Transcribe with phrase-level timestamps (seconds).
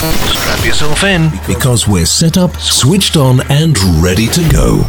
[0.00, 1.30] Strap yourself in.
[1.46, 4.82] because we're set up, switched on, and ready to go.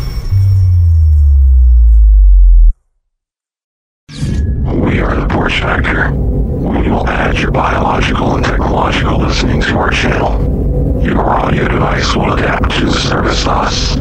[4.73, 6.11] We are the Porch Factor.
[6.13, 11.03] We will add your biological and technological listening to our channel.
[11.03, 13.95] Your audio device will adapt to the service bus.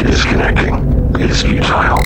[0.00, 0.76] Disconnecting
[1.20, 1.98] is futile.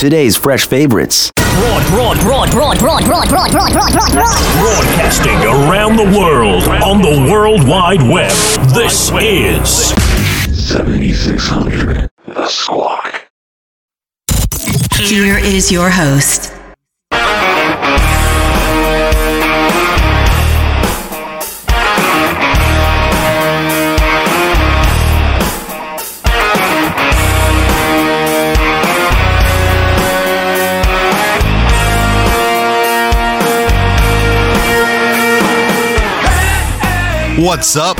[0.00, 1.30] Today's fresh favorites.
[1.36, 4.34] Broad, broad, broad, broad, broad, broad, broad, broad, broad, broad, broad.
[4.58, 8.32] Broadcasting around the world on the World Wide Web.
[8.72, 9.92] This is
[10.72, 12.08] 7600.
[12.26, 13.28] The Squawk.
[14.94, 16.54] Here is your host,
[37.40, 37.96] What's up,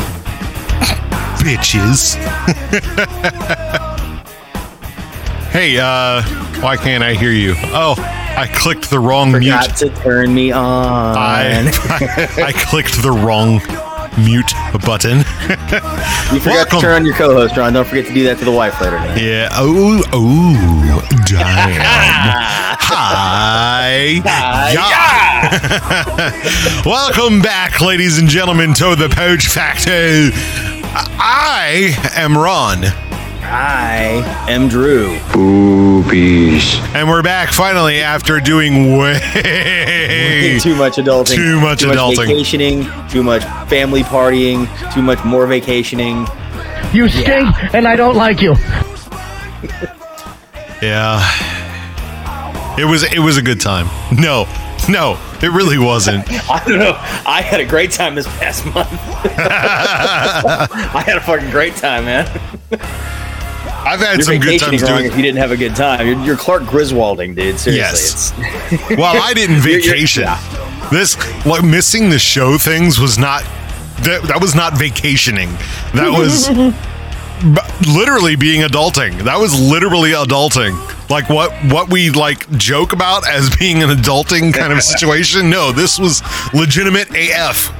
[1.38, 2.16] bitches?
[5.50, 6.20] hey, uh,
[6.60, 7.54] why can't I hear you?
[7.56, 7.94] Oh,
[8.36, 9.44] I clicked the wrong mute.
[9.44, 9.94] Forgot mute.
[9.94, 11.16] to turn me on.
[11.16, 11.70] I,
[12.36, 13.60] I, I clicked the wrong
[14.18, 14.52] mute
[14.84, 15.18] button.
[15.18, 15.24] you
[16.40, 16.78] forgot welcome.
[16.78, 17.72] to turn on your co-host, Ron.
[17.72, 18.96] Don't forget to do that to the wife later.
[18.96, 19.18] Then.
[19.18, 19.48] yeah.
[19.52, 21.80] Oh, oh, damn.
[22.92, 24.20] Hi.
[24.74, 26.82] Yeah.
[26.84, 30.30] Welcome back, ladies and gentlemen, to the Porch Factor.
[30.92, 32.82] I am Ron.
[33.52, 35.16] I am Drew.
[35.32, 36.78] Boopies.
[36.94, 39.18] And we're back finally after doing way
[40.62, 41.34] too much adulting.
[41.34, 42.16] Too much too adulting.
[42.16, 42.86] Much vacationing.
[43.08, 44.68] Too much family partying.
[44.94, 46.26] Too much more vacationing.
[46.92, 48.54] You stink, and I don't like you.
[50.82, 51.20] Yeah.
[52.78, 53.88] It was it was a good time.
[54.18, 54.46] No.
[54.88, 56.24] No, it really wasn't.
[56.50, 56.94] I don't know.
[57.26, 58.88] I had a great time this past month.
[59.36, 62.26] I had a fucking great time, man.
[63.84, 66.06] I've had You're some good times doing if you didn't have a good time.
[66.06, 67.58] You're, you're Clark Griswolding, dude.
[67.58, 68.32] Seriously, Yes.
[68.70, 70.22] it's Well, I didn't You're- you're- vacation.
[70.24, 70.88] yeah.
[70.90, 71.16] This
[71.46, 73.42] like missing the show things was not
[74.02, 75.50] that, that was not vacationing.
[75.94, 76.48] That was
[77.42, 79.22] b- literally being adulting.
[79.24, 80.74] That was literally adulting.
[81.10, 85.50] Like what what we like joke about as being an adulting kind of situation.
[85.50, 86.22] No, this was
[86.54, 87.72] legitimate AF.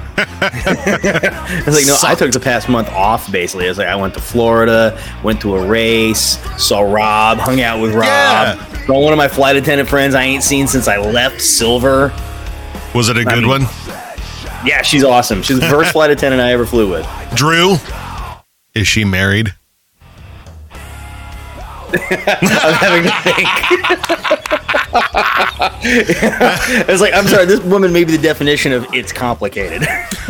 [0.43, 3.31] It's like no, I took the past month off.
[3.31, 7.81] Basically, it's like I went to Florida, went to a race, saw Rob, hung out
[7.81, 8.05] with Rob.
[8.05, 8.87] Yeah.
[8.87, 12.13] Saw one of my flight attendant friends I ain't seen since I left Silver.
[12.95, 13.63] Was it a good mean- one?
[14.65, 15.43] Yeah, she's awesome.
[15.43, 17.07] She's the first flight attendant I ever flew with.
[17.35, 17.77] Drew,
[18.75, 19.55] is she married?
[21.93, 21.99] I'm
[22.77, 23.49] having to think.
[25.83, 27.47] It's like I'm sorry.
[27.47, 29.87] This woman may be the definition of it's complicated.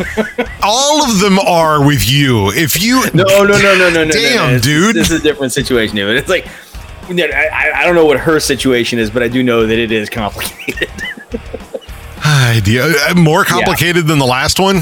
[0.63, 2.51] All of them are with you.
[2.51, 4.03] If you No, no, no, no, no, no.
[4.05, 4.45] no, Damn, no.
[4.55, 4.95] It's- dude.
[4.95, 5.97] This is a different situation.
[5.97, 6.47] Even it's like
[7.09, 10.09] I, I- don't know what her situation is, but I do know that it is
[10.09, 10.89] complicated.
[12.25, 14.81] idea uh, more complicated than the last one.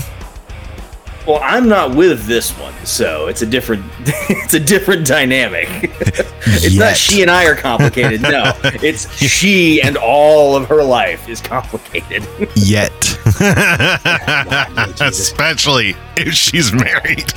[1.29, 5.67] Well, I'm not with this one, so it's a different it's a different dynamic.
[5.91, 6.79] it's Yet.
[6.79, 8.21] not she and I are complicated.
[8.23, 12.27] No, it's she and all of her life is complicated.
[12.55, 12.91] Yet,
[15.01, 17.31] especially if she's married.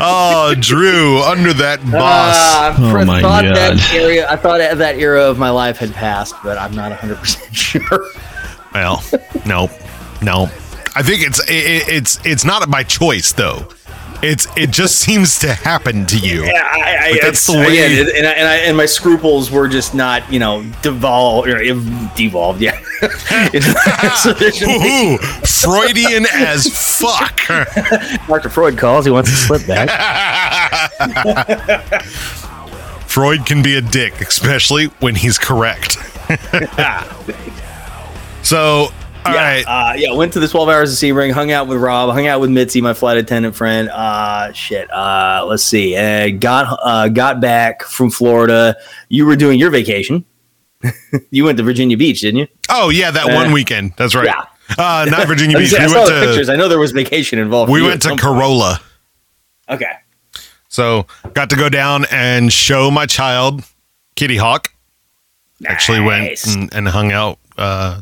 [0.00, 1.92] oh, Drew, under that bus.
[1.94, 3.56] Uh, I Oh my thought God.
[3.56, 4.26] that area.
[4.30, 8.06] I thought that era of my life had passed, but I'm not 100 percent sure.
[8.72, 9.02] well,
[9.44, 9.68] no,
[10.22, 10.48] no.
[10.94, 13.68] I think it's it, it's it's not by choice though.
[14.22, 16.44] It's it just seems to happen to you.
[16.44, 19.50] Yeah, I, I, But that's the way- again, and, I, and, I, and my scruples
[19.50, 21.58] were just not, you know, devolved or
[22.14, 22.60] devolved.
[22.60, 26.68] Yeah, Ooh, Freudian as
[27.00, 27.40] fuck.
[28.28, 28.48] Dr.
[28.48, 29.04] Freud calls.
[29.06, 29.88] He wants to slip back.
[33.08, 35.98] Freud can be a dick, especially when he's correct.
[36.78, 37.04] Ah,
[38.42, 38.88] so,
[39.24, 39.64] all yeah, right.
[39.66, 40.12] uh, yeah.
[40.12, 42.80] Went to the 12 hours of Sebring, hung out with Rob, hung out with Mitzi,
[42.80, 43.88] my flight attendant friend.
[43.90, 44.90] Uh, shit.
[44.92, 45.96] Uh, let's see.
[45.96, 48.76] Uh, got uh, got back from Florida.
[49.08, 50.24] You were doing your vacation.
[51.30, 52.48] you went to Virginia Beach, didn't you?
[52.68, 53.92] Oh yeah, that Uh, one weekend.
[53.96, 54.26] That's right.
[54.26, 54.44] yeah.
[54.78, 55.74] Uh, not Virginia Beach.
[55.74, 56.48] I We saw the pictures.
[56.48, 57.70] I know there was vacation involved.
[57.70, 58.20] we went to some point.
[58.22, 58.80] Corolla.
[59.68, 59.92] Okay.
[60.68, 63.62] So got to go down and show my child
[64.16, 64.68] Kitty Hawk.
[65.66, 67.38] Actually went and, and hung out.
[67.56, 68.00] Uh,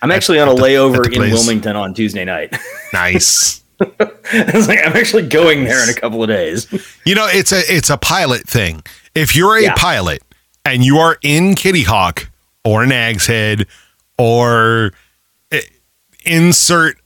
[0.00, 1.32] I'm actually on a layover the in place.
[1.32, 2.56] Wilmington on Tuesday night.
[2.92, 3.62] nice.
[3.80, 6.66] I was like, I'm actually going there in a couple of days.
[7.04, 8.82] You know, it's a it's a pilot thing.
[9.14, 9.74] If you're a Yeah.
[9.76, 10.22] pilot
[10.64, 12.28] and you are in Kitty Hawk
[12.64, 13.66] or Nag's Head
[14.18, 14.92] or
[15.52, 15.60] eh,
[16.24, 16.98] insert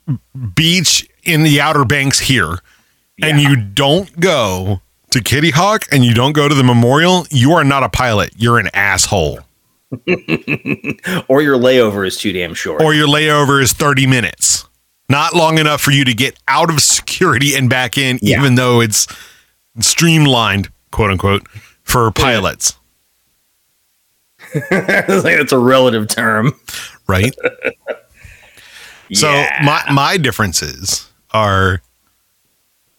[0.55, 2.59] beach in the Outer Banks here,
[3.23, 4.81] and you don't go
[5.11, 8.33] to Kitty Hawk and you don't go to the memorial, you are not a pilot.
[8.37, 9.41] You're an asshole.
[11.29, 12.81] Or your layover is too damn short.
[12.83, 14.67] Or your layover is 30 minutes.
[15.09, 18.39] Not long enough for you to get out of security and back in, Yeah.
[18.41, 19.07] even though it's
[19.81, 21.47] streamlined, quote unquote,
[21.83, 22.77] for pilots.
[24.55, 26.53] It's like that's a relative term.
[27.07, 27.35] Right?
[29.15, 29.29] So
[29.63, 31.83] my my differences are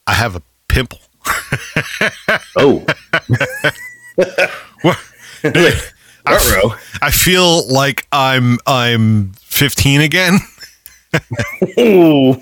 [0.06, 1.00] I have a pimple.
[2.56, 2.86] oh,
[6.24, 6.75] What- Ruh-roh.
[7.02, 10.40] I feel like I'm I'm 15 again.
[11.80, 12.36] Ooh.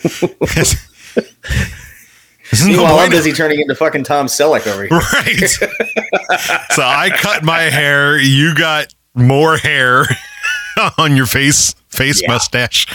[2.66, 4.98] Meanwhile, I'm busy turning into fucking Tom Selleck over here.
[4.98, 6.69] Right.
[6.72, 8.19] so I cut my hair.
[8.19, 10.06] You got more hair
[10.98, 12.31] on your face, face Yeah.
[12.31, 12.86] mustache.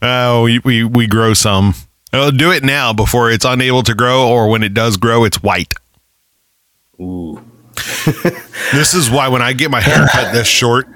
[0.00, 1.74] Oh, we, we we grow some.
[2.12, 5.42] Oh, do it now before it's unable to grow, or when it does grow, it's
[5.42, 5.74] white.
[7.00, 7.44] Ooh.
[8.72, 10.86] This is why when I get my hair cut this short,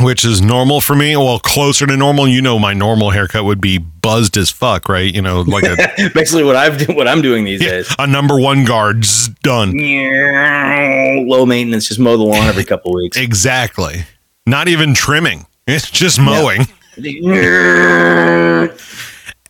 [0.00, 3.60] which is normal for me, well, closer to normal, you know, my normal haircut would
[3.62, 5.12] be buzzed as fuck, right?
[5.14, 7.94] You know, like a, Basically, what I've do- what I'm doing these days.
[7.98, 9.72] a number one guard's done.
[11.26, 13.16] Low maintenance, just mow the lawn every couple weeks.
[13.16, 14.04] Exactly.
[14.46, 15.46] Not even trimming.
[15.66, 16.66] It's just mowing.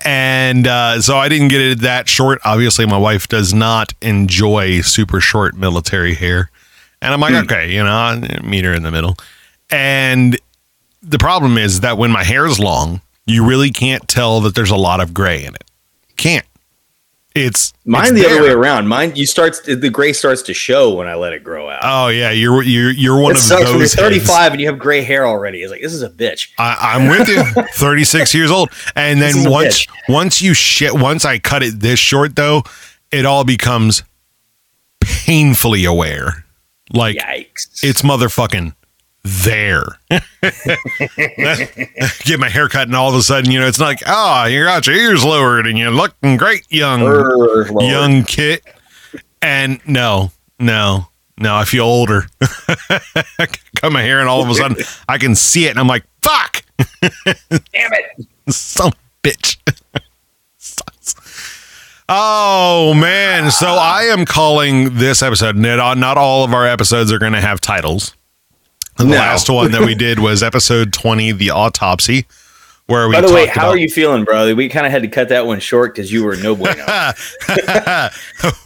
[0.04, 2.40] And uh, so I didn't get it that short.
[2.44, 6.50] Obviously, my wife does not enjoy super short military hair.
[7.02, 9.16] And I'm like, okay, you know, I meet her in the middle.
[9.70, 10.38] And
[11.02, 14.70] the problem is that when my hair is long, you really can't tell that there's
[14.70, 15.64] a lot of gray in it.
[16.16, 16.46] Can't.
[17.36, 18.88] It's Mine it's the other way around.
[18.88, 21.80] Mine you starts the gray starts to show when I let it grow out.
[21.82, 23.68] Oh yeah, you're you're you're one it of sucks those.
[23.70, 23.94] when you're heads.
[23.94, 25.62] 35 and you have gray hair already.
[25.62, 26.50] It's like this is a bitch.
[26.58, 27.42] I, I'm with you.
[27.74, 32.34] 36 years old, and then once once you shit, once I cut it this short
[32.36, 32.62] though,
[33.12, 34.02] it all becomes
[35.00, 36.44] painfully aware.
[36.92, 37.82] Like Yikes!
[37.82, 38.74] it's motherfucking
[39.26, 39.84] there.
[42.24, 44.64] Get my hair cut, and all of a sudden, you know, it's like, oh, you
[44.64, 47.70] got your ears lowered, and you're looking great, young Lord.
[47.80, 48.62] young kit.
[49.42, 51.08] And no, no,
[51.38, 52.26] no, I feel older.
[53.76, 54.78] cut my hair, and all of a sudden,
[55.08, 56.62] I can see it, and I'm like, fuck.
[57.02, 58.26] Damn it!
[58.48, 58.92] Some
[59.22, 59.58] bitch.
[62.08, 63.50] Oh man!
[63.50, 65.56] So I am calling this episode.
[65.56, 68.14] Not all of our episodes are going to have titles.
[68.96, 69.16] The No.
[69.16, 72.24] last one that we did was episode twenty, the autopsy,
[72.86, 73.14] where we.
[73.14, 74.54] By the way, how about- are you feeling, bro?
[74.54, 76.82] We kind of had to cut that one short because you were no bueno.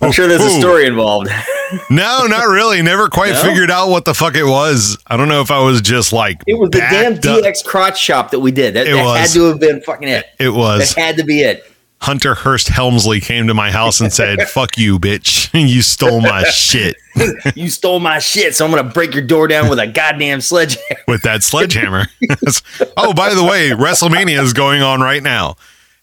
[0.00, 1.29] I'm sure there's a story involved.
[1.88, 2.82] No, not really.
[2.82, 3.43] Never quite No?
[3.44, 4.99] figured out what the fuck it was.
[5.06, 7.44] I don't know if I was just like It was the damn backed up.
[7.44, 8.75] DX crotch shop that we did.
[8.75, 10.26] That, It that had to have been fucking it.
[10.41, 11.65] It was That had to be it.
[12.00, 15.49] Hunter Hearst Helmsley came to my house and said, "Fuck you, bitch!
[15.55, 16.97] You stole my shit
[17.55, 21.01] You stole my shit, so I'm gonna break your door down with a goddamn sledgehammer.
[21.09, 22.07] with that sledgehammer."
[22.97, 25.57] oh, by the way, WrestleMania is going on right now,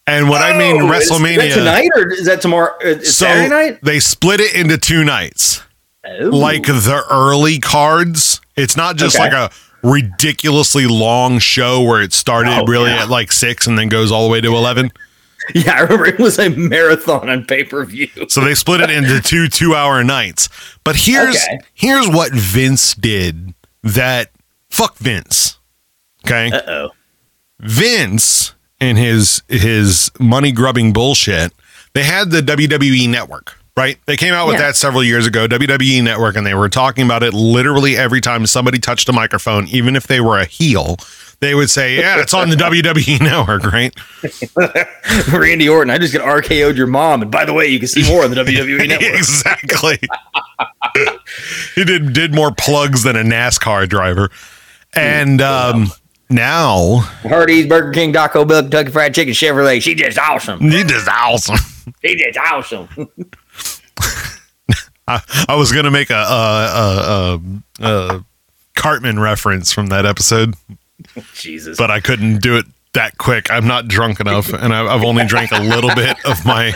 [0.06, 2.74] and what I mean Oh, is- is that WrestleMania tonight or is that tomorrow?
[2.84, 3.80] uh, Is So Saturday night?
[3.84, 5.62] they split it into two nights.
[6.10, 6.26] Oh.
[6.30, 8.40] like the early cards.
[8.56, 9.26] It's not just Okay.
[9.26, 9.52] like a
[9.84, 13.04] ridiculously long show where it started Oh, really yeah.
[13.04, 14.92] at like six and then goes all the way to 11.
[15.56, 18.08] yeah, I remember it was a marathon on pay per view.
[18.30, 20.50] So they split it into two two hour nights.
[20.84, 21.60] But here's Okay.
[21.74, 24.32] here's what Vince did that
[24.70, 25.58] fuck Vince.
[26.26, 26.52] Okay?
[26.52, 26.90] Uh oh.
[27.60, 31.52] Vince and his his money grubbing bullshit,
[31.94, 33.98] they had the WWE network, right?
[34.06, 34.68] They came out with Yeah.
[34.68, 38.46] that several years ago, WWE network, and they were talking about it literally every time
[38.46, 40.98] somebody touched a microphone, even if they were a heel.
[41.40, 43.94] They would say, "Yeah, it's on the WWE network, right?"
[45.40, 47.22] Randy Orton, I just got RKO'd your mom.
[47.22, 49.14] And by the way, you can see more on the WWE network.
[49.14, 50.00] exactly.
[51.76, 54.30] he did did more plugs than a NASCAR driver,
[54.96, 55.92] and um,
[56.30, 59.80] now Hardee's, Burger King, Taco Bell, Kentucky Fried Chicken, Chevrolet.
[59.82, 60.60] She just awesome.
[60.60, 61.58] he just awesome.
[62.02, 62.88] he just awesome.
[65.08, 67.42] I, I was gonna make a, a, a,
[67.80, 68.26] a, a
[68.76, 70.56] Cartman reference from that episode,
[71.34, 71.78] Jesus.
[71.78, 73.52] but I couldn't do it that quick.
[73.52, 76.72] I'm not drunk enough, and I've only drank a little bit of my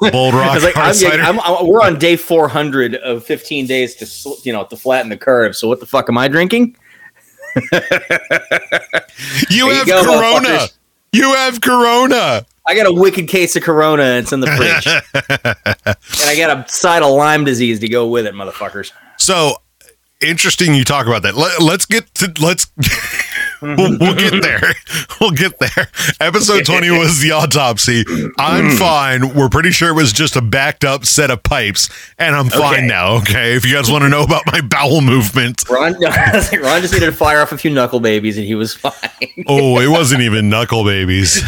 [0.10, 1.38] Bold Rock like, hard I'm.
[1.38, 5.16] I'm, I'm- we're on day 400 of 15 days to you know to flatten the
[5.16, 5.54] curve.
[5.56, 6.76] So what the fuck am I drinking?
[9.50, 10.66] you you have go, Corona.
[11.12, 12.46] You have Corona.
[12.66, 14.02] I got a wicked case of Corona.
[14.02, 18.08] and It's in the fridge, and I got a side of Lyme disease to go
[18.08, 18.92] with it, motherfuckers.
[19.18, 19.56] So
[20.20, 21.36] interesting you talk about that.
[21.36, 22.66] Let, let's get to let's
[23.60, 24.60] we'll, we'll get there.
[25.20, 25.88] We'll get there.
[26.20, 28.04] Episode 20 was the autopsy.
[28.38, 29.34] I'm fine.
[29.34, 32.74] We're pretty sure it was just a backed up set of pipes, and I'm fine
[32.74, 32.86] Okay.
[32.86, 33.16] now.
[33.16, 33.54] Okay.
[33.56, 36.02] If you guys want to know about my bowel movement, Ron, Ron
[36.82, 38.92] just needed to fire off a few knuckle babies, and he was fine.
[39.46, 41.42] oh, it wasn't even knuckle babies.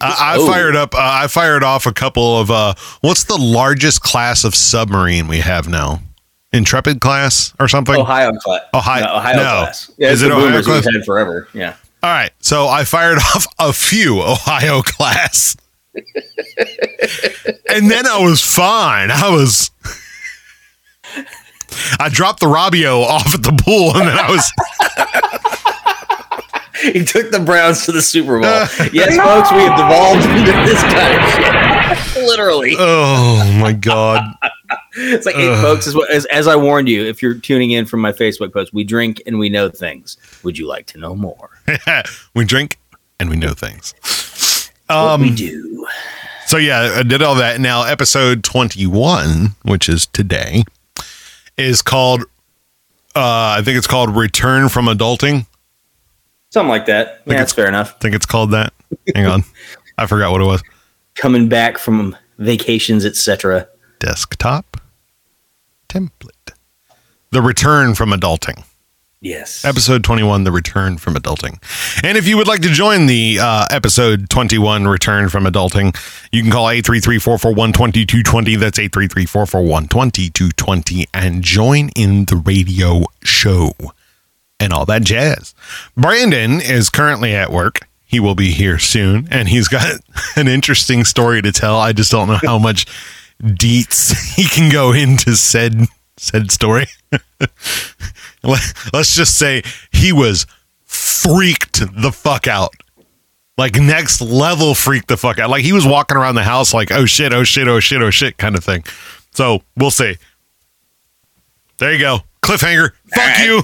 [0.00, 0.46] I, I Oh.
[0.46, 0.94] fired up.
[0.94, 2.50] Uh, I fired off a couple of.
[2.50, 6.00] Uh, what's the largest class of submarine we have now?
[6.52, 7.96] Intrepid class or something?
[7.96, 8.62] Ohio class.
[8.74, 9.42] Ohio- No, Ohio no.
[9.42, 9.90] class.
[9.96, 10.84] Yeah, Is it Ohio class?
[10.84, 11.48] we've had forever.
[11.54, 11.74] Yeah.
[12.02, 12.30] All right.
[12.40, 15.56] So I fired off a few Ohio class.
[15.94, 19.10] and then I was fine.
[19.10, 19.70] I was.
[21.98, 24.52] I dropped the Robbio off at the pool and then I was.
[26.82, 28.50] He took the Browns to the Super Bowl.
[28.92, 32.24] yes, folks, we have devolved into this kind of shit.
[32.26, 32.74] Literally.
[32.76, 34.34] Oh my God.
[34.94, 38.00] It's like, hey, folks, as, as, as I warned you, if you're tuning in from
[38.00, 40.16] my Facebook post, we drink and we know things.
[40.42, 41.50] Would you like to know more?
[42.34, 42.78] we drink
[43.18, 43.94] and we know things.
[44.88, 45.86] Um, we do.
[46.46, 47.60] So yeah, I did all that.
[47.60, 50.64] Now episode 21, which is today,
[51.56, 52.22] is called
[53.14, 55.46] uh I think it's called Return from Adulting.
[56.50, 57.22] Something like that.
[57.24, 57.94] Yeah, that's fair enough.
[57.96, 58.74] I think it's called that.
[59.14, 59.44] Hang on.
[59.96, 60.62] I forgot what it was.
[61.14, 63.68] Coming back from vacations, etc.
[63.98, 64.81] Desktop
[65.92, 66.52] template.
[67.30, 68.64] The Return from Adulting.
[69.20, 69.64] Yes.
[69.64, 71.62] Episode 21, The Return from Adulting.
[72.02, 75.96] And if you would like to join the uh, episode 21, Return from Adulting,
[76.32, 78.58] you can call 833-441-2220.
[78.58, 83.72] That's 833-441-2220 and join in the radio show
[84.58, 85.54] and all that jazz.
[85.96, 87.80] Brandon is currently at work.
[88.04, 90.00] He will be here soon, and he's got
[90.36, 91.78] an interesting story to tell.
[91.78, 92.86] I just don't know how much
[93.42, 95.74] deets he can go into said
[96.16, 96.86] said story.
[98.42, 100.46] Let- Let's just say he was
[100.84, 102.70] freaked the fuck out.
[103.58, 105.50] Like next level freaked the fuck out.
[105.50, 108.10] Like he was walking around the house like, oh shit, oh shit, oh shit, oh
[108.10, 108.84] shit kind of thing.
[109.32, 110.16] So we'll see.
[111.78, 112.20] There you go.
[112.42, 112.90] Cliffhanger.
[113.14, 113.62] Fuck you.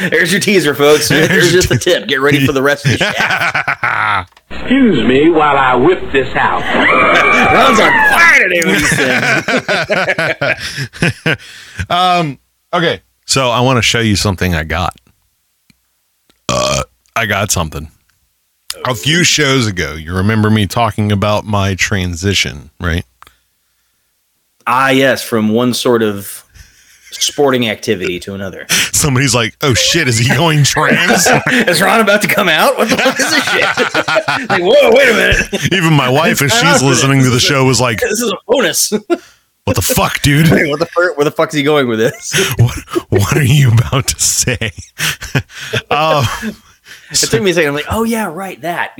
[0.10, 1.08] There's your teaser, folks.
[1.10, 2.06] There's just a tip.
[2.08, 3.10] Get ready for the rest of the show.
[4.54, 6.60] Excuse me while I whip this out.
[7.52, 8.80] Ron's on fire today with
[11.00, 11.26] these
[11.88, 12.48] things.
[12.72, 13.02] Okay.
[13.26, 14.94] So I want to show you something I got.
[16.48, 16.82] Uh
[17.16, 17.88] I got something.
[18.84, 23.04] A few shows ago, you remember me talking about my transition, right?
[24.66, 26.43] Ah, yes, from one sort of
[27.22, 28.66] sporting activity to another.
[28.92, 31.26] Somebody's like, "Oh shit, is he going trans?"
[31.68, 32.76] Is Ron about to come out?
[32.78, 33.62] What the fuck is this shit?
[34.48, 35.72] like, whoa, wait a minute.
[35.72, 38.92] Even my wife, as she's listening to the show, was like, This is a bonus.
[39.64, 40.48] "What the fuck, dude?
[40.50, 42.34] what the fuck, where the fuck is he going with this?
[42.58, 42.76] What,
[43.10, 44.72] what are you about to say?"
[45.90, 46.26] uh,
[47.10, 47.68] It took me a second.
[47.68, 48.96] I'm like, oh yeah, right, that.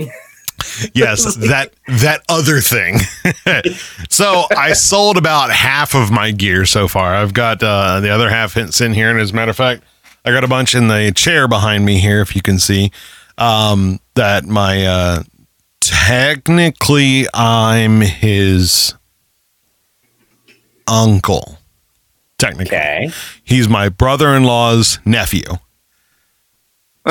[0.94, 2.98] yes, that that other thing.
[4.08, 7.14] so I sold about half of my gear so far.
[7.14, 9.82] I've got uh, the other half hints in here, and as a matter of fact,
[10.24, 12.90] I got a bunch in the chair behind me here, if you can see.
[13.36, 15.22] Um, that my uh,
[15.80, 18.94] technically I'm his
[20.86, 21.58] uncle.
[22.38, 23.10] Technically, Okay.
[23.44, 25.44] he's my brother-in-law's nephew.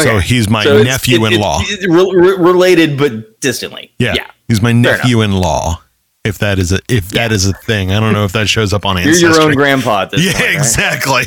[0.01, 1.59] So he's my So nephew-in-law.
[1.63, 3.91] it- it- re- re- related, but distantly.
[3.99, 4.13] Yeah.
[4.15, 4.31] Yeah.
[4.47, 5.81] He's my nephew-in-law.
[6.23, 8.71] If that is a if that is a thing, I don't know if that shows
[8.71, 9.27] up on Ancestry.
[9.27, 10.45] You're your own grandpa at this yeah, point.
[10.45, 10.55] right?
[10.55, 11.23] exactly.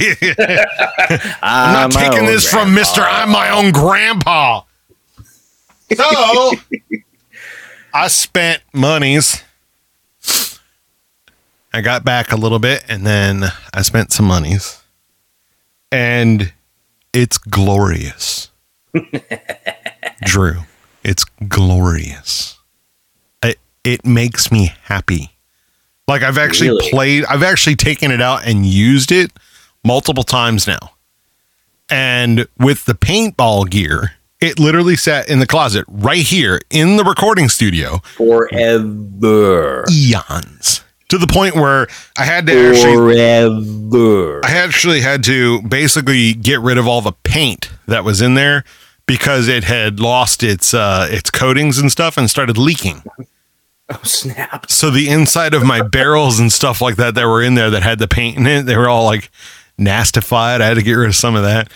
[1.18, 2.72] I'm I'm not taking own this from.
[2.74, 3.02] Mister.
[3.02, 4.62] I'm my own grandpa.
[5.94, 6.52] So
[7.94, 9.42] I spent monies.
[11.74, 13.44] I got back a little bit, and then
[13.74, 14.80] I spent some monies,
[15.92, 16.52] and
[17.12, 18.50] it's glorious.
[20.24, 20.62] Drew,
[21.04, 22.58] it's glorious.
[23.42, 25.30] It it makes me happy.
[26.08, 26.90] Like I've actually Really?
[26.90, 27.24] played.
[27.26, 29.32] I've actually taken it out and used it
[29.84, 30.92] multiple times now.
[31.88, 37.04] And with the paintball gear, it literally sat in the closet right here in the
[37.04, 39.84] recording studio Forever.
[39.90, 41.86] eons to the point where
[42.18, 44.40] I had to actually Forever.
[44.44, 48.64] I actually had to basically get rid of all the paint that was in there
[49.06, 53.02] because it had lost its uh its coatings and stuff and started leaking.
[53.88, 54.68] Oh, snap.
[54.68, 57.84] So the inside of my barrels and stuff like that that were in there that
[57.84, 59.30] had the paint in it, they were all like
[59.78, 60.60] nastified.
[60.60, 61.70] I had to get rid of some of that.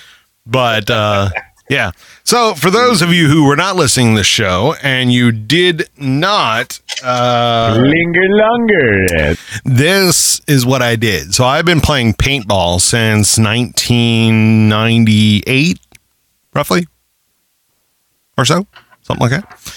[0.44, 1.30] But uh
[1.70, 1.92] yeah.
[2.24, 5.88] So for those of you who were not listening to the show and you did
[5.98, 9.36] not uh Linger longer.
[9.64, 11.32] this is what I did.
[11.32, 15.78] So I've been playing paintball since 1998,
[16.54, 16.88] roughly.
[18.40, 18.66] Or so,
[19.02, 19.74] something like that.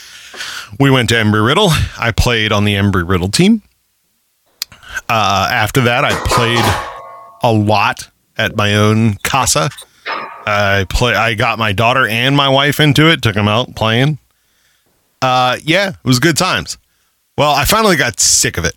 [0.79, 1.69] We went to Embry Riddle.
[1.99, 3.61] I played on the Embry Riddle team.
[5.09, 6.63] Uh, after that, I played
[7.43, 9.69] a lot at my own casa.
[10.45, 11.13] I play.
[11.13, 13.21] I got my daughter and my wife into it.
[13.21, 14.17] Took them out playing.
[15.21, 16.77] Uh, yeah, it was good times.
[17.37, 18.75] Well, I finally got sick of it.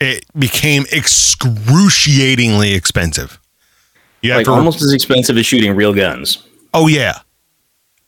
[0.00, 3.38] It became excruciatingly expensive.
[4.22, 6.46] You Like to almost as expensive as shooting real guns.
[6.72, 7.18] Oh yeah.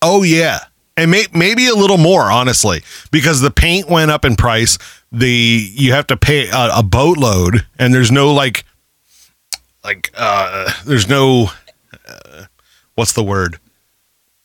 [0.00, 0.60] Oh yeah.
[0.96, 4.78] And may, maybe a little more, honestly, because the paint went up in price.
[5.10, 5.28] The
[5.72, 8.64] you have to pay a, a boatload, and there's no like,
[9.82, 11.50] like uh, there's no,
[12.08, 12.44] uh,
[12.94, 13.58] what's the word?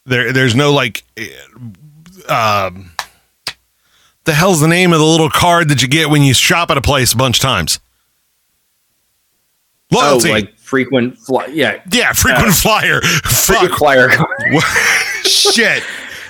[0.05, 1.03] There, there's no like,
[2.27, 2.91] uh, um,
[4.25, 6.77] the hell's the name of the little card that you get when you shop at
[6.77, 7.79] a place a bunch of times?
[9.91, 10.29] Loyalty.
[10.29, 11.47] Oh, like frequent fly.
[11.47, 13.01] Yeah, yeah, frequent flyer.
[13.23, 14.09] frequent flyer.
[15.23, 15.83] Shit.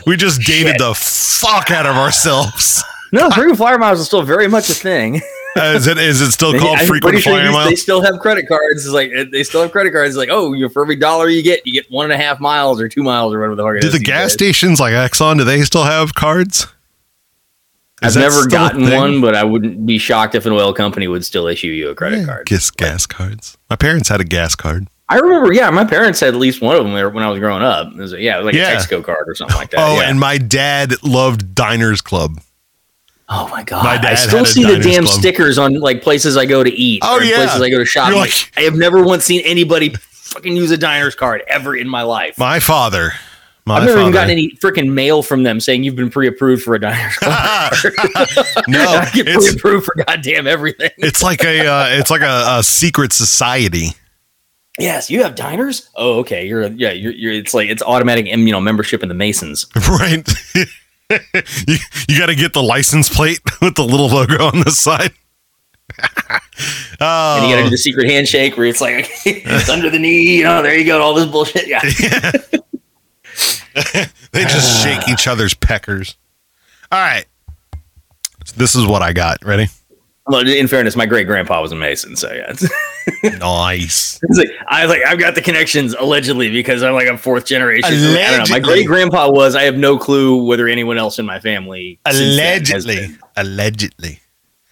[0.10, 2.84] We just dated the fuck out of ourselves.
[3.12, 5.20] No, frequent flyer miles is still very much a thing.
[5.58, 7.70] Uh, is it is it still called I'm frequent pretty sure flyer miles?
[7.70, 8.86] They still have credit cards.
[8.86, 10.10] It's like they still have credit cards.
[10.10, 12.40] It's like, oh, you for every dollar you get, you get one and a half
[12.40, 14.34] miles or two miles or whatever the fuck it Do the gas days.
[14.34, 16.68] stations like Exxon do they still have cards?
[18.04, 21.48] I've never gotten one, but I wouldn't be shocked if an oil company would still
[21.48, 22.46] issue you a credit card.
[22.46, 23.58] Gas gas cards.
[23.72, 24.88] My parents had a gas card.
[25.12, 27.40] I remember, yeah, my parents had at least one of them there when I was
[27.40, 27.92] growing up.
[27.94, 28.74] It was, yeah, it was like Yeah.
[28.74, 29.80] a Texaco card or something like that.
[29.80, 30.10] Oh, yeah.
[30.10, 32.40] and my dad loved Diners Club.
[33.28, 35.20] oh my god, my I still see the damn Club.
[35.20, 37.02] stickers on like places I go to eat.
[37.04, 37.38] Oh, or yeah.
[37.38, 38.14] places I go to shop.
[38.14, 41.88] Like- like, I have never once seen anybody fucking use a diner's card ever in
[41.90, 42.38] my life.
[42.38, 43.14] My father.
[43.66, 44.02] My I've never father.
[44.02, 47.94] even gotten any freaking mail from them saying you've been pre-approved for a diner's card.
[48.68, 50.90] no, I get it's pre-approved for goddamn everything.
[50.98, 53.90] it's like a uh, it's like a, a secret society.
[54.80, 55.90] Yes, you have diners.
[55.96, 56.48] Oh, okay.
[56.48, 56.92] You're yeah.
[56.92, 59.66] You're, you're it's like it's automatic you know membership in the Masons.
[59.90, 60.28] right?
[60.56, 61.76] you
[62.08, 65.12] you got to get the license plate with the little logo on the side.
[67.02, 67.70] oh, And you got to do oh.
[67.70, 70.38] the secret handshake where it's like it's under the knee.
[70.38, 71.02] You know, there you go.
[71.02, 71.68] All this bullshit.
[71.68, 71.82] Yeah.
[74.32, 76.16] they just shake each other's peckers.
[76.92, 77.26] All right,
[78.56, 79.44] this is what I got.
[79.44, 79.68] Ready?
[80.26, 82.54] Well, in fairness, my great grandpa was a Mason, so yeah.
[83.24, 84.20] Nice.
[84.38, 87.94] like I was like I've got the connections allegedly because I'm like a fourth generation.
[87.94, 88.54] I don't know.
[88.54, 89.56] My great grandpa was.
[89.56, 93.18] I have no clue whether anyone else in my family since then has Allegedly.
[93.36, 94.20] Allegedly.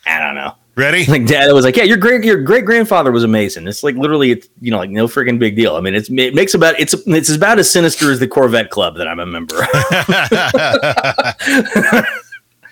[0.05, 0.53] I don't know.
[0.75, 1.05] Ready?
[1.05, 3.67] Like dad was like, yeah, your great your great grandfather was a Mason.
[3.67, 5.75] It's like literally, it's you know, like no freaking big deal.
[5.75, 8.95] I mean, it's it makes about it's it's about as sinister as the Corvette Club
[8.97, 9.63] that I'm a member.
[9.63, 9.67] of.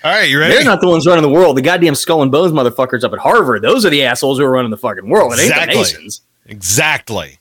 [0.06, 0.54] All right, you ready?
[0.54, 1.58] They're not the ones running the world.
[1.58, 3.64] The goddamn skull and bones motherfuckers up at Harvard.
[3.64, 5.34] Those are the assholes who are running the fucking world.
[5.34, 5.74] It ain't Exactly.
[5.74, 6.22] the Masons.
[6.46, 7.40] Exactly.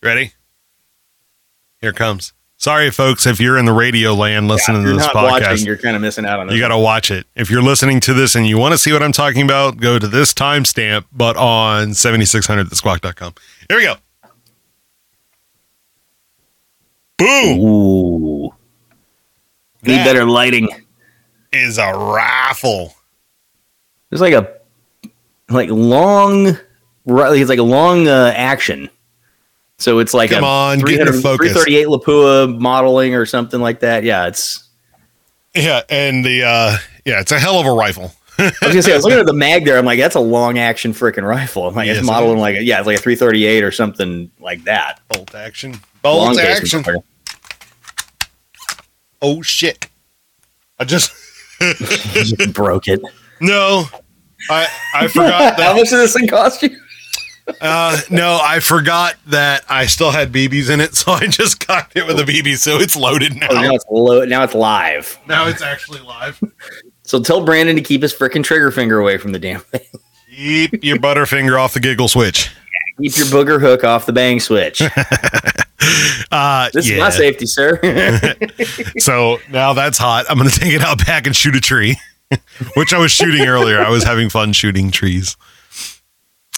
[0.00, 0.34] Ready?
[1.80, 2.32] Here comes.
[2.58, 5.40] Sorry, folks, if you're in the radio land listening If to this not podcast.
[5.50, 6.54] watching, you're kind of missing out on this.
[6.54, 7.26] You got to watch it.
[7.34, 9.98] If you're listening to this and you want to see what I'm talking about, go
[9.98, 13.34] to this timestamp, but on 7600thesquawk.com.
[13.68, 13.96] Here we go.
[17.18, 18.54] Boom Ooh.
[19.82, 20.68] Need better lighting.
[21.54, 22.94] Is a rifle.
[24.10, 24.54] There's like a
[25.48, 26.58] like long,
[27.06, 28.90] it's like a long uh, action.
[29.78, 31.52] So it's like Come a on, get your focus.
[31.52, 34.04] 338 Lapua modeling or something like that.
[34.04, 34.68] Yeah, it's.
[35.54, 38.12] Yeah, and the uh yeah, it's a hell of a rifle.
[38.38, 39.78] I was gonna say I was looking at the mag there.
[39.78, 41.68] I'm like, that's a long action freaking rifle.
[41.68, 44.30] I'm like, Yes, it's it modeling like a, yeah, it's like a 338 or something
[44.40, 45.00] like that.
[45.08, 45.76] Bolt action.
[46.02, 47.02] Bolt case action.
[49.22, 49.88] Oh shit.
[50.78, 51.12] I just
[52.52, 53.00] broke it.
[53.40, 53.84] no.
[54.50, 56.70] I I forgot How much did this thing cost you?
[57.60, 61.96] uh no, I forgot that I still had BBs in it, so I just cocked
[61.96, 63.48] it with a BB, so it's loaded now.
[63.50, 64.24] Oh, now it's low.
[64.24, 65.18] Now it's live.
[65.26, 66.42] now it's actually live.
[67.02, 69.82] So tell Brandon to keep his freaking trigger finger away from the damn thing.
[70.34, 72.50] Keep your butterfinger off the giggle switch.
[73.00, 74.80] Keep your booger hook off the bang switch.
[76.30, 76.96] Uh This yeah.
[76.96, 77.78] is my safety, sir.
[78.98, 80.26] So now that's hot.
[80.28, 81.96] I'm gonna take it out back and shoot a tree,
[82.76, 83.80] which I was shooting earlier.
[83.80, 85.36] I was having fun shooting trees,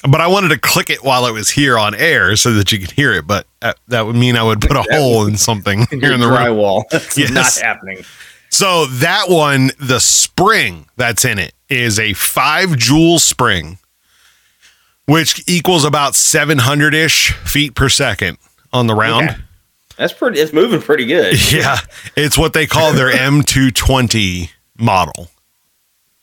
[0.08, 2.78] but I wanted to click it while it was here on air so that you
[2.78, 3.26] could hear it.
[3.26, 6.26] But uh, that would mean I would put a hole in something here in the
[6.26, 6.84] drywall.
[6.90, 7.30] That's Yes.
[7.30, 8.04] not happening.
[8.50, 13.78] So that one, the spring that's in it is a five joule spring,
[15.06, 18.38] which equals about 700 ish feet per second
[18.76, 19.30] on the round.
[19.30, 19.40] Okay.
[19.96, 20.38] That's pretty.
[20.40, 21.36] It's moving pretty good.
[21.52, 21.78] Yeah,
[22.16, 25.30] it's what they call their M220 model.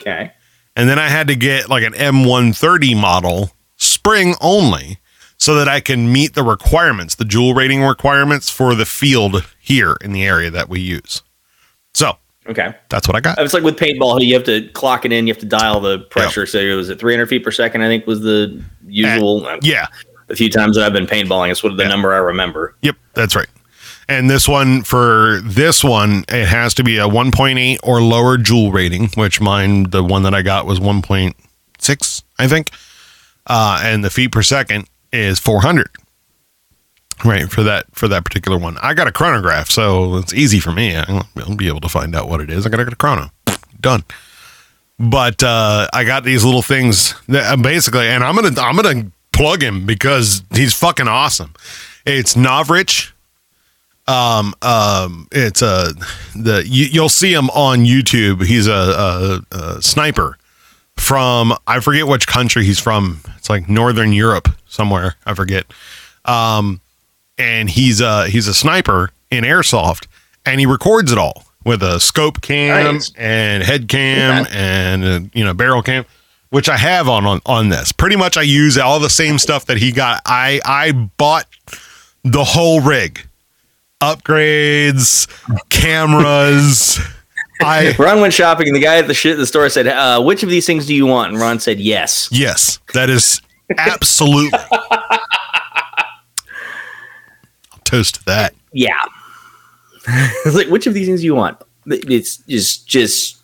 [0.02, 0.32] Okay.
[0.76, 5.00] And then I had to get like an M130 model spring only
[5.38, 9.98] so that I can meet the requirements, the joule rating requirements for the field here
[10.02, 11.22] in the area that we use.
[11.94, 12.74] So Okay.
[12.90, 13.40] that's what I got.
[13.40, 15.28] Oh, it's like with paintball, you have to clock it in.
[15.28, 16.46] You have to dial the pressure.
[16.46, 17.82] So it was at 300 feet per second.
[17.82, 19.48] I think was the usual.
[19.62, 19.88] Yeah.
[20.28, 22.76] The few times that I've been paintballing, it's what the number I remember.
[22.82, 23.48] Yep, that's right.
[24.10, 28.72] And this one for this one, it has to be a 1.8 or lower joule
[28.72, 32.72] rating, which mine, the one that I got was 1.6, I think.
[33.48, 35.90] Uh, and the feet per second is 400.
[37.24, 40.74] Right for that for that particular one, I got a chronograph, so it's easy for
[40.74, 40.96] me.
[40.96, 42.66] I'll, be able to find out what it is.
[42.66, 43.30] I got to get a chrono,
[43.80, 44.04] done.
[45.00, 49.12] But uh, I got these little things that uh, basically, and I'm gonna I'm gonna
[49.34, 51.54] plug him because he's fucking awesome.
[52.06, 53.12] It's Novritsch.
[54.08, 55.94] Um, um, it's a
[56.36, 58.46] the you, you'll see him on YouTube.
[58.46, 60.38] He's a, a, a sniper
[60.98, 63.22] from I forget which country he's from.
[63.38, 65.16] It's like Northern Europe somewhere.
[65.26, 65.66] I forget.
[66.26, 66.82] Um,
[67.38, 70.08] and he's a he's a sniper in airsoft,
[70.46, 73.12] and he records it all with a scope cam Nice.
[73.18, 76.06] and head cam and uh, you know barrel cam,
[76.54, 77.92] which I have on, on on this.
[77.92, 80.22] Pretty much, I use all the same stuff that he got.
[80.24, 81.48] I I bought
[82.24, 83.26] the whole rig,
[84.00, 85.28] upgrades,
[85.70, 87.00] cameras.
[87.62, 90.44] I Ron went shopping, and the guy at the shit the store said, uh, "Which
[90.44, 93.42] of these things do you want?" And Ron said, "Yes." yes, that is
[93.76, 94.60] absolutely.
[94.70, 95.20] I'll
[97.84, 98.54] toast to that.
[98.74, 98.94] Yeah.
[100.54, 101.58] like, which of these things do you want?
[101.88, 103.43] It's just just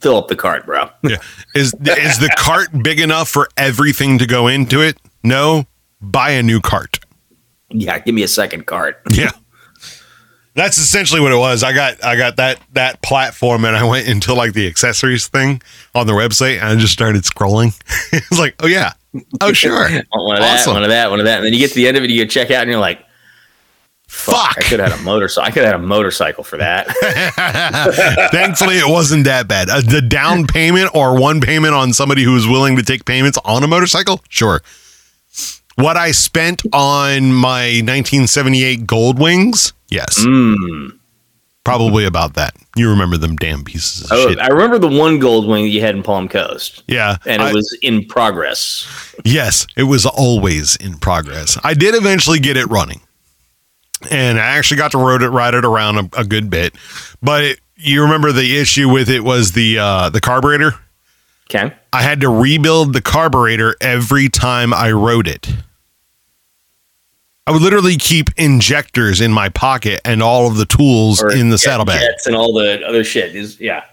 [0.00, 0.88] fill up the cart, bro.
[1.02, 1.16] Yeah.
[1.54, 4.98] Is is the cart big enough for everything to go into it?
[5.22, 5.66] No.
[6.00, 7.00] Buy a new cart.
[7.70, 9.00] Yeah, give me a second cart.
[9.10, 9.30] Yeah.
[10.54, 11.62] That's essentially what it was.
[11.62, 15.60] I got I got that that platform and I went into like the accessories thing
[15.94, 17.78] on their website and I just started scrolling.
[18.12, 18.92] it's like, oh yeah.
[19.40, 19.88] Oh sure.
[20.12, 20.74] One of that, Awesome.
[20.74, 22.10] one of that, one of that, and then you get to the end of it,
[22.10, 23.00] you go check out, and you're like,
[24.08, 24.56] Fuck.
[24.58, 25.46] I could have had a motorcycle.
[25.48, 26.86] I could have had a motorcycle for that.
[28.32, 29.68] Thankfully, it wasn't that bad.
[29.68, 33.38] Uh, the down payment or one payment on somebody who was willing to take payments
[33.44, 34.62] on a motorcycle, sure.
[35.76, 40.98] What I spent on my 1978 Gold Wings, yes, Mm.
[41.64, 42.54] probably about that.
[42.76, 44.38] You remember them damn pieces of Oh, shit?
[44.40, 47.46] I remember the one gold wing that you had in Palm Coast, yeah, and it
[47.46, 48.86] I- was in progress.
[49.24, 51.58] Yes, it was always in progress.
[51.62, 53.00] I did eventually get it running,
[54.10, 56.74] and I actually got to ride it, ride it around a, a good bit.
[57.22, 60.72] But it, you remember the issue with it was the uh, the carburetor.
[61.50, 61.72] Okay.
[61.92, 65.48] I had to rebuild the carburetor every time I rode it.
[67.46, 71.50] I would literally keep injectors in my pocket and all of the tools Or in
[71.50, 72.02] the saddlebag.
[72.26, 73.84] and all the other shit is yeah,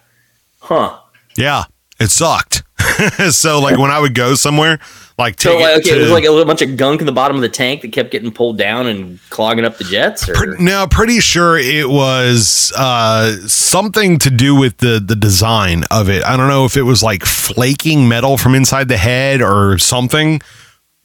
[0.60, 0.98] huh?
[1.38, 1.66] Yeah,
[2.00, 2.63] it sucked.
[3.32, 4.80] so like when I would go somewhere,
[5.18, 7.06] like So like, it okay, it to- was like a little bunch of gunk in
[7.06, 10.28] the bottom of the tank that kept getting pulled down and clogging up the jets.
[10.28, 15.84] Or Pre- no, pretty sure it was uh, something to do with the the design
[15.92, 16.24] of it.
[16.24, 20.42] I don't know if it was like flaking metal from inside the head or something.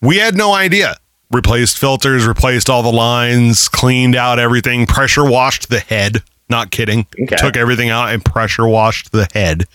[0.00, 0.96] We had no idea.
[1.30, 6.22] Replaced filters, replaced all the lines, cleaned out everything, pressure washed the head.
[6.48, 7.06] Not kidding.
[7.22, 7.36] Okay.
[7.36, 9.66] Took everything out and pressure washed the head.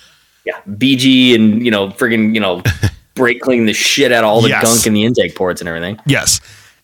[0.46, 2.62] Yeah, BG and you know friggin' you know
[3.16, 4.64] brake clean the shit out of all the Yes.
[4.64, 6.00] gunk in the intake ports and everything.
[6.06, 6.40] Yes.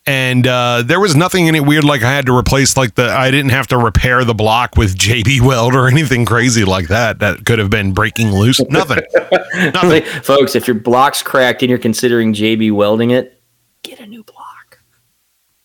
[0.06, 3.12] And uh, there was nothing in it weird like I had to replace like the
[3.12, 7.20] I didn't have to repair the block with JB Weld or anything crazy like that
[7.20, 8.60] that could have been breaking loose.
[8.70, 9.04] Nothing.
[9.56, 9.90] Nothing.
[9.90, 13.40] Like, folks, if your block's cracked and you're considering JB welding it,
[13.84, 14.80] get a new block.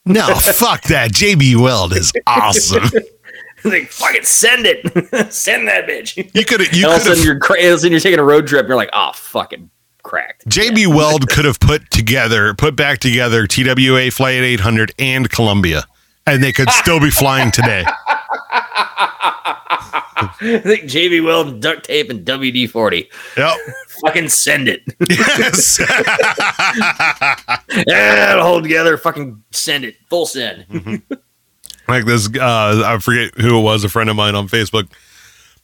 [0.04, 1.12] No, fuck that.
[1.12, 2.90] JB Weld is awesome.
[3.70, 6.16] like fucking send it, send that bitch.
[6.34, 7.92] You could you all of a could sudden have you're cra- all of a sudden
[7.92, 8.60] you're taking a road trip.
[8.60, 9.70] And you're like, oh, fucking
[10.02, 10.46] cracked.
[10.48, 15.84] JB Weld could have put together put back together TWA Flight 800 and Columbia
[16.26, 17.84] and they could still be flying today.
[20.16, 23.10] I think JB Weld, duct tape, and WD forty.
[23.36, 23.56] Yep.
[24.02, 24.82] Fucking send it.
[25.08, 25.78] Yes.
[27.86, 28.96] yeah, it'll hold together.
[28.96, 29.96] Fucking send it.
[30.08, 30.66] Full send.
[30.68, 31.14] Mm-hmm.
[31.88, 34.88] Like this uh i forget who it was a friend of mine on facebook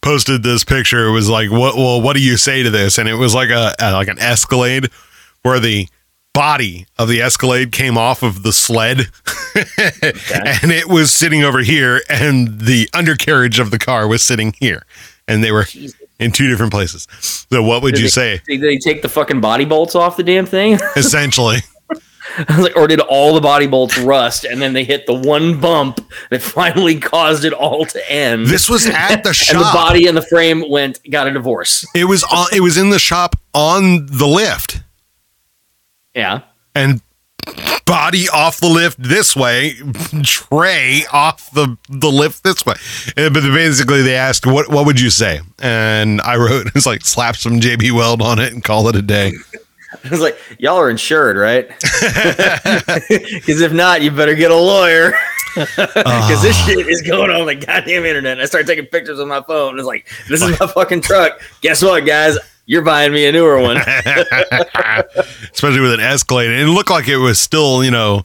[0.02, 1.06] posted this picture.
[1.08, 2.96] It was like what well what do you say to this?
[2.96, 4.88] And it was like a, a like an escalade
[5.42, 5.88] where the
[6.32, 9.08] body of the escalade came off of the sled.
[10.62, 14.84] And it was sitting over here and the undercarriage of the car was sitting here.
[15.28, 15.66] And they were
[16.18, 17.06] in two different places.
[17.20, 18.42] So what would Did you they- say?
[18.46, 20.78] Did they take the fucking body bolts off the damn thing?
[20.96, 21.58] essentially
[22.48, 25.14] I was like, or did all the body bolts rust and then they hit the
[25.14, 28.46] one bump that finally caused it all to end?
[28.46, 31.86] this was at the shop and the body and the frame went got a divorce.
[31.94, 34.80] it was on it was in the shop on the lift
[36.14, 36.40] Yeah.
[36.74, 37.00] and
[37.86, 39.74] body off the lift this way,
[40.22, 42.74] tray off the the lift this way.
[43.16, 47.04] Uh, But basically, they asked, "What what would you say?" And I wrote, "It's like
[47.04, 49.32] slap some JB Weld on it and call it a day."
[50.04, 51.68] I was like, y'all are insured, right?
[53.08, 55.12] Because if not, you better get a lawyer.
[55.56, 55.66] Ah.
[55.76, 58.34] Because this shit is going on the goddamn internet.
[58.34, 59.76] And I started taking pictures on my phone.
[59.80, 61.40] It's like, this is my fucking truck.
[61.60, 62.38] Guess what, guys?
[62.66, 63.76] You're buying me a newer one.
[65.52, 66.50] especially with an Escalade.
[66.50, 68.22] And it looked like it was still, you know,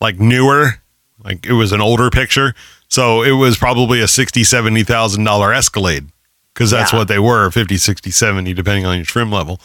[0.00, 0.80] like newer,
[1.24, 2.54] like it was an older picture.
[2.88, 6.08] So it was probably a sixty, seventy thousand dollar Escalade
[6.54, 6.98] because that's Yeah.
[6.98, 9.60] what they were 50, 60, 70, depending on your trim level.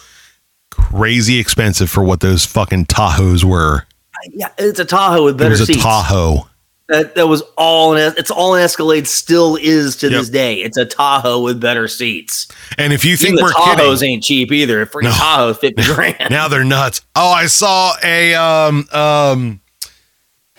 [0.72, 3.86] Crazy expensive for what those fucking Tahoes were.
[4.32, 5.82] yeah, it's a Tahoe with better It was a seats.
[5.84, 6.48] Tahoe.
[6.88, 10.20] That, that was all an it's all an Escalade still is to Yep.
[10.20, 10.56] this day.
[10.56, 12.48] It's a Tahoe with better seats.
[12.80, 14.82] And if you Even think the we're Tahoes kidding, ain't cheap either.
[14.82, 15.12] A freaking No.
[15.12, 16.30] Tahoe's fifty grand.
[16.32, 17.02] now they're nuts.
[17.16, 19.62] Oh, I saw a um um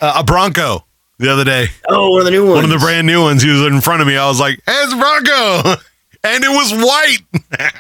[0.00, 0.84] uh, a Bronco
[1.18, 1.66] the other day.
[1.88, 2.54] oh, one of the new ones.
[2.54, 3.42] One of the brand new ones.
[3.42, 4.16] He was in front of me.
[4.16, 5.82] I was like, "Hey, it's a Bronco,"
[6.22, 7.18] and it was white.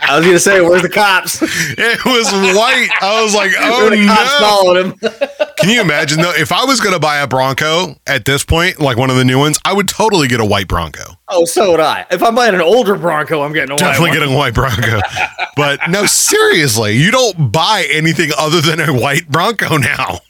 [0.02, 1.42] I was gonna say, where's the cops?
[1.82, 2.88] It was white.
[3.00, 5.46] I was like, "Oh the cops no!" followed him.
[5.58, 6.32] Can you imagine though?
[6.32, 9.24] If I was going to buy a Bronco at this point, like one of the
[9.24, 11.02] new ones, I would totally get a white Bronco.
[11.28, 12.06] Oh, so would I.
[12.10, 15.00] If I'm buying an older Bronco, I'm getting a white Definitely getting a white Bronco.
[15.56, 20.20] but no, seriously, you don't buy anything other than a white Bronco now.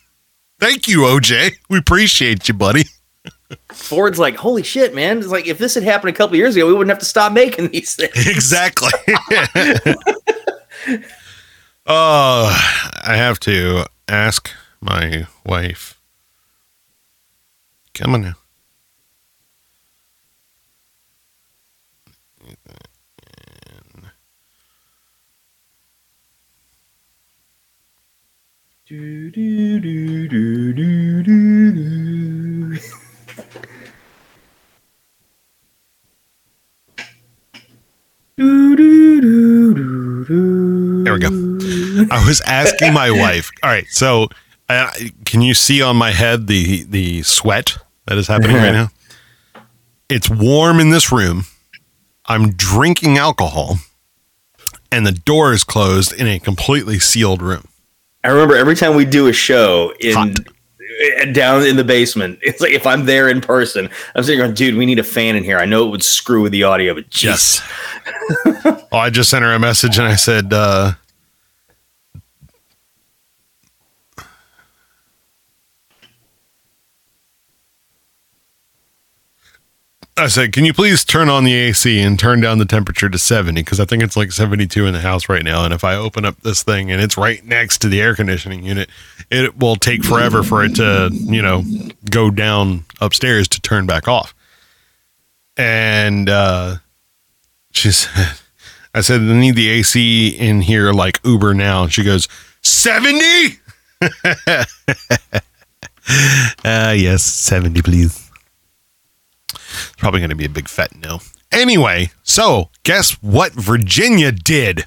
[0.58, 1.52] Thank you, OJ.
[1.68, 2.84] We appreciate you, buddy.
[3.72, 5.18] Ford's like, holy shit, man!
[5.18, 7.32] It's like if this had happened a couple years ago, we wouldn't have to stop
[7.32, 8.12] making these things.
[8.26, 8.90] exactly.
[11.92, 12.46] Oh,
[13.04, 16.00] I have to ask my wife.
[17.94, 18.34] Come on now.
[41.04, 41.28] There we go.
[42.10, 43.50] I was asking my wife.
[43.62, 44.28] All right, so
[44.70, 44.90] uh,
[45.26, 47.76] can you see on my head the the sweat
[48.06, 48.88] that is happening right now?
[50.08, 51.44] It's warm in this room.
[52.26, 53.76] I'm drinking alcohol,
[54.90, 57.64] and the door is closed in a completely sealed room.
[58.24, 60.30] I remember every time we do a show in Hot.
[61.00, 64.54] Eh, down in the basement, it's like if I'm there in person, I'm sitting going,
[64.54, 65.58] dude, we need a fan in here.
[65.58, 67.60] I know it would screw with the audio, but jeez.
[68.92, 70.92] oh, I just sent her a message and I said, uh,
[80.20, 83.18] I said, can you please turn on the AC and turn down the temperature to
[83.18, 83.62] 70?
[83.62, 85.64] Because I think it's like 72 in the house right now.
[85.64, 88.62] And if I open up this thing and it's right next to the air conditioning
[88.62, 88.90] unit,
[89.30, 91.64] it will take forever for it to, you know,
[92.10, 94.34] go down upstairs to turn back off.
[95.56, 96.76] And uh,
[97.72, 98.36] she said,
[98.94, 101.84] I said, I need the AC in here like Uber now.
[101.84, 102.28] And she goes,
[102.62, 103.58] 70?
[106.64, 108.29] uh, yes, 70, please.
[109.70, 111.20] It's probably going to be a big fat no.
[111.52, 114.86] Anyway, so guess what Virginia did?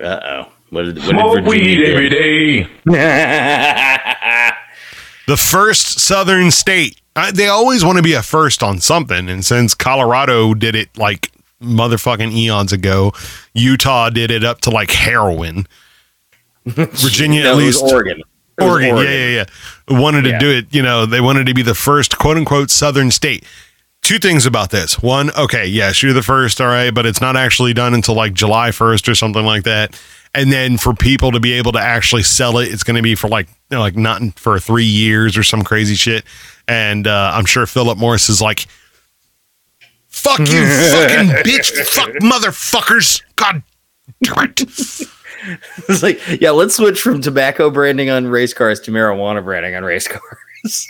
[0.00, 0.52] Uh oh.
[0.70, 1.92] What did, what Smoke did Virginia weed do?
[1.92, 2.68] every day.
[5.26, 7.02] The first southern state.
[7.14, 9.28] Uh, they always want to be a first on something.
[9.28, 11.30] And since Colorado did it like
[11.60, 13.12] motherfucking eons ago,
[13.52, 15.66] Utah did it up to like heroin.
[16.64, 17.82] Virginia, No, at least.
[17.84, 18.20] Oregon.
[18.20, 18.24] It
[18.64, 19.44] was Oregon, yeah, yeah, yeah.
[19.90, 20.38] Wanted to Yeah.
[20.38, 23.44] do it, you know, they wanted to be the first quote unquote southern state.
[24.02, 25.02] Two things about this.
[25.02, 28.32] One, okay, yes, you're the first, all right, but it's not actually done until like
[28.32, 30.00] July 1st or something like that.
[30.34, 33.14] And then for people to be able to actually sell it, it's going to be
[33.14, 36.24] for like, you know, like not for three years or some crazy shit.
[36.68, 38.66] And uh, I'm sure Philip Morris is like,
[40.06, 43.22] fuck you, fucking bitch, fuck motherfuckers.
[43.36, 43.62] God
[44.22, 45.08] damn it.
[45.88, 49.84] It's like, yeah, let's switch from tobacco branding on race cars to marijuana branding on
[49.84, 50.06] race
[50.62, 50.88] cars.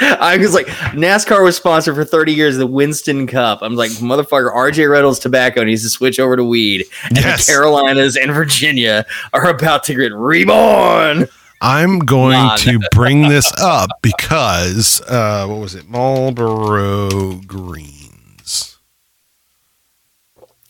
[0.00, 3.60] I was like, NASCAR was sponsored for 30 years, the Winston Cup.
[3.62, 6.84] I'm like, motherfucker, RJ Reynolds tobacco needs to switch over to weed.
[7.04, 7.46] And Yes.
[7.46, 11.28] the Carolinas and Virginia are about to get reborn.
[11.60, 15.88] I'm going Come to bring this up because uh, what was it?
[15.88, 18.78] Marlboro Greens.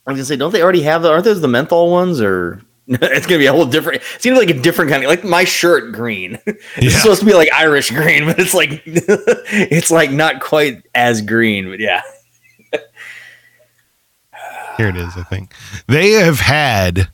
[0.07, 1.11] I was gonna say, don't they already have the?
[1.11, 2.21] Aren't those the menthol ones?
[2.21, 2.63] Or
[3.03, 4.03] it's gonna be a whole different.
[4.03, 6.39] It seems like a different kind of like my shirt green.
[6.47, 6.91] It's Yeah.
[7.01, 11.69] supposed to be like Irish green, but it's like it's like not quite as green.
[11.69, 12.01] But yeah,
[14.77, 15.17] Here it is.
[15.17, 15.53] I think
[15.87, 17.09] they have had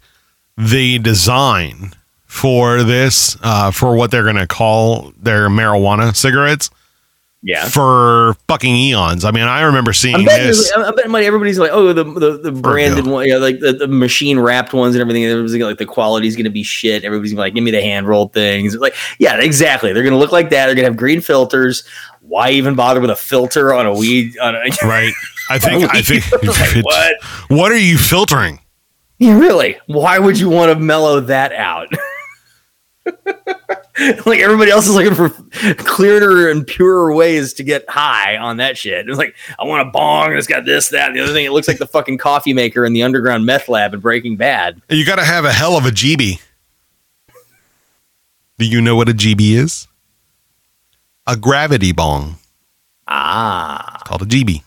[0.56, 1.92] the design
[2.26, 6.68] for this, uh, for what they're going to call their marijuana cigarettes
[7.46, 7.68] Yeah.
[7.68, 9.22] for fucking eons.
[9.22, 10.72] I mean, I remember seeing I'm betting, this.
[10.74, 11.26] I'm betting money.
[11.26, 14.94] Everybody's like, oh, the the, the branded one, yeah, like the, the machine wrapped ones
[14.94, 15.26] and everything.
[15.26, 17.04] Everybody's like, the quality's going to be shit.
[17.04, 18.74] Everybody's gonna be like, give me the hand rolled things.
[18.76, 19.92] Like, yeah, exactly.
[19.92, 20.66] They're going to look like that.
[20.66, 21.84] They're going to have green filters.
[22.22, 24.38] Why even bother with a filter on a weed?
[24.38, 25.12] On a, Right.
[25.50, 27.16] I think, I think, Like, what?
[27.48, 28.60] what are you filtering?
[29.18, 29.76] Yeah, really?
[29.86, 31.88] Why would you want to mellow that out?
[34.26, 35.28] like everybody else is looking for
[35.74, 39.08] clearer and purer ways to get high on that shit.
[39.08, 41.44] It's like I want a bong and it's got this, that, and the other thing.
[41.44, 44.82] It looks like the fucking coffee maker in the underground meth lab in Breaking Bad.
[44.88, 46.40] You got to have a hell of a GB.
[48.58, 49.88] Do you know what a GB is?
[51.26, 52.36] A gravity bong.
[53.08, 54.62] Ah, It's called a GB.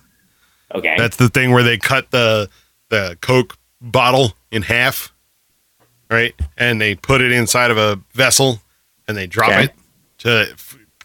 [0.75, 0.95] okay.
[0.97, 2.49] That's the thing where they cut the
[2.89, 5.11] the Coke bottle in half,
[6.09, 6.33] right?
[6.57, 8.61] And they put it inside of a vessel
[9.07, 9.63] and they drop Okay.
[9.65, 9.73] it
[10.19, 10.55] to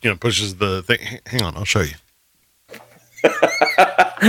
[0.03, 0.99] you know pushes the thing.
[1.27, 1.95] Hang on, I'll show you.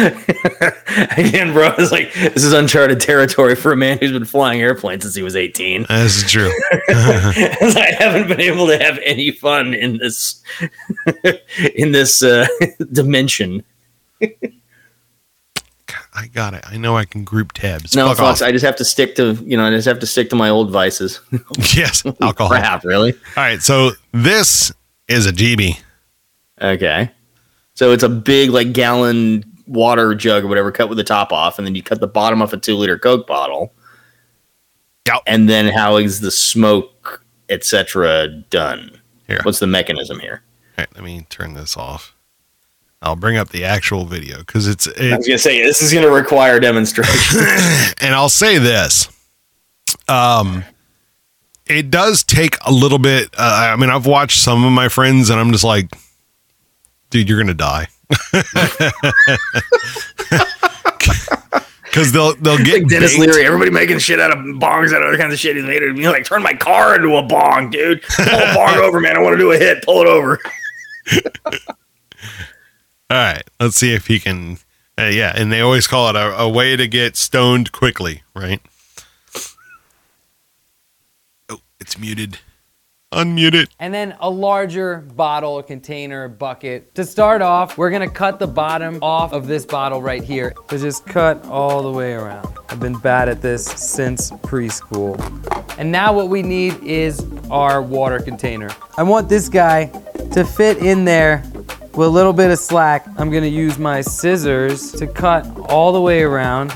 [1.17, 5.03] Again, bro, it's like this is uncharted territory for a man who's been flying airplanes
[5.03, 5.85] since he was 18.
[5.89, 6.51] That's true.
[6.89, 10.41] I haven't been able to have any fun in this
[11.75, 12.45] in this uh,
[12.91, 13.63] dimension.
[16.15, 16.63] I got it.
[16.67, 17.95] I know I can group tabs.
[17.95, 18.47] No, Fuck Fox, off.
[18.47, 20.49] I just have to stick to you know, I just have to stick to my
[20.49, 21.19] old vices.
[21.75, 22.49] yes, alcohol.
[22.49, 23.13] Crap, really?
[23.13, 24.71] All right, so this
[25.07, 25.79] is a GB.
[26.61, 27.11] Okay.
[27.73, 31.57] So it's a big like gallon water jug or whatever, cut with the top off,
[31.57, 33.73] and then you cut the bottom off a two liter Coke bottle.
[35.07, 35.21] Yep.
[35.27, 39.01] And then how is the smoke, etc., done?
[39.27, 39.39] Here.
[39.43, 40.43] What's the mechanism here?
[40.77, 42.12] All right, let me turn this off.
[43.03, 46.09] I'll bring up the actual video because it's I was gonna say this is gonna
[46.09, 47.39] require demonstration.
[48.01, 49.09] and I'll say this.
[50.07, 50.63] Um,
[51.67, 53.29] it does take a little bit.
[53.37, 55.93] Uh, I mean, I've watched some of my friends, and I'm just like,
[57.09, 57.87] dude, you're gonna die.
[61.93, 63.33] Because they'll they'll get like Denis baked.
[63.33, 65.55] Leary, everybody making shit out of bongs out of other kinds of shit.
[65.55, 65.95] He's made it.
[65.95, 68.01] You know, like turn my car into a bong, dude.
[68.01, 69.15] Pull a bong over, man.
[69.15, 69.83] I want to do a hit.
[69.83, 70.39] Pull it over.
[73.13, 74.57] All right, let's see if he can.
[74.97, 78.59] Uh, yeah, and they always call it a, a way to get stoned quickly, right?
[81.47, 82.39] Oh, it's muted.
[83.11, 83.69] Unmute it.
[83.79, 86.95] and then a larger bottle, container, bucket.
[86.95, 90.55] To start off, we're gonna cut the bottom off of this bottle right here.
[90.71, 92.47] So just cut all the way around.
[92.69, 95.19] I've been bad at this since preschool.
[95.77, 98.71] And now what we need is our water container.
[98.97, 99.85] I want this guy
[100.31, 101.43] to fit in there
[101.95, 103.05] with a little bit of slack.
[103.17, 106.73] I'm gonna use my scissors to cut all the way around.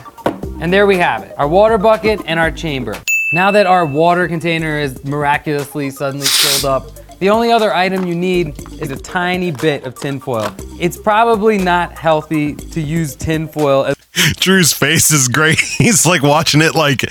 [0.62, 2.96] And there we have it, our water bucket and our chamber.
[3.34, 8.16] Now that our water container is miraculously suddenly filled up, the only other item you
[8.16, 10.54] need is a tiny bit of tinfoil.
[10.80, 13.96] It's probably not healthy to use tinfoil as
[14.36, 15.60] Drew's face is great.
[15.78, 17.02] He's like watching it, like,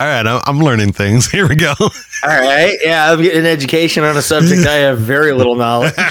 [0.00, 1.30] all right, I'm, I'm learning things.
[1.30, 1.72] Here we go.
[1.78, 1.88] All
[2.24, 2.76] right.
[2.82, 5.94] Yeah, I'm getting an education on a subject I have very little knowledge.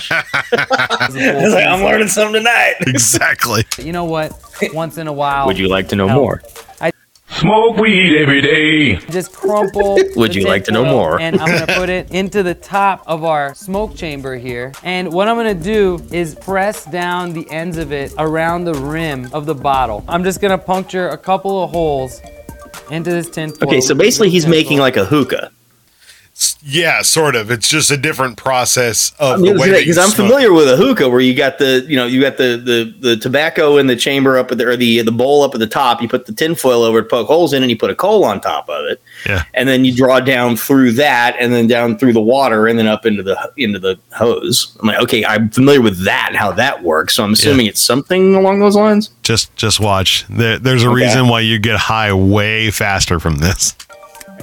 [1.14, 2.76] Like, I'm learning something tonight.
[2.82, 3.64] exactly.
[3.78, 4.34] You know what?
[4.74, 5.46] Once in a while.
[5.48, 6.16] Would you like to know No.
[6.16, 6.42] more?
[6.80, 6.92] I
[7.30, 8.96] smoke weed every day.
[9.12, 10.00] just crumple.
[10.16, 11.20] Would you like to know more?
[11.20, 14.72] And I'm gonna put it into the top of our smoke chamber here.
[14.84, 19.30] And what I'm gonna do is press down the ends of it around the rim
[19.34, 20.04] of the bottle.
[20.08, 22.22] I'm just gonna puncture a couple of holes
[22.90, 23.68] into this tinfoil.
[23.70, 25.52] Okay, so basically he's making like a hookah.
[26.66, 27.52] Yeah, sort of.
[27.52, 30.28] It's just a different process of the way Because I'm smoke.
[30.30, 33.18] familiar with a hookah where you got the you know you got the the, the
[33.18, 36.02] tobacco in the chamber up at the or the the bowl up at the top.
[36.02, 38.42] You put the tinfoil over it, poke holes in, and you put a coal on
[38.42, 39.02] top of it.
[39.28, 39.44] Yeah.
[39.54, 42.88] and then you draw down through that, and then down through the water, and then
[42.88, 44.76] up into the into the hose.
[44.82, 47.14] I'm like, okay, I'm familiar with that and how that works.
[47.16, 49.12] So I'm assuming it's something along those lines.
[49.22, 50.26] Just just watch.
[50.30, 50.96] There, there's a Okay.
[51.06, 53.76] reason why you get high way faster from this.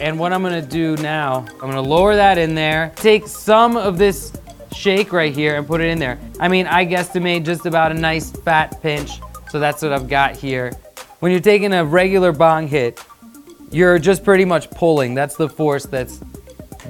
[0.01, 3.99] And what I'm gonna do now, I'm gonna lower that in there, take some of
[3.99, 4.33] this
[4.73, 6.19] shake right here and put it in there.
[6.39, 9.21] I mean, I guesstimate just about a nice fat pinch,
[9.51, 10.73] so that's what I've got here.
[11.19, 13.05] When you're taking a regular bong hit,
[13.71, 15.15] you're just pretty much pulling.
[15.15, 16.21] That's the force that's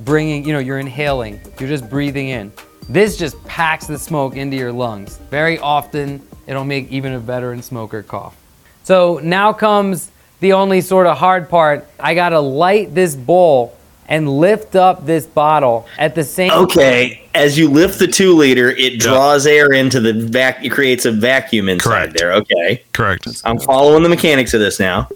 [0.05, 1.41] bringing, you know, you're inhaling.
[1.59, 2.53] You're just breathing in.
[2.89, 5.19] This just packs the smoke into your lungs.
[5.31, 8.37] Very often, it'll make even a veteran smoker cough.
[8.83, 10.11] So now comes
[10.41, 11.87] the only sort of hard part.
[11.99, 13.77] I gotta light this bowl
[14.09, 18.71] and lift up this bottle at the same Okay, as you lift the two liter,
[18.71, 20.65] it draws air into the vac.
[20.65, 22.19] It creates a vacuum inside Correct.
[22.19, 22.33] there.
[22.33, 23.29] Okay, Correct.
[23.45, 25.09] I'm following the mechanics of this now.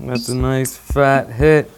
[0.00, 1.70] That's a nice fat hit.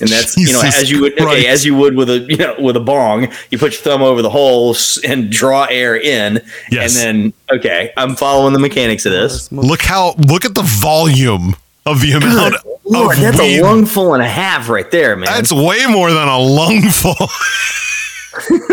[0.00, 1.46] And that's you know as you would okay Christ.
[1.46, 4.22] as you would with a you know with a bong you put your thumb over
[4.22, 4.74] the hole
[5.06, 6.40] and draw air in
[6.70, 6.96] Yes.
[7.04, 11.54] and then okay I'm following the mechanics of this Look how look at the volume
[11.86, 13.60] of the amount Lord of that's weed.
[13.60, 17.14] a lungful and a half right there man That's way more than a lungful.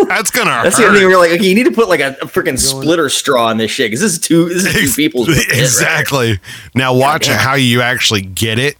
[0.07, 0.89] That's gonna That's the hurt.
[0.89, 1.07] other thing.
[1.07, 3.69] We're like, okay, you need to put like a, a freaking splitter straw in this
[3.69, 4.49] shit because this is two.
[4.49, 5.59] This is two people's shit, right?
[5.59, 6.39] exactly.
[6.73, 7.37] Now watch damn.
[7.37, 8.75] how you actually get it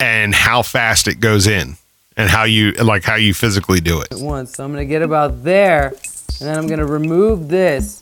[0.00, 1.76] and how fast it goes in
[2.16, 4.08] and how you like how you physically do it.
[4.12, 4.54] once.
[4.54, 8.00] So I'm gonna get about there, and then I'm gonna remove this.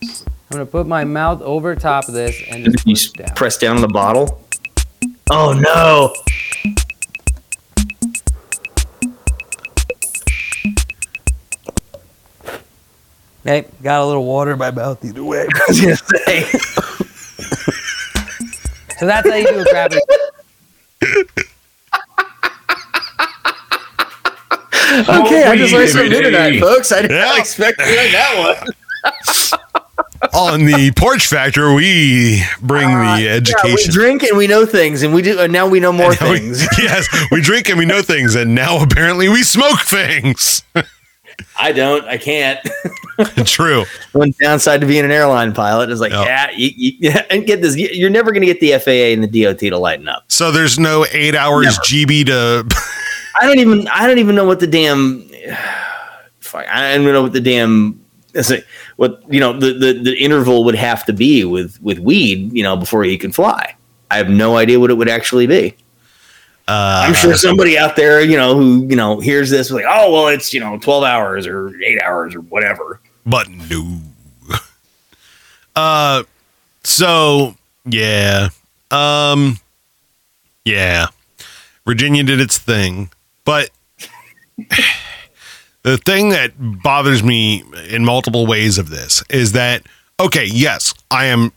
[0.50, 3.28] I'm gonna put my mouth over top of this and just You push down.
[3.34, 4.40] press down on the bottle.
[5.30, 6.12] Oh no!
[13.44, 15.46] Hey, got a little water in my mouth either way.
[15.54, 16.42] I was gonna say.
[18.98, 20.00] So that's how you do a gravity.
[25.00, 26.92] okay, I just learned something new tonight, folks.
[26.92, 27.38] I didn't Yeah.
[27.38, 29.60] expect to learn that one.
[30.34, 33.92] On the porch factor, we bring the Uh, Yeah, we education.
[33.92, 35.38] drink and we know things, and we do.
[35.38, 36.66] And now we know more Now we- things.
[36.78, 40.62] yes, we drink and we know things, and now apparently we smoke things.
[41.58, 42.04] I don't.
[42.06, 42.60] I can't.
[43.44, 43.84] True.
[44.12, 46.24] One downside to being an airline pilot is like, Yeah.
[46.24, 47.76] yeah, you, you, yeah, and get this.
[47.76, 50.24] you- You're never going to get the FAA and the DOT to lighten up.
[50.28, 51.78] So there's no eight hours Never.
[51.82, 52.66] GB to.
[53.40, 55.28] I don't even I don't even know what the damn
[56.40, 58.00] fuck, I don't even know what the damn
[58.96, 62.62] what you know the, the the interval would have to be with with weed you
[62.62, 63.74] know before he can fly.
[64.10, 65.76] I have no idea what it would actually be.
[66.66, 70.12] Uh, I'm sure somebody out there you know who you know hears this like oh
[70.12, 73.00] well it's you know 12 hours or 8 hours or whatever.
[73.26, 74.00] but no.
[75.76, 76.22] Uh,
[76.84, 78.48] so yeah,
[78.90, 79.58] um,
[80.64, 81.08] yeah,
[81.84, 83.10] Virginia did its thing,
[83.44, 83.70] but
[85.82, 89.82] the thing that bothers me in multiple ways of this is that
[90.20, 91.52] okay, yes, I am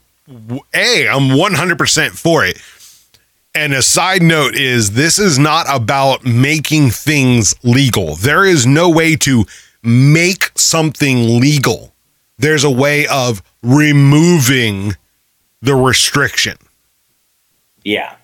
[0.73, 2.61] a I'm 100% for it.
[3.55, 8.15] And a side note is this is not about making things legal.
[8.15, 9.45] There is no way to
[9.81, 11.93] make something legal.
[12.37, 14.95] There's a way of removing
[15.61, 16.57] the restriction.
[17.83, 18.16] Yeah.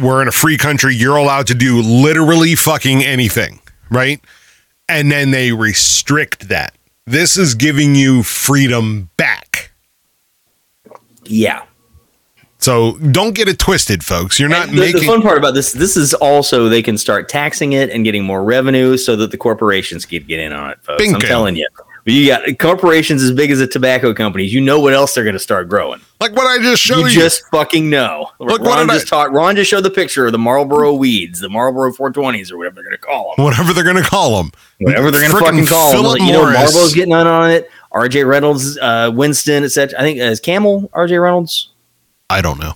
[0.00, 0.94] We're in a free country.
[0.94, 3.60] You're allowed to do literally fucking anything,
[3.90, 4.20] right?
[4.88, 6.74] And then they restrict that.
[7.06, 9.72] This is giving you freedom back.
[11.24, 11.64] Yeah.
[12.64, 14.40] So don't get it twisted, folks.
[14.40, 17.28] You're not the, making the fun part about this this is also they can start
[17.28, 20.78] taxing it and getting more revenue so that the corporations can get in on it
[20.82, 21.68] folks i'm telling you
[22.12, 25.32] you got corporations as big as the tobacco companies you know what else they're going
[25.34, 27.10] to start growing like what I just showed you you.
[27.20, 30.26] just fucking know Look, what ron did I- just taught ron just showed the picture
[30.26, 33.72] of the marlboro weeds the marlboro 420s or whatever they're going to call them whatever
[33.72, 34.52] they're gonna call them.
[34.80, 38.26] whatever they're going to fucking call them you know marlboro's getting on on it rj
[38.26, 41.70] reynolds uh winston etc i think uh, is camel rj reynolds
[42.30, 42.72] I don't know.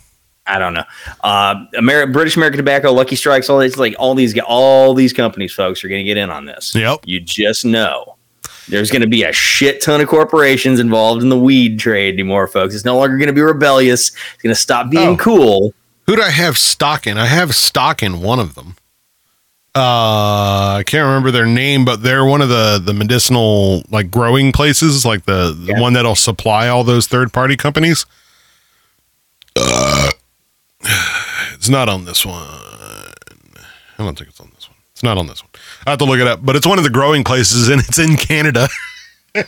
[0.47, 0.85] I don't know.
[1.23, 5.53] Uh, Ameri- British American Tobacco, Lucky Strikes, all these like all these all these companies,
[5.55, 6.75] folks, are going to get in on this.
[6.75, 7.01] Yep.
[7.05, 8.17] You just know
[8.69, 12.47] there's going to be a shit ton of corporations involved in the weed trade anymore,
[12.47, 12.75] folks.
[12.75, 14.09] It's no longer going to be rebellious.
[14.35, 15.17] It's going to stop being Oh.
[15.17, 15.75] cool.
[16.07, 17.19] Who do I have stock in?
[17.19, 18.77] I have stock in one of them.
[19.75, 24.51] Uh, I can't remember their name, but they're one of the the medicinal like growing
[24.51, 25.81] places, like the, the Yeah.
[25.81, 28.07] one that'll supply all those third party companies.
[29.55, 30.11] Uh,
[31.55, 32.43] it's not on this one.
[32.43, 33.13] I
[33.99, 34.77] don't think it's on this one.
[34.93, 35.48] It's not on this one.
[35.89, 37.99] I have to look it up, but it's one of the growing places, and it's
[37.99, 38.69] in Canada.
[39.35, 39.47] now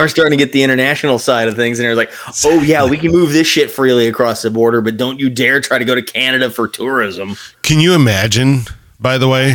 [0.00, 2.10] we're starting to get the international side of things, and they're like,
[2.44, 5.60] "Oh yeah, we can move this shit freely across the border, but don't you dare
[5.60, 8.62] try to go to Canada for tourism." Can you imagine?
[9.00, 9.50] By the way,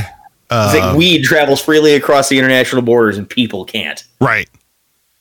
[0.51, 4.03] It's like um, weed travels freely across the international borders, and people can't.
[4.21, 4.47] right?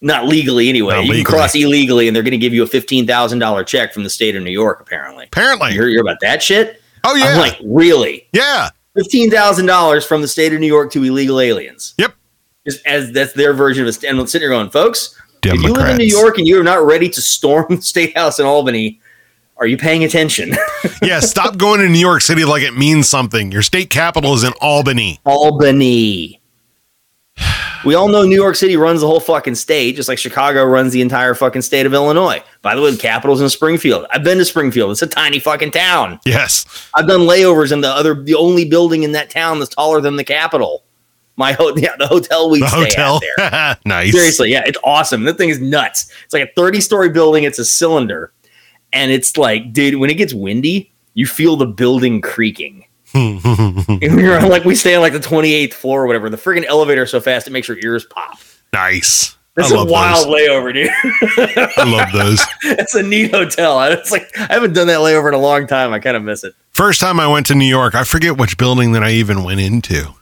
[0.02, 0.94] Not legally, anyway.
[0.96, 1.24] Not you legally.
[1.24, 4.02] can cross illegally, and they're going to give you a fifteen thousand dollar check from
[4.04, 4.80] the state of New York.
[4.80, 5.68] Apparently, Apparently.
[5.68, 6.82] you hear, hear about that shit?
[7.04, 8.26] Oh yeah, I'm like, really?
[8.32, 8.68] yeah.
[8.96, 11.94] Fifteen thousand dollars from the state of New York to illegal aliens?
[11.98, 12.14] Yep.
[12.66, 13.92] Just as that's their version of a.
[13.92, 16.64] st- And I'm sitting here going, folks, if you live in New York and you're
[16.64, 19.00] not ready to storm the state house in Albany,
[19.58, 20.52] are you paying attention?
[21.02, 23.52] yeah, stop going to New York City like it means something.
[23.52, 25.20] Your state capital is in Albany.
[25.24, 26.40] Albany.
[27.84, 30.92] We all know New York City runs the whole fucking state, just like Chicago runs
[30.92, 32.42] the entire fucking state of Illinois.
[32.66, 34.06] By the way, the capital's in Springfield.
[34.10, 34.90] I've been to Springfield.
[34.90, 36.18] It's a tiny fucking town.
[36.26, 36.66] Yes.
[36.94, 40.16] I've done layovers in the other, the only building in that town that's taller than
[40.16, 40.82] the Capitol.
[41.36, 43.20] My ho- yeah, the hotel we The stay hotel.
[43.38, 43.76] at there.
[43.84, 44.10] nice.
[44.10, 45.22] Seriously, yeah, it's awesome.
[45.22, 46.10] That thing is nuts.
[46.24, 47.44] It's like a 30 story building.
[47.44, 48.32] It's a cylinder.
[48.92, 52.84] And it's like, dude, when it gets windy, you feel the building creaking.
[53.14, 56.28] We like we stay on like the 28th floor or whatever.
[56.28, 58.38] The friggin' elevator is so fast it makes your ears pop.
[58.72, 59.35] Nice.
[59.58, 60.34] I a wild those.
[60.34, 60.90] layover, dude.
[61.78, 62.44] I love those.
[62.64, 63.80] it's a neat hotel.
[63.84, 65.92] It's like I haven't done that layover in a long time.
[65.92, 66.54] I kind of miss it.
[66.72, 69.60] First time I went to New York, I forget which building that I even went
[69.60, 70.14] into.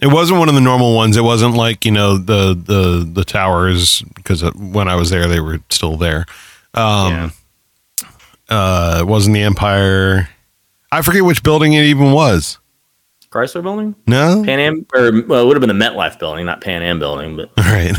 [0.00, 1.16] It wasn't one of the normal ones.
[1.16, 5.40] It wasn't like you know the the the towers because when I was there they
[5.40, 6.26] were still there.
[6.74, 7.32] Um,
[8.48, 10.28] uh, it wasn't the Empire.
[10.90, 12.58] I forget which building it even was.
[13.32, 16.60] Chrysler Building, No, Pan Am, or well, it would have been the MetLife Building, not
[16.60, 17.36] Pan Am Building.
[17.36, 17.94] But all right.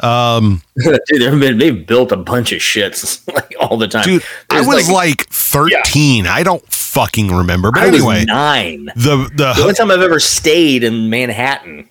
[0.00, 4.04] Um, dude, they've been they've built a bunch of shits like all the time.
[4.04, 6.26] dude, I was like, thirteen.
[6.26, 7.70] I don't fucking remember.
[7.70, 8.86] But I was anyway, nine.
[8.96, 11.88] the The the only time I've ever stayed in Manhattan,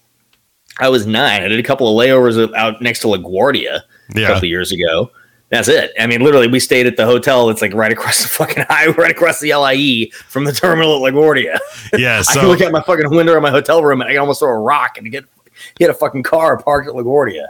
[0.80, 1.44] I was nine.
[1.44, 3.82] I did a couple of layovers out next to LaGuardia
[4.16, 4.28] a Yeah.
[4.28, 5.12] couple of years ago.
[5.52, 5.92] That's it.
[6.00, 8.94] I mean, literally, we stayed at the hotel that's like right across the fucking highway,
[8.98, 11.60] right across the LIE from the terminal at LaGuardia.
[11.98, 12.20] yeah.
[12.20, 14.22] I So can look out my fucking window in my hotel room and I can
[14.22, 15.26] almost throw a rock and get
[15.78, 17.48] hit a fucking car parked at LaGuardia.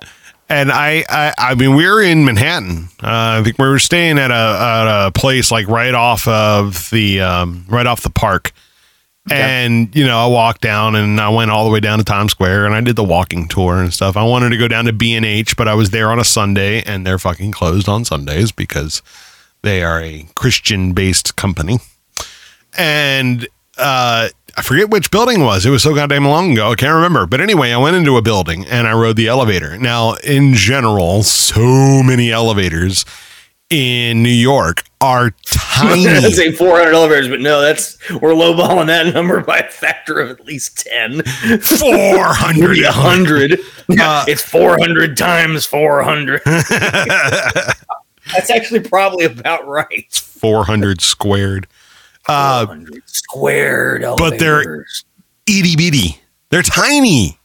[0.50, 2.90] And I, I, I mean, we were in Manhattan.
[3.02, 6.90] Uh, I think we were staying at a, at a place like right off of
[6.90, 8.52] the, um, right off the park.
[9.30, 12.32] And you know, I walked down and I went all the way down to Times
[12.32, 14.18] Square and I did the walking tour and stuff.
[14.18, 16.24] I wanted to go down to B and H, but I was there on a
[16.24, 19.02] Sunday and they're fucking closed on Sundays because
[19.62, 21.78] they are a Christian-based company.
[22.78, 23.48] And
[23.78, 25.66] uh, I forget which building it was.
[25.66, 26.72] It was so goddamn long ago.
[26.72, 27.26] I can't remember.
[27.28, 29.78] But anyway, I went into a building and I rode the elevator.
[29.78, 33.06] Now, in general, so many elevators
[33.72, 36.08] in New York are tiny.
[36.08, 40.30] I'd say 400 elevators, but no, that's we're lowballing that number by a factor of
[40.30, 41.24] at least 10.
[41.24, 42.68] 400.
[42.70, 43.60] Maybe 100.
[44.00, 46.42] Uh, it's 400 times 400.
[46.46, 50.10] That's actually probably about right.
[50.14, 51.68] 400 squared.
[52.30, 55.04] Uh, 400 squared but they're- elevators.
[55.46, 56.22] itty bitty.
[56.52, 57.38] They're tiny.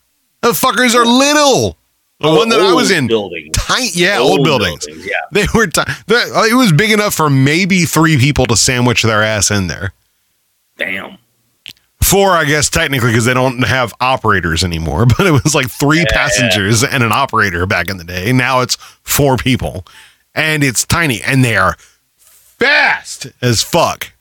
[0.42, 1.76] The fuckers are little.
[2.20, 3.50] The one that I was in, building.
[3.52, 3.90] tiny.
[3.92, 4.86] Yeah, old, buildings.
[4.88, 5.14] Yeah.
[5.32, 5.66] They were.
[5.66, 9.66] T- uh, it was big enough for maybe three people to sandwich their ass in
[9.66, 9.92] there.
[10.78, 11.18] Damn.
[12.02, 15.06] Four, I guess, technically, because they don't have operators anymore.
[15.18, 18.32] But it was like three passengers and an operator back in the day.
[18.32, 19.84] Now it's four people,
[20.34, 21.76] and it's tiny, and they are
[22.16, 24.12] fast as fuck.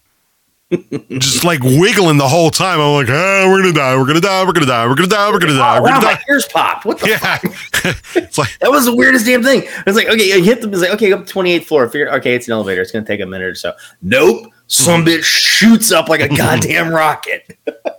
[1.19, 2.79] Just like wiggling the whole time.
[2.79, 5.31] I'm like, ah, we're gonna die, we're gonna die, we're gonna die, we're gonna die,
[5.31, 6.23] we're gonna die, Oh, we're gonna my die.
[6.29, 6.85] ears popped.
[6.85, 7.39] What the Yeah,
[8.23, 9.63] it's like That was the weirdest damn thing.
[9.85, 10.71] It's like, okay, you hit them.
[10.73, 11.87] It's like, okay, up to 28th floor.
[11.89, 12.81] Figured, okay, it's an elevator.
[12.81, 13.73] It's going to take a minute or so.
[14.01, 14.47] Nope.
[14.67, 17.57] Some bitch shoots up like a goddamn rocket.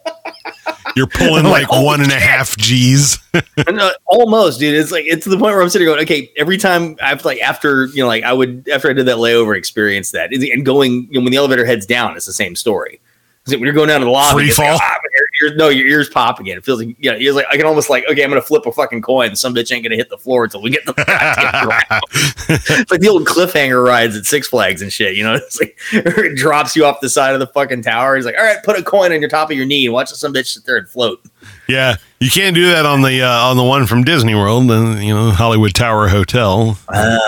[0.96, 3.18] you're pulling like like, one and a half G's.
[3.68, 4.74] And, almost, dude.
[4.74, 7.38] It's like, it's to the point where I'm sitting going, okay, every time I've like,
[7.40, 10.32] after, you know, like I would, after I did that layover, experience that.
[10.32, 12.98] And going, you know, when the elevator heads down, it's the same story.
[13.46, 14.78] When you're going down to the lobby, Free it's like, fall?
[14.82, 14.96] Ah,
[15.40, 16.56] your ears, no, your ears pop again.
[16.58, 18.66] It feels like, yeah, it's like, I can almost like, okay, I'm going to flip
[18.66, 19.34] a fucking coin.
[19.36, 20.94] Some bitch ain't going to hit the floor until we get the
[22.48, 25.16] it's like the old cliffhanger rides at Six Flags and shit.
[25.16, 28.16] You know, it's like it drops you off the side of the fucking tower.
[28.16, 30.08] He's like, all right, put a coin on your top of your knee and watch
[30.10, 31.20] some bitch sit there and float.
[31.68, 35.00] yeah, you can't do that on the uh, on the one from Disney World, the
[35.02, 36.78] you know Hollywood Tower Hotel.
[36.88, 37.18] Uh,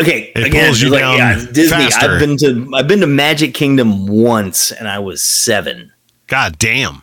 [0.00, 1.68] okay, It again, pulls you like, down yeah, Disney.
[1.78, 2.12] faster.
[2.12, 5.92] I've been to I've been to Magic Kingdom once, and I was seven.
[6.26, 7.02] God damn!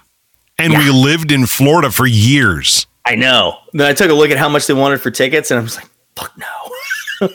[0.62, 0.80] And Yeah.
[0.80, 2.86] we lived in Florida for years.
[3.06, 3.58] I know.
[3.74, 5.76] Then I took a look at how much they wanted for tickets, and I was
[5.76, 7.28] like, "Fuck no."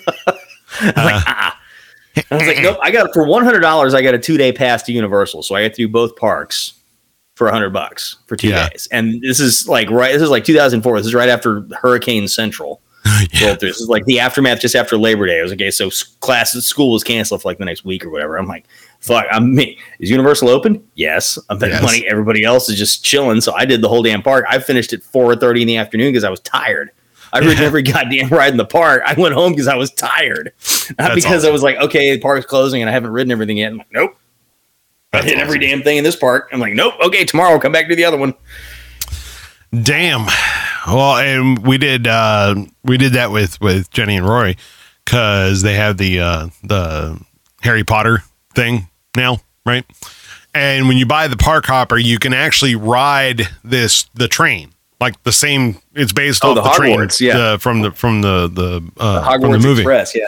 [0.80, 1.58] I'm like, ah.
[2.30, 2.78] I was like, nope.
[2.82, 3.92] I got for one hundred dollars.
[3.94, 6.74] I got a two day pass to Universal, so I got to do both parks
[7.34, 8.68] for hundred bucks for two Yeah.
[8.70, 8.88] days.
[8.90, 10.12] And this is like right.
[10.12, 10.98] This is like 2004.
[10.98, 12.80] This is right after Hurricane Central
[13.42, 13.68] rolled through.
[13.68, 15.38] This is like the aftermath just after Labor Day.
[15.38, 18.10] I was like, okay, so class school was canceled for like the next week or
[18.10, 18.38] whatever.
[18.38, 18.64] I'm like,
[19.01, 19.26] fuck.
[19.30, 19.78] I'm me.
[19.99, 20.82] Is Universal open?
[20.94, 21.38] Yes.
[21.49, 21.82] I'm betting Yes.
[21.82, 22.07] money.
[22.07, 23.40] Everybody else is just chilling.
[23.40, 24.44] So I did the whole damn park.
[24.49, 26.90] I finished at 4:30 in the afternoon because I was tired.
[27.32, 29.03] I ridden every goddamn ride in the park.
[29.05, 30.53] I went home because I was tired,
[30.90, 33.59] not That's because I was like, okay, the park's closing and I haven't ridden everything
[33.59, 33.72] yet.
[33.72, 34.16] I'm like, nope.
[35.12, 36.49] I That's hit every damn thing in this park.
[36.53, 36.94] I'm like, nope.
[37.05, 38.34] Okay, tomorrow I'll come back to the other one.
[39.82, 40.26] Damn.
[40.86, 44.55] Well, and we did uh we did that with with Jenny and Roy
[45.05, 47.20] because they have the uh the
[47.62, 48.22] Harry Potter
[48.57, 49.84] thing now, right?
[50.54, 54.70] And when you buy the park hopper, you can actually ride this the train.
[55.00, 57.38] Like the same, it's based Oh, off the the, train yeah.
[57.38, 59.82] uh, from the from the the, uh, Hogwarts from the movie.
[59.82, 60.26] Express, yeah.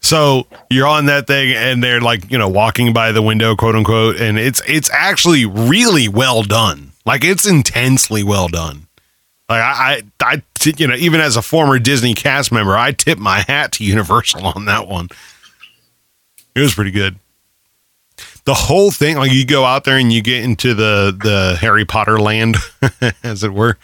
[0.00, 3.74] So you're on that thing, and they're like, you know, walking by the window, quote
[3.74, 6.92] unquote, and it's it's actually really well done.
[7.04, 8.86] Like it's intensely well done.
[9.48, 10.42] Like I, I, I
[10.76, 14.46] you know, even as a former Disney cast member, I tip my hat to Universal
[14.54, 15.08] on that one.
[16.54, 17.16] It was pretty good.
[18.44, 21.84] The whole thing, like you go out there and you get into the the Harry
[21.84, 22.56] Potter land,
[23.22, 23.78] as it were,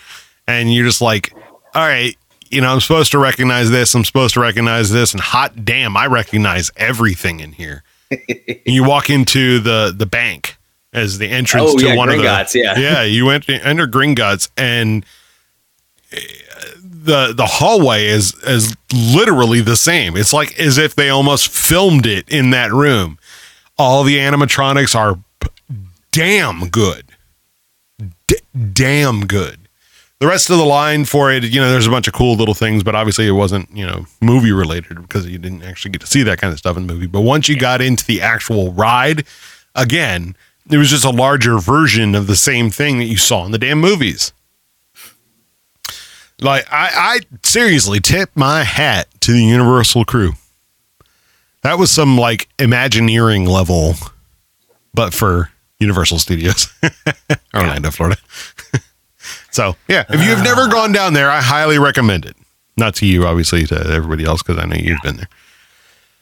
[0.46, 1.32] and you're just like,
[1.74, 2.16] all right,
[2.50, 5.96] you know, I'm supposed to recognize this, I'm supposed to recognize this, and hot damn,
[5.96, 7.82] I recognize everything in here.
[8.10, 10.56] and you walk into the the bank
[10.92, 12.76] as the entrance Oh, to yeah, one of the Gringotts, yeah.
[12.78, 15.06] yeah you went enter Gringotts and
[16.12, 16.18] uh,
[16.82, 20.16] the the hallway is is literally the same.
[20.16, 23.18] It's like as if they almost filmed it in that room.
[23.80, 25.18] All the animatronics are
[26.12, 27.06] damn good,
[28.26, 28.36] D-
[28.74, 29.58] damn good.
[30.18, 32.52] The rest of the line for it, you know, there's a bunch of cool little
[32.52, 36.06] things, but obviously it wasn't, you know, movie related because you didn't actually get to
[36.06, 37.06] see that kind of stuff in the movie.
[37.06, 39.24] But once you got into the actual ride,
[39.74, 40.36] again,
[40.70, 43.58] it was just a larger version of the same thing that you saw in the
[43.58, 44.34] damn movies.
[46.38, 50.34] Like I, I seriously tip my hat to the Universal crew.
[51.62, 53.94] That was some like Imagineering level,
[54.94, 56.68] but for Universal Studios,
[57.54, 58.18] Orlando, Florida.
[59.50, 60.68] so yeah, if you've never ah.
[60.68, 62.36] gone down there, I highly recommend it.
[62.76, 65.28] Not to you, obviously, to everybody else, because I know you've been there.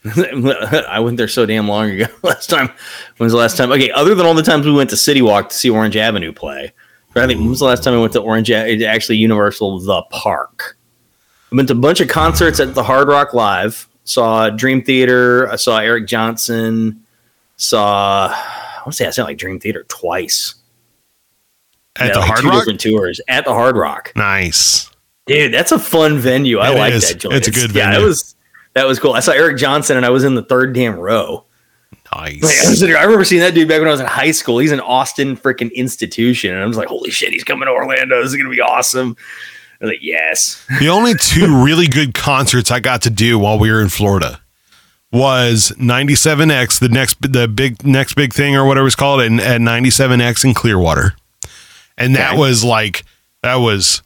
[0.89, 2.05] I went there so damn long ago.
[2.23, 2.67] Last time,
[3.17, 3.71] when was the last time?
[3.71, 6.31] Okay, other than all the times we went to City Walk to see Orange Avenue
[6.31, 6.73] play,
[7.15, 8.49] I think when was the last time I went to Orange?
[8.51, 10.77] Actually, Universal the Park.
[11.51, 13.88] I went to a bunch of concerts at the Hard Rock Live.
[14.09, 15.47] Saw Dream Theater.
[15.51, 17.05] I saw Eric Johnson.
[17.57, 20.55] Saw I want to say I saw like Dream Theater twice.
[21.97, 24.11] At Yeah, the like Hard two Rock, different tours at the Hard Rock.
[24.15, 24.89] nice.
[25.27, 26.57] Dude, that's a fun venue.
[26.57, 27.07] I It like is.
[27.07, 27.35] that joint.
[27.35, 28.03] It's a good Yeah, venue.
[28.03, 28.35] it was
[28.73, 29.13] that was cool.
[29.13, 31.45] I saw Eric Johnson and I was in the third damn row.
[32.15, 32.41] Nice.
[32.41, 34.57] Like, I, was I remember seeing that dude back when I was in high school.
[34.57, 38.19] He's an Austin freaking institution, and I was like, "Holy shit, he's coming to Orlando!
[38.23, 39.15] This is gonna be awesome."
[39.81, 43.57] I was like, "Yes." The only two really good concerts I got to do while
[43.57, 44.41] we were in Florida
[45.11, 49.61] was 97X, the next the big next big thing or whatever it's called, and at
[49.61, 51.15] 97X in Clearwater.
[51.97, 52.39] And that Okay.
[52.39, 53.03] was like
[53.41, 54.01] that was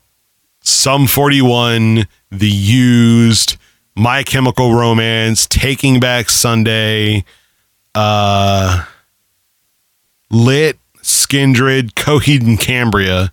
[0.61, 3.57] Sum 41, the used,
[3.95, 7.25] My Chemical Romance, Taking Back Sunday,
[7.95, 8.85] uh
[10.29, 13.31] Lit, Skindred, Coheed and Cambria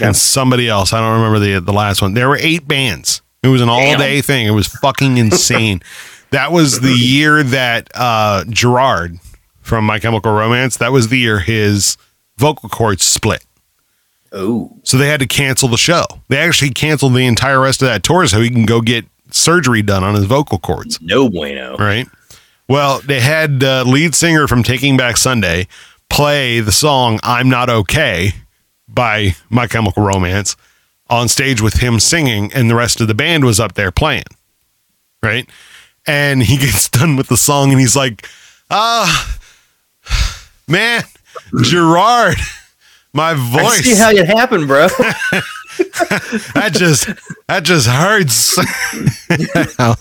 [0.00, 0.92] and somebody else.
[0.92, 2.14] I don't remember the the last one.
[2.14, 3.22] There were eight bands.
[3.42, 4.46] It was an all day thing.
[4.46, 5.80] It was fucking insane.
[6.30, 9.18] that was the year that uh, Gerard
[9.60, 10.76] from My Chemical Romance.
[10.76, 11.96] That was the year his
[12.36, 13.44] vocal cords split.
[14.32, 16.04] Oh, So they had to cancel the show.
[16.28, 19.82] They actually canceled the entire rest of that tour so he can go get surgery
[19.82, 21.00] done on his vocal cords.
[21.00, 21.76] no bueno.
[21.76, 22.06] Right.
[22.68, 25.66] Well, they had uh, lead singer from Taking Back Sunday
[26.08, 28.32] play the song "I'm Not Okay"
[28.94, 30.56] by My Chemical Romance
[31.08, 34.24] on stage with him singing, and the rest of the band was up there playing.
[35.22, 35.48] Right.
[36.06, 38.26] And he gets done with the song, and he's like,
[38.70, 39.38] "Ah,
[40.68, 41.02] man,
[41.62, 42.36] Gerard."
[43.12, 43.80] My voice.
[43.80, 44.86] I see how it happened, bro.
[46.54, 47.08] that just
[47.48, 48.56] that just hurts.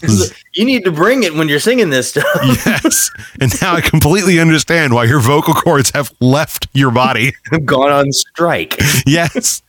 [0.03, 2.25] Was- you need to bring it when you're singing this stuff.
[2.65, 3.11] yes.
[3.39, 7.33] And now I completely understand why your vocal cords have left your body.
[7.51, 8.75] I've gone on strike.
[9.05, 9.61] yes.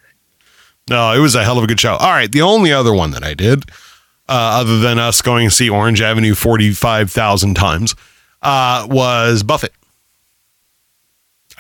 [0.89, 1.95] No, it was a hell of a good show.
[1.95, 2.31] All right.
[2.31, 3.71] The only other one that I did,
[4.29, 7.95] uh, other than us going to see Orange Avenue 45,000 times,
[8.43, 9.73] uh, was Buffett.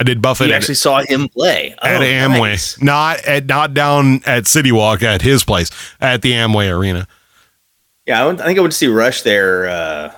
[0.00, 2.80] I did Buffett You at, actually saw him play at Oh, Amway, nice.
[2.82, 5.70] not at not down at City Walk at his place,
[6.00, 7.06] at the Amway Arena.
[8.06, 9.68] Yeah, I, went, I think I went to see Rush there.
[9.68, 10.12] Uh,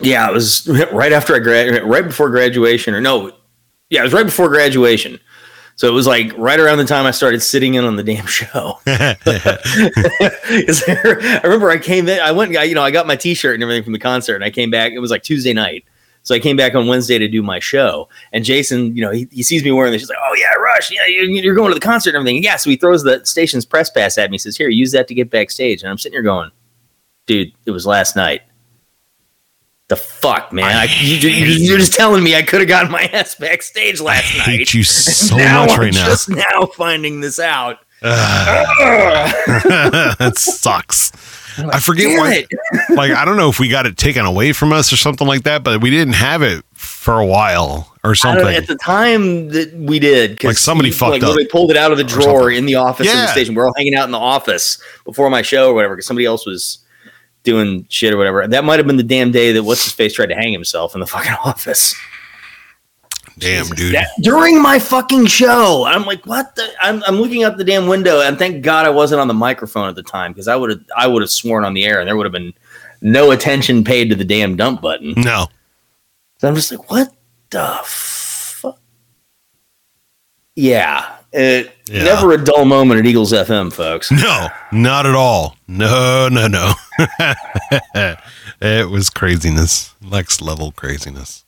[0.00, 3.32] yeah, it was right after I grad, right before graduation, or no,
[3.90, 5.18] yeah, it was right before graduation.
[5.74, 8.26] So it was like right around the time I started sitting in on the damn
[8.26, 8.78] show.
[8.86, 9.16] I
[11.42, 13.82] remember I came in, I went, got- you know, I got my T-shirt and everything
[13.82, 14.92] from the concert, and I came back.
[14.92, 15.84] It was like Tuesday night,
[16.22, 18.08] so I came back on Wednesday to do my show.
[18.32, 20.02] And Jason, you know, he, he sees me wearing this.
[20.02, 22.56] He's like, "Oh yeah, Rush, yeah, you- you're going to the concert and everything." Yeah,
[22.56, 24.34] so he throws the station's press pass at me.
[24.34, 26.50] He says, "Here, use that to get backstage." And I'm sitting here going,
[27.26, 28.42] "Dude, it was last night."
[29.88, 30.64] The fuck, man!
[30.64, 31.28] I, you, you,
[31.68, 34.46] you're just telling me I could have gotten my ass backstage I last night.
[34.58, 36.06] hate you so now much I'm right now.
[36.06, 37.78] Just now finding this out.
[38.02, 39.32] that
[40.36, 41.12] sucks.
[41.58, 42.46] I forget why.
[42.96, 45.44] Like I don't know if we got it taken away from us or something like
[45.44, 48.56] that, but we didn't have it for a while or I don't know, something.
[48.56, 51.92] at the time that we did, Like somebody he, fucked like, up pulled it out
[51.92, 53.54] of the drawer in the office of the station.
[53.54, 56.46] We're all hanging out in the office before my show or whatever because somebody else
[56.46, 56.78] was
[57.44, 58.46] doing shit or whatever.
[58.46, 60.94] That might have been the damn day that what's his face tried to hang himself
[60.94, 61.94] in the fucking office
[63.38, 63.94] Damn, dude.
[63.94, 65.84] That- during my fucking show.
[65.86, 66.54] I'm like, what?
[66.56, 66.68] The?
[66.82, 69.88] I'm, I'm looking out the damn window, and thank God I wasn't on the microphone
[69.88, 72.06] at the time because I would have I would have sworn on the air, and
[72.08, 72.52] there would have been
[73.00, 75.14] no attention paid to the damn dump button.
[75.16, 75.46] no.
[76.38, 77.08] So I'm just like, what
[77.50, 78.78] the fuck?
[80.56, 82.04] Yeah, it, Yeah.
[82.04, 84.10] never a dull moment at Eagles FM, folks.
[84.10, 85.56] No, not at all.
[85.68, 86.72] No, no, no.
[88.60, 89.94] it was craziness.
[90.00, 91.44] Next level craziness.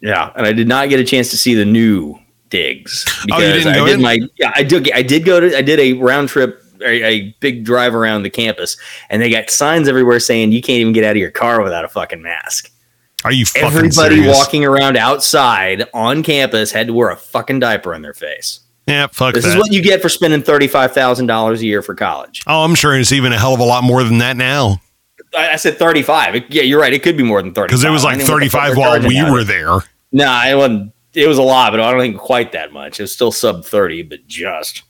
[0.00, 3.42] Yeah, and I did not get a chance to see the new digs oh, because
[3.44, 4.02] Oh, didn't I go did in?
[4.02, 7.36] my yeah I did I did go to I did a round trip a, a
[7.40, 8.76] big drive around the campus
[9.10, 11.84] and they got signs everywhere saying you can't even get out of your car without
[11.84, 12.70] a fucking mask.
[13.22, 14.34] Are you fucking Everybody serious?
[14.36, 18.60] walking around outside on campus had to wear a fucking diaper on their face.
[18.86, 19.50] Yeah, fuck This that.
[19.50, 22.42] is what you get for spending thirty five thousand dollars a year for college.
[22.46, 24.80] oh, I'm sure it's even a hell of a lot more than that now
[25.36, 26.34] I, I said thirty five.
[26.50, 26.92] Yeah, you're right.
[26.92, 29.78] It could be more than thirty because it was like 35 while we were there.
[30.12, 30.92] No, it wasn't.
[31.14, 33.00] It was a lot, but I don't think quite that much.
[33.00, 34.82] It was still sub thirty, but just.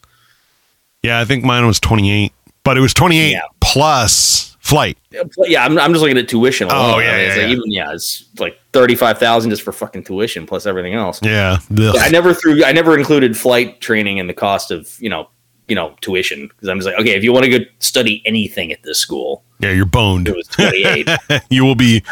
[1.02, 2.30] Yeah, I think mine was 28,
[2.62, 3.40] but it was 28 Yeah.
[3.62, 4.98] plus flight.
[5.10, 6.68] Yeah, I'm, I'm just looking at tuition.
[6.68, 6.94] Alone.
[6.94, 7.56] Oh, yeah, I mean, it's yeah, like yeah.
[7.56, 11.20] even yeah, it's like thirty five thousand just for fucking tuition plus everything else.
[11.22, 11.58] Yeah.
[11.78, 11.96] Ugh.
[11.98, 12.64] I never threw.
[12.64, 15.28] I never included flight training in the cost of you know
[15.68, 18.72] you know tuition because I'm just like okay, if you want to go study anything
[18.72, 20.28] at this school, Yeah, you're boned.
[20.28, 21.08] it was twenty eight.
[21.50, 22.02] you will be.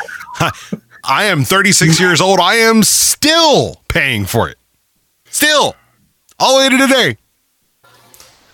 [1.04, 2.38] I am 36 years old.
[2.38, 4.58] I am still paying for it.
[5.30, 5.74] Still.
[6.38, 7.16] All the way to today.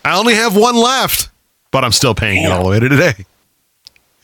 [0.04, 1.30] I only have one left,
[1.72, 3.26] but I'm still paying it all the way to today.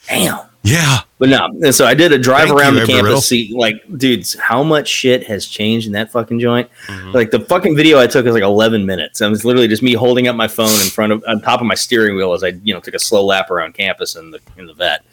[0.06, 0.38] Damn.
[0.62, 1.00] Yeah.
[1.18, 3.10] But no, and so I did a drive Thank around you, the Riddle.
[3.10, 3.26] campus.
[3.26, 6.68] See, like, dudes, how much shit has changed in that fucking joint?
[6.86, 7.12] Mm-hmm.
[7.12, 9.20] Like the fucking video I took was like 11 minutes.
[9.20, 11.60] And it was literally just me holding up my phone in front of on top
[11.60, 14.30] of my steering wheel as I, you know, took a slow lap around campus in
[14.30, 15.04] the in the vet.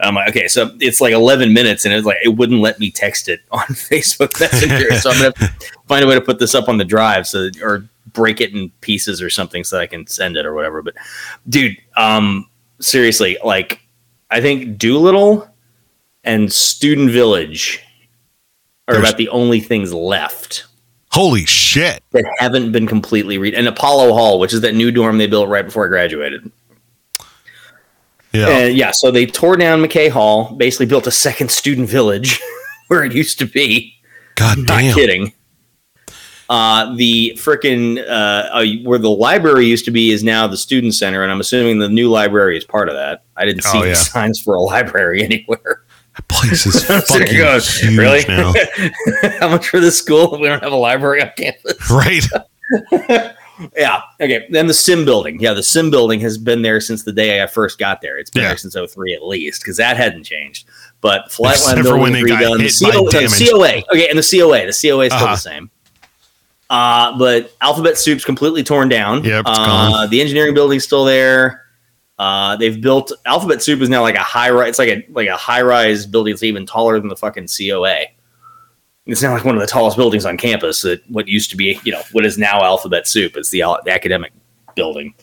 [0.00, 2.90] I'm like, okay, so it's like 11 minutes, and it's like it wouldn't let me
[2.90, 4.98] text it on Facebook Messenger.
[4.98, 5.50] so I'm gonna
[5.86, 8.70] find a way to put this up on the drive, so or break it in
[8.80, 10.82] pieces or something, so I can send it or whatever.
[10.82, 10.94] But
[11.48, 12.48] dude, um,
[12.80, 13.80] seriously, like
[14.30, 15.48] I think Doolittle
[16.24, 17.80] and Student Village
[18.88, 20.64] are There's- about the only things left
[21.12, 22.02] Holy shit.
[22.12, 23.54] that haven't been completely read.
[23.54, 26.50] And Apollo Hall, which is that new dorm they built right before I graduated.
[28.32, 28.48] Yeah.
[28.48, 32.38] And yeah, so they tore down McKay Hall, basically built a second student village
[32.88, 33.94] where it used to be.
[34.34, 34.64] God damn!
[34.66, 34.94] Not damn.
[34.94, 35.32] kidding.
[36.48, 40.94] Uh, the frickin' uh, uh, where the library used to be is now the student
[40.94, 43.24] center, and I'm assuming the new library is part of that.
[43.36, 43.94] I didn't see Oh, the yeah.
[43.94, 45.82] signs for a library anywhere.
[46.16, 48.24] That place is fucking going, huge really?
[48.28, 48.52] now.
[49.40, 50.34] How much for this school?
[50.34, 51.90] if We don't have a library on campus.
[51.90, 52.24] Right.
[53.76, 54.02] Yeah.
[54.20, 54.46] Okay.
[54.50, 55.40] Then the sim building.
[55.40, 58.18] Yeah, the sim building has been there since the day I first got there.
[58.18, 58.48] It's been Yeah.
[58.50, 60.68] there since 03 at least, because that hadn't changed.
[61.00, 62.60] But Flightline Except building when they got redone.
[62.60, 63.46] hit the, CO, the.
[63.50, 63.82] COA.
[63.94, 64.66] Okay, and the COA.
[64.66, 65.26] The COA is still Uh-huh.
[65.34, 65.70] the same.
[66.68, 69.22] Uh, but Alphabet Soup's completely torn down.
[69.24, 70.06] Yep, uh.
[70.06, 71.62] The engineering building's still there.
[72.18, 74.70] Uh, they've built Alphabet Soup is now like a high rise.
[74.70, 76.32] It's like a like a high rise building.
[76.32, 78.06] It's even taller than the fucking COA.
[79.04, 80.82] It's now like one of the tallest buildings on campus.
[80.82, 83.36] That what used to be, you know, what is now Alphabet Soup.
[83.36, 84.32] is the, the academic
[84.74, 85.14] building.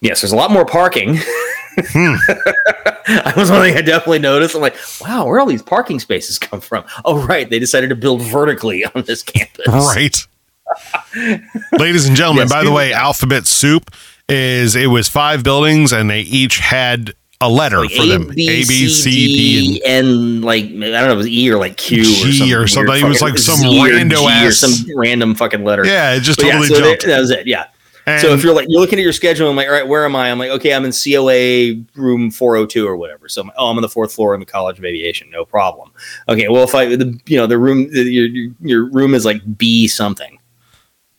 [0.00, 1.18] Yes, there's a lot more parking.
[1.76, 2.14] Hmm.
[2.28, 4.54] that was one thing I definitely noticed.
[4.54, 6.84] I'm like, wow, where all these parking spaces come from?
[7.04, 9.66] Oh, right, they decided to build vertically on this campus.
[9.66, 10.24] Right.
[11.78, 13.90] Ladies and gentlemen, Yes, by the way, Alphabet Soup
[14.28, 18.30] is it was five buildings and they each had a letter Like for them.
[18.30, 21.76] A, B, C, D, and and like I don't know, it was E or like
[21.76, 22.88] Q G or or something.
[22.94, 23.04] something.
[23.06, 25.84] It was like some Z rando G or ass- some random fucking letter.
[25.84, 27.06] Yeah, it just But yeah, totally so they- jumped.
[27.06, 27.46] that was it.
[27.46, 27.66] Yeah.
[28.06, 30.04] And so if you're like you're looking at your schedule, I'm like, all right, where
[30.04, 30.30] am I?
[30.30, 33.30] I'm like, okay, I'm in COA room 402 or whatever.
[33.30, 35.46] So I'm like, oh, I'm on the fourth floor in the College of Aviation, no
[35.46, 35.90] problem.
[36.28, 39.40] Okay, well if I the you know the room the, your- your room is like
[39.58, 40.38] B something.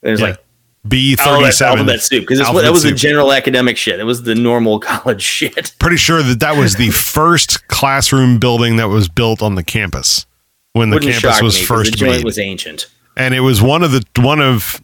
[0.06, 0.26] There's Yeah.
[0.28, 0.44] like
[0.88, 1.80] B thirty seven.
[1.80, 3.98] alphabet soup because that was the general academic shit.
[3.98, 5.74] It was the normal college shit.
[5.80, 10.26] Pretty sure that that was the first classroom building that was built on the campus
[10.74, 12.24] when the Wouldn't campus was me first the joint made.
[12.24, 12.86] was ancient.
[13.16, 14.80] and it was one of the one of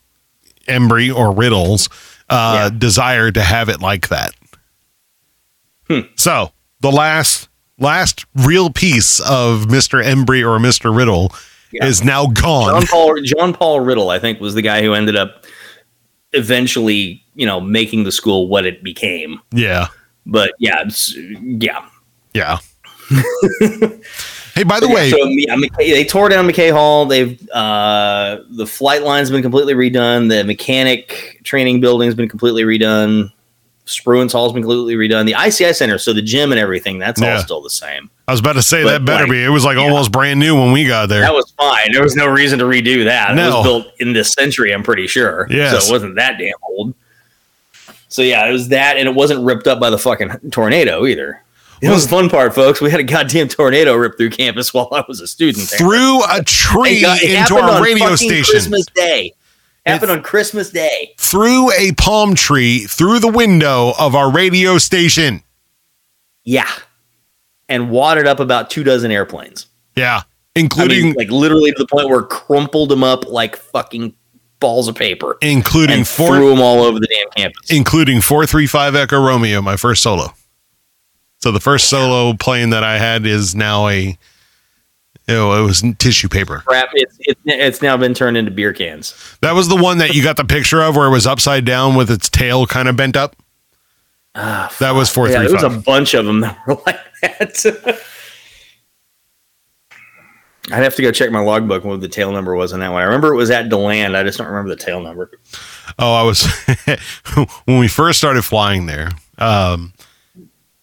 [0.66, 1.88] Embry or Riddle's
[2.28, 2.78] uh, Yeah.
[2.78, 4.32] desire to have it like that.
[5.88, 6.00] Hmm.
[6.16, 7.48] So the last
[7.78, 11.32] last real piece of Mister Embry or Mister Riddle
[11.72, 11.86] Yeah.
[11.86, 12.68] is now gone.
[12.80, 15.44] John Paul John Paul Riddle, I think, was the guy who ended up
[16.32, 19.40] eventually, you know, making the school what it became.
[19.52, 19.88] yeah,
[20.26, 21.86] But yeah, it's, yeah.
[22.34, 22.58] yeah.
[24.54, 27.04] hey, by the Yeah, way, so yeah, McKay, they tore down McKay Hall.
[27.06, 30.28] They've uh, the flight line's been completely redone.
[30.30, 33.30] The mechanic training building's been completely redone.
[33.86, 35.26] Spruance Hall's been completely redone.
[35.26, 37.36] The ICI Center, so the gym and everything, that's Yeah.
[37.36, 38.08] all still the same.
[38.28, 39.44] I was about to say but, that better like, be.
[39.44, 39.82] It was like yeah.
[39.82, 41.20] almost brand new when we got there.
[41.20, 41.92] That was fine.
[41.92, 43.36] There was no reason to redo that.
[43.36, 45.46] It was built in this century, I'm pretty sure.
[45.50, 45.84] Yes.
[45.84, 46.94] So it wasn't that damn old.
[48.08, 51.42] So yeah, it was that, and it wasn't ripped up by the fucking tornado either.
[51.80, 52.80] It was the fun part, folks.
[52.80, 55.68] We had a goddamn tornado rip through campus while I was a student.
[55.68, 55.78] there.
[55.78, 58.44] through a tree got- it into our radio station.
[58.44, 59.34] Christmas Day.
[59.84, 61.14] Happened on Christmas Day.
[61.18, 65.42] Through a palm tree, through the window of our radio station.
[66.44, 66.70] Yeah.
[67.68, 69.66] And wadded up about two dozen airplanes.
[69.96, 70.22] Yeah.
[70.54, 74.14] I Including mean, like literally to the point where crumpled them up like fucking
[74.60, 77.68] balls of paper including four threw them all over the damn campus.
[77.68, 80.32] including 435 Echo Romeo, my first solo.
[81.40, 84.16] So the first solo plane that I had is now a
[85.28, 86.62] oh, it was tissue paper.
[86.66, 86.90] Crap!
[86.94, 89.36] It's, it's it's now been turned into beer cans.
[89.40, 91.94] That was the one that you got the picture of where it was upside down
[91.94, 93.36] with its tail kind of bent up.
[94.34, 98.00] Ah, That was yeah, there was a bunch of them that were like that.
[100.70, 103.02] I'd have to go check my logbook what the tail number was on that one.
[103.02, 104.16] I remember it was at Deland.
[104.16, 105.30] I just don't remember the tail number.
[105.98, 106.46] Oh, I was
[107.64, 109.10] when we first started flying there.
[109.38, 109.92] Um,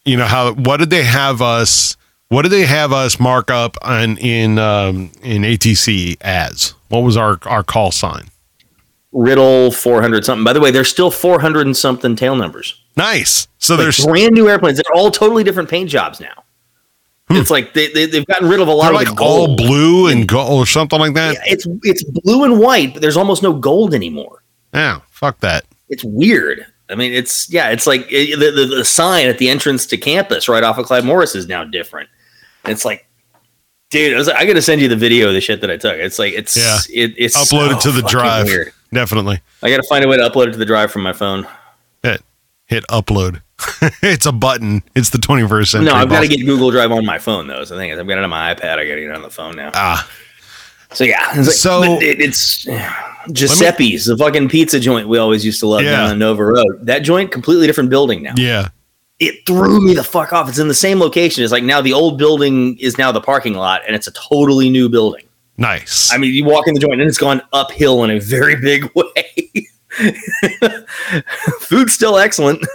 [0.04, 1.96] you know how what did they have us?
[2.30, 6.74] What did they have us mark up on in um, in ATC as?
[6.90, 8.30] What was our our call sign?
[9.12, 10.44] Riddle 400 something.
[10.44, 12.80] By the way, there's still 400 and something tail numbers.
[12.96, 13.48] Nice.
[13.58, 14.78] So Like there's brand new airplanes.
[14.78, 16.44] They're all totally different paint jobs now.
[17.32, 18.94] It's like they, they, they've gotten rid of a lot Hmm.
[18.96, 21.38] they're of like all blue and gold or something like that.
[21.46, 24.44] It's it's blue and white, but there's almost no gold anymore.
[24.74, 25.66] Yeah, fuck that.
[25.90, 26.66] It's weird.
[26.92, 29.98] I mean, it's yeah, it's like it, the, the the sign at the entrance to
[29.98, 32.10] campus right off of Clyde Morris is now different.
[32.66, 33.08] It's like,
[33.90, 35.72] dude, I, was like, I got to send you the video of the shit that
[35.72, 35.96] I took.
[35.98, 36.78] It's like it's Yeah.
[37.04, 38.46] it, it's Upload it so to the drive.
[38.46, 38.74] Weird.
[38.94, 39.40] Definitely.
[39.64, 41.48] I got to find a way to upload it to the drive from my phone.
[42.04, 42.22] Hit
[42.66, 43.42] hit upload.
[44.02, 44.82] it's a button.
[44.96, 45.86] It's the 21st century.
[45.92, 47.64] no, I've got to get Google Drive on my phone though.
[47.66, 48.78] So the thing is, I've got it on my iPad.
[48.80, 49.72] I got to get it on the phone now.
[49.74, 50.10] ah.
[50.94, 52.66] So yeah, it's like, So- it, it's
[53.32, 55.92] Giuseppe's, the fucking pizza joint we always used to love Yeah.
[55.92, 56.80] down on Nova Road.
[56.86, 58.34] That joint, completely different building now.
[58.38, 58.70] Yeah.
[59.20, 60.48] It threw me the fuck off.
[60.48, 61.44] It's in the same location.
[61.44, 64.70] It's like now the old building is now the parking lot, and it's a totally
[64.70, 65.26] new building.
[65.58, 66.12] Nice.
[66.14, 68.90] I mean, you walk in the joint, and it's gone uphill in a very big
[68.96, 69.68] way.
[71.60, 72.66] Food's still excellent.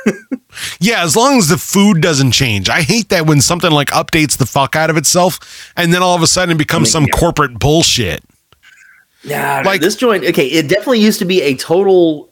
[0.81, 2.69] Yeah, as long as the food doesn't change.
[2.69, 6.15] I hate that when something like updates the fuck out of itself and then all
[6.15, 8.23] of a sudden it becomes some corporate bullshit.
[9.23, 10.25] Yeah, like this joint.
[10.25, 12.31] Okay, it definitely used to be a total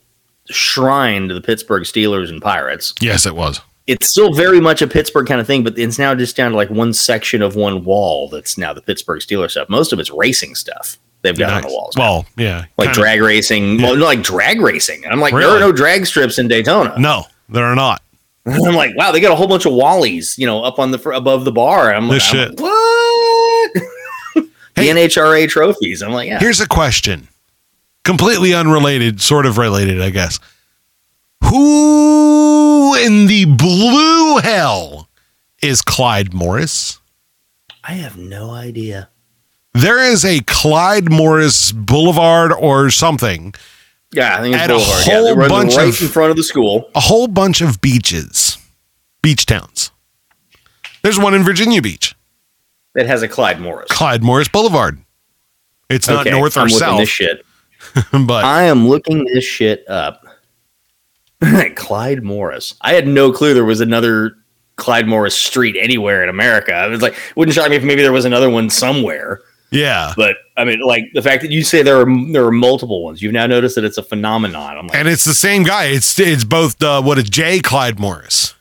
[0.50, 2.92] shrine to the Pittsburgh Steelers and Pirates.
[3.00, 3.60] Yes, it was.
[3.86, 6.56] It's still very much a Pittsburgh kind of thing, but it's now just down to
[6.56, 9.68] like one section of one wall that's now the Pittsburgh Steelers stuff.
[9.68, 11.94] Most of it's racing stuff they've got on the walls.
[11.96, 12.66] Well, yeah.
[12.78, 13.80] like drag racing.
[13.80, 15.04] Well, no, like drag racing.
[15.06, 16.94] I'm like, there are no drag strips in Daytona.
[16.98, 18.02] No, there are not.
[18.46, 21.10] I'm like, wow, they got a whole bunch of wallies, you know, up on the
[21.10, 21.94] above the bar.
[21.94, 22.60] I'm like, This I'm shit.
[22.60, 23.72] like, what?
[24.74, 24.90] Hey.
[24.90, 26.02] the NHRA trophies.
[26.02, 26.38] I'm like, yeah.
[26.38, 27.28] Here's a question.
[28.04, 30.40] Completely unrelated, sort of related, I guess.
[31.44, 35.08] Who in the blue hell
[35.62, 36.98] is Clyde Morris?
[37.84, 39.08] I have no idea.
[39.74, 43.54] There is a Clyde Morris Boulevard or something,
[44.12, 45.06] Yeah, I think it's At a Boulevard.
[45.06, 46.90] yeah, whole they run bunch right of- in front of the school.
[46.94, 48.58] a whole bunch of beaches,
[49.22, 49.90] beach towns.
[51.02, 52.14] There's one in Virginia Beach,
[52.94, 53.88] That has a Clyde Morris.
[53.90, 54.98] Clyde Morris Boulevard.
[55.90, 57.44] It's not Okay, north or I'm looking south, This shit.
[58.12, 60.21] but I am looking this shit up.
[61.76, 62.74] Clyde Morris.
[62.80, 64.36] I had no clue there was another
[64.76, 66.72] Clyde Morris Street anywhere in America.
[66.74, 69.40] I was like, wouldn't shock me if maybe there was another one somewhere.
[69.70, 70.12] yeah.
[70.16, 73.22] But I mean, like the fact that you say there are there are multiple ones.
[73.22, 74.76] You've now noticed that it's a phenomenon.
[74.78, 75.84] I'm like, And it's the same guy.
[75.86, 77.60] It's it's both uh, what is J.
[77.60, 78.54] Clyde Morris.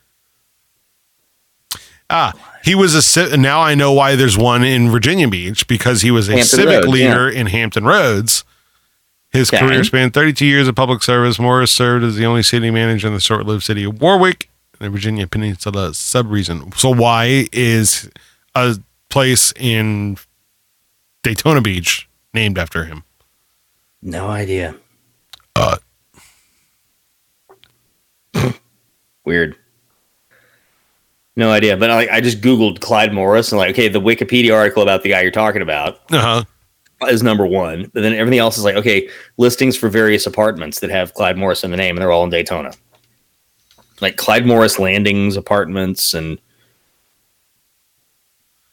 [2.09, 6.01] Ah, he was a ci- now I know why there's one in Virginia Beach because
[6.01, 8.43] he was a Hampton civic Roads, leader in Hampton Roads.
[9.31, 9.59] His Okay.
[9.65, 11.39] career spanned 32 years of public service.
[11.39, 14.89] Morris served as the only city manager in the short-lived city of Warwick, in the
[14.89, 16.75] Virginia Peninsula subregion.
[16.77, 18.09] So why is
[18.55, 18.77] a
[19.09, 20.17] place in
[21.23, 23.03] Daytona Beach named after him?
[24.01, 24.75] no idea.
[25.55, 25.77] Uh,
[29.25, 29.55] Weird.
[31.35, 31.77] No idea.
[31.77, 35.09] But like, I just googled Clyde Morris and like, okay, the Wikipedia article about the
[35.09, 36.43] guy you're talking about uh-huh.
[37.09, 37.89] Is number one.
[37.93, 41.63] But then everything else is like, okay, listings for various apartments that have Clyde Morris
[41.63, 42.71] in the name, and they're all in Daytona.
[44.01, 46.39] Like Clyde Morris Landings apartments, and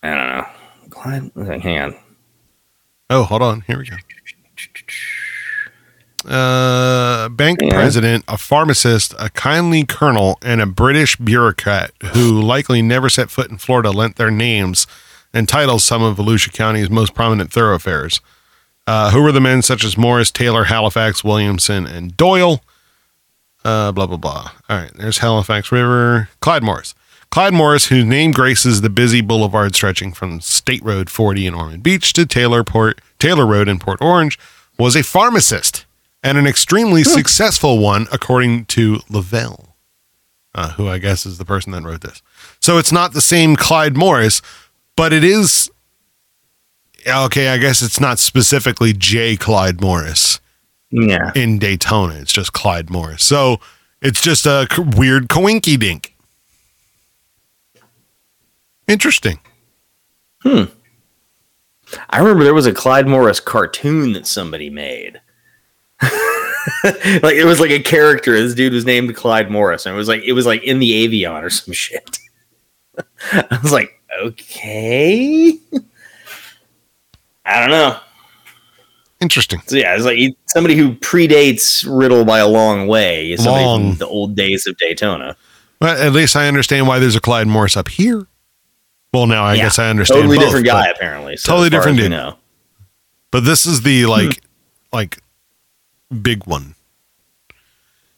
[0.03, 0.47] I don't know.
[0.91, 1.97] Clyde, hang on.
[3.11, 3.63] Oh, hold on.
[3.63, 3.97] Here we go.
[6.29, 7.71] Uh, bank Yeah.
[7.75, 13.51] president, a pharmacist, a kindly colonel, and a British bureaucrat who likely never set foot
[13.51, 14.87] in Florida lent their names
[15.33, 18.21] and titles some of Volusia County's most prominent thoroughfares.
[18.87, 22.63] Uh, who were the men such as Morris, Taylor, Halifax, Williamson, and Doyle?
[23.65, 24.51] Uh, blah blah blah.
[24.69, 26.31] All right, there's Halifax River.
[26.41, 26.95] Clyde Morris.
[27.31, 31.83] Clyde Morris, whose name graces the busy boulevard stretching from State Road 40 in Ormond
[31.83, 34.39] Beach to Taylor Port Taylor Road in Port Orange,
[34.79, 35.85] was a pharmacist
[36.23, 39.77] and an extremely successful one, according to Lavelle,
[40.55, 42.23] uh, who I guess is the person that wrote this.
[42.61, 44.41] So it's not the same Clyde Morris,
[44.99, 45.71] but it is.
[47.07, 49.37] Okay, I guess it's not specifically J.
[49.37, 50.41] Clyde Morris
[50.91, 51.33] Yeah.
[51.35, 52.17] in Daytona.
[52.17, 53.25] It's just Clyde Morris.
[53.25, 53.61] So
[54.03, 56.15] it's just a c- weird coinky dink.
[58.87, 59.39] Interesting.
[60.43, 60.65] Hmm.
[62.11, 65.21] I remember there was a Clyde Morris cartoon that somebody made.
[66.03, 68.33] like it was like a character.
[68.41, 71.07] This dude was named Clyde Morris, and it was like it was like in the
[71.09, 72.19] Avion or some shit.
[73.33, 75.59] I was like, okay.
[77.45, 77.99] I don't know.
[79.21, 79.61] Interesting.
[79.67, 83.37] So yeah, it's like somebody who predates Riddle by a long way.
[83.37, 83.91] Long.
[83.91, 85.37] from the old days of Daytona.
[85.81, 88.27] Well, at least I understand why there's a Clyde Morris up here.
[89.13, 89.65] Well, now I Yeah.
[89.65, 90.21] guess I understand.
[90.23, 91.37] Totally both, different guy, apparently.
[91.37, 92.11] So Totally different dude.
[92.11, 92.37] know.
[93.31, 94.09] But this is the hmm.
[94.09, 94.43] like
[94.93, 95.19] like
[96.23, 96.75] big one.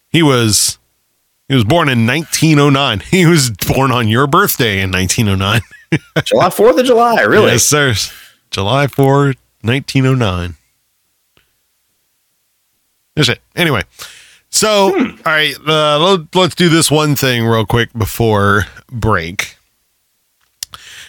[0.09, 0.79] He was
[1.49, 3.01] he was born in 1909.
[3.11, 5.63] He was born on your birthday in 1909.
[6.25, 7.53] July Fourth of July, really?
[7.53, 7.95] Yes, sir.
[8.51, 10.57] July 4, 1909.
[13.17, 13.41] That's it.
[13.55, 13.83] Anyway,
[14.51, 19.57] so all right, uh, let's do this one thing real quick before break.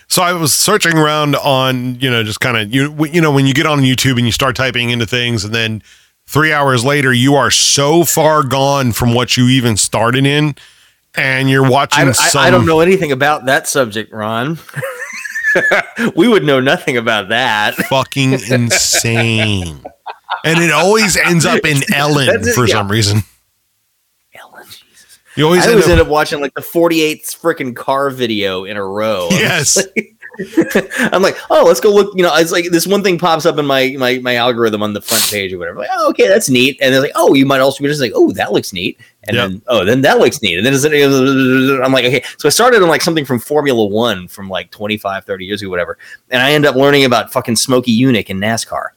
[0.08, 3.48] So I was searching around on, you know, just kind of you you know when
[3.48, 5.82] you get on YouTube and you start typing into things and then
[6.28, 10.56] 3 hours later you are so far gone from what you even started in
[11.16, 14.58] and you're watching I, I, some I don't know anything about that subject, Ron.
[16.16, 17.76] we would know nothing about that.
[17.90, 19.84] fucking insane.
[20.44, 22.76] And it always ends up in Ellen That's for yeah.
[22.76, 23.22] some reason.
[24.34, 25.20] Ellen, Jesus.
[25.36, 28.64] You always I end always up, end up watching like the 48th freaking car video
[28.64, 29.28] in a row.
[29.32, 29.76] Yes.
[29.96, 30.16] like-
[31.12, 32.16] I'm like, oh, let's go look.
[32.16, 34.94] You know, it's like this one thing pops up in my my my algorithm on
[34.94, 35.80] the front page or whatever.
[35.80, 36.78] Like, oh, okay, that's neat.
[36.82, 39.00] And they're like, oh, you might also be just like, oh, that looks neat.
[39.28, 39.50] And Yep.
[39.50, 40.58] then, oh, then that looks neat.
[40.58, 40.86] And then it's,
[41.86, 42.24] I'm like, okay.
[42.38, 45.70] So I started on like something from Formula One from like 25, 30 years ago,
[45.70, 45.98] whatever.
[46.30, 48.90] And I end up learning about fucking Smokey Yunick in NASCAR.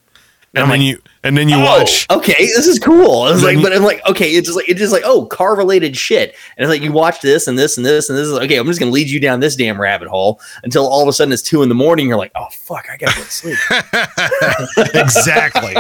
[0.54, 3.22] And then you and then you Oh, watch Okay, this is cool.
[3.22, 5.26] I was like, you- but I'm like, okay, it's just like it's just like, oh,
[5.26, 6.34] car related shit.
[6.56, 8.26] And it's like you watch this and this and this and this.
[8.28, 11.08] Is okay, I'm just gonna lead you down this damn rabbit hole until all of
[11.08, 12.08] a sudden it's two in the morning.
[12.08, 13.58] You're like, oh fuck, I gotta go to sleep.
[14.94, 15.74] exactly.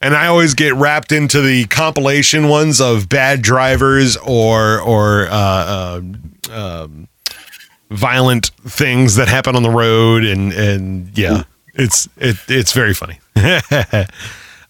[0.00, 5.32] and I always get wrapped into the compilation ones of bad drivers or or uh,
[5.36, 6.00] uh,
[6.50, 7.08] um,
[7.90, 13.18] violent things that happen on the road, and and yeah, it's it it's very funny.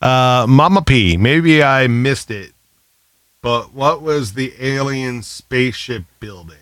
[0.02, 2.52] uh, Mama P, maybe I missed it,
[3.42, 6.56] but what was the alien spaceship building?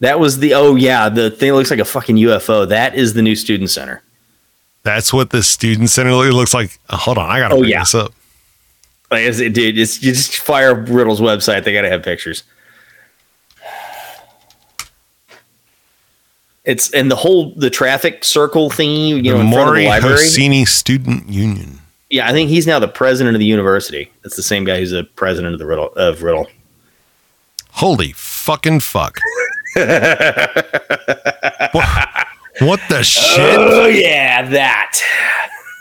[0.00, 2.66] that was the oh yeah, the thing looks like a fucking UFO.
[2.68, 4.02] That is the new student center.
[4.82, 6.78] That's what the student center looks like.
[6.88, 7.80] Uh, hold on, I gotta Oh, bring yeah.
[7.80, 8.14] this up.
[9.10, 11.64] Like, it's, dude, it's you just fire Riddle's website.
[11.64, 12.44] They gotta have pictures.
[16.64, 19.86] It's and the whole the traffic circle thingy, you know, the in front of the
[19.88, 20.16] library.
[20.16, 21.78] Hosseini Student Union.
[22.10, 24.10] Yeah, I think he's now the president of the university.
[24.24, 26.48] It's the same guy who's the president of the Riddle of Riddle.
[27.70, 29.18] Holy fucking fuck.
[31.72, 32.26] what,
[32.60, 33.38] what the shit?
[33.58, 35.00] Oh yeah, that.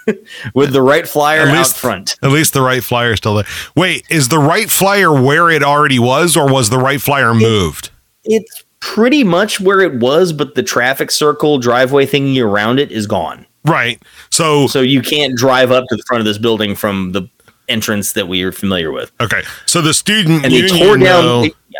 [0.55, 2.15] With the Wright Flyer At out least- front.
[2.23, 3.45] At least the Wright Flyer still there.
[3.75, 7.89] Wait, is the Wright Flyer where it already was, or was the Wright Flyer moved?
[8.23, 13.05] It's pretty much where it was, but the traffic circle driveway thingy around it is
[13.07, 13.45] gone.
[13.65, 14.01] Right.
[14.29, 17.27] So, So you can't drive up to the front of this building from the
[17.67, 19.11] entrance that we are familiar with.
[19.21, 19.43] okay.
[19.65, 21.79] So the student And they union, tore down though, the- yeah,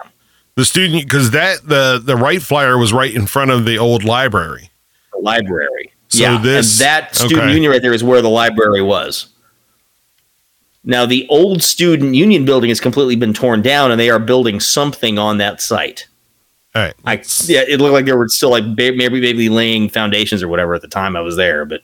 [0.56, 4.04] the student because that the the Wright Flyer was right in front of the old
[4.04, 4.70] library.
[5.14, 5.94] the library.
[6.10, 7.54] So yeah, this- and that student okay.
[7.54, 9.28] union right there is where the library was.
[10.84, 14.60] Now the old student union building has completely been torn down, and they are building
[14.60, 16.08] something on that site.
[16.76, 16.94] All right.
[17.06, 17.14] I
[17.46, 20.82] yeah, it looked like they were still like maybe maybe laying foundations or whatever at
[20.82, 21.82] the time I was there, but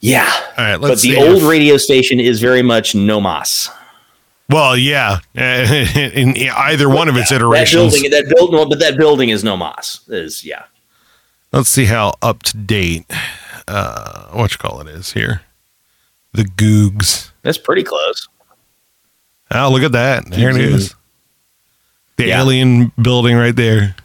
[0.00, 0.30] yeah.
[0.56, 0.76] All right.
[0.80, 3.68] But the old if- radio station is very much no mas.
[4.48, 5.18] Well, yeah.
[5.34, 7.92] In either one of its That iterations.
[7.92, 10.00] building, that building, but that building is no mas.
[10.08, 10.64] Is yeah.
[11.52, 13.04] Let's see how up to date
[13.68, 15.42] uh what you call it is here.
[16.32, 17.30] The Googs.
[17.42, 18.26] That's pretty close.
[19.52, 20.30] Oh, look at that.
[20.30, 20.94] There it is
[22.20, 22.40] the yeah.
[22.40, 23.96] alien building right there.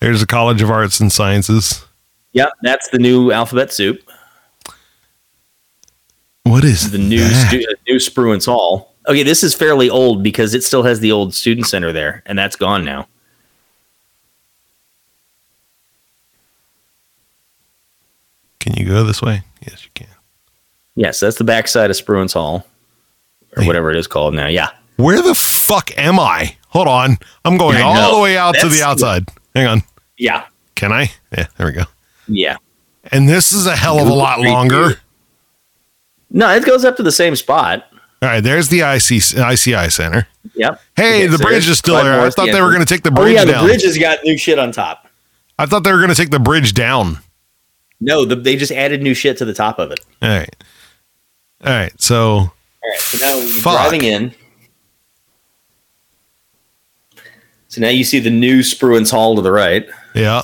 [0.00, 1.84] There's the College of Arts and Sciences.
[2.32, 4.00] Yep, that's the new alphabet soup.
[6.44, 8.94] What is the new stu- new Spruance Hall?
[9.08, 12.38] Okay, this is fairly old because it still has the old student center there, and
[12.38, 13.06] that's gone now.
[18.60, 19.42] Can you go this way?
[19.66, 20.06] Yes, you can.
[20.94, 22.66] Yes, that's the backside of Spruance Hall,
[23.56, 24.46] or whatever it is called now.
[24.46, 24.70] Yeah.
[24.96, 25.34] Where the
[25.72, 26.56] fuck am I?
[26.68, 27.16] Hold on.
[27.44, 28.16] I'm going I all know.
[28.16, 29.24] the way out to the outside.
[29.54, 29.82] Hang on.
[30.18, 30.44] Yeah.
[30.74, 31.10] Can I?
[31.36, 31.84] Yeah, there we go.
[32.28, 32.56] Yeah.
[33.10, 35.00] And this is a hell of a lot longer.
[36.30, 37.86] No, it goes up to the same spot.
[38.22, 40.28] All right, there's the IC, ICI Center.
[40.54, 40.80] Yep.
[40.96, 42.20] Hey, the bridge is still there.
[42.20, 43.64] I thought the they were going to take the Oh bridge yeah, down.
[43.64, 45.08] the bridge has got new shit on top.
[45.58, 47.18] I thought they were going to take the bridge down.
[48.00, 50.00] No, the, they just added new shit to the top of it.
[50.20, 50.56] All right.
[51.64, 52.00] All right.
[52.00, 52.50] So, All
[52.84, 53.90] right, so now Fuck.
[53.90, 54.34] driving in.
[57.72, 59.88] So now you see the new Spruance Hall to the right.
[60.14, 60.42] yeah.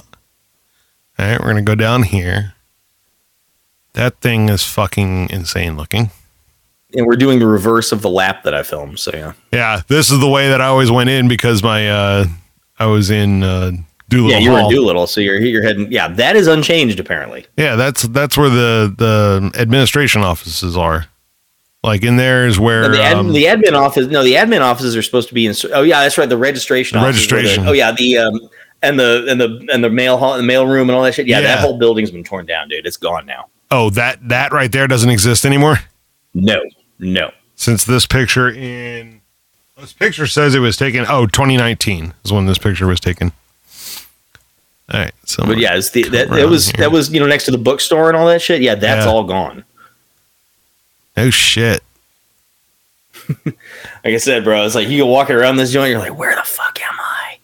[1.19, 2.55] All right, we're going to go down here.
[3.93, 6.11] That thing is fucking insane looking.
[6.95, 8.99] And we're doing the reverse of the lap that I filmed.
[8.99, 9.33] So yeah.
[9.53, 12.25] Yeah, this is the way that I always went in because my uh
[12.79, 13.73] I was in uh
[14.09, 15.93] Doolittle yeah, you were in Doolittle, so you're you're heading.
[15.93, 17.47] Yeah, that is unchanged apparently.
[17.59, 21.09] Yeah, that's that's where the the administration offices are.
[21.85, 24.09] Like in there is where And the, ad, um, the admin office.
[24.09, 25.55] No, the admin offices are supposed to be in.
[25.73, 26.29] Oh yeah, that's right.
[26.29, 26.99] The registration.
[26.99, 27.67] The where the- registration.
[27.69, 28.41] oh yeah, the um
[28.83, 31.27] and the and the and the mail hall, the mail room, and all that shit.
[31.29, 31.47] Yeah, Yeah.
[31.55, 32.85] that whole building's been torn down, dude.
[32.87, 33.47] It's gone now.
[33.71, 35.79] oh that that right there doesn't exist anymore
[36.35, 36.63] No,
[36.99, 37.31] no.
[37.55, 39.21] since this picture in
[39.77, 43.31] this picture says it was taken oh 2019 is when this picture was taken.
[44.93, 46.79] All right, so But yeah, it's the, that, that was here.
[46.79, 48.63] that was you know next to the bookstore and all that shit.
[48.63, 49.13] Yeah, that's Yeah.
[49.13, 49.65] all gone.
[51.19, 51.83] Oh shit.
[54.05, 56.35] Like I said, bro, it's like you go walking around this joint, you're like, where
[56.35, 57.39] the fuck am I?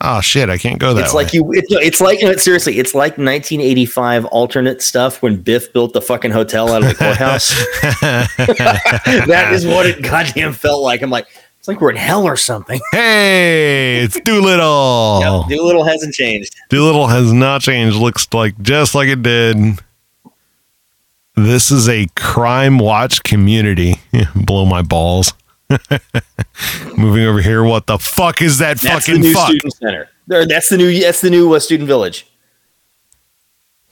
[0.00, 1.24] Oh shit, I can't go that it's way.
[1.24, 1.52] like you.
[1.52, 6.30] It's, it's like no, seriously, it's like 1985 alternate stuff when Biff built the fucking
[6.30, 7.48] hotel out of the courthouse.
[8.00, 11.02] that is what it goddamn felt like.
[11.02, 11.26] I'm like,
[11.58, 12.80] it's like we're in hell or something.
[12.92, 15.20] hey, it's Doolittle.
[15.20, 16.54] Yep, Doolittle hasn't changed.
[16.68, 17.96] Doolittle has not changed.
[17.96, 19.56] Looks like just like it did.
[21.36, 23.96] This is a crime watch community.
[24.36, 25.32] Blow my balls.
[26.96, 27.64] Moving over here.
[27.64, 29.48] What the fuck is that That's fucking the new fuck?
[29.48, 30.10] student center.
[30.26, 31.00] There, that's the new.
[31.00, 32.26] That's the new uh, student village.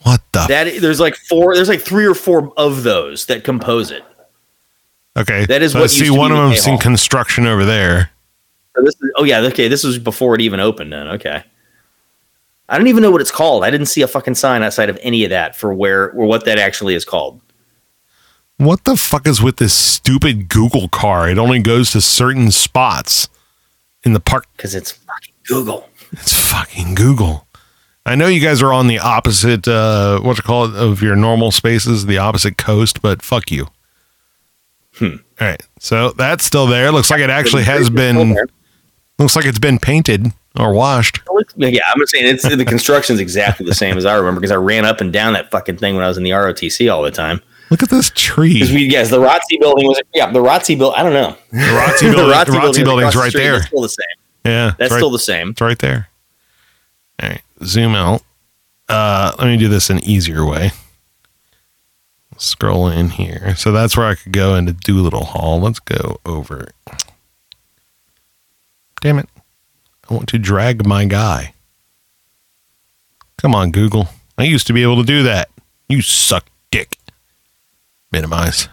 [0.03, 0.47] What the?
[0.49, 1.55] That there's like four.
[1.55, 4.05] There's like three or four of those that compose it.
[5.17, 5.45] okay.
[5.47, 8.11] that is so what I see one of the them's in construction over there.
[8.77, 9.69] So this is, oh yeah, okay.
[9.69, 10.93] This was before it even opened.
[10.93, 11.45] Then okay.
[12.73, 13.65] I don't even know what it's called.
[13.65, 16.47] I didn't see a fucking sign outside of any of that for where or what
[16.47, 17.39] that actually is called.
[18.57, 21.29] What the fuck is with this stupid Google car?
[21.29, 23.29] It only goes to certain spots
[24.05, 24.47] in the park.
[24.57, 25.87] Because it's fucking Google.
[26.13, 27.47] It's fucking Google.
[28.07, 31.15] I know you guys are on the opposite, uh, what you call it, of your
[31.15, 33.67] normal spaces, the opposite coast, but fuck you.
[34.95, 35.17] Hmm.
[35.39, 35.63] All right.
[35.79, 36.91] So that's still there.
[36.91, 38.35] Looks like it actually has been,
[39.19, 41.21] looks like it's been painted or washed.
[41.57, 44.57] Yeah, I'm just saying it's the construction's exactly the same as I remember because I
[44.57, 47.11] ran up and down that fucking thing when I was in the ROTC all the
[47.11, 47.41] time.
[47.71, 48.61] Look at this tree.
[48.75, 51.01] We, yes, the ROTC building was yeah, the ROTC building.
[51.01, 51.37] I don't know.
[51.53, 53.55] The ROTC building, the ROTC building building's the right street there.
[53.57, 54.07] is Still the same.
[54.45, 54.73] Yeah.
[54.79, 55.51] That's right- still the same.
[55.51, 56.09] It's right there.
[57.23, 57.43] All right.
[57.65, 58.23] Zoom out.
[58.89, 60.73] Uh, let me do this an easier way.
[62.37, 63.55] Scroll in here.
[63.57, 65.61] So that's where I could go into Doolittle Hall.
[65.61, 66.69] Let's go over.
[69.01, 69.29] Damn it.
[70.13, 71.55] I want to drag my guy.
[73.41, 74.09] Come on, Google.
[74.37, 75.49] I used to be able to do that.
[75.89, 76.99] You suck dick.
[78.13, 78.69] Minimize.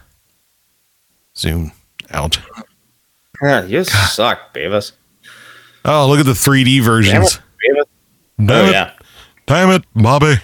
[1.37, 1.71] Zoom
[2.11, 2.39] out.
[3.41, 4.91] Yeah, you suck, Beavis.
[5.85, 7.37] Oh, look at the 3D versions.
[7.37, 7.85] Beavis.
[8.37, 8.71] Damn Oh it.
[8.73, 8.91] yeah.
[9.45, 10.35] Damn it, Bobby.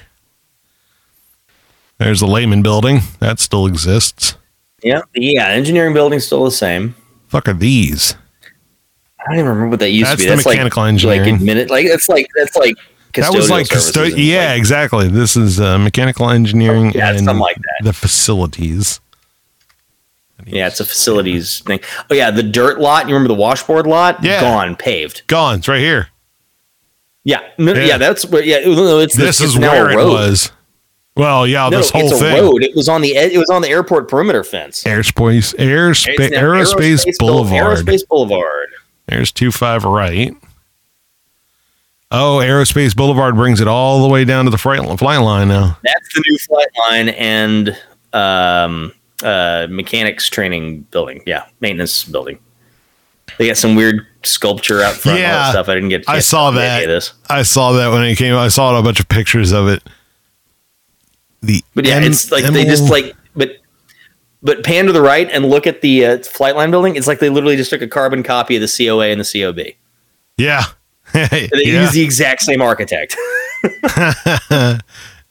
[1.97, 3.01] There's the Lehman building.
[3.19, 4.38] That still exists.
[4.81, 5.47] Yeah, yeah.
[5.49, 6.95] Engineering building's still the same.
[7.27, 8.15] Fuck are these?
[9.26, 10.30] I don't even remember what that used That's to be.
[10.31, 11.39] the mechanical like, engineering.
[11.39, 12.76] Like admin, like it's like that's like
[13.15, 13.68] that was like
[14.18, 15.07] yeah, like- exactly.
[15.07, 17.84] This is uh, mechanical engineering Yeah, and something like that.
[17.85, 18.99] the facilities.
[20.45, 21.80] yeah, it's a facilities thing.
[22.10, 23.07] Oh yeah, the dirt lot.
[23.07, 24.23] You remember the washboard lot?
[24.23, 24.41] Yeah.
[24.41, 25.23] gone, paved.
[25.27, 25.60] Gone.
[25.60, 26.10] It's right here.
[27.23, 27.84] Yeah, no, Yeah.
[27.85, 27.97] yeah.
[27.97, 28.43] that's where.
[28.43, 30.11] Yeah, it's This it's is where it road.
[30.11, 30.52] was.
[31.18, 32.43] Well, yeah, No, this whole it's a thing.
[32.43, 32.61] road.
[32.61, 34.84] It was on the ed- it was on the airport perimeter fence.
[34.84, 37.77] Airspace, airspace, now aerospace, Boul- Boulevard.
[37.85, 38.68] Aerospace Boulevard.
[39.07, 40.34] There's two five right.
[42.11, 45.77] Oh, Aerospace Boulevard brings it all the way down to the flight, line now.
[45.84, 47.77] That's the new flight line and
[48.14, 51.23] um, uh, mechanics training building.
[51.26, 52.40] Yeah, maintenance building.
[53.38, 55.18] They got some weird sculpture out front.
[55.19, 55.68] and all that Yeah, stuff.
[55.69, 56.06] I didn't get.
[56.07, 56.86] I saw to that.
[56.86, 57.14] this.
[57.30, 58.36] I saw that when it came.
[58.36, 59.84] I saw a bunch of pictures of it.
[61.41, 63.57] The But yeah, M- it's like they just like but
[64.45, 66.95] but pan to the right and look at the uh, flight line building.
[66.95, 69.76] It's like they literally just took a carbon copy of the COA and the COB.
[70.38, 70.63] yeah,
[71.13, 71.81] they yeah.
[71.81, 73.17] use the exact same architect.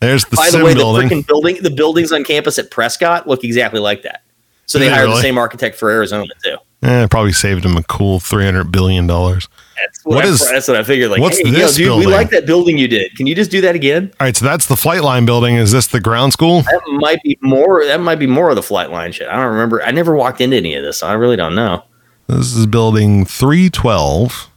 [0.00, 1.08] There's the By the way, building.
[1.08, 4.22] the freaking building, the buildings on campus at Prescott look exactly like that.
[4.66, 5.16] So they they hired really?
[5.16, 6.56] the same architect for Arizona too.
[6.84, 9.48] Eh, probably saved him a cool three hundred billion dollars.
[9.80, 11.10] That's what, What I, is- that's what I figured.
[11.10, 12.08] Like, what's hey, yo, dude, building?
[12.08, 13.14] we like that building you did.
[13.16, 14.12] Can you just do that again?
[14.20, 15.54] All right, so that's the flight line building.
[15.56, 16.60] Is this the ground school?
[16.62, 17.84] That might be more.
[17.86, 19.28] That might be more of the flight line shit.
[19.28, 19.82] I don't remember.
[19.82, 21.84] I never walked into any of this, so I really don't know.
[22.26, 24.50] This is building 312,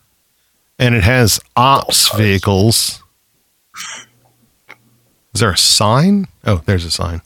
[0.80, 3.02] and it has ops vehicles.
[5.34, 6.28] Is there a sign?
[6.46, 7.22] Oh, there's a sign.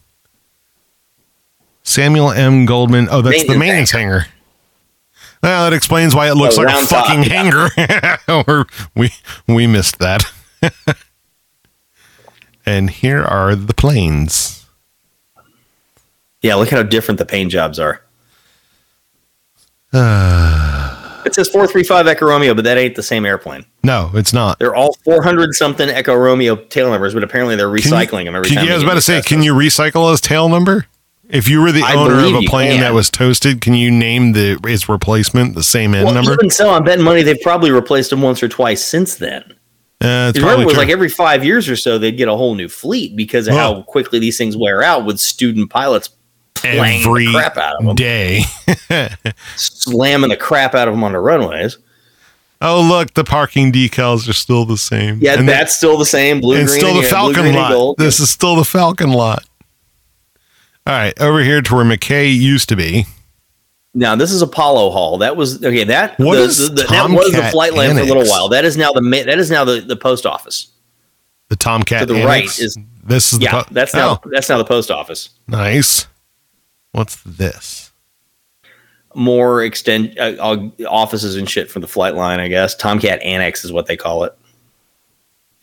[1.83, 2.65] Samuel M.
[2.65, 3.07] Goldman.
[3.09, 4.25] Oh, that's the maintenance Maintenance hangar.
[5.43, 8.17] Well, that explains why it looks like a top, fucking yeah.
[8.27, 8.43] hangar.
[8.47, 9.09] or we
[9.47, 10.23] we missed that.
[12.65, 14.65] and here are the planes.
[16.41, 18.03] Yeah, look how different the paint jobs are.
[21.23, 23.63] It says 435 Echo Romeo, but that ain't the same airplane.
[23.83, 24.57] No, it's not.
[24.57, 28.35] They're all 400 something Echo Romeo tail numbers, but apparently they're Can you- recycling them
[28.35, 28.65] every time.
[28.65, 30.87] you, I was about to say, can you recycle his tail number?
[31.31, 34.33] If you were the I owner of a plane that was toasted, can you name
[34.33, 36.33] the its replacement the same end Well, number?
[36.33, 39.43] even so, I'm betting money they've probably replaced them once or twice since then.
[40.03, 40.81] Uh, it's remember, probably it was true.
[40.83, 43.75] like every five years or so they'd get a whole new fleet because of Well-
[43.75, 46.09] how quickly these things wear out with student pilots
[46.55, 48.43] playing every the crap out of them, day.
[49.55, 51.77] slamming the crap out of them on the runways.
[52.61, 55.19] oh, look, the parking decals are still the same.
[55.21, 57.71] Yeah, and that's still the same blue, and green, still the Falcon lot.
[57.71, 57.95] gold.
[57.97, 59.43] This is still the Falcon lot.
[60.87, 63.05] All right, over here to where McKay used to be.
[63.93, 65.17] Now this is Apollo Hall.
[65.19, 65.83] That was okay.
[65.83, 68.47] That What the, is the- that was the flight line for a little while.
[68.49, 70.69] That is now the that is now the, the post office.
[71.49, 71.99] The Tomcat.
[71.99, 72.25] To the Annex.
[72.27, 75.29] right is- this is the Yeah, po- that's now Oh, that's now the post office.
[75.47, 76.07] nice.
[76.93, 77.91] What's this?
[79.13, 82.39] More extend uh, uh, offices and shit for the flight line.
[82.39, 84.33] I guess Tomcat Annex is what they call it.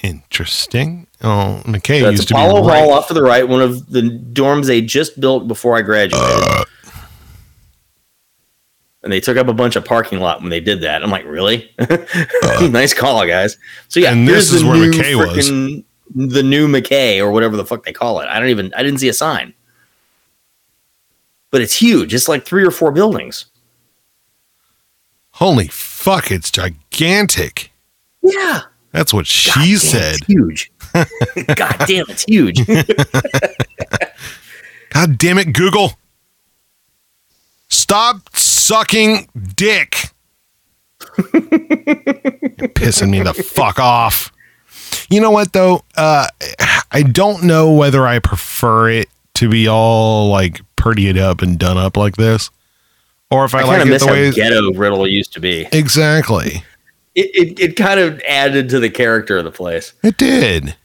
[0.03, 1.07] Interesting.
[1.23, 2.79] Oh, McKay used to Apollo be right.
[2.79, 6.23] Hall off to the right, one of the dorms they just built before I graduated.
[6.23, 6.65] Uh.
[9.03, 11.03] and they took up a bunch of parking lot when they did that.
[11.03, 11.71] I'm like, really?
[12.61, 13.57] nice call, guys.
[13.89, 14.13] So yeah, Uh.
[14.13, 15.49] And this is where McKay was.
[16.15, 18.29] The new McKay or whatever the fuck they call it.
[18.29, 18.73] I don't even.
[18.75, 19.53] I didn't see a sign,
[21.51, 22.15] but it's huge.
[22.15, 23.47] It's like three or four buildings.
[25.33, 27.71] Holy fuck, it's gigantic.
[28.23, 28.63] Yeah,
[28.99, 30.17] That's what she God said.
[30.17, 30.73] It's huge.
[31.55, 32.67] God damn, it's huge.
[34.91, 35.93] God damn it, Google.
[37.69, 40.11] Stop sucking dick.
[41.17, 41.29] You're
[42.75, 44.33] pissing me the fuck off.
[45.09, 45.85] You know what though?
[45.97, 46.27] Uh
[46.91, 51.79] I don't know whether I prefer it to be all like prettied up and done
[51.79, 52.51] up like this.
[53.31, 55.69] Or if I, I like it miss the way ghetto Riddle used to be.
[55.71, 56.65] Exactly.
[57.15, 59.93] It, it it kind of added to the character of the place.
[60.03, 60.77] It did.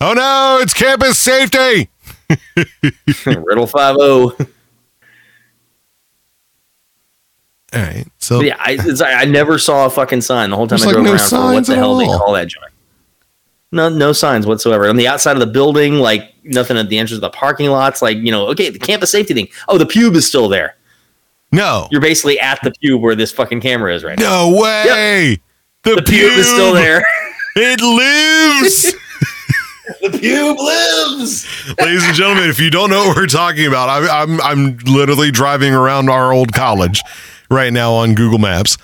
[0.00, 1.90] Oh no, it's campus safety.
[3.26, 4.34] Riddle five oh.
[4.36, 4.48] zero.
[7.72, 8.06] All right.
[8.18, 10.86] So But yeah, I, it's, I never saw a fucking sign the whole time I
[10.86, 12.18] like drove no around for what the hell they all.
[12.18, 12.72] call that joint.
[13.72, 14.88] No, no signs whatsoever.
[14.88, 18.02] On the outside of the building, like nothing at the entrance of the parking lots.
[18.02, 19.48] Like you know, okay, the campus safety thing.
[19.68, 20.76] Oh, the pube is still there.
[21.52, 21.88] No.
[21.90, 24.48] You're basically at the pube where this fucking camera is right now.
[24.48, 25.38] No way.
[25.82, 27.04] The, The pube is still there.
[27.56, 28.94] It lives.
[30.00, 31.46] the pube lives.
[31.80, 35.32] Ladies and gentlemen, if you don't know what we're talking about, I, I'm I'm literally
[35.32, 37.02] driving around our old college
[37.50, 38.78] right now on Google Maps,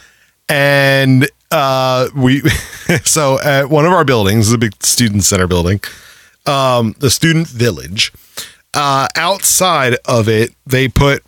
[0.48, 2.40] and uh, we
[3.05, 5.80] so at one of our buildings, the big student center building,
[6.44, 8.12] um, the student village.
[8.74, 11.22] Uh, outside of it, they put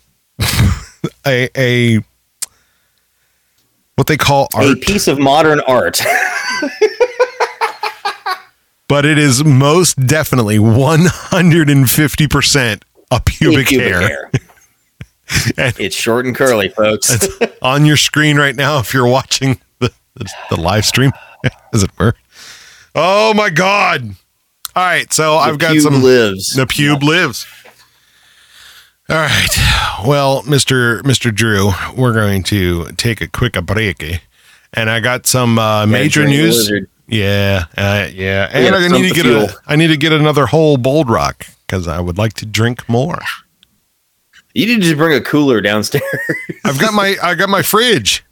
[1.25, 1.99] a a
[3.95, 4.65] what they call art.
[4.65, 6.01] A piece of modern art.
[8.87, 14.31] but it is most definitely 150 percent a pubic, Pubic hair.
[15.57, 17.11] And- it's short and curly, folks.
[17.13, 17.27] It's
[17.61, 21.11] on your screen right now if you're watching the, the, the live stream,
[21.71, 22.15] as it were.
[22.95, 24.15] Oh my God.
[24.75, 25.13] All right.
[25.13, 26.01] So I've got pube some.
[26.01, 26.53] lives.
[26.55, 27.45] The pube lives.
[29.09, 29.47] All right.
[30.05, 31.01] Well, Mr.
[31.01, 31.33] Mr.
[31.33, 34.03] Drew, we're going to take a quick break.
[34.03, 34.17] eh?
[34.73, 36.57] And I got some uh, major news.
[36.57, 36.89] lizard.
[37.07, 39.51] Yeah, uh, yeah, and I need to get a.
[39.65, 43.17] I need to get another whole bold rock because I would like to drink more.
[44.53, 46.03] You need to bring a cooler downstairs.
[46.63, 48.23] I've got my I got my fridge.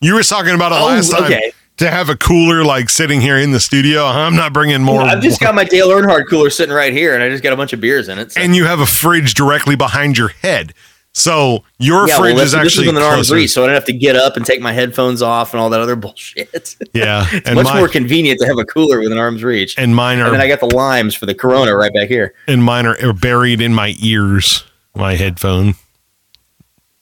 [0.00, 1.52] You were talking about it Oh, last time okay.
[1.78, 4.04] To have a cooler like sitting here in the studio.
[4.04, 5.02] I'm not bringing more.
[5.02, 7.56] I've just got my Dale Earnhardt cooler sitting right here, and I just got a
[7.56, 8.32] bunch of beers in it.
[8.32, 10.72] so- and you have a fridge directly behind your head.
[11.16, 13.92] So your yeah, fridge well, is actually within arm's reach, so I don't have to
[13.92, 16.74] get up and take my headphones off and all that other bullshit.
[16.92, 19.78] Yeah, and much mine, more convenient to have a cooler within arm's reach.
[19.78, 20.24] and mine are.
[20.26, 22.34] And then I got the limes for the Corona right back here.
[22.48, 24.64] and mine are, are buried in my ears.
[24.96, 25.74] My headphone.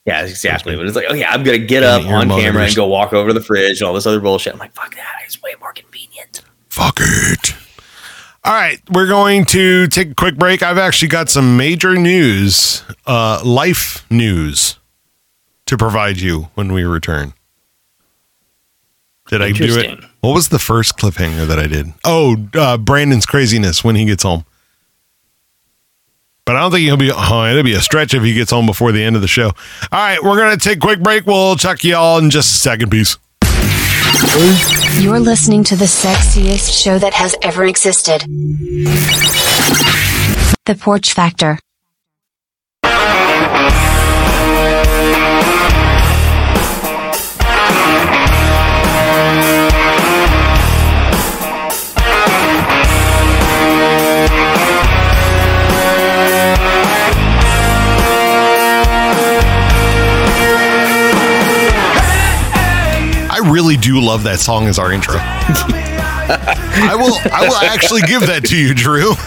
[0.05, 0.75] Yeah, exactly.
[0.75, 3.33] But it's like, okay, I'm gonna get up on camera and go walk over to
[3.33, 4.53] the fridge and all this other bullshit.
[4.53, 5.21] I'm like, fuck that.
[5.25, 6.41] It's way more convenient.
[6.69, 7.55] Fuck it.
[8.45, 10.61] All right, we're going to take a quick break.
[10.61, 14.77] I've actually got some major news, uh, life news,
[15.65, 17.33] to provide you when we return.
[19.27, 20.03] Did I do it?
[20.19, 21.93] What was the first cliffhanger that I did?
[22.03, 24.45] Oh, uh, Brandon's craziness when he gets home.
[26.45, 27.11] But I don't think he'll be.
[27.13, 29.47] Oh, it'll be a stretch if he gets home before the end of the show.
[29.47, 29.53] All
[29.91, 31.25] right, we're gonna take a quick break.
[31.25, 32.91] We'll check you all in just a second.
[32.91, 33.17] Peace.
[34.99, 38.23] You're listening to the sexiest show that has ever existed.
[40.65, 41.59] The Porch Factor.
[63.73, 65.15] Really do love that song as our intro.
[65.19, 69.11] I will I will actually give that to you, Drew.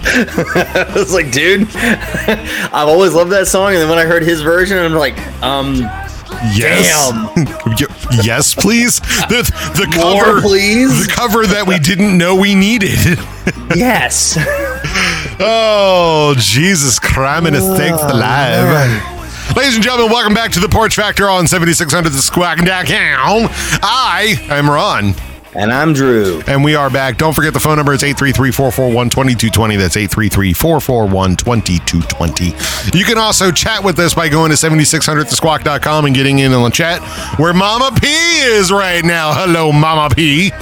[0.00, 3.72] I was like, dude, I've always loved that song.
[3.72, 5.76] And then when I heard his version, I'm like, um,
[6.54, 6.86] Yes.
[8.22, 9.00] Yes, please.
[9.00, 9.42] The
[9.74, 11.06] the More, cover please.
[11.06, 13.18] The cover that we didn't know we needed.
[13.74, 14.36] yes.
[15.40, 19.17] oh, Jesus cramming his thanks alive.
[19.56, 22.86] Ladies and gentlemen, welcome back to the Porch Factor on 7600 The Squawk and Down.
[23.82, 25.14] I am Ron.
[25.54, 26.42] And I'm Drew.
[26.46, 27.16] And we are back.
[27.16, 29.78] Don't forget the phone number is 833-441-2220.
[29.78, 32.94] That's 833-441-2220.
[32.94, 36.70] You can also chat with us by going to 7600thesquawk.com and getting in on the
[36.70, 37.00] chat
[37.40, 39.32] where Mama P is right now.
[39.32, 40.52] Hello, Mama P.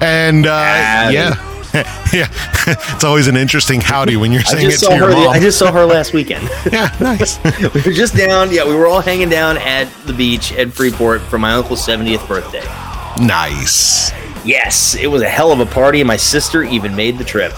[0.00, 1.34] And uh, yeah.
[2.12, 2.28] yeah.
[2.66, 5.12] it's always an interesting howdy when you're saying it to your her.
[5.12, 5.28] mom.
[5.28, 6.48] I just saw her last weekend.
[6.72, 7.42] yeah, nice.
[7.44, 8.52] we were just down.
[8.52, 12.26] Yeah, we were all hanging down at the beach at Freeport for my uncle's 70th
[12.26, 12.64] birthday.
[13.24, 14.12] nice.
[14.44, 17.52] Yes, it was a hell of a party, my sister even made the trip.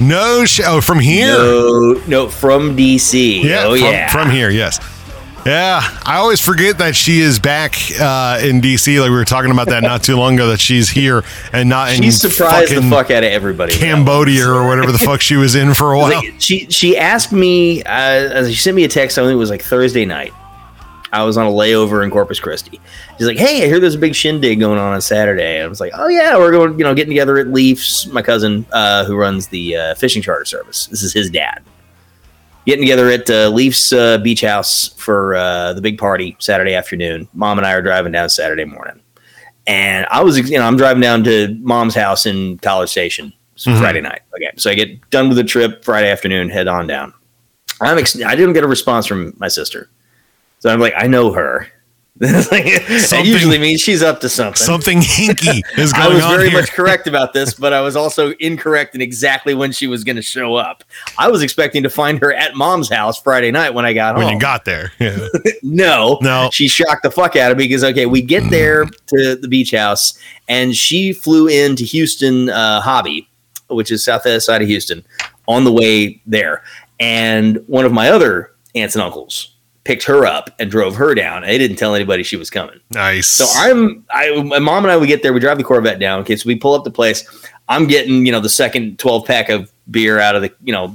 [0.00, 1.32] No sh- oh, from here.
[1.32, 3.42] No, no, from DC.
[3.42, 4.78] Yeah, oh from, yeah, from here, yes.
[5.46, 9.00] Yeah, I always forget that she is back uh, in DC.
[9.00, 10.48] Like we were talking about that not too long ago.
[10.48, 13.72] That she's here and not in She surprised the fuck out of everybody.
[13.72, 13.96] with that one.
[14.04, 16.10] Cambodia or whatever the fuck she was in for a while.
[16.10, 17.84] Like, she she asked me.
[17.84, 19.18] Uh, she sent me a text.
[19.18, 20.32] I think it was like Thursday night.
[21.12, 22.80] I was on a layover in Corpus Christi.
[23.16, 25.78] She's like, "Hey, I hear there's a big shindig going on on Saturday." I was
[25.78, 29.14] like, "Oh yeah, we're going, you know, getting together at Leafs." My cousin, uh, who
[29.16, 31.62] runs the uh, fishing charter service, this is his dad.
[32.66, 37.28] Getting together at uh, Leafs uh, Beach House for uh, the big party Saturday afternoon.
[37.32, 39.00] Mom and I are driving down Saturday morning,
[39.68, 43.32] and I was, you know, I'm driving down to Mom's house in College Station.
[43.54, 44.20] It's Friday night.
[44.34, 47.14] Okay, so I get done with the trip Friday afternoon, head on down.
[47.80, 49.88] I'm ex- I didn't get a response from my sister,
[50.58, 51.68] so I'm like, I know her.
[52.20, 54.56] That usually means she's up to something.
[54.56, 56.12] Something hinky is going on.
[56.12, 56.60] I was on very here.
[56.60, 60.16] much correct about this, but I was also incorrect in exactly when she was going
[60.16, 60.82] to show up.
[61.18, 64.24] I was expecting to find her at mom's house Friday night when I got when
[64.24, 64.34] home.
[64.34, 64.92] you got there.
[65.00, 65.18] Yeah.
[65.62, 66.48] no, No.
[66.52, 69.72] she shocked the fuck out of me because okay, we get there to the beach
[69.72, 70.18] house,
[70.48, 73.28] and she flew into Houston uh, Hobby,
[73.68, 75.04] which is southwest side of Houston,
[75.48, 76.62] on the way there,
[76.98, 79.52] and one of my other aunts and uncles
[79.86, 81.42] picked her up and drove her down.
[81.42, 82.80] They didn't tell anybody she was coming.
[82.90, 83.28] Nice.
[83.28, 85.32] So I'm, I, my mom and I would get there.
[85.32, 86.20] We drive the Corvette down.
[86.20, 87.24] Okay, so we pull up the place.
[87.68, 90.92] I'm getting, you know, the second 12 pack of beer out of the, you know,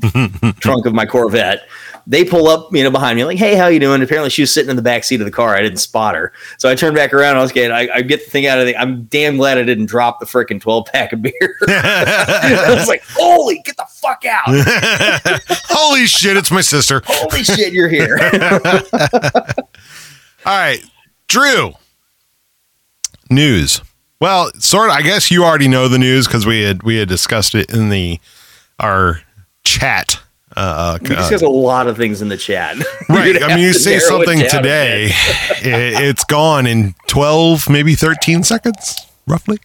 [0.59, 1.67] trunk of my Corvette.
[2.07, 4.53] They pull up, you know, behind me, like, "Hey, how you doing?" Apparently, she was
[4.53, 5.55] sitting in the back seat of the car.
[5.55, 7.37] I didn't spot her, so I turned back around.
[7.37, 8.75] I was getting, I, I get the thing out of the.
[8.77, 11.33] I'm damn glad I didn't drop the freaking 12 pack of beer.
[11.67, 14.45] I was like, "Holy, get the fuck out!
[15.69, 17.01] Holy shit, it's my sister.
[17.05, 18.17] Holy shit, you're here!"
[20.45, 20.83] All right,
[21.27, 21.73] Drew.
[23.29, 23.81] News.
[24.19, 24.95] Well, sort of.
[24.95, 27.89] I guess you already know the news because we had we had discussed it in
[27.89, 28.19] the
[28.79, 29.21] our
[29.63, 30.19] chat.
[30.55, 32.77] Uh, uh, discussed a lot of things in the chat.
[33.09, 33.43] Right.
[33.43, 35.05] I mean, you say something today,
[35.61, 39.59] it, it's gone in twelve, maybe thirteen seconds, roughly.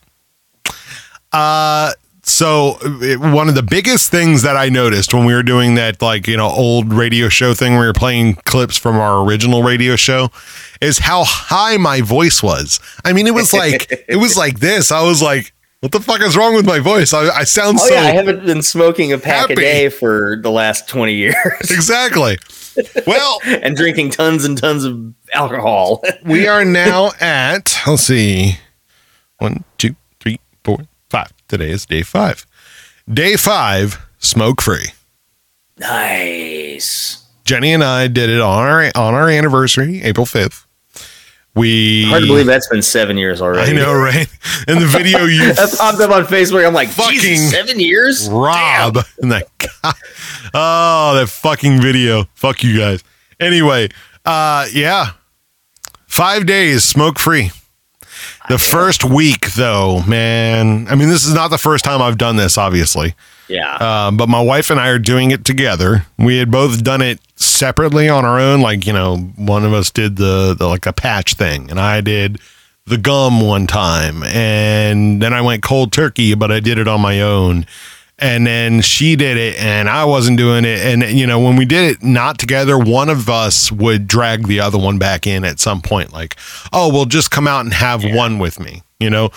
[1.33, 1.93] Uh,
[2.25, 6.03] so it, one of the biggest things that I noticed when we were doing that,
[6.03, 9.63] like you know, old radio show thing, where we were playing clips from our original
[9.63, 10.31] radio show,
[10.81, 12.81] is how high my voice was.
[13.05, 14.91] I mean, it was like it was like this.
[14.91, 15.53] I was like,
[15.87, 17.15] "What the fuck is wrong with my voice?
[17.15, 19.53] I, I sound Oh so yeah, I haven't been smoking a pack happy.
[19.53, 21.37] a day for the last twenty years.
[21.71, 22.39] exactly."
[23.07, 26.03] Well, and drinking tons and tons of alcohol.
[26.25, 28.59] we are now at let's see,
[29.39, 31.33] one, two, three, four, five.
[31.47, 32.45] Today is day five.
[33.09, 34.89] Day five, smoke free.
[35.79, 37.23] nice.
[37.45, 40.66] Jeni and I did it on our on our anniversary, April fifth.
[41.57, 43.73] We Hard to believe that's been seven years already.
[43.73, 44.29] I know, right?
[44.69, 46.67] In the video, you that popped up on Facebook.
[46.67, 48.29] I'm like, Fucking seven years?
[48.29, 49.93] Rob and that guy.
[50.53, 52.25] Oh, that fucking video.
[52.35, 53.03] Fuck you guys.
[53.41, 53.89] Anyway,
[54.27, 55.13] uh, yeah,
[56.07, 57.51] five days smoke free.
[58.49, 60.87] The first week, though, man.
[60.89, 63.15] I mean, this is not the first time I've done this, obviously.
[63.49, 63.75] Yeah.
[63.77, 66.07] Uh, but my wife and I are doing it together.
[66.19, 68.61] We had both done it separately on our own.
[68.61, 72.01] Like, you know, one of us did the, the like a patch thing, and I
[72.01, 72.41] did
[72.87, 74.23] the gum one time.
[74.25, 77.67] And then I went cold turkey, but I did it on my own.
[78.19, 80.81] And then she did it, and I wasn't doing it.
[80.81, 84.59] And, you know, when we did it not together, one of us would drag the
[84.59, 86.15] other one back in at some point.
[86.15, 86.35] Like,
[86.73, 89.31] oh, we'll just come out and have one with me, you know?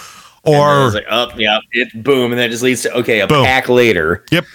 [0.43, 3.27] Or, it's like, up, yeah, it boom, and then it just leads to okay, a
[3.27, 3.43] Boom.
[3.43, 4.23] pack later.
[4.31, 4.45] yep,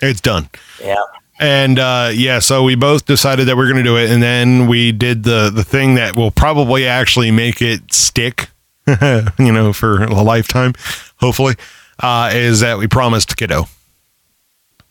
[0.00, 0.48] it's done.
[0.82, 0.96] Yeah.
[1.38, 4.66] And uh, yeah, so we both decided that we're going to do it, and then
[4.66, 8.48] we did the the thing that will probably actually make it stick,
[8.86, 10.72] you know, for a lifetime.
[11.18, 11.56] Hopefully,
[12.00, 13.64] uh, is that we promised kiddo.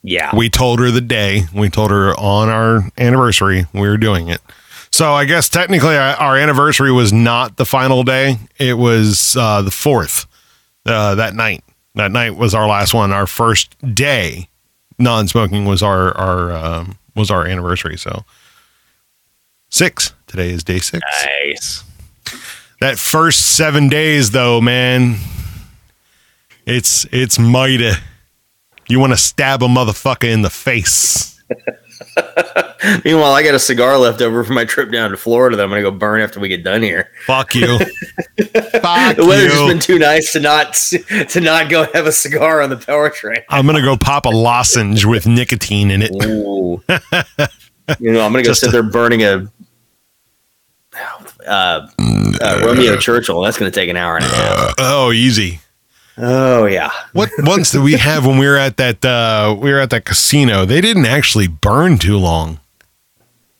[0.03, 0.35] Yeah.
[0.35, 1.43] We told her the day.
[1.53, 4.41] We told her on our anniversary we were doing it.
[4.91, 8.37] So I guess technically our, our anniversary was not the final day.
[8.57, 10.25] It was uh, the fourth
[10.85, 11.63] uh, that night.
[11.95, 13.11] That night was our last one.
[13.11, 14.47] Our first day
[14.99, 17.97] non-smoking was our our um, was our anniversary.
[17.97, 18.25] So
[19.69, 20.13] six.
[20.27, 21.03] Today is day six.
[21.45, 21.83] Nice.
[22.81, 25.15] That first seven days, though, man,
[26.65, 27.91] it's it's mighty.
[28.87, 31.41] You want to stab a motherfucker in the face.
[33.03, 35.69] Meanwhile, I got a cigar left over from my trip down to Florida that I'm
[35.69, 37.09] gonna go burn after we get done here.
[37.25, 37.77] Fuck you.
[37.77, 39.67] Fuck The weather's just you.
[39.67, 43.39] been too nice to not to not go have a cigar on the power train.
[43.49, 46.11] I'm gonna go pop a lozenge with nicotine in it.
[46.23, 46.83] Ooh.
[47.99, 49.51] you know, I'm gonna go Just sit there burning a
[51.47, 51.87] uh,
[52.41, 53.41] uh, Romeo Churchill.
[53.41, 54.73] That's gonna take an hour and a half.
[54.79, 55.59] Oh, easy.
[56.17, 56.91] Oh yeah.
[57.13, 60.05] What ones did we have when we were at that uh we were at that
[60.05, 60.65] casino?
[60.65, 62.59] They didn't actually burn too long.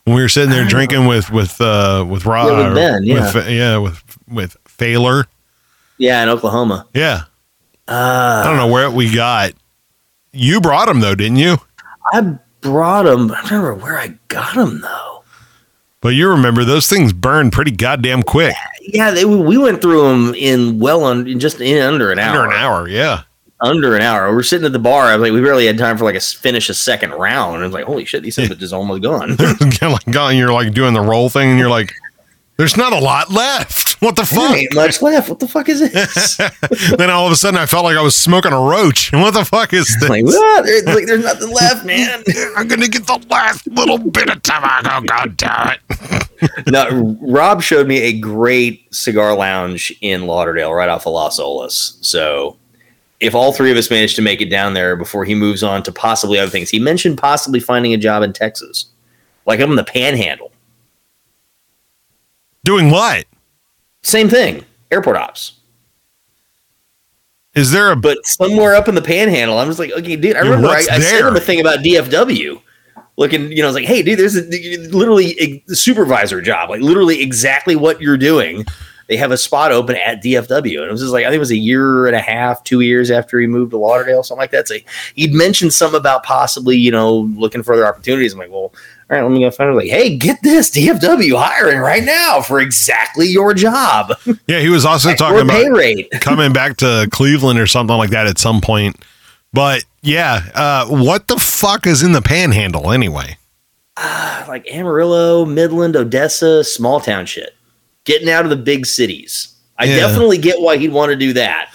[0.06, 3.34] When we were sitting there drinking with with uh with Rob Yeah, with Ben, yeah.
[3.34, 5.26] with, yeah with with Thaler.
[5.98, 6.88] Yeah, in Oklahoma.
[6.94, 7.24] Yeah.
[7.88, 9.54] Uh, I don't know where we got.
[10.32, 11.58] You brought him though, didn't you?
[12.14, 13.32] I brought him.
[13.32, 15.15] I don't remember where I got him though.
[16.06, 18.54] But you remember those things burn pretty goddamn quick.
[18.80, 22.44] Yeah, they, we went through them in well under just in under an hour.
[22.44, 23.24] Under an hour, yeah.
[23.60, 24.32] Under an hour.
[24.32, 25.06] We're sitting at the bar.
[25.06, 27.56] I was like, we barely had time for like a finish a second round.
[27.56, 29.36] And I was like, holy shit, these things are just almost gone.
[29.82, 31.92] Like gone, you're like doing the roll thing and you're like,
[32.58, 33.95] there's not a lot left.
[34.06, 34.56] What the There fuck?
[34.58, 35.30] ain't much left.
[35.30, 36.38] What the fuck is this?
[36.98, 39.12] then all of a sudden I felt like I was smoking a roach.
[39.12, 40.08] And what the fuck is this?
[40.10, 40.66] like, what?
[40.66, 42.24] There's, like, there's nothing left, man.
[42.56, 45.02] I'm gonna get the last little bit of tobacco.
[45.06, 46.68] God damn it!
[46.68, 51.98] no, Rob showed me a great cigar lounge in Lauderdale, right off of Las Olas.
[52.06, 52.58] So,
[53.20, 55.82] if all three of us manage to make it down there before he moves on
[55.84, 58.86] to possibly other things, he mentioned possibly finding a job in Texas,
[59.46, 60.52] like up in the Panhandle.
[62.64, 63.26] Doing what?
[64.06, 65.54] Same thing, airport ops.
[67.56, 70.36] Is there a But somewhere up in the Panhandle, I'm just like, okay, dude.
[70.36, 72.62] I Yeah, remember I, I sent him a thing about DFW.
[73.18, 74.44] Looking, you know, I was like, hey, dude, there's a
[74.96, 78.64] literally a supervisor job, like literally exactly what you're doing.
[79.08, 81.40] They have a spot open at DFW, and it was just like I think it
[81.40, 84.52] was a year and a half, two years after he moved to Lauderdale, something like
[84.52, 84.68] that.
[84.68, 84.76] So
[85.16, 88.34] he'd mentioned something about possibly, you know, looking for other opportunities.
[88.34, 88.72] I'm like, well,
[89.10, 89.74] all right, let me go find it.
[89.76, 94.14] Like, hey, get this DFW hiring right now for exactly your job
[94.48, 94.60] yeah?
[94.60, 96.10] He was also or talking pay about rate.
[96.22, 98.96] coming back to Cleveland or something like that at some point.
[99.54, 103.38] But yeah, uh, what the fuck is in the Panhandle anyway?
[104.48, 107.56] like Amarillo, Midland, Odessa, small town shit.
[108.06, 109.54] Getting out of the big cities.
[109.78, 109.96] I Yeah.
[109.98, 111.70] definitely get why he'd want to do that.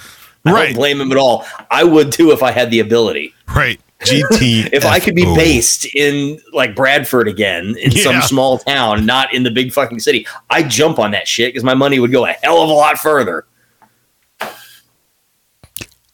[0.45, 0.65] I Right.
[0.67, 1.47] don't blame him at all.
[1.71, 3.35] I would too if I had the ability.
[3.55, 4.69] Right, GT.
[4.73, 8.03] If I could be based in like Bradford again, in Yeah.
[8.03, 11.65] some small town, not in the big fucking city, I'd jump on that shit because
[11.65, 13.45] my money would go a hell of a lot further.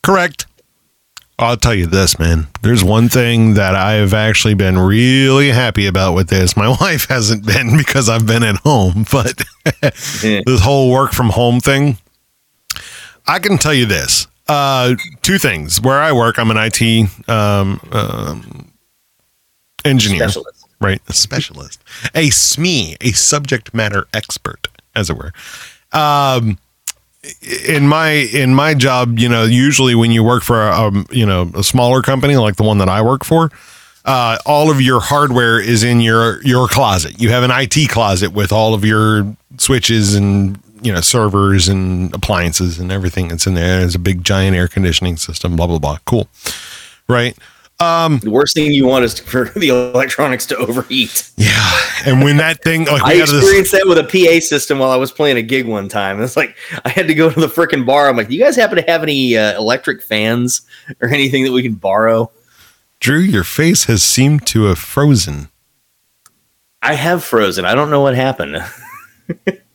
[0.03, 0.47] Correct.
[1.39, 2.47] I'll tell you this, man.
[2.63, 6.57] There's one thing that I've actually been really happy about with this.
[6.57, 9.43] My wife hasn't been because I've been at home, but
[9.83, 11.99] this whole work from home thing,
[13.27, 14.27] I can tell you this.
[14.49, 15.81] Uh, two things.
[15.81, 18.73] Where I work, I'm an IT um, um,
[19.85, 20.29] engineer.
[20.29, 20.67] Specialist.
[20.81, 21.01] right?
[21.09, 21.83] A specialist,
[22.15, 25.33] a SME, a subject matter expert, as it were.
[25.93, 26.59] Um,
[27.69, 31.27] in my in my job, you know, usually when you work for a um, you
[31.27, 33.51] know a smaller company like the one that I work for,
[34.05, 37.21] uh, all of your hardware is in your your closet.
[37.21, 42.15] You have an IT closet with all of your switches and you know servers and
[42.15, 43.81] appliances and everything that's in there.
[43.81, 45.57] There's a big giant air conditioning system.
[45.57, 45.99] Blah blah blah.
[46.05, 46.29] Cool,
[47.09, 47.37] right?
[47.79, 51.31] Um, the worst thing you want is for the electronics to overheat.
[51.37, 54.79] Yeah, and when that thing, like I had this, experienced that with a PA system
[54.79, 56.23] while I was playing a gig one time.
[56.23, 58.09] It's like I had to go to the freaking bar.
[58.09, 60.63] I'm like, "Do you guys happen to have any uh, electric fans
[61.01, 62.31] or anything that we can borrow?"
[62.99, 65.51] Drew, your face has seemed to have frozen.
[66.81, 67.65] I have frozen.
[67.65, 68.65] I don't know what happened.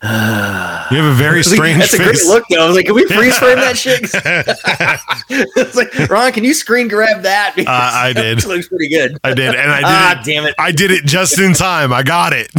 [0.00, 2.64] You have a very strange That's a great look, though.
[2.64, 4.00] I was like, "Can we freeze frame that shit?"
[5.56, 7.54] it's like, Ron, can you screen grab that?
[7.58, 8.38] Uh, I did.
[8.38, 9.18] It looks pretty good.
[9.24, 9.84] I did, and I did.
[9.86, 10.54] Ah, it, damn it!
[10.58, 11.92] I did it just in time.
[11.92, 12.50] I got it.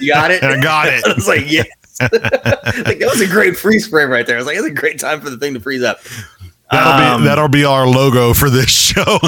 [0.00, 0.42] You got it.
[0.44, 1.04] I got it.
[1.04, 1.66] I was like, yes.
[2.00, 4.36] like that was a great freeze frame right there.
[4.36, 5.98] I was like, it's a great time for the thing to freeze up.
[6.70, 9.18] That'll Um, be that'll be our logo for this show.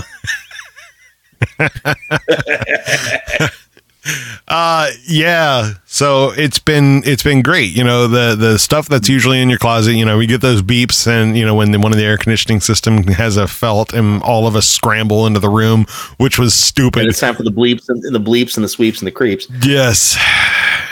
[4.48, 9.40] uh yeah so it's been it's been great you know the the stuff that's usually
[9.40, 11.92] in your closet you know we get those beeps and you know when the, one
[11.92, 15.48] of the air conditioning system has a felt and all of us scramble into the
[15.48, 15.84] room
[16.16, 19.00] which was stupid And it's time for the bleeps and the bleeps and the sweeps
[19.00, 19.46] and the creeps.
[19.62, 20.16] Yes.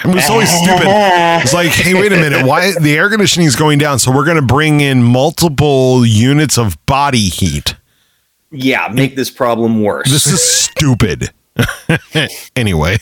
[0.05, 0.87] It was always stupid.
[1.43, 2.47] It's like, hey, wait a minute.
[2.47, 3.99] Why the air conditioning is going down?
[3.99, 7.75] So we're going to bring in multiple units of body heat.
[8.53, 10.11] Yeah, make this problem worse.
[10.11, 11.31] This is stupid.
[12.56, 12.98] anyway,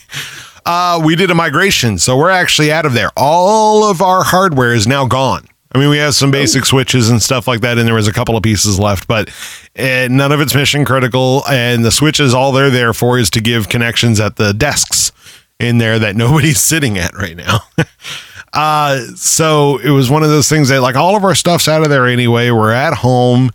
[0.65, 3.11] uh, we did a migration, so we're actually out of there.
[3.15, 5.47] All of our hardware is now gone.
[5.73, 8.13] I mean, we have some basic switches and stuff like that, and there was a
[8.13, 9.29] couple of pieces left, but
[9.77, 11.43] uh, none of it's mission critical.
[11.49, 15.11] And the switches, all they're there for is to give connections at the desks
[15.59, 17.59] in there that nobody's sitting at right now.
[18.53, 21.83] uh, so it was one of those things that, like, all of our stuff's out
[21.83, 22.49] of there anyway.
[22.49, 23.51] We're at home.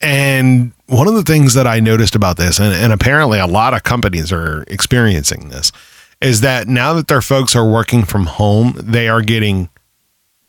[0.00, 3.74] And one of the things that I noticed about this, and, and apparently a lot
[3.74, 5.72] of companies are experiencing this,
[6.20, 9.68] is that now that their folks are working from home, they are getting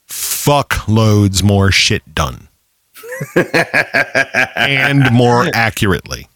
[0.05, 2.49] fuck loads more shit done
[4.55, 6.27] and more accurately.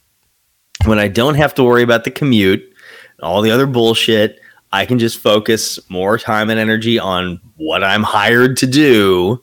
[0.86, 4.40] when I don't have to worry about the commute, and all the other bullshit,
[4.72, 9.42] I can just focus more time and energy on what I'm hired to do.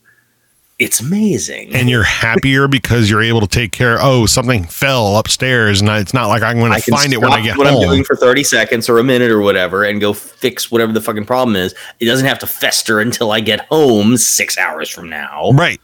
[0.83, 1.73] It's amazing.
[1.77, 3.99] And you're happier because you're able to take care.
[4.01, 7.41] Oh, something fell upstairs, and it's not like I'm going to find it when I
[7.41, 10.73] get what I'm doing for 30 seconds or a minute or whatever and go fix
[10.73, 11.73] whatever the fucking problem is.
[12.01, 15.53] It doesn't have to fester until I get home six hours from now.
[15.53, 15.81] Right.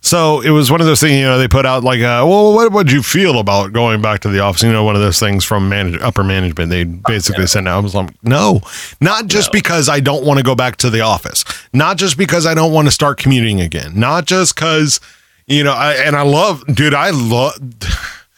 [0.00, 2.54] So it was one of those things, you know, they put out like, uh, well,
[2.54, 4.62] what would you feel about going back to the office?
[4.62, 6.70] You know, one of those things from manage- upper management.
[6.70, 8.60] They basically send out, I was like, no,
[9.00, 12.46] not just because I don't want to go back to the office, not just because
[12.46, 15.00] I don't want to start commuting again, not just because,
[15.46, 17.58] you know, I, and I love, dude, I love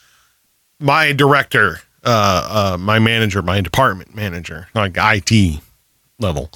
[0.81, 5.61] my director, uh, uh, my manager, my department manager, like IT
[6.19, 6.51] level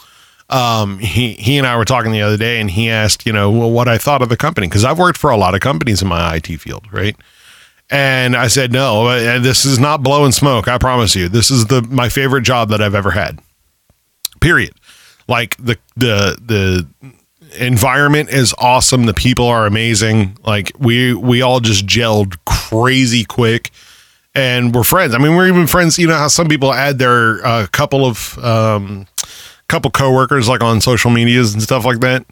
[0.51, 3.51] um, he he and I were talking the other day, and he asked, you know,
[3.51, 6.03] well, what I thought of the company because I've worked for a lot of companies
[6.03, 7.17] in my IT field, right?
[7.91, 10.69] And I said, no, uh, this is not blowing smoke.
[10.69, 13.41] I promise you, this is the my favorite job that I've ever had.
[14.41, 14.75] Period.
[15.29, 16.87] Like the the the
[17.59, 19.07] environment is awesome.
[19.07, 20.37] The people are amazing.
[20.45, 23.71] Like we we all just gelled crazy quick
[24.35, 25.15] and we're friends.
[25.15, 25.99] I mean, we're even friends.
[25.99, 29.07] You know how some people add their uh, couple of um,
[29.69, 32.25] couple coworkers like on social medias and stuff like that.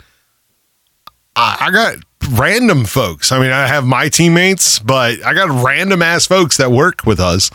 [1.37, 1.97] I, I got
[2.31, 3.33] random folks.
[3.33, 7.21] I mean, I have my teammates, but I got random ass folks that work with
[7.21, 7.51] us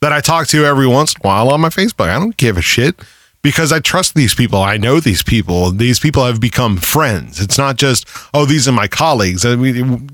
[0.00, 2.08] that I talk to every once in a while on my Facebook.
[2.08, 2.96] I don't give a shit
[3.42, 4.60] because I trust these people.
[4.60, 5.70] I know these people.
[5.70, 7.40] These people have become friends.
[7.40, 9.44] It's not just, oh, these are my colleagues.
[9.44, 10.08] I mean,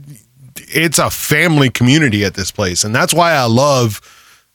[0.57, 2.85] it's a family community at this place.
[2.85, 4.01] And that's why I love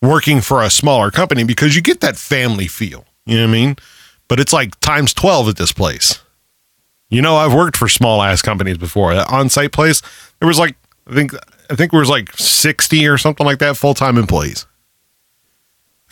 [0.01, 3.05] working for a smaller company because you get that family feel.
[3.25, 3.75] You know what I mean?
[4.33, 6.19] But it's like times 12 at this place.
[7.11, 9.13] You know, I've worked for small ass companies before.
[9.13, 10.01] That on site place,
[10.39, 11.35] there was like, I think,
[11.69, 14.65] I think there was like 60 or something like that full time employees.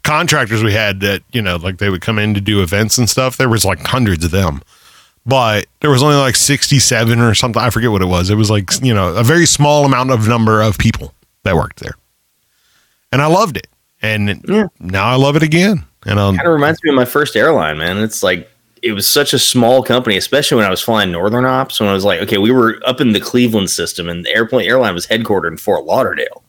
[0.03, 3.10] Contractors we had that, you know, like they would come in to do events and
[3.10, 3.38] stuff.
[3.38, 4.61] There was like hundreds of them
[5.26, 7.61] but there was only like 67 or something.
[7.61, 8.30] I forget what it was.
[8.30, 11.80] It was like, you know, a very small amount of number of people that worked
[11.80, 11.95] there.
[13.11, 13.68] And I loved it.
[14.02, 14.43] And
[14.80, 15.85] now I love it again.
[16.06, 17.98] And um, Kind of reminds me of my first airline, man.
[17.98, 18.49] It's like
[18.82, 21.80] it was such a small company, especially when I was flying Northern Ops.
[21.80, 24.68] When I was like, okay, we were up in the Cleveland system, and the airplane
[24.68, 26.44] airline was headquartered in Fort Lauderdale,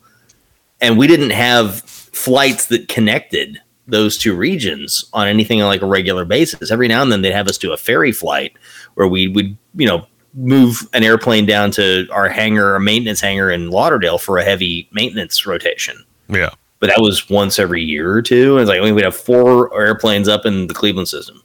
[0.80, 5.86] and we didn't have flights that connected those two regions on anything on like a
[5.86, 6.70] regular basis.
[6.70, 8.54] Every now and then they'd have us do a ferry flight
[8.94, 13.50] where we would, you know, move an airplane down to our hangar, our maintenance hangar
[13.50, 16.02] in Lauderdale for a heavy maintenance rotation.
[16.28, 16.50] Yeah.
[16.82, 18.58] But that was once every year or two.
[18.58, 21.40] And it's like we'd have four airplanes up in the Cleveland system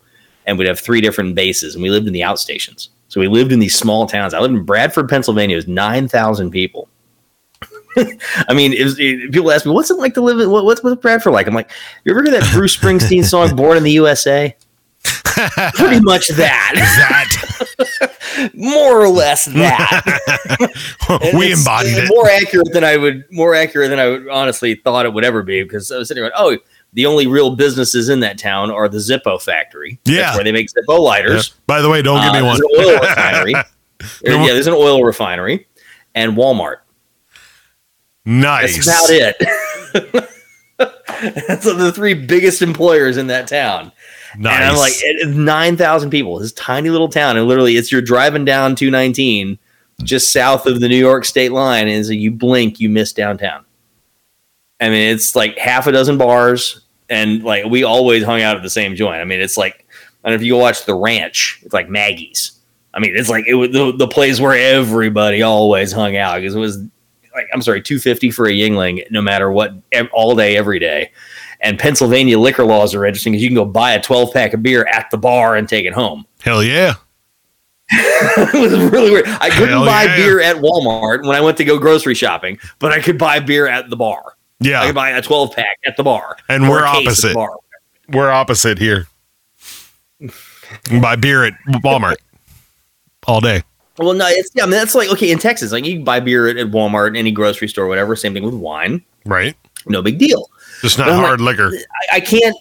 [0.47, 2.89] and we'd have three different bases and we lived in the outstations.
[3.07, 4.33] So we lived in these small towns.
[4.33, 5.53] I lived in Bradford, Pennsylvania.
[5.53, 6.89] It was 9,000 people.
[8.47, 10.65] I mean, it was, it- people ask me, "What's it like to live in what,
[10.65, 11.69] what's what's Bradford like?" I'm like,
[12.03, 14.55] "You ever heard that Bruce Springsteen song, Born in the USA?"
[15.75, 20.03] Pretty much that, That more or less that.
[21.35, 22.09] We embodied uh, it.
[22.09, 25.43] More accurate than I would, more accurate than I would honestly thought it would ever
[25.43, 25.63] be.
[25.63, 26.63] Because I was sitting there, Going, oh,
[26.93, 29.99] the only real businesses in that town are the Zippo factory.
[30.05, 30.21] Yeah.
[30.21, 31.49] That's where they make Zippo lighters.
[31.49, 31.57] Yep.
[31.67, 32.59] By the way, don't give me Uh, one.
[32.59, 33.53] There's an oil refinery.
[33.53, 35.67] There- yeah, there's an oil refinery
[36.15, 36.77] and Walmart.
[38.25, 38.85] nice.
[38.85, 40.29] That's about it.
[41.47, 43.91] That's the three biggest employers in that town.
[44.37, 44.55] Nice.
[44.55, 46.39] And I'm like, it- nine thousand people.
[46.39, 49.57] This tiny little town, and literally, it's you're driving down 219,
[50.03, 53.65] just south of the New York state line, and so you blink, you miss downtown.
[54.79, 58.63] I mean, it's like half a dozen bars, and like we always hung out at
[58.63, 59.21] the same joint.
[59.21, 59.85] I mean, it's like
[60.23, 61.59] I don't know if you go watch The Ranch.
[61.63, 62.51] It's like Maggie's.
[62.93, 66.55] I mean, it's like it was the, the place where everybody always hung out because
[66.55, 66.77] it was
[67.33, 69.73] like I'm sorry, two fifty for a Yuengling, no matter what,
[70.11, 71.11] all day, every day.
[71.61, 74.61] And Pennsylvania liquor laws are interesting because you can go buy a twelve pack of
[74.63, 76.25] beer at the bar and take it home.
[76.41, 76.93] Hell yeah.
[77.89, 79.25] it was really weird.
[79.27, 80.15] I couldn't Hell buy yeah.
[80.17, 83.65] beer at Walmart when I went to go grocery shopping, but I could buy beer
[83.67, 84.35] at the bar.
[84.59, 84.81] Yeah.
[84.81, 87.07] I could buy a twelve pack at the bar, And we're a case at the
[87.07, 87.33] opposite.
[87.35, 87.49] bar.
[88.09, 89.07] We're opposite here.
[91.01, 91.53] Buy beer at
[91.83, 92.17] Walmart
[93.27, 93.63] all day.
[93.97, 94.63] Well, no, it's yeah.
[94.63, 97.17] I mean, that's like okay in Texas, like you can buy beer at, at Walmart,
[97.17, 98.15] any grocery store, whatever.
[98.15, 99.55] Same thing with wine, Right.
[99.87, 100.49] no big deal.
[100.81, 101.75] Just not hard like, liquor.
[102.11, 102.55] I, I can't.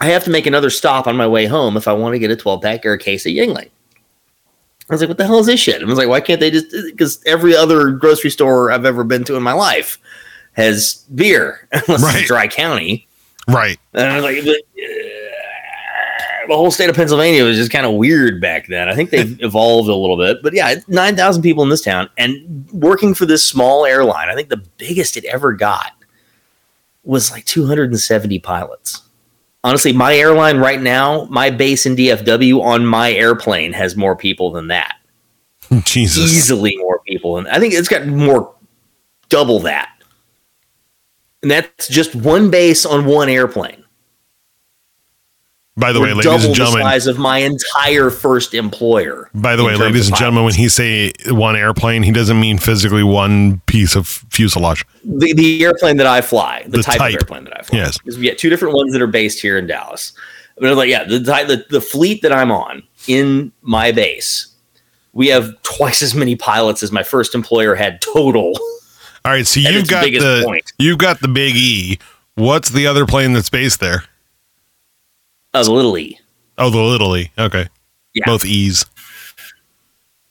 [0.00, 2.30] I have to make another stop on my way home if I want to get
[2.30, 3.70] a 12 pack or a case of Yuengling.
[4.90, 5.80] I was like, what the hell is this shit?
[5.80, 6.66] I was like, why can't they just?
[6.86, 9.98] Because every other grocery store I've ever been to in my life
[10.54, 12.16] has beer, unless Right.
[12.18, 13.06] it's Dry County.
[13.48, 13.78] Right.
[13.94, 14.88] And I was like, but, uh,
[16.48, 18.88] the whole state of Pennsylvania was just kind of weird back then.
[18.88, 22.68] I think they've evolved a little bit, but yeah, 9,000 people in this town and
[22.72, 24.28] working for this small airline.
[24.28, 25.92] I think the biggest it ever got
[27.04, 29.02] was like 270 pilots.
[29.64, 34.50] Honestly, my airline right now, my base in DFW on my airplane has more people
[34.50, 34.96] than that.
[35.84, 36.32] Jesus.
[36.32, 37.38] Easily more people.
[37.38, 38.54] And I think it's got more
[39.28, 39.90] double that.
[41.42, 43.81] And that's just one base on one airplane.
[45.74, 46.82] By the way, ladies double and the gentlemen.
[46.82, 49.30] size of my entire first employer.
[49.34, 53.02] By the way, ladies and gentlemen, when he say one airplane, he doesn't mean physically
[53.02, 54.84] one piece of fuselage.
[55.02, 57.14] the, the airplane that I fly, the, The type, type.
[57.14, 57.78] of airplane that I fly.
[57.78, 57.96] Yes.
[57.96, 60.12] Because we get two different ones that are based here in Dallas.
[60.58, 64.48] But like, yeah, the, the the fleet that I'm on in my base,
[65.14, 68.52] we have twice as many pilots as my first employer had total.
[69.24, 70.70] All right, so you've got the point.
[70.78, 71.98] you've got the big E.
[72.34, 74.04] What's the other plane that's based there?
[75.54, 76.18] Of Little E.
[76.58, 77.30] Oh, the little E.
[77.38, 77.68] Okay,
[78.14, 78.24] Yeah.
[78.26, 78.86] both E's.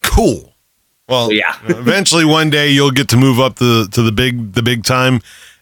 [0.03, 0.53] Cool.
[1.07, 1.55] Well, Yeah.
[1.67, 5.21] eventually one day you'll get to move up the to the big the big time,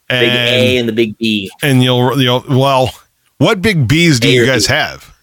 [0.10, 1.50] and Big A and the big B.
[1.62, 2.92] and you'll you'll well,
[3.38, 4.74] what big B's do A you guys B.
[4.74, 5.14] have?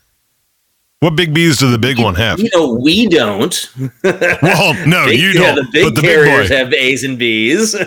[1.01, 2.41] What big B's do the big one have?
[2.41, 3.71] You know, we don't.
[4.03, 5.57] Well, no, Big- you don't.
[5.57, 6.57] the big but the big carriers boy.
[6.57, 7.75] have A's and B's.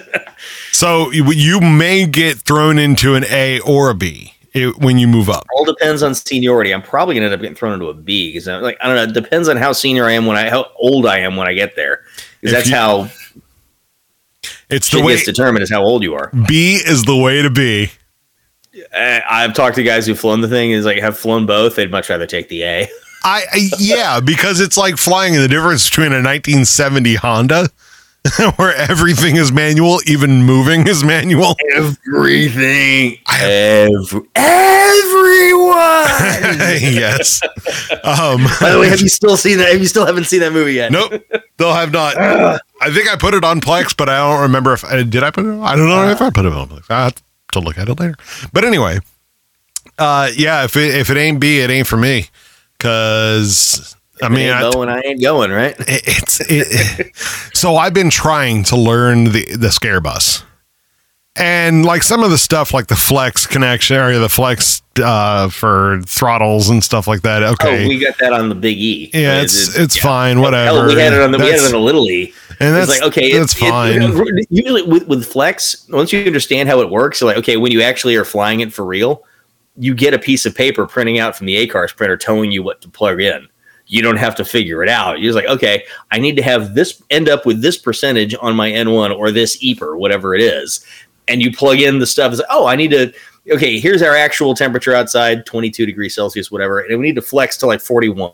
[0.71, 5.07] So you, you may get thrown into an A or a B it, when you
[5.07, 5.45] move up.
[5.55, 6.73] all depends on seniority.
[6.73, 9.03] I'm probably gonna end up getting thrown into a B because like I don't know.
[9.03, 11.53] It depends on how senior I am when I how old I am when I
[11.53, 12.03] get there.
[12.41, 13.09] Because that's you- how
[14.69, 16.31] It's the way it's determined is how old you are.
[16.47, 17.91] B is the way to be.
[18.95, 21.75] Uh, I've talked to guys who've flown the thing is like have flown both.
[21.75, 22.87] They'd much rather take the A.
[23.23, 27.69] I, I yeah, because it's like flying the difference between a 1970 Honda
[28.57, 31.55] where everything is manual, even moving is manual.
[31.75, 35.79] Everything, every, everyone.
[36.81, 37.41] yes.
[38.03, 39.71] Um, By the way, have you still seen that?
[39.71, 40.91] Have you still haven't seen that movie yet?
[40.91, 41.13] nope,
[41.57, 42.17] they'll have not.
[42.81, 45.23] I think I put it on Plex, but I don't remember if I did.
[45.23, 45.49] I put it.
[45.49, 46.89] On, I don't know if I put it on Plex.
[46.89, 47.21] I have
[47.53, 48.15] to look at it later.
[48.53, 48.99] But anyway,
[49.97, 52.27] uh, yeah, if it if it ain't B, it ain't for me.
[52.79, 55.51] Cause I mean, I, going, I ain't going.
[55.51, 55.75] Right?
[55.79, 57.15] it- it's it,
[57.53, 60.43] so I've been trying to learn the the scare bus.
[61.35, 66.01] And like some of the stuff like the flex connection or the flex uh, for
[66.05, 67.43] throttles and stuff like that.
[67.43, 69.09] Okay, Oh, we got that on the Big E.
[69.13, 70.79] yeah, it's it's fine, whatever.
[70.79, 72.33] Hell, we had it on the we had it on the Little E.
[72.59, 74.47] and It's like okay, that's it's, it- fine.
[74.49, 78.17] usually with, with Flex, once you understand how it works, like, okay, when you actually
[78.17, 79.23] are flying it for real,
[79.77, 82.81] you get a piece of paper printing out from the ACARS printer telling you what
[82.81, 83.47] to plug in.
[83.89, 85.19] You don't have to figure it out.
[85.19, 88.55] You're just like, okay, I need to have this end up with this percentage on
[88.55, 90.85] my N1 or this EPR, whatever it is.
[91.27, 92.31] And you plug in the stuff.
[92.31, 93.11] It's like, oh, I need to.
[93.51, 97.57] Okay, here's our actual temperature outside, 22 degrees Celsius, whatever, and we need to flex
[97.57, 98.31] to like 41.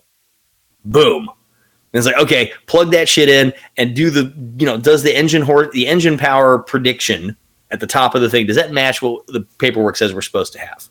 [0.83, 1.29] Boom.
[1.29, 5.15] And it's like, okay, plug that shit in and do the, you know, does the
[5.15, 7.37] engine the engine power prediction
[7.71, 10.53] at the top of the thing, does that match what the paperwork says we're supposed
[10.53, 10.89] to have?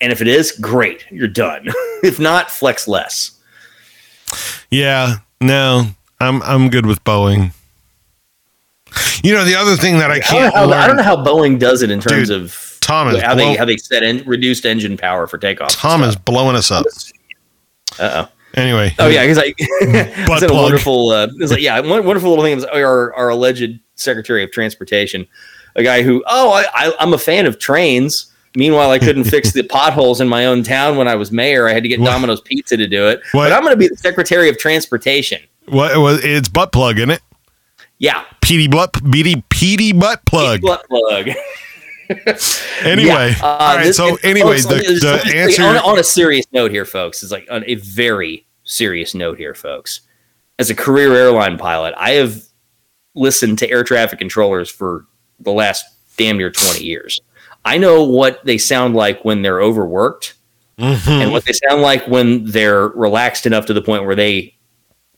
[0.00, 1.66] And if it is, great, you're done.
[2.02, 3.38] if not, flex less.
[4.70, 5.86] Yeah, no,
[6.20, 7.52] I'm I'm good with Boeing.
[9.22, 11.02] You know, the other thing that I I don't, can't know how, I don't know
[11.02, 14.02] how Boeing does it in terms Dude, of Tom is how they how they set
[14.02, 15.72] in reduced engine power for takeoff.
[15.72, 16.86] Tom is blowing us up.
[17.98, 18.32] Uh oh.
[18.54, 19.38] Anyway, Oh yeah, because
[20.26, 21.10] Butt it's a wonderful.
[21.10, 25.26] Uh, it's like yeah, one wonderful little thing is our our alleged Secretary of Transportation,
[25.76, 28.29] a guy who oh I, I I'm a fan of trains.
[28.56, 31.68] Meanwhile, I couldn't fix the potholes in my own town when I was mayor.
[31.68, 32.06] I had to get What?
[32.10, 33.20] Domino's Pizza to do it.
[33.32, 33.44] What?
[33.48, 35.40] But I'm going to be the Secretary of Transportation.
[35.68, 37.22] what was it's butt plug, isn't it?
[37.98, 40.62] Yeah, PD butt PD PD butt plug.
[40.62, 41.28] butt plug.
[42.82, 43.84] Anyway, Yeah, uh, all right.
[43.84, 45.62] this- so anyway, the, the answer.
[45.62, 49.54] on, on a serious note here, folks, is like on a very serious note here,
[49.54, 50.00] folks.
[50.58, 52.42] As a career airline pilot, I have
[53.14, 55.06] listened to air traffic controllers for
[55.38, 55.84] the last
[56.16, 57.20] damn near twenty years.
[57.64, 60.34] I know what they sound like when they're overworked,
[60.78, 61.10] Mm-hmm.
[61.10, 64.54] and what they sound like when they're relaxed enough to the point where they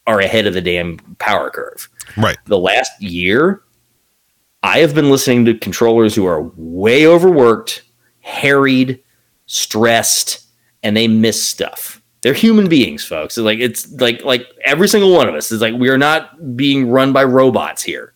[0.08, 2.36] are ahead of the damn power curve right.
[2.46, 3.62] the last year,
[4.64, 7.84] I have been listening to controllers who are way overworked,
[8.22, 9.04] harried,
[9.46, 10.44] stressed,
[10.82, 12.02] and they miss stuff.
[12.22, 13.38] They're human beings, folks.
[13.38, 16.56] It's like it's like like every single one of us is like we are not
[16.56, 18.11] being run by robots here.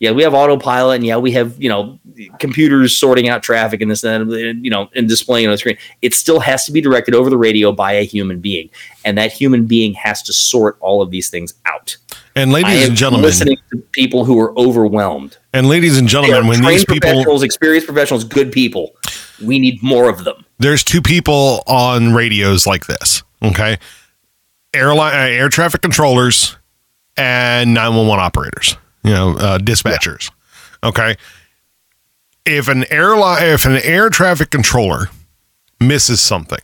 [0.00, 1.98] Yeah, we have autopilot, and yeah, we have you know
[2.38, 5.76] computers sorting out traffic and this and that, you know, and displaying on the screen.
[6.02, 8.70] It still has to be directed over the radio by a human being,
[9.04, 11.96] and that human being has to sort all of these things out.
[12.36, 15.36] And ladies and gentlemen, listening to people who are overwhelmed.
[15.52, 18.94] and ladies and gentlemen, when these people, professionals, experienced professionals, good people,
[19.44, 20.44] we need more of them.
[20.60, 23.24] there's two people on radios like this.
[23.42, 23.78] Okay,
[24.72, 26.56] airline uh, air traffic controllers
[27.16, 28.76] and 911 operators.
[29.04, 30.30] You know, uh, dispatchers.
[30.82, 31.16] Okay,
[32.44, 35.08] if an airline, if an air traffic controller
[35.80, 36.60] misses something,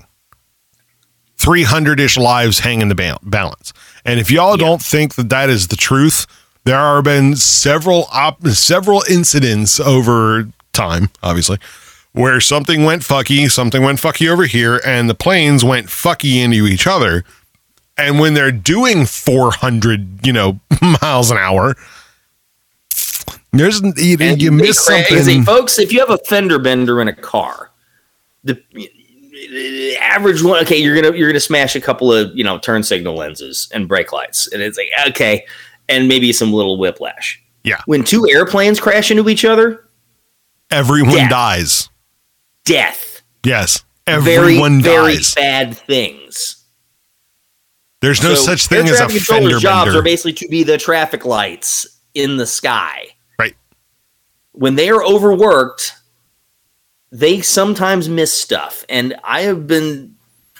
[1.36, 3.73] 300 ish lives hang in the ba- balance.
[4.05, 6.27] And if y'all don't think that that is the truth,
[6.65, 11.59] there have been several op- several incidents over time, obviously,
[12.12, 16.66] where something went fucky, something went fucky over here, and the planes went fucky into
[16.66, 17.24] each other.
[17.97, 20.61] And when they're doing 400, you know,
[21.02, 21.77] miles an hour,
[23.59, 25.14] there's you, And you miss crazy.
[25.14, 25.43] something.
[25.44, 25.78] folks.
[25.78, 27.70] If you have a fender bender in a car,
[28.44, 32.59] the the average one, okay, you're gonna you're gonna smash a couple of you know
[32.59, 35.44] turn signal lenses and brake lights, and it's like okay,
[35.89, 37.40] and maybe some little whiplash.
[37.64, 37.81] Yeah.
[37.86, 39.89] When two airplanes crash into each other,
[40.70, 41.31] Everyone Death.
[41.31, 41.89] dies.
[42.64, 43.22] death.
[43.44, 43.85] Yes.
[44.06, 45.35] Everyone very dies.
[45.35, 46.64] Very bad things.
[48.02, 50.01] There's no such thing as a fender jobs bender.
[50.01, 53.06] are basically to be the traffic lights in the sky.
[54.55, 55.93] When they are overworked,
[57.10, 58.85] they sometimes miss stuff.
[58.89, 60.14] And I have been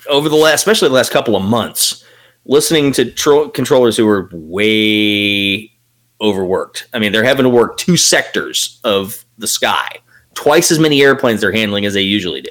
[0.09, 2.05] over the last, especially the last couple of months,
[2.45, 5.73] listening to tro- controllers who are way
[6.21, 6.89] overworked.
[6.93, 9.99] I mean, they're having to work two sectors of the sky,
[10.35, 12.51] twice as many airplanes they're handling as they usually do.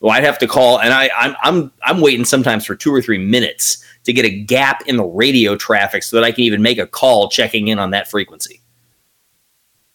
[0.00, 3.02] Well, I'd have to call, and I, I'm I'm I'm waiting sometimes for two or
[3.02, 6.62] three minutes to get a gap in the radio traffic so that I can even
[6.62, 8.62] make a call checking in on that frequency.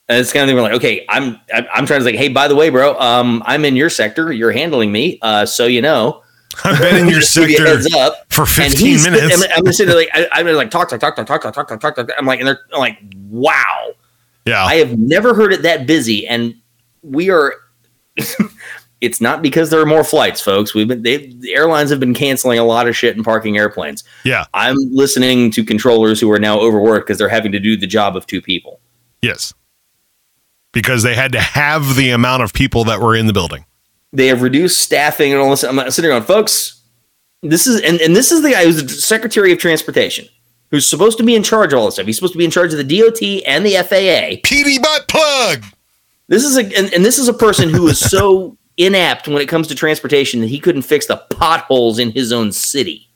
[0.08, 2.48] And it's kind of thing where like, okay, I'm I'm trying to say, hey, by
[2.48, 6.22] the way, bro, um, I'm in your sector, you're handling me, uh, so you know.
[6.64, 8.32] I've been in your Just give you a sector up.
[8.32, 9.44] for 15 minutes.
[9.44, 11.68] I'm, I'm sitting there like I, I'm like talk talk talk talk talk talk talk
[11.68, 12.10] talk talk talk.
[12.18, 12.98] I'm like, and they're I'm like,
[13.30, 13.92] wow.
[14.46, 14.64] yeah.
[14.64, 16.56] I have never heard it that busy, and
[17.02, 17.56] we are.
[19.02, 20.74] it's not because there are more flights, folks.
[20.74, 24.04] We've been they the airlines have been canceling a lot of shit and parking airplanes.
[24.24, 24.46] yeah.
[24.54, 28.16] I'm listening to controllers who are now overworked because they're having to do the job
[28.16, 28.80] of two people.
[29.22, 29.54] Yes.
[30.76, 33.66] Because they had to have the amount of people that were in the building.
[34.12, 35.64] They have reduced staffing and all this.
[35.64, 36.84] I'm sitting around, folks.
[37.42, 40.28] This is and, and this is the guy who's the Secretary of Transportation,
[40.72, 42.06] who's supposed to be in charge of all this stuff.
[42.06, 44.42] He's supposed to be in charge of the DOT and the FAA.
[44.46, 45.64] PD butt plug.
[46.28, 49.48] This is a and, and this is a person who is so inept when it
[49.48, 53.10] comes to transportation that he couldn't fix the potholes in his own city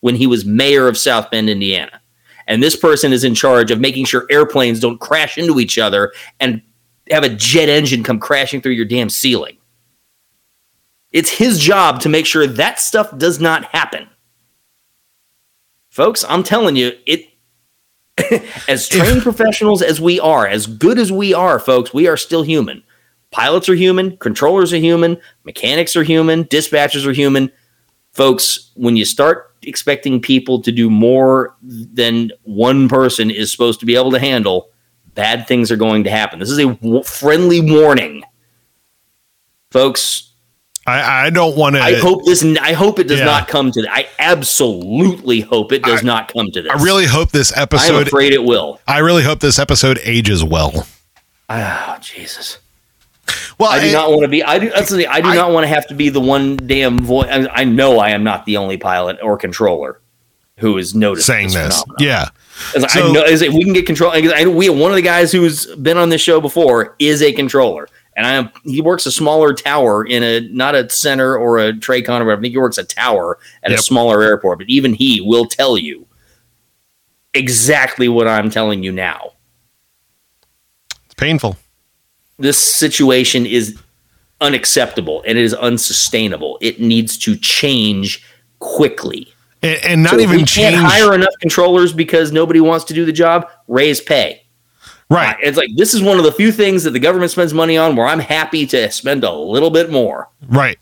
[0.00, 2.00] when he was mayor of South Bend, Indiana.
[2.46, 6.12] And this person is in charge of making sure airplanes don't crash into each other
[6.38, 6.60] and
[7.10, 9.58] have a jet engine come crashing through your damn ceiling.
[11.12, 14.08] It's his job to make sure that stuff does not happen.
[15.88, 17.30] Folks, I'm telling you, it
[18.68, 22.42] as trained professionals as we are, as good as we are, folks, we are still
[22.42, 22.82] human.
[23.30, 27.50] Pilots are human, controllers are human, mechanics are human, dispatchers are human.
[28.12, 33.86] Folks, when you start expecting people to do more than one person is supposed to
[33.86, 34.70] be able to handle,
[35.16, 36.38] bad things are going to happen.
[36.38, 38.22] This is a w- friendly warning.
[39.72, 40.30] Folks,
[40.86, 41.82] I, I don't want to.
[41.82, 42.44] I hope this.
[42.44, 43.24] I hope it does Yeah.
[43.24, 43.82] not come to.
[43.82, 43.90] That.
[43.92, 46.70] I absolutely hope it does not come to this.
[46.72, 47.96] I really hope this episode.
[47.96, 48.80] I'm afraid it will.
[48.86, 50.86] I really hope this episode ages well.
[51.48, 52.58] Oh Jesus!
[53.58, 54.44] Well, I do I- not want to be.
[54.44, 54.70] I do.
[54.70, 57.28] That's the thing, I do not want to have to be the one damn voice.
[57.30, 60.00] I, I know I am not the only pilot or controller
[60.58, 61.82] who is noticing saying this.
[61.82, 61.96] phenomenon.
[62.00, 62.28] Yeah.
[62.80, 64.10] Like, So- I know is it, we can get control.
[64.12, 67.32] I know we one of the guys who's been on this show before is a
[67.32, 68.50] controller, and I am.
[68.64, 72.40] He works a smaller tower in a not a center or a TRACON or whatever.
[72.40, 75.76] I think he works a tower at a smaller airport, but even he will tell
[75.76, 76.06] you
[77.34, 79.32] exactly what I'm telling you now.
[81.04, 81.58] It's painful.
[82.38, 83.78] This situation is
[84.40, 86.58] unacceptable and it is unsustainable.
[86.62, 88.24] It needs to change
[88.58, 89.32] quickly.
[89.62, 90.74] And, and not So if even we change.
[90.74, 93.48] can't hire enough controllers because nobody wants to do the job.
[93.68, 94.42] Raise pay.
[95.10, 95.36] right.
[95.42, 97.96] It's like this is one of the few things that the government spends money on
[97.96, 100.28] where I'm happy to spend a little bit more.
[100.48, 100.78] Right.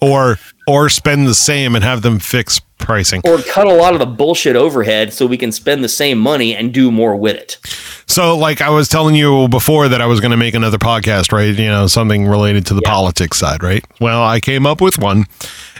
[0.00, 0.36] Or
[0.66, 3.20] or spend the same and have them fix pricing.
[3.24, 6.56] Or cut a lot of the bullshit overhead so we can spend the same money
[6.56, 7.58] and do more with it.
[8.06, 11.30] So, like I was telling you before that I was going to make another podcast,
[11.30, 11.54] right?
[11.56, 13.84] You know, something related to the politics side, right?
[14.00, 15.26] Well, I came up with one.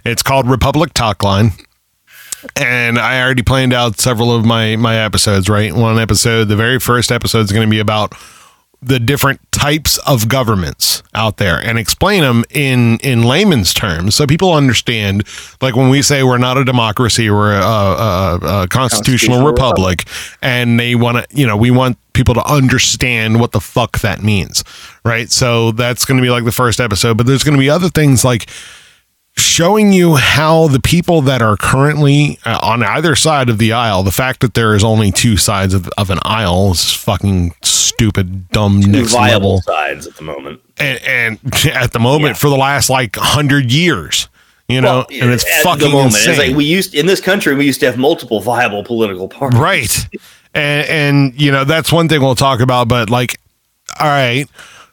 [0.04, 1.52] It's called Republic Talk Line.
[2.56, 5.72] And I already planned out several of my my episodes, right?
[5.72, 8.14] One episode, the very first episode is going to be about
[8.82, 14.26] the different types of governments out there and explain them in in layman's terms so
[14.26, 15.22] people understand
[15.60, 20.04] like when we say we're not a democracy we're a, a, a, constitutional, Constitutional republic,
[20.42, 24.20] and they want to you know we want people to understand what the fuck that
[24.20, 24.64] means
[25.04, 27.70] right so that's going to be like the first episode but there's going to be
[27.70, 28.48] other things like
[29.36, 34.02] showing you how the people that are currently uh, on either side of the aisle,
[34.02, 38.48] the fact that there is only two sides of, of an aisle is fucking stupid,
[38.50, 39.62] dumb, Two next viable level.
[39.62, 40.60] sides at the moment.
[40.78, 44.28] And, and at the moment, for the last like hundred years,
[44.68, 46.30] you know, and it's fucking moment, insane.
[46.30, 49.58] It's like we used in this country we used to have multiple viable political parties.
[49.58, 50.08] right
[50.54, 53.38] and and you know that's one thing we'll talk about but like
[54.00, 54.48] all right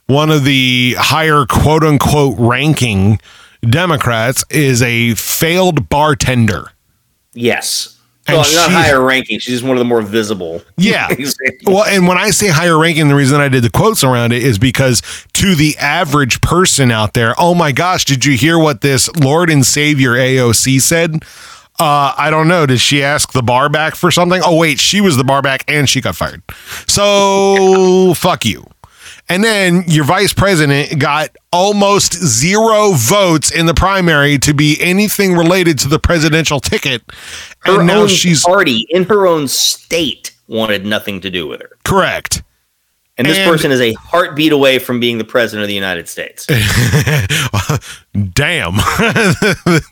[0.07, 3.19] one of the higher quote unquote ranking
[3.61, 6.71] democrats is a failed bartender
[7.33, 7.95] Yes.
[8.27, 9.39] And well, not she- higher ranking.
[9.39, 10.61] She's just one of the more visible.
[10.77, 11.07] Yeah.
[11.65, 14.43] well, and when I say higher ranking, the reason I did the quotes around it
[14.43, 15.01] is because
[15.33, 19.49] to the average person out there, oh my gosh, did you hear what this Lord
[19.49, 21.23] and Savior AOC said?
[21.79, 22.65] Uh, I don't know.
[22.65, 24.41] Did she ask the bar back for something?
[24.43, 26.43] Oh, wait, she was the bar back and she got fired.
[26.87, 28.65] So fuck you.
[29.31, 35.35] And then your vice president got almost zero votes in the primary to be anything
[35.35, 37.03] related to the presidential ticket.
[37.59, 41.61] Her and now own she's party in her own state wanted nothing to do with
[41.61, 41.69] her.
[41.83, 42.41] correct.
[43.19, 46.07] And this And- person is a heartbeat away from being the president of the United
[46.07, 46.45] States.
[48.33, 48.75] Damn.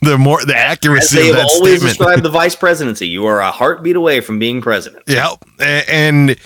[0.02, 1.98] the more the As accuracy they of have that always statement.
[1.98, 5.04] described the vice presidency, you are a heartbeat away from being president.
[5.06, 5.44] Yep.
[5.60, 6.36] And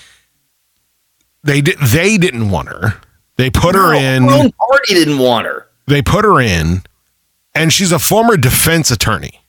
[1.43, 3.01] they did they didn't want her.
[3.37, 5.69] They put her in Her own party didn't want her.
[5.87, 6.83] they put her in
[7.55, 9.41] and she's a former defense attorney.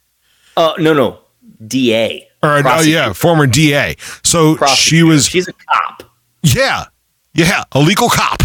[0.58, 1.20] Uh, no, no,
[1.68, 2.28] DA.
[2.42, 3.96] Or oh yeah, former DA.
[4.24, 6.04] So she was She's a cop.
[6.42, 6.86] Yeah.
[7.34, 7.64] Yeah.
[7.72, 8.42] A legal cop.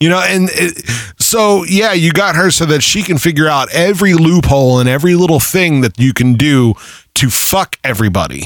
[0.00, 0.84] You know, and it,
[1.18, 5.14] so, yeah, you got her so that she can figure out every loophole and every
[5.14, 6.74] little thing that you can do
[7.14, 8.44] to fuck everybody.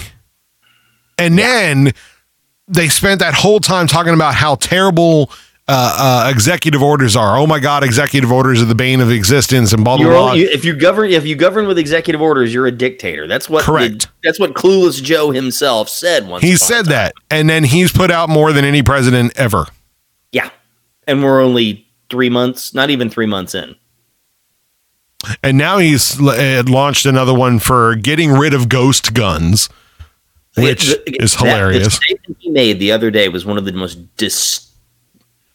[1.21, 1.93] And then
[2.69, 5.31] they spent that whole time talking about how terrible
[5.69, 7.39] uh, uh, executive orders are.
[7.39, 10.35] Oh my God, executive orders are the bane of existence and blah, blah, blah.
[10.35, 13.29] if you govern if you govern with executive orders, you're a dictator.
[13.29, 14.09] That's what Correct.
[14.25, 16.43] that's what Clueless Joe himself said once.
[16.43, 17.15] he said that.
[17.31, 19.67] And then he's put out more than any president ever.
[20.33, 20.51] Yeah,
[21.07, 23.77] and we're only three months, not even three months in.
[25.43, 29.69] And now he's uh, launched another one for getting rid of ghost guns,
[30.57, 33.73] which The- is that- the statement he made the other day was one of the
[33.73, 34.67] most dis-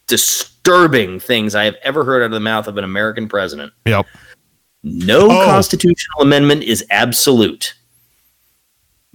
[0.06, 3.72] disturbing things I have ever heard out of the mouth of an American president.
[3.86, 4.06] Yep.
[4.82, 5.44] No Oh.
[5.44, 7.74] constitutional amendment is absolute.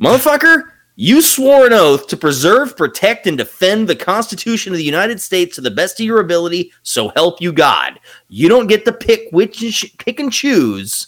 [0.01, 0.63] Motherfucker,
[0.95, 5.55] you swore an oath to preserve, protect, and defend the Constitution of the United States
[5.55, 7.99] to the best of your ability, so help you God.
[8.27, 11.07] You don't get to pick which pick and choose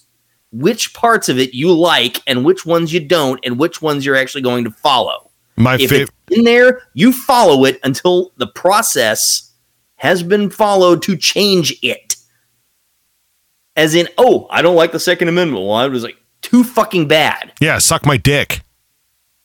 [0.54, 4.16] which parts of it you like and which ones you don't, and which ones you're
[4.16, 5.32] actually going to follow.
[5.56, 6.12] My if favorite.
[6.28, 9.52] it's in there, you follow it until the process
[9.96, 12.16] has been followed to change it.
[13.76, 15.66] As in, oh, I don't like the Second Amendment.
[15.66, 17.54] Well, I was like, too fucking bad.
[17.60, 18.62] Yeah, suck my dick.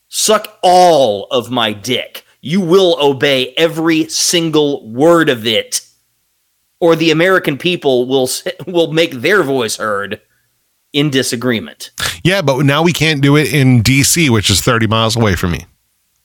[0.08, 2.24] Suck all of my dick.
[2.40, 5.86] You will obey every single word of it,
[6.80, 8.28] or the American people will
[8.66, 10.20] will make their voice heard
[10.92, 11.90] in disagreement.
[12.24, 15.52] Yeah, but now we can't do it in DC, which is 30 miles away from
[15.52, 15.66] me.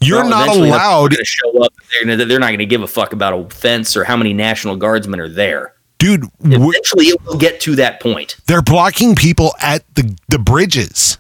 [0.02, 1.74] You're Well, not allowed, gonna show up.
[1.92, 4.34] They're, gonna, they're not going to give a fuck about a fence or how many
[4.34, 5.74] National Guardsmen are there.
[6.00, 6.26] dude.
[6.44, 8.36] Eventually, it will get to that point.
[8.48, 11.18] they're blocking people at the the bridges.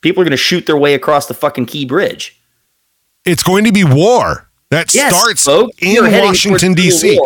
[0.00, 2.40] People are going to shoot their way across the fucking Key Bridge.
[3.24, 7.18] It's going to be war that Yes, starts folks, in Washington D.C.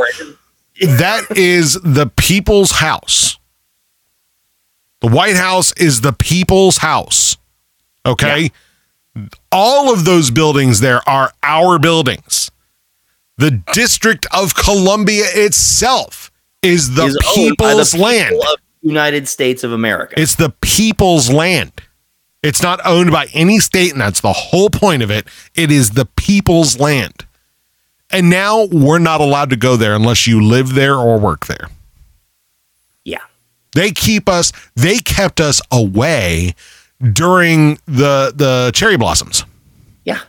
[0.81, 3.37] that is the people's house.
[5.01, 7.37] The White House is the people's house.
[8.05, 8.51] Okay?
[9.51, 12.51] All of those buildings there are our buildings.
[13.39, 16.31] The District of Columbia itself
[16.63, 18.35] is the Is by the people's people land.
[18.37, 20.15] of United States of America.
[20.19, 21.73] It's the people's land.
[22.43, 25.27] It's not owned by any state, and that's the whole point of it.
[25.55, 27.27] It is the people's land.
[28.11, 31.69] And now we're not allowed to go there unless you live there or work there.
[33.73, 36.55] They keep us, they kept us away
[37.01, 39.45] during the the cherry blossoms.
[40.05, 40.21] Yeah.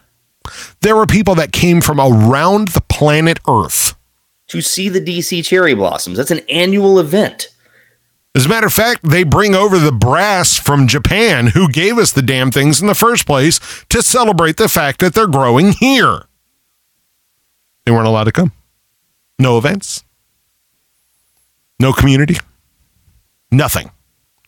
[0.82, 3.96] There were people that came from around the planet Earth.
[4.48, 6.18] To see the DC cherry blossoms.
[6.18, 7.48] That's an annual event.
[8.34, 12.14] As a matter of fact, they bring over the brass from Japan who gave us
[12.14, 13.60] the damn things in the first place
[13.90, 16.24] to celebrate the fact that they're growing here.
[17.86, 18.54] They weren't allowed to come.
[19.38, 20.04] No events.
[21.80, 22.38] No community.
[23.52, 23.92] Nothing.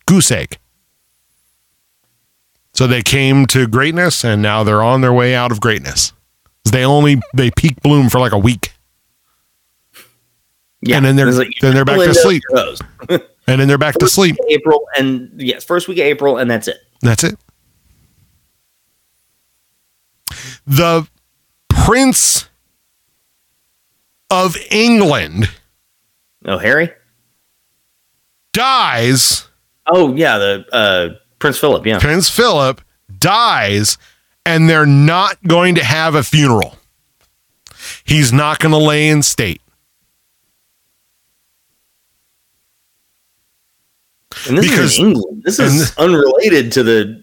[0.06, 0.58] Goose egg.
[2.74, 6.14] So they came to greatness and now they're on their way out of greatness.
[6.72, 8.74] They only they peak bloom for like a week.
[10.82, 10.98] Yeah.
[10.98, 12.44] And then they're- like, then they're back to sleep.
[13.46, 14.38] And then they're back to sleep.
[14.50, 16.78] April and yes, first week of April, and that's it.
[17.02, 17.36] That's it.
[20.66, 21.06] The
[21.70, 22.48] Prince
[24.30, 25.50] of England
[26.46, 26.90] Oh, Harry?
[28.54, 29.48] Dies.
[29.92, 31.10] Oh, yeah, the uh,
[31.40, 32.00] Prince Philip, yeah.
[32.00, 32.82] Prince Philip
[33.20, 33.98] dies,
[34.46, 36.78] and they're not going to have a funeral.
[38.06, 39.62] He's not going to lay in state.
[44.48, 45.44] And this Because- is England.
[45.44, 47.22] This is unrelated to the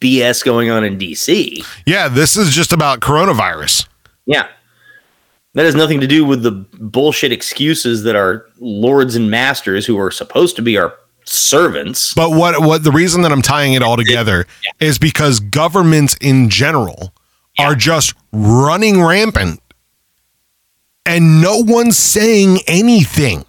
[0.00, 1.64] BS going on in DC.
[1.86, 3.86] Yeah, this is just about coronavirus.
[4.26, 4.48] Yeah.
[5.56, 9.98] That has nothing to do with the bullshit excuses that our lords and masters, who
[9.98, 13.82] are supposed to be our servants, But what what the reason that I'm tying it
[13.82, 14.46] all together
[14.78, 17.12] is because governments in general
[17.58, 19.60] are just running rampant
[21.06, 23.44] and no one's saying anything.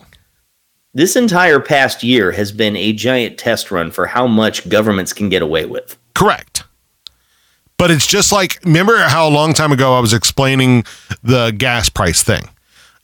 [0.94, 5.30] this entire past year has been a giant test run for how much governments can
[5.30, 5.98] get away with.
[6.16, 6.64] Correct.
[7.78, 10.84] But it's just like remember how a long time ago I was explaining
[11.24, 12.50] the gas price thing.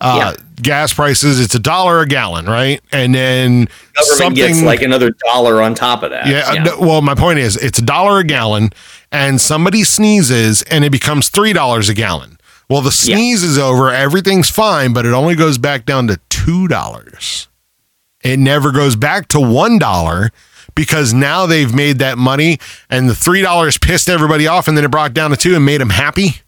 [0.02, 2.82] Uh, Gas prices, it's a dollar a gallon, right?
[2.92, 6.28] And then Government gets like another dollar on top of that.
[6.28, 6.44] Yeah.
[6.46, 8.72] uh, no, well, my point is, it's a dollar a gallon,
[9.14, 12.38] and somebody sneezes, and it becomes three dollars a gallon.
[12.70, 13.16] Well, the Yeah.
[13.16, 17.48] sneeze is over, everything's fine, but it only goes back down to two dollars.
[18.24, 20.32] It never goes back to one dollar
[20.76, 22.58] because now they've made that money,
[22.90, 25.66] and the three dollars pissed everybody off, and then it brought down to two and
[25.66, 26.42] made them happy,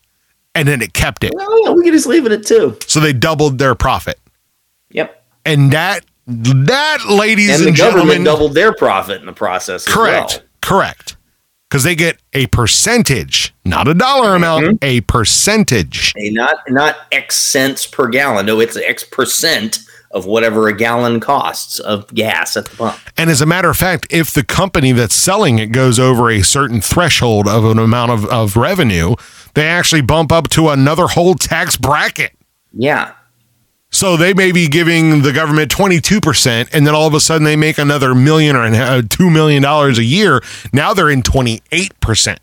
[0.53, 1.33] and then it kept it.
[1.37, 2.77] Oh, yeah, we can just leave it at two.
[2.87, 4.19] So they doubled their profit,
[4.91, 5.23] Yep.
[5.45, 9.87] and that that, ladies And and, gentlemen, doubled their profit in the process.
[9.87, 10.31] as Correct.
[10.39, 10.41] well.
[10.61, 11.15] Correct.
[11.69, 14.35] Because they get a percentage, not a dollar mm-hmm.
[14.35, 16.13] amount, a percentage.
[16.17, 18.45] A not not X cents per gallon.
[18.45, 19.79] No, it's X percent
[20.11, 22.97] of whatever a gallon costs of gas at the pump.
[23.17, 26.41] And as a matter of fact, if the company that's selling it goes over a
[26.41, 29.15] certain threshold of an amount of, of revenue,
[29.55, 32.31] they actually bump up to another whole tax bracket.
[32.71, 33.11] Yeah.
[33.95, 37.55] So they may be giving the government 22%, and then all of a sudden they
[37.55, 40.41] make another million or uh, $2 million a year.
[40.73, 42.37] Now they're in 28%.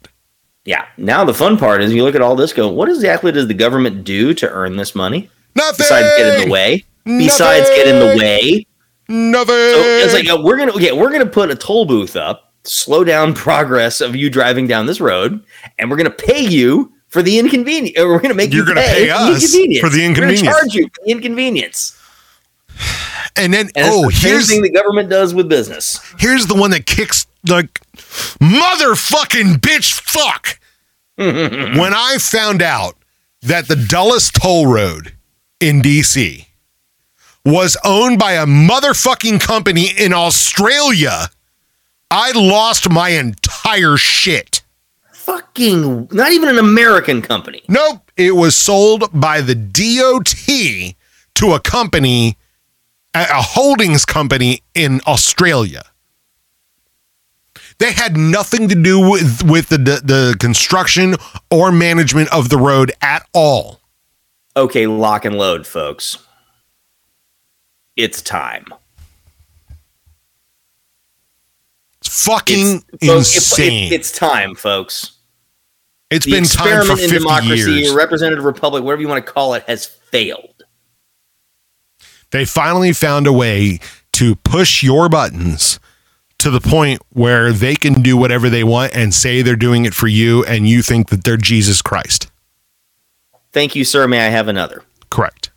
[0.65, 0.87] Yeah.
[0.97, 3.55] Now the fun part is you look at all this go, what exactly does the
[3.55, 5.29] government do to earn this money?
[5.55, 5.77] Nothing.
[5.77, 6.85] Besides get in the way.
[7.05, 8.67] besides get in the way.
[9.09, 9.47] Nothing.
[9.49, 13.05] So it's like uh, we're gonna okay, we're gonna put a toll booth up, slow
[13.05, 15.45] down progress of you driving down this road,
[15.79, 17.97] and we're gonna pay you for the inconvenience.
[17.99, 19.81] We're gonna make You're you gonna pay, pay for us the inconvenience.
[19.81, 20.43] for the We're inconvenience.
[20.43, 21.99] gonna charge you for the inconvenience.
[23.37, 26.01] and then And oh, the here's thing the government does with business.
[26.19, 27.81] here's the one that kicks like
[28.41, 30.59] motherfucking bitch fuck.
[31.17, 32.97] when I found out
[33.43, 35.13] that the Dulles Toll Road
[35.61, 36.47] in DC
[37.45, 41.29] was owned by a motherfucking company in Australia,
[42.11, 44.62] I lost my entire shit.
[45.23, 47.63] Fucking not even an American company.
[47.69, 50.97] Nope, it was sold by the DOT
[51.37, 52.37] to a company,
[53.15, 55.85] a holdings company in Australia.
[57.79, 61.15] They had nothing to do with with the, the the construction
[61.51, 63.81] or management of the road at all.
[64.57, 66.19] Okay, lock and load, folks.
[67.97, 68.67] It's time.
[72.01, 73.93] It's fucking It's, folks, it- it- insane.
[73.93, 75.12] it's time, folks.
[76.13, 77.93] It's the been time for experiment in democracy, years.
[77.93, 80.65] representative republic, whatever you want to call it, has failed.
[82.31, 83.81] They finally found a way
[84.13, 85.79] to push your buttons
[86.39, 89.95] to the point where they can do whatever they want and say they're doing it
[89.95, 92.31] for you and you think that they're Jesus Christ.
[93.53, 94.09] Thank you, sir.
[94.09, 94.83] May I have another?
[95.11, 95.51] Correct.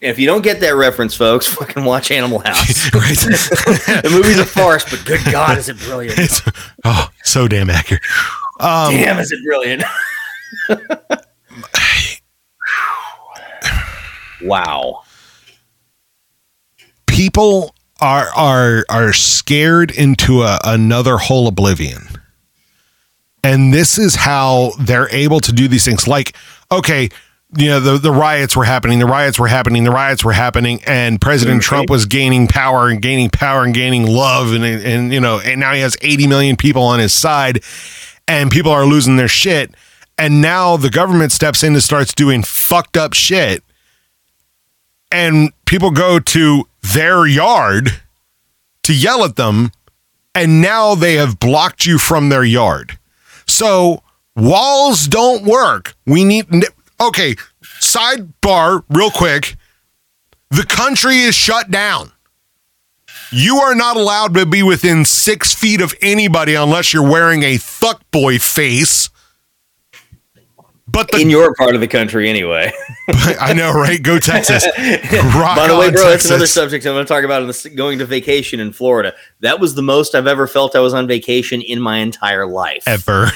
[0.00, 2.92] If you don't get that reference, folks, fucking watch Animal House.
[2.94, 3.16] right.
[3.16, 6.18] the movie's a farce, but good God, is it brilliant?
[6.18, 6.42] It's,
[6.84, 8.02] oh, so damn accurate.
[8.60, 9.82] Um, Damn, is it brilliant?
[14.42, 15.02] wow.
[17.18, 22.06] people are are are scared into a, another whole oblivion
[23.42, 26.36] and this is how they're able to do these things like
[26.70, 27.08] okay
[27.56, 30.80] you know the, the riots were happening the riots were happening the riots were happening
[30.86, 35.18] and president trump was gaining power and gaining power and gaining love and and you
[35.18, 37.64] know and now he has 80 million people on his side
[38.28, 39.74] and people are losing their shit
[40.18, 43.64] and now the government steps in and starts doing fucked up shit
[45.10, 48.00] and people go to their yard
[48.82, 49.72] to yell at them
[50.34, 52.98] and now they have blocked you from their yard.
[53.46, 54.02] So
[54.36, 55.96] walls don't work.
[56.06, 56.46] We need
[57.00, 59.56] okay sidebar real quick.
[60.50, 62.12] The country is shut down
[63.30, 67.56] you are not allowed to be within six feet of anybody unless you're wearing a
[67.56, 69.10] fuckboy face
[70.90, 72.72] but the, In your part of the country, anyway.
[73.08, 74.02] I know, right?
[74.02, 74.64] Go Texas.
[75.36, 77.66] Rock By the way, bro, that's another subject I'm going to talk about in this,
[77.66, 79.14] going to vacation in Florida.
[79.40, 82.84] That was the most I've ever felt I was on vacation in my entire life.
[82.86, 83.30] Ever.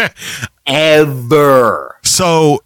[0.66, 1.98] Ever.
[2.02, 2.64] So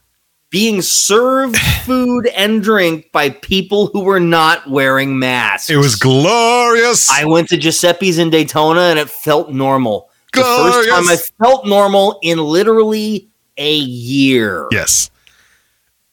[0.50, 5.70] Being served food and drink by people who were not wearing masks.
[5.70, 7.10] it was glorious.
[7.10, 10.10] I went to Giuseppe's in Daytona and it felt normal.
[10.32, 14.66] The first time I felt normal in literally a year.
[14.70, 15.10] yes.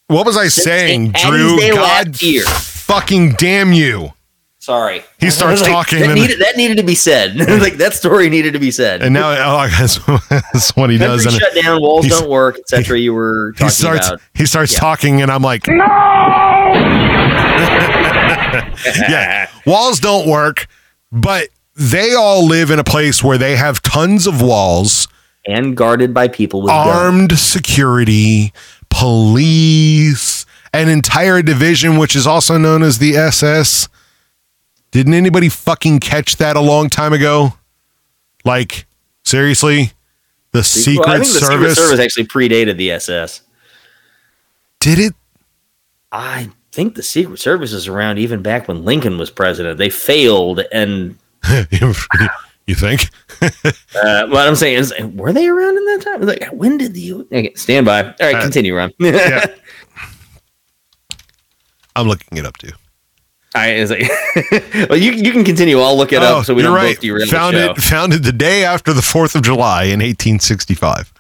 [0.08, 1.60] What was I saying, Drew?
[1.74, 4.14] God fucking damn you.
[4.68, 5.02] Sorry.
[5.18, 7.38] He starts Like, talking That and- needed, that needed to be said.
[7.62, 9.02] like that story needed to be said.
[9.02, 11.24] And now oh, that's, that's what he does.
[11.24, 13.00] Country And shut down, walls don't work, etc.
[13.00, 14.22] You were talking he starts about.
[14.34, 14.80] he starts Yeah.
[14.80, 15.86] talking and I'm like, no.
[19.10, 20.68] yeah, walls don't work,
[21.14, 25.08] but they all live in a place where they have tons of walls.
[25.46, 26.90] and guarded by people with guns.
[26.90, 28.52] armed security,
[28.90, 33.88] police, an entire division, which is also known as the SS.
[34.92, 37.54] Didn't anybody fucking catch that a long time ago?
[38.46, 38.86] Like,
[39.24, 39.92] seriously?
[40.52, 41.76] The Secret Well, I think the Service?
[41.76, 43.42] Secret Service actually predated the SS.
[44.80, 45.14] Did it?
[46.12, 49.78] I think the Secret Service is around even back when Lincoln was president.
[49.78, 51.18] They failed, and
[52.68, 53.10] you think?
[53.42, 56.22] uh, what I'm saying is, were they around in that time?
[56.22, 58.04] Like, when did the okay, stand by?
[58.04, 58.94] All right, Uh, continue, Ron.
[59.00, 59.46] yeah.
[61.96, 62.72] I'm looking it up too.
[63.56, 64.04] I is like,
[64.90, 65.80] well, you you can continue.
[65.80, 66.96] I'll look it up so we Oh, don't right.
[66.96, 67.72] both derail Found the show.
[67.72, 71.12] it founded the day after the 4th of July in 1865.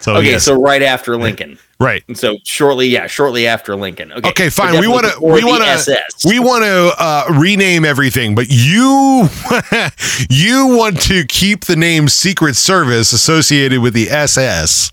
[0.00, 0.42] So, okay, yes.
[0.44, 1.58] so right after Lincoln.
[1.78, 2.02] right.
[2.08, 4.10] And so shortly, yeah, shortly after Lincoln.
[4.12, 4.80] Okay, Okay, fine.
[4.80, 9.28] We want to we want to we want to uh, rename everything, but you
[10.28, 14.90] you want to keep the name Secret Service associated with the SS.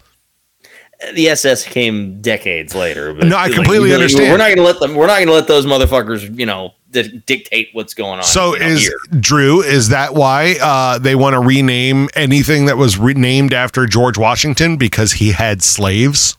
[1.14, 3.14] The SS came decades later.
[3.14, 4.31] But No, I completely really, understand.
[4.31, 4.95] We're not going to let them.
[4.95, 8.23] We're not going to let those motherfuckers, you know, di- dictate what's going on.
[8.23, 8.99] So you know, is here.
[9.19, 9.61] Drew?
[9.61, 14.77] Is that why uh, they want to rename anything that was renamed after George Washington
[14.77, 16.36] because he had slaves?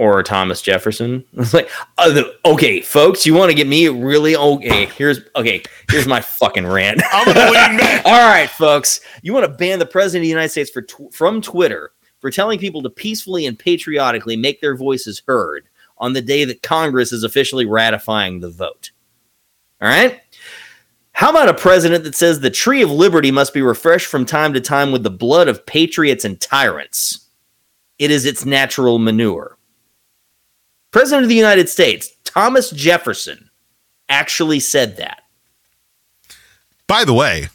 [0.00, 1.22] or Thomas Jefferson.
[1.34, 4.86] It's like, uh, okay, folks, you want to get me really okay?
[4.86, 5.62] Here's okay.
[5.90, 7.02] Here's my fucking rant.
[7.12, 8.02] I'm lean back.
[8.06, 11.12] All right, folks, you want to ban the president of the United States for tw-
[11.12, 15.66] from Twitter for telling people to peacefully and patriotically make their voices heard
[15.98, 18.90] on the day that Congress is officially ratifying the vote.
[19.80, 20.20] All right.
[21.12, 24.54] How about a president that says the tree of liberty must be refreshed from time
[24.54, 27.28] to time with the blood of patriots and tyrants?
[27.98, 29.58] It is its natural manure.
[30.90, 33.50] President of the United States, Thomas Jefferson,
[34.08, 35.22] actually said that.
[36.86, 37.48] By the way,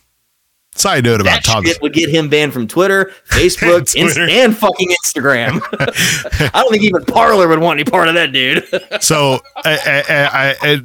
[0.75, 4.27] side note about That shit would get him banned from Twitter, Facebook, Twitter.
[4.29, 5.61] and fucking Instagram.
[6.53, 8.67] I don't think even Parler would want any part of that, dude.
[9.01, 10.81] So, I, I, I,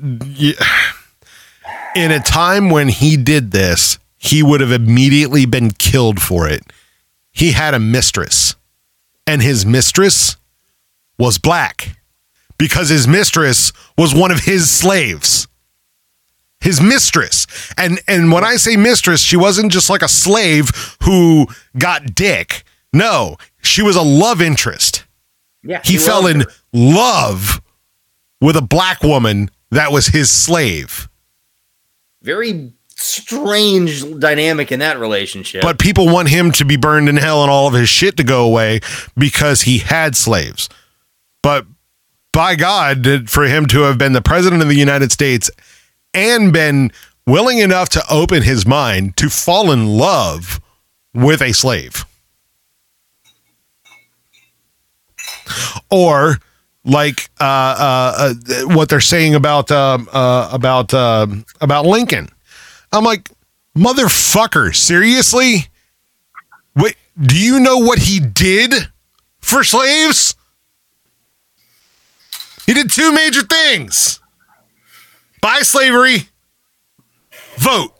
[1.97, 6.62] in a time when he did this, he would have immediately been killed for it.
[7.33, 8.55] He had a mistress,
[9.27, 10.37] and his mistress
[11.19, 11.97] was black
[12.59, 15.49] because his mistress was one of his slaves.
[16.61, 17.47] His mistress.
[17.77, 20.70] And and when I say mistress, she wasn't just like a slave
[21.05, 21.47] who
[21.78, 22.65] got dick.
[22.93, 25.05] No, she was a love interest
[25.62, 26.47] yeah, he fell in her.
[26.73, 27.61] love
[28.41, 31.09] with a black woman that was his slave.
[32.23, 35.62] very strange dynamic in that relationship.
[35.62, 38.24] But people want him to be burned in hell and all of his shit to
[38.24, 38.81] go away
[39.16, 40.69] because he had slaves.
[41.43, 41.66] But
[42.32, 45.51] by God, for him to have been the president of the United States
[46.15, 46.93] and been
[47.27, 50.61] willing enough to open his mind to fall in love
[51.15, 52.05] with a slave.
[55.91, 56.39] Or
[56.85, 62.28] like uh, uh, uh, what they're saying about um, uh, about um about Lincoln.
[62.93, 63.28] I'm like,
[63.77, 65.66] motherfucker, seriously?
[66.74, 68.73] Wait, do you know what he did
[69.41, 70.35] for slaves?
[72.66, 74.20] He did two major things
[75.41, 76.29] buy slavery,
[77.59, 77.95] vote.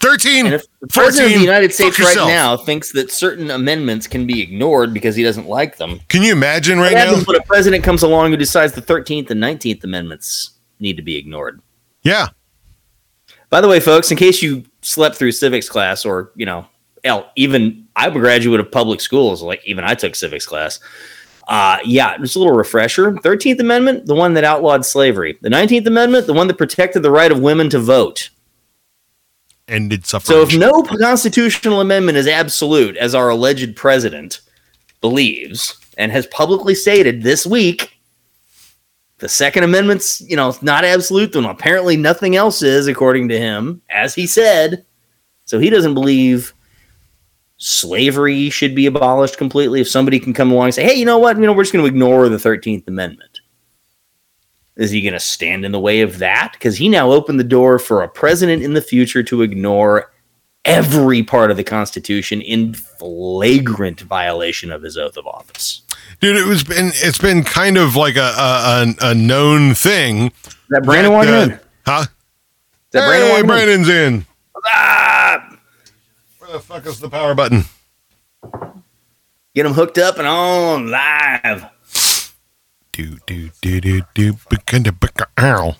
[0.00, 2.28] 13, and if the 14, president of the United States right yourself.
[2.28, 6.32] now thinks that certain amendments can be ignored because he doesn't like them, Can you
[6.32, 7.06] imagine right what now?
[7.06, 11.02] happens when a president comes along who decides the 13th and 19th amendments need to
[11.02, 11.60] be ignored?
[12.02, 12.28] Yeah.
[13.50, 16.66] By the way, folks, in case you slept through civics class or, you know,
[17.04, 20.80] hell, even I'm a graduate of public schools, like even I took civics class.
[21.50, 23.10] Uh, yeah, just a little refresher.
[23.10, 25.36] 13th Amendment, the one that outlawed slavery.
[25.40, 28.30] The 19th Amendment, the one that protected the right of women to vote.
[29.66, 30.28] Ended suffrage.
[30.28, 34.42] So if no constitutional amendment is absolute, as our alleged president
[35.00, 37.98] believes and has publicly stated this week,
[39.18, 43.82] the Second Amendment's, you know, not absolute, then apparently nothing else is, according to him,
[43.90, 44.86] as he said.
[45.46, 46.54] So he doesn't believe
[47.60, 49.80] slavery should be abolished completely.
[49.80, 51.36] If somebody can come along and say, hey, you know what?
[51.36, 53.40] You know, we're just going to ignore the 13th Amendment.
[54.76, 56.52] Is he going to stand in the way of that?
[56.54, 60.10] Because he now opened the door for a president in the future to ignore
[60.64, 65.82] every part of the Constitution in flagrant violation of his oath of office.
[66.20, 70.32] dude, it was been it's been kind of like a a, a, known thing.
[70.70, 71.60] That Brandon walking uh, in?
[71.84, 72.06] Huh?
[72.92, 73.46] That Brandon hey, walking in?
[73.46, 74.26] Brandon's in.
[74.66, 75.09] Ah!
[76.50, 77.62] Where the fuck is the power button?
[79.54, 81.64] Get him hooked up and on live.
[82.90, 84.32] Do do do do do.
[84.50, 84.94] Begin to
[85.38, 85.76] Ow.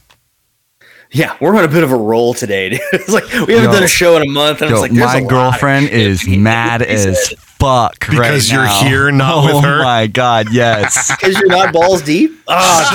[1.11, 2.69] Yeah, we're on a bit of a roll today.
[2.69, 2.81] Dude.
[2.93, 3.73] It's like we haven't Yo.
[3.73, 5.87] done a show in a month, and Yo, it's like my a lot of girlfriend
[5.87, 7.67] shit is we need to mad be as said.
[7.67, 8.83] fuck right Because you're now.
[8.83, 9.81] here, not oh with her?
[9.81, 11.11] Oh my god, yes.
[11.21, 12.33] because you're not balls deep.
[12.53, 12.91] Oh,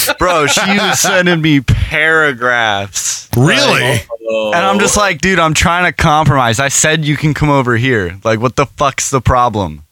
[0.00, 3.28] dude, Bro, she was sending me paragraphs.
[3.36, 3.98] Really?
[3.98, 4.54] dude.
[4.54, 6.58] And I'm just like, dude, I'm trying to compromise.
[6.60, 8.18] I said you can come over here.
[8.24, 9.84] Like, what the fuck's the problem?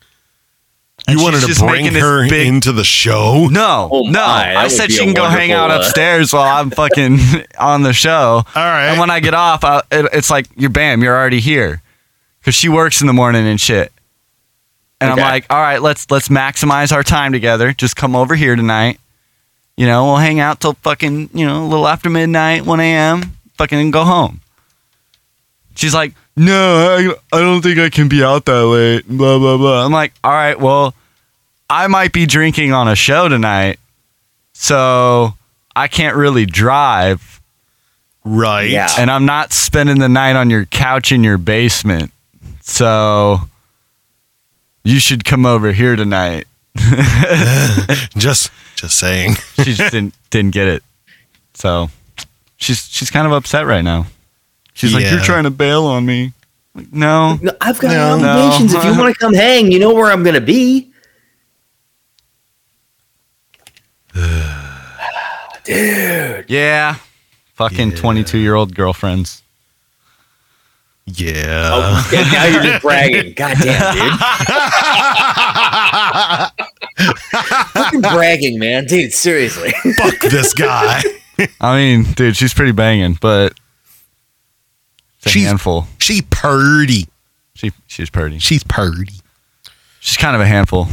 [1.06, 3.46] And You wanted to bring her big- into the show?
[3.50, 4.10] No, Oh no.
[4.10, 7.18] my, that I said she can go hang out uh, upstairs while I'm fucking
[7.58, 8.42] on the show.
[8.44, 8.86] All right.
[8.88, 11.80] And when I get off, I, it, it's like, you're bam, you're already here.
[12.48, 13.92] Because she works in the morning and shit.
[15.02, 15.20] And Okay.
[15.20, 17.74] I'm like, all right, let's let's maximize our time together.
[17.74, 18.98] Just come over here tonight.
[19.76, 23.36] You know, we'll hang out till fucking, you know, a little after midnight, 1 a.m.
[23.58, 24.40] Fucking go home.
[25.74, 29.06] She's like, no, I, I don't think I can be out that late.
[29.06, 29.84] Blah, blah, blah.
[29.84, 30.94] I'm like, all right, well,
[31.68, 33.78] I might be drinking on a show tonight.
[34.54, 35.34] So
[35.76, 37.42] I can't really drive.
[38.24, 38.70] right.
[38.70, 38.88] Yeah.
[38.98, 42.10] And I'm not spending the night on your couch in your basement.
[42.68, 43.40] So
[44.84, 46.46] you should come over here tonight.
[48.16, 49.34] Just just saying.
[49.64, 50.82] She just didn't didn't get it.
[51.54, 51.88] So
[52.58, 54.06] she's she's kind of upset right now.
[54.74, 56.32] She's like, You're trying to bail on me.
[56.74, 57.36] Like, no.
[57.42, 58.14] No, I've got No.
[58.28, 58.72] obligations.
[58.74, 58.78] No.
[58.80, 60.92] If you want to come hang, you know where I'm gonna be.
[65.64, 66.44] Dude.
[66.48, 66.96] Yeah.
[67.54, 69.42] Fucking 22 year old girlfriends.
[71.14, 71.70] Yeah.
[71.72, 73.32] Oh, yeah, now you're just bragging.
[73.34, 74.18] God damn, dude.
[77.72, 78.84] Fucking bragging, man.
[78.86, 79.70] Dude, seriously.
[79.96, 81.02] Fuck this guy.
[81.60, 83.52] I mean, dude, she's pretty banging, but
[85.18, 85.86] it's a She's- handful.
[85.98, 87.06] She purdy.
[87.54, 88.38] She she's pretty.
[88.38, 89.14] She's purdy.
[90.00, 90.88] She's kind of a handful.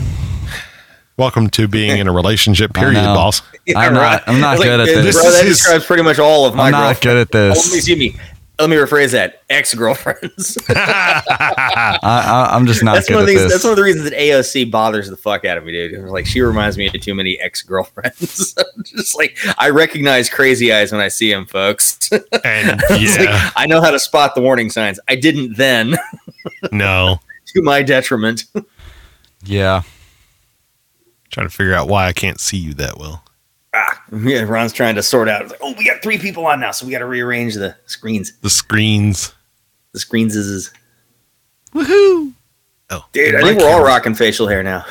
[1.17, 3.13] Welcome to being in a relationship, period, know.
[3.15, 3.41] boss.
[3.75, 4.23] I'm not.
[4.27, 5.15] I'm not It's like, good at Bro, this.
[5.15, 7.57] This that is- describes pretty much all of my I'm not good at this.
[7.57, 8.15] Oh, excuse me.
[8.57, 9.43] Let me rephrase that.
[9.49, 10.57] Ex-girlfriends.
[10.69, 13.51] I, I, I'm just not that's one of this.
[13.51, 15.99] That's one of the reasons that AOC bothers the fuck out of me, dude.
[16.07, 18.55] Like she reminds me of too many ex-girlfriends.
[18.85, 22.09] just like I recognize crazy eyes when I see them, folks.
[22.11, 22.23] And
[22.91, 25.01] It's like, yeah, I know how to spot the warning signs.
[25.09, 25.97] I didn't then,
[26.71, 27.19] no.
[27.47, 28.45] to my detriment.
[29.43, 29.81] yeah.
[31.29, 33.24] Trying to figure out why I can't see you that well.
[33.77, 35.49] Ah, yeah, Ron's trying to sort out.
[35.49, 38.31] Like, oh, we got three people on now, so we got to rearrange the screens.
[38.41, 39.33] The screens.
[39.93, 40.71] The screens is,
[41.73, 42.33] Woohoo!
[42.89, 43.35] Oh, dude.
[43.35, 43.87] I think we're all camera.
[43.87, 44.85] rocking facial hair now.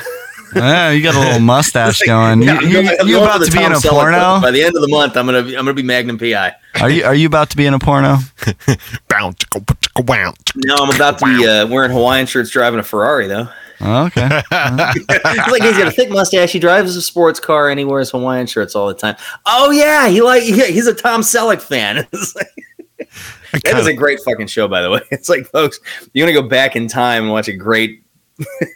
[0.54, 2.42] Yeah, you got a little mustache going.
[2.42, 3.92] You, Yeah, I'm you, going- you about for to the be in a Selleck look.
[3.92, 4.40] porno?
[4.40, 6.54] By the end of the month, I'm gonna be, I'm gonna be Magnum PI.
[6.80, 8.16] Are you Are you about to be in a porno?
[9.08, 10.34] Bow, chicka, chicka.
[10.56, 13.48] No, I'm about to be uh, wearing Hawaiian shirts, driving a Ferrari though.
[13.80, 14.42] Okay.
[14.52, 16.52] He's like he's got a thick mustache.
[16.52, 19.16] He drives a sports car and he wears Hawaiian shirts all the time.
[19.46, 22.06] Oh yeah, he like yeah, he's a Tom Selleck fan.
[23.52, 25.00] Like- that is a great fucking show, by the way.
[25.12, 25.78] It's like, folks,
[26.12, 28.02] you're gonna go back in time and watch a great,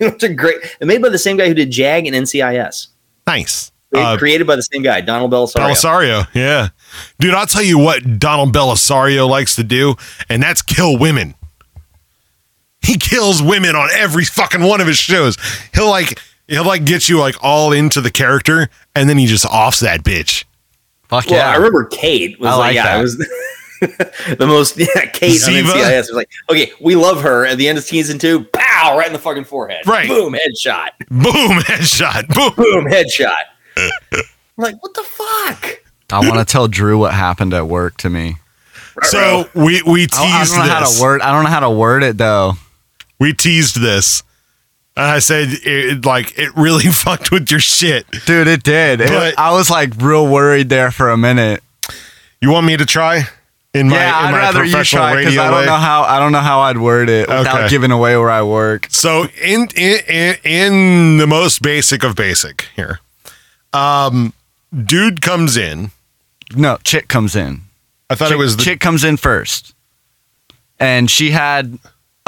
[0.00, 2.88] watch a great, made by the same guy who did Jag and NCIS.
[3.26, 3.72] nice.
[3.92, 5.70] Created, Uh, created by the same guy, Donald Bellisario.
[5.72, 6.68] Bellisario, yeah.
[7.18, 9.96] Dude, I'll tell you what Donald Bellisario likes to do,
[10.28, 11.34] and that's kill women.
[12.82, 15.36] He kills women on every fucking one of his shows.
[15.74, 19.44] He'll like he'll like get you like all into the character, and then he just
[19.46, 20.44] offs that bitch.
[21.08, 21.50] Fuck Well, yeah.
[21.50, 22.98] I remember Kate was I like, like yeah, that.
[22.98, 23.16] it was
[24.38, 27.46] the most yeah, Kate on NCIS was like, okay, we love her.
[27.46, 29.86] At the end of season two, pow, right in the fucking forehead.
[29.86, 30.08] Right.
[30.08, 30.88] Boom, headshot.
[31.08, 31.24] Boom,
[31.60, 32.28] headshot.
[32.28, 32.52] Boom.
[32.56, 33.34] Boom, headshot.
[33.76, 34.22] I'm
[34.56, 35.80] like, what the fuck?
[36.10, 38.36] I want to tell Drew what happened at work to me.
[39.02, 40.96] So we we teased I, I don't know how this.
[40.96, 41.20] to word.
[41.22, 42.54] I don't know how to word it though.
[43.18, 44.22] We teased this.
[44.96, 48.06] And I said it, like it really fucked with your shit.
[48.26, 49.00] Dude, it did.
[49.00, 51.62] It- But- I was like real worried there for a minute.
[52.40, 53.22] You want me to try?
[53.74, 55.66] In my yeah, in I'd my rather you professional try because radio I don't way?
[55.66, 57.68] know how I don't know how I'd word it without Okay.
[57.68, 58.86] giving away where I work.
[58.90, 63.00] So in, in in in the most basic of basic here,
[63.74, 64.32] um,
[64.84, 65.90] dude comes in.
[66.56, 67.60] No, chick comes in.
[68.08, 69.74] I thought it was the chick comes in first,
[70.80, 71.78] and she had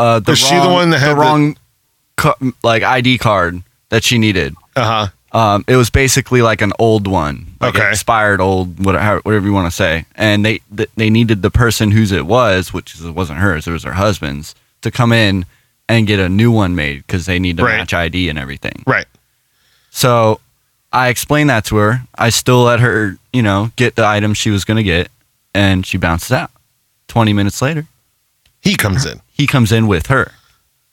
[0.01, 1.57] uh, the Is wrong, she the one that had the the- wrong
[2.17, 4.55] co- like ID card that she needed.
[4.77, 5.09] uh huh.
[5.33, 7.89] Um, it was basically like an old one, like Okay.
[7.89, 10.05] expired old, whatever, whatever you want to say.
[10.17, 13.69] And they th- they needed the person whose it was, which is- it wasn't hers,
[13.69, 15.47] it was her husband's, to come in
[15.89, 17.79] and get a new one made because they need to Right.
[17.79, 18.83] match ID and everything.
[18.87, 19.07] Right.
[19.91, 20.41] So
[20.93, 22.03] I explained that to her.
[22.17, 25.11] I still let her, you know, get the item she was going to get,
[25.55, 26.51] and she bounced out.
[27.09, 27.87] 20 minutes later,
[28.63, 29.21] He comes in.
[29.33, 30.33] he comes in with her,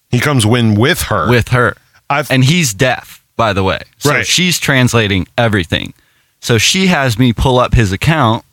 [0.10, 1.30] He comes in with her.
[1.30, 1.76] with her.
[2.10, 3.82] I've And he's deaf, by the way.
[3.98, 4.26] So Right.
[4.26, 5.94] she's translating everything.
[6.40, 8.46] So she has me pull up his account,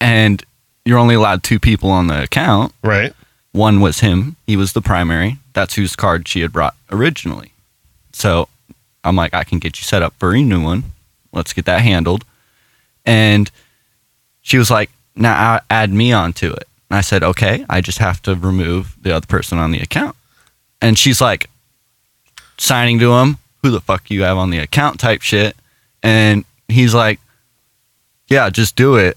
[0.00, 0.42] and
[0.84, 2.74] you're only allowed two people on the account.
[2.82, 3.14] right.
[3.52, 5.38] One was him, he was the primary.
[5.54, 7.52] That's whose card she had brought originally.
[8.12, 8.48] So
[9.02, 10.84] I'm like, I can get you set up for a new one.
[11.32, 12.24] Let's get that handled.
[13.04, 13.50] And
[14.40, 16.68] she was like, now add me onto it.
[16.90, 20.16] And I said, okay, I just have to remove the other person on the account.
[20.82, 21.48] And she's like,
[22.58, 25.56] signing to him, who the fuck you have on the account type shit.
[26.02, 27.20] And he's like,
[28.28, 29.16] yeah, just do it.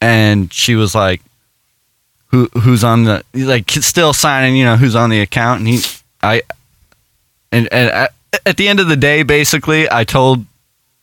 [0.00, 1.20] And she was like,
[2.28, 5.60] who who's on the he's like still signing, you know, who's on the account.
[5.60, 5.80] And he,
[6.22, 6.42] I,
[7.52, 8.14] and, and at,
[8.44, 10.44] at the end of the day, basically, I told,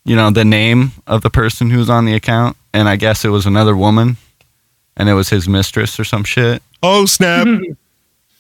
[0.04, 2.58] you know, the name of the person who's on the account.
[2.74, 4.18] And I guess it was another woman
[4.98, 6.62] and it was his mistress or some shit.
[6.82, 7.48] Oh snap!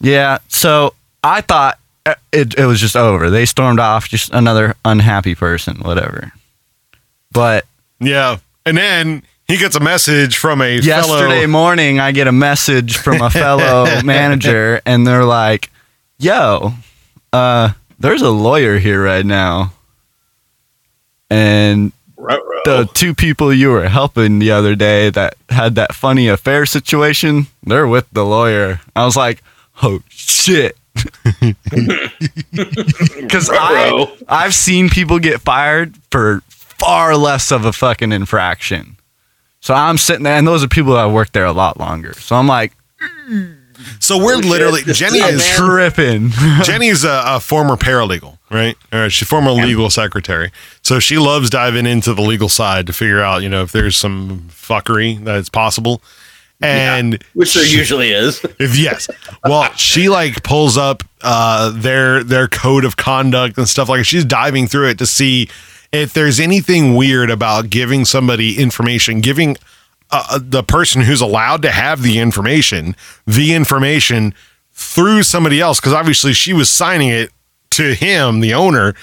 [0.04, 0.40] Yeah.
[0.50, 0.94] So
[1.24, 3.30] I thought uh, it, it was just over.
[3.30, 6.34] They stormed off, just another unhappy person, whatever.
[7.32, 7.66] But
[8.02, 8.38] yeah.
[8.66, 11.48] And then he gets a message from a yesterday fellow.
[11.48, 15.70] morning, I get a message from a fellow manager, and they're like,
[16.20, 16.74] "Yo,
[17.32, 19.72] uh, there's a lawyer here right now,"
[21.30, 21.92] and
[22.66, 27.48] the two people you were helping the other day that had that funny affair situation,
[27.64, 28.82] they're with the lawyer.
[28.96, 29.44] I was like,
[29.82, 30.78] oh shit.
[32.52, 38.98] Because I I've seen people get fired for far less of a fucking infraction.
[39.62, 42.14] So I'm sitting there, and those are people that worked there a lot longer.
[42.14, 42.74] So I'm like,
[44.00, 46.30] So we're literally Jeni is tripping.
[46.30, 48.78] Jeni's a, a former paralegal, right?
[48.92, 50.52] Or she's former legal secretary.
[50.82, 53.98] So she loves diving into the legal side to figure out, you know, if there's
[53.98, 56.02] some fuckery that's possible.
[56.62, 58.44] And Which there she- usually is.
[58.60, 59.10] if yes,
[59.44, 64.06] well, she like pulls up uh, their their code of conduct and stuff like.
[64.06, 65.50] She's diving through it to see
[65.92, 69.58] if there's anything weird about giving somebody information, giving
[70.10, 72.96] uh, the person who's allowed to have the information
[73.28, 74.34] the information
[74.72, 75.82] through somebody else.
[75.82, 77.30] Because obviously she was signing it
[77.78, 78.94] to him, the owner,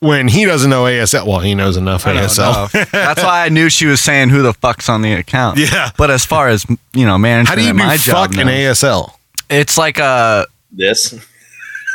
[0.00, 1.26] when he doesn't know ASL.
[1.26, 2.72] Well, he knows enough I ASL.
[2.74, 2.84] know.
[2.92, 5.58] That's why I knew she was saying who the fuck's on the account.
[5.58, 5.90] Yeah.
[5.96, 8.40] But as far as you know, management, How do you and do my job fuck
[8.40, 9.12] in knows, ASL?
[9.48, 11.12] It's like a This.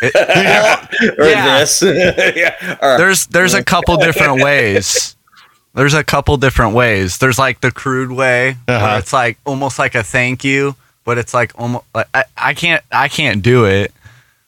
[0.02, 0.16] it-
[1.20, 1.60] Or Yeah.
[1.60, 1.82] this.
[2.36, 2.78] yeah.
[2.82, 2.98] All right.
[2.98, 5.16] there's there's a couple different ways.
[5.74, 7.18] There's a couple different ways.
[7.20, 8.86] There's like the crude way, Uh-huh.
[8.86, 10.76] where it's like almost like a thank you,
[11.06, 13.94] but it's like almost like I, I can't I can't do it.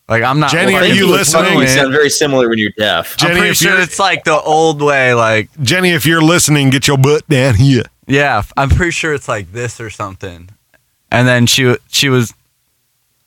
[0.10, 0.52] Like I'm not.
[0.52, 1.60] Jeni, are you listening?
[1.60, 3.16] You sound very similar when you're deaf.
[3.22, 5.14] I'm Jeni, pretty if sure it's like the old way.
[5.14, 7.84] Like Jeni, if you're listening, get your butt down here.
[8.06, 10.50] yeah, I'm pretty sure it's like this or something.
[11.10, 12.34] And then she she was,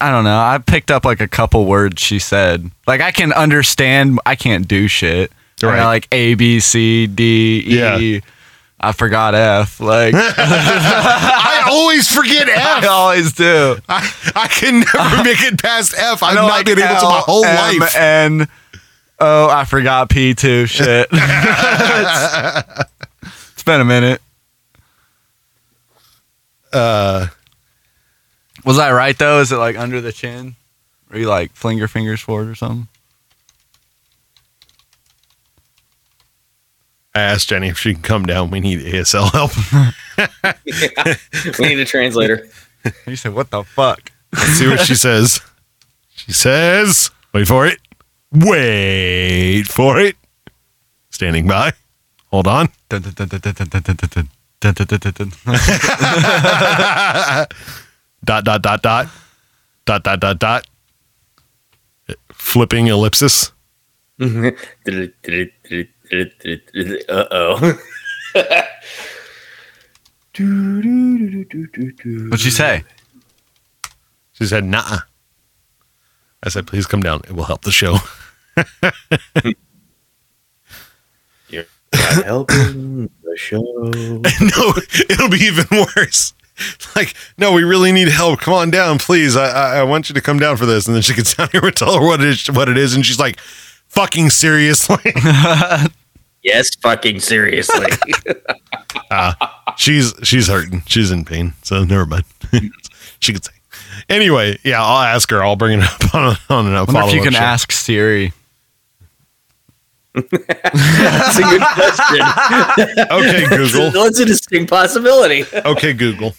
[0.01, 0.39] I don't know.
[0.39, 2.71] I picked up like a couple words she said.
[2.87, 4.21] Like I can understand.
[4.27, 5.33] I can't do shit.
[5.63, 5.79] Right.
[5.79, 8.15] know, like A B C D E.
[8.15, 8.21] Yeah.
[8.79, 9.81] I forgot F.
[9.81, 12.85] Like I always forget F.
[12.85, 13.77] I always do.
[13.89, 16.23] I, I can never make it past F.
[16.23, 17.95] I've not like been able to my whole M, life.
[17.97, 18.49] N.
[19.19, 20.67] Oh, I forgot P too.
[20.67, 21.09] Shit.
[21.11, 22.85] it's,
[23.53, 24.21] it's been a minute.
[26.73, 27.29] Uh,
[28.65, 29.41] Was I right though?
[29.41, 30.55] Is it like under the chin?
[31.11, 32.89] Or you like fling your fingers forward or something?
[37.17, 38.51] I asked Jeni if she can come down.
[38.51, 39.53] We need ASL help.
[40.67, 41.15] yeah,
[41.59, 42.47] we need a translator.
[43.07, 44.13] You said, what the fuck?
[44.35, 45.41] Let's see what she says.
[46.15, 47.79] She says, wait for it.
[48.33, 50.17] Wait for it.
[51.09, 51.73] Standing by.
[52.27, 52.69] Hold on.
[52.91, 53.15] Dot, dot,
[58.61, 59.09] dot, dot.
[59.87, 60.67] Dot, dot, dot, dot.
[62.31, 63.53] Flipping ellipsis
[66.13, 67.79] uh oh.
[72.29, 72.85] What'd she say?
[74.33, 74.99] She said, nah.
[76.43, 77.23] I said, please come down.
[77.27, 77.97] It will help the show.
[81.49, 81.65] You're
[81.95, 83.63] not helping the show.
[83.63, 84.75] no,
[85.09, 85.67] it'll be even
[85.97, 86.35] worse.
[86.95, 88.41] Like, no, we really need help.
[88.41, 89.37] Come on down, please.
[89.37, 90.87] I, I I want you to come down for this.
[90.87, 92.95] And then she gets down here and tell her what it is, what it is,
[92.95, 93.39] and she's like,
[93.97, 95.13] "Fucking seriously."
[96.43, 97.87] Yes, fucking seriously.
[99.11, 99.33] uh,
[99.77, 100.83] she's she's hurting.
[100.87, 101.55] She's in pain.
[101.65, 102.23] So never mind.
[103.19, 103.51] she could say.
[104.09, 105.43] Anyway, yeah, I'll ask her.
[105.43, 107.39] I'll bring it up on on a I wonder follow if you can show.
[107.41, 108.33] ask Siri.
[110.15, 112.27] That's a good question.
[113.11, 113.91] Okay, Google.
[113.91, 115.45] That's a distinct possibility.
[115.53, 116.37] Okay, Google.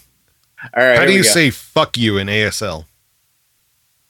[0.73, 0.99] All right.
[0.99, 1.27] How do you go.
[1.29, 2.85] say "fuck you" in ASL?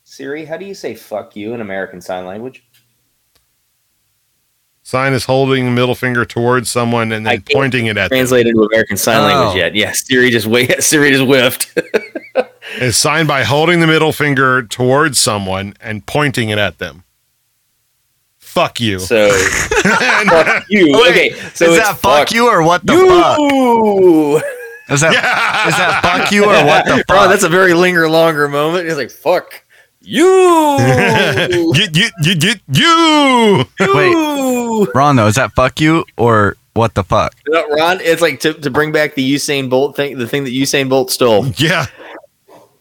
[0.03, 0.45] Siri?
[0.45, 2.64] How do you say "fuck you" in American Sign Language?
[4.88, 8.15] Sign is holding the middle finger towards someone and then can't pointing it at them.
[8.19, 9.23] Translated to American Sign Oh.
[9.26, 9.76] Language yet?
[9.76, 10.72] Yeah, Siri just wait.
[10.81, 11.77] Siri just whiffed.
[12.80, 17.03] is signed by holding the middle finger towards someone and pointing it at them.
[18.39, 18.99] Fuck you.
[18.99, 19.30] So
[19.84, 20.93] fuck you.
[20.93, 23.39] Wait, okay, so is that fuck you or what the fuck?
[23.39, 24.38] you.
[24.89, 25.11] Is that
[25.68, 27.26] is that fuck you or what the fuck?
[27.26, 28.85] Oh, that's a very linger longer moment.
[28.88, 29.65] He's like, fuck
[30.07, 31.73] you.
[31.73, 33.65] Get, get, get, get you.
[33.79, 37.35] Wait, Ron though, is that fuck you or what the fuck?
[37.47, 40.51] No, Ron, it's like to, to bring back the Usain Bolt thing, the thing that
[40.51, 41.47] Usain Bolt stole.
[41.57, 41.88] Yeah.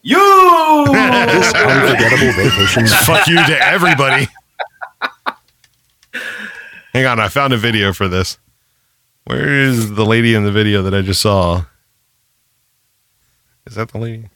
[0.01, 0.17] You.
[1.27, 4.27] This unforgettable vacation Fuck you to everybody.
[6.93, 8.37] Hang on, I found a video for this.
[9.25, 11.65] Where is the lady in the video that I just saw?
[13.65, 14.29] Is that the lady?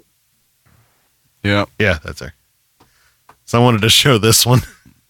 [1.44, 1.66] Yeah.
[1.80, 2.34] Yeah, that's her.
[3.52, 4.62] So I wanted to show this one.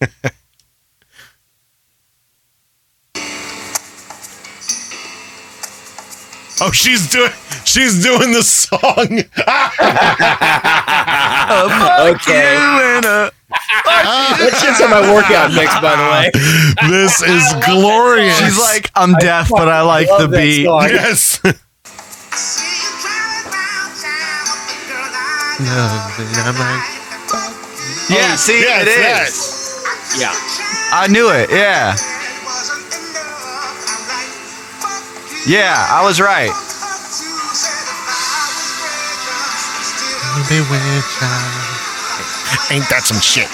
[6.60, 7.30] oh, she's doing
[7.64, 8.80] she's doing the song.
[12.10, 12.54] okay.
[12.58, 13.30] You in a-
[13.78, 16.32] that shit's on my workout mix, by the way.
[16.90, 18.36] This is glorious.
[18.40, 20.64] She's like, I'm deaf, but I like the that beat.
[20.64, 20.88] song.
[20.90, 21.38] yes.
[28.10, 28.96] Yeah, oh, see, Yes, it is.
[28.98, 30.20] yes.
[30.20, 30.32] Yeah.
[30.92, 31.50] I knew it.
[31.50, 31.96] Yeah.
[35.46, 36.52] Yeah, I was right.
[42.72, 43.48] Ain't that some shit?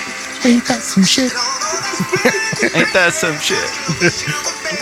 [0.46, 1.32] Ain't that some shit?
[2.74, 3.58] Ain't that some shit?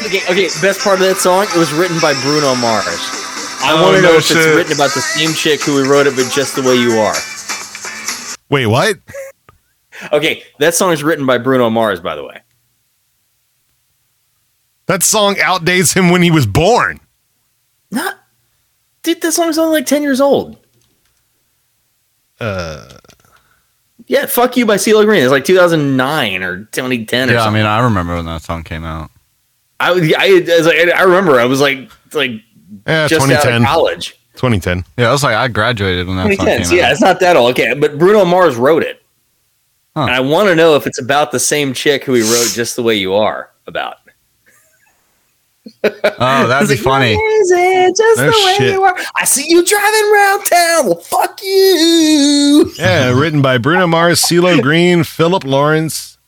[0.05, 0.49] okay, okay.
[0.61, 2.85] Best part of that song, it was written by Bruno Mars.
[3.65, 4.37] I Oh, want to know if shit.
[4.37, 7.01] it's written about the same chick who we wrote it, but just the way you
[7.01, 7.17] are.
[8.51, 8.97] Wait, what?
[10.13, 12.41] Okay, that song is written by Bruno Mars, by the way.
[14.87, 17.01] That song outdates him when he was born.
[17.91, 18.15] Not,
[19.03, 19.21] dude.
[19.23, 20.59] That song's only like ten years old.
[22.41, 22.89] Uh,
[24.07, 25.23] Yeah, "Fuck You" by CeeLo Green.
[25.23, 28.85] It's like 2009 or 2010 or Yeah, I mean, I remember when that song came
[28.85, 29.11] out.
[29.81, 31.41] I was, I, I, was like, I remember.
[31.41, 32.31] I was like, like
[32.87, 33.63] yeah, just out 2010.
[33.63, 34.11] of college.
[34.35, 34.85] 2010.
[34.99, 36.69] Yeah, I was like, I graduated when that song 2010.
[36.69, 36.93] came Yeah, out.
[36.93, 37.51] it's not that old.
[37.53, 39.03] Okay, but Bruno Mars wrote it,
[39.97, 40.03] Huh.
[40.03, 42.77] and I want to know if it's about the same chick who he wrote "Just
[42.77, 43.97] the Way You Are" about.
[45.85, 47.13] Oh, that'd be like, funny.
[47.15, 48.73] "Is it just No the way shit.
[48.75, 48.97] you are?
[49.17, 50.87] I see you driving around town.
[50.87, 52.71] Well, fuck you.
[52.79, 56.19] Yeah, written by Bruno Mars, CeeLo Green, Philip Lawrence,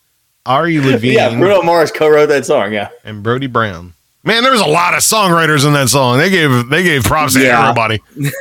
[0.46, 2.72] Ari Levine, Yeah, Bruno Mars co-wrote that song.
[2.72, 2.88] Yeah.
[3.04, 3.92] and Brody Brown.
[4.24, 6.18] Man, there was a lot of songwriters in that song.
[6.18, 8.00] They gave they gave props to everybody.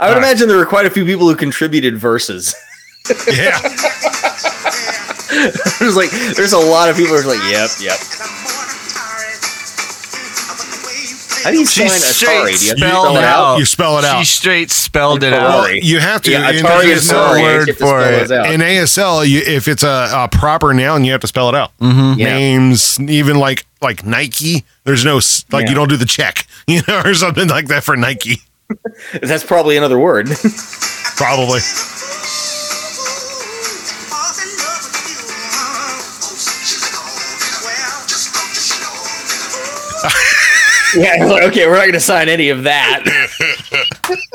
[0.00, 2.54] I would imagine there were quite a few people who contributed verses.
[3.28, 3.58] Yeah.
[5.78, 7.96] there's like, there's a lot of people who are like, yep, yep.
[11.44, 12.58] How do you She sign straight Atari?
[12.58, 13.44] Do you have to spelled spell it it out?
[13.54, 13.58] out.
[13.58, 14.18] You spell it out.
[14.18, 15.62] She straight spelled it out.
[15.64, 15.80] Sorry.
[15.82, 16.30] You have to.
[16.32, 18.30] Yeah, and Atari there's is no word You have to for it.
[18.52, 21.70] In ASL, you, if it's a, a proper noun, you have to spell it out.
[21.78, 22.18] Mm-hmm.
[22.18, 22.26] Yeah.
[22.34, 24.64] Names, even like like Nike.
[24.84, 25.20] There's no
[25.52, 25.68] like Yeah.
[25.70, 28.42] you don't do the check, you know, or something like that for Nike.
[29.22, 30.28] That's probably another word.
[31.16, 31.60] Probably.
[40.96, 41.24] yeah.
[41.24, 43.04] like, Okay, we're not going to sign any of that.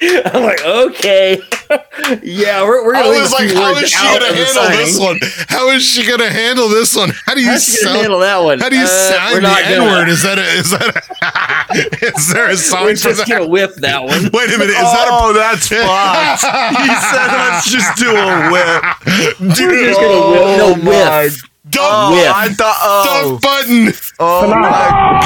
[0.00, 1.40] I'm like, okay,
[2.22, 4.78] yeah, we're, we're gonna leave was like, few how words is she gonna handle signing.
[4.78, 5.18] this one?
[5.48, 7.10] How is she gonna handle this one?
[7.26, 8.60] How do you How's she gonna sound- handle that one?
[8.60, 10.08] How do you Uh, sign we're the not gonna- N word?
[10.08, 13.28] Is that a, is that a, is there a song We're for just that?
[13.28, 14.30] gonna whip that one.
[14.32, 16.78] Wait a minute, is that a Oh, that's fucked.
[16.78, 19.56] he said, let's just do a whip.
[19.56, 19.68] dude?
[19.72, 20.58] We're just gonna whip.
[20.58, 21.42] No whiff.
[21.70, 22.30] Dump, Oh, Whip.
[22.34, 23.92] I thought, oh, dump button.
[24.20, 25.22] oh my God.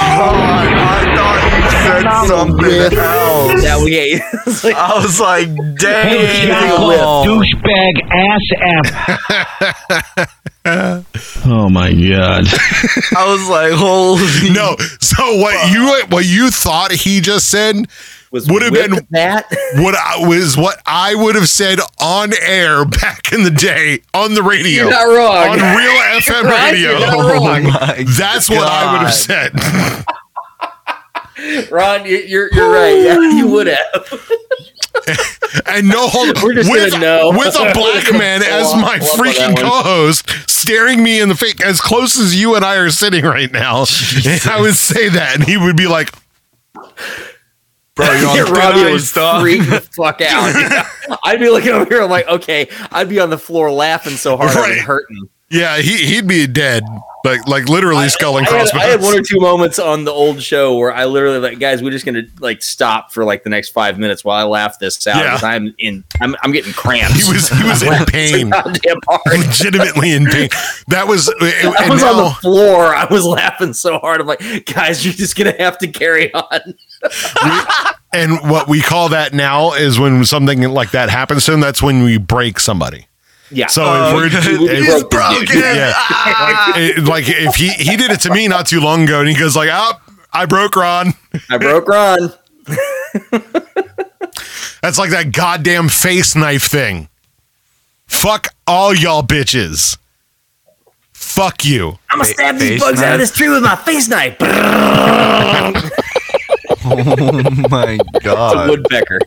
[0.79, 3.63] I thought you said something else.
[3.65, 4.23] Yeah, we ate.
[4.65, 5.49] Like, I was like,
[5.79, 6.79] damn.
[7.27, 10.31] douchebag ass app.
[11.47, 12.47] oh my god.
[13.17, 14.51] I was like, holy.
[14.53, 14.77] No.
[15.01, 17.87] So what you what you thought he just said
[18.33, 19.47] was would have been that.
[19.77, 24.35] what I was what I would have said on air back in the day on
[24.35, 24.83] the radio.
[24.85, 25.49] You're not wrong.
[25.51, 26.73] On real FM Right?
[26.73, 26.99] radio.
[26.99, 27.67] You're not wrong.
[27.67, 29.53] Oh my That's what I would have said.
[31.71, 32.97] Ron, you- you're you're right.
[32.99, 34.21] Yeah, you would have.
[35.67, 40.29] and no hold with, gonna with a black man as my Pull up freaking co-host
[40.49, 43.81] staring me in the face as close as you and I are sitting right now.
[44.47, 46.11] I would say that and he would be like
[47.95, 50.87] Bro, you're on Yeah, Robbie would ice, freak the fuck out.
[51.25, 52.03] I'd be looking over here.
[52.03, 52.69] I'm like, okay.
[52.91, 55.29] I'd be on the floor laughing so hard I'd be hurting.
[55.53, 56.83] Yeah, he he'd be dead.
[57.25, 58.83] Like like literally skull and I had, crossbones.
[58.85, 61.83] I had one or two moments on the old show where I literally like, guys,
[61.83, 65.07] we're just gonna like stop for like the next five minutes while I laugh this
[65.07, 65.17] out.
[65.23, 65.31] Yeah.
[65.33, 66.03] 'cause I'm in.
[66.23, 67.25] I'm, I'm getting cramps.
[67.25, 68.49] he was he was in pain.
[68.51, 69.21] goddamn hard.
[69.47, 70.49] legitimately in pain.
[70.89, 72.87] That was I was on the now, floor.
[72.95, 74.23] I was laughing so hard.
[74.23, 76.75] I'm like, guys, you're just gonna have to carry on.
[78.15, 81.61] and what we call that now is when something like that happens to him.
[81.61, 83.07] That's when we break somebody.
[83.53, 83.67] Yeah.
[83.69, 84.45] So Oh, if we're good.
[84.71, 85.59] if- He's broken.
[85.59, 85.93] yeah,
[86.41, 89.29] like, it- like if he he did it to me not too long ago, and
[89.29, 89.93] he goes like, "Oh,
[90.33, 91.15] I broke Ron."
[91.51, 92.33] I broke Ron.
[94.83, 97.09] That's like that goddamn face knife thing.
[98.07, 99.97] Fuck all y'all bitches.
[101.13, 101.99] Fuck you.
[102.11, 104.37] I'm gonna stab these face bugs out of this tree with my face knife.
[106.85, 108.69] Oh my God.
[108.69, 109.21] Woodpecker.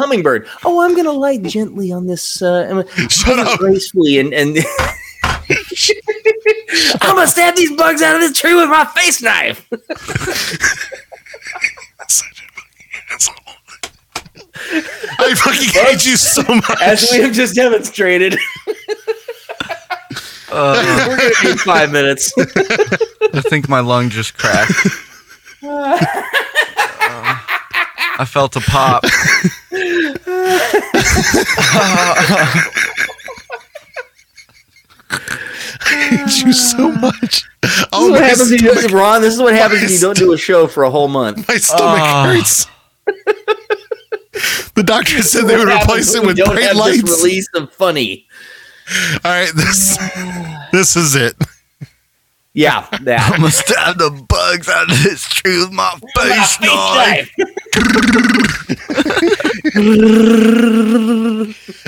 [0.00, 0.48] Hummingbird.
[0.64, 2.40] Oh, I'm gonna light gently on this.
[2.42, 3.58] Uh, I'm Shut up.
[3.58, 4.56] gracefully and and.
[7.02, 9.66] I'm gonna stab these bugs out of this tree with my face knife.
[15.18, 16.82] I fucking hate you so much.
[16.82, 18.36] As we have just demonstrated.
[20.52, 22.32] Uh, We're gonna need five minutes.
[22.36, 24.72] I think my lung just cracked.
[25.62, 25.98] Uh,
[28.18, 29.04] I felt a pop.
[35.82, 37.44] I hate you so much.
[37.62, 39.22] This is Oh, what my happens when you, stomach, Ron.
[39.22, 41.46] This is what happens my when you don't do a show for a whole month.
[41.48, 42.24] my stomach Oh.
[42.24, 42.66] hurts.
[44.74, 47.22] The doctor said they would replace it with we don't bright have this lights.
[47.22, 48.26] Release of funny.
[49.24, 49.98] All right, this
[50.72, 51.34] this is it.
[52.54, 53.30] Yeah, that.
[53.32, 57.30] I'm gonna stab the bugs out of this tree with my face knife.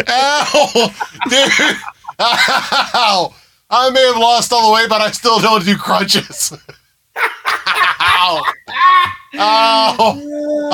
[0.08, 0.90] Ow,
[1.28, 1.76] dude!
[2.20, 3.34] Ow!
[3.68, 6.56] I may have lost all the weight, but I still don't do crunches.
[7.16, 8.42] Ow!
[9.34, 9.96] Ow!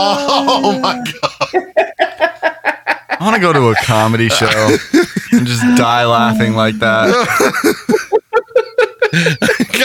[0.00, 1.72] Oh my god!
[3.10, 4.76] I want to go to a comedy show
[5.32, 7.08] and just die laughing like that.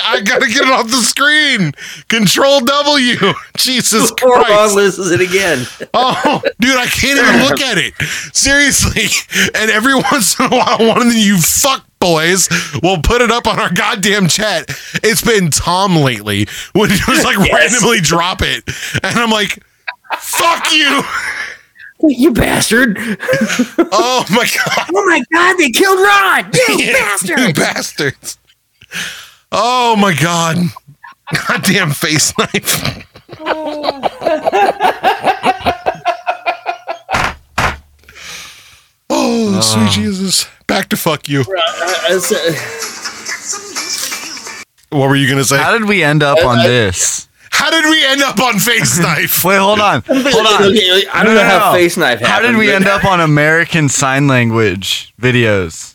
[0.06, 1.74] I gotta get it off the screen.
[2.08, 3.16] Control W.
[3.58, 5.66] Jesus Before Ron loses it again.
[5.96, 7.94] Oh, dude, I can't even look at it.
[8.36, 9.04] Seriously.
[9.56, 12.50] And every once in a while, one of you fuck boys
[12.82, 14.66] will put it up on our goddamn chat.
[15.04, 17.72] It's been Tom lately when he just like Yes.
[17.74, 18.64] randomly drop it.
[19.04, 19.64] And I'm like,
[20.18, 21.02] fuck you.
[22.06, 22.98] You bastard!
[23.00, 24.88] Oh my god.
[24.94, 26.52] Oh my god, they killed Ron!
[26.54, 27.56] You You bastard!
[27.56, 28.38] bastards.
[29.56, 30.58] Oh my god.
[31.48, 33.06] Goddamn face knife.
[39.10, 40.48] Oh, sweet Jesus.
[40.68, 41.42] Back to fuck you.
[41.42, 42.20] Uh,
[44.90, 45.58] What were you gonna say?
[45.58, 47.28] How did we end up on this?
[47.52, 49.44] How did we end up on face knife?
[49.44, 50.02] Wait, hold on.
[50.08, 50.64] Hold on.
[50.72, 53.90] Okay, I don't know how face knife How did we but- end up on American
[53.90, 55.94] Sign Language videos?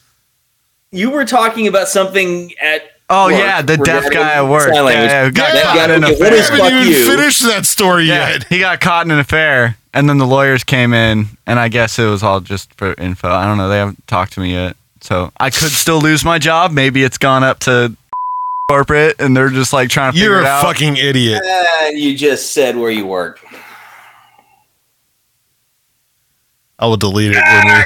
[0.90, 2.82] You were talking about something at.
[3.10, 4.64] Oh work yeah, the deaf guy at work.
[4.64, 5.10] sign Yeah, language.
[5.10, 6.60] yeah, who got That caught in an okay, what is affair.
[6.60, 7.16] I haven't fuck even you?
[7.16, 8.44] finished that story Yeah, yet.
[8.48, 11.98] he got caught in an affair, and then the lawyers came in, and I guess
[11.98, 13.28] it was all just for info.
[13.30, 13.68] I don't know.
[13.70, 16.70] They haven't talked to me yet, so I could still lose my job.
[16.72, 17.96] Maybe it's gone up to
[18.68, 20.40] corporate, and they're just like trying to figure out.
[20.40, 20.62] You're a out.
[20.62, 21.42] fucking idiot.
[21.42, 23.40] Uh, you just said where you work.
[26.78, 27.82] I will delete it when we.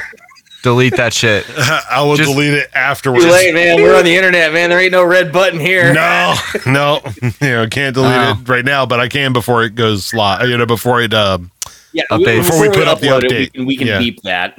[0.63, 1.45] Delete that shit.
[1.57, 3.25] I will Just- delete it afterwards.
[3.25, 3.81] Too late, man.
[3.81, 4.69] We're on the internet, man.
[4.71, 5.93] There ain't no red button here.
[5.93, 6.33] No,
[6.65, 8.37] no, you know, can't delete Oh.
[8.41, 10.49] it right now, but I can before it goes live.
[10.49, 11.13] You know, before it.
[11.13, 11.51] Um,
[11.91, 12.43] Yeah, Update.
[12.45, 13.37] Before we put up the upload it, update.
[13.39, 13.99] we can, we can Yeah.
[13.99, 14.57] beep that.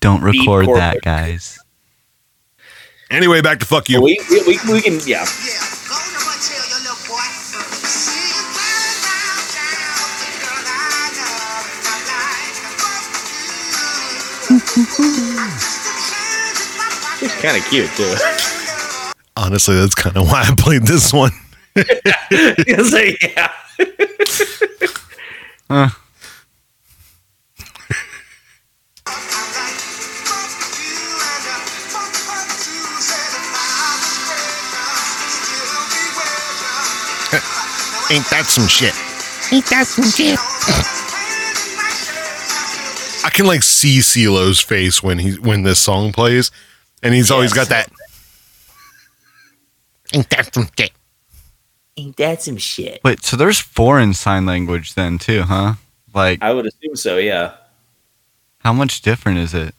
[0.00, 0.76] Don't Beep record corporate.
[0.76, 1.58] that, guys.
[3.10, 4.00] anyway, back to fuck you.
[4.02, 5.24] We, we, we, we can, yeah.
[17.22, 18.14] It's kind of cute too.
[19.36, 21.32] Honestly, that's kind of why I played this one.
[22.30, 23.52] It's like, yeah.
[25.70, 25.90] Huh.
[38.10, 38.94] Ain't that some shit?
[39.52, 40.38] Ain't that some shit?
[43.24, 46.50] I can like see CeeLo's face when he when this song plays,
[47.02, 47.90] and he's always got that.
[50.14, 50.92] Ain't that some shit?
[51.96, 53.00] Ain't that some shit?
[53.04, 55.74] Wait, so there's foreign sign language then too, huh?
[56.14, 57.54] Like, I would assume so, yeah.
[58.60, 59.74] how much different is it?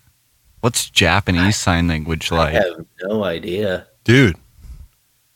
[0.62, 2.54] What's Japanese sign language like?
[2.54, 2.78] I like?
[2.78, 3.88] have no idea.
[4.04, 4.36] Dude,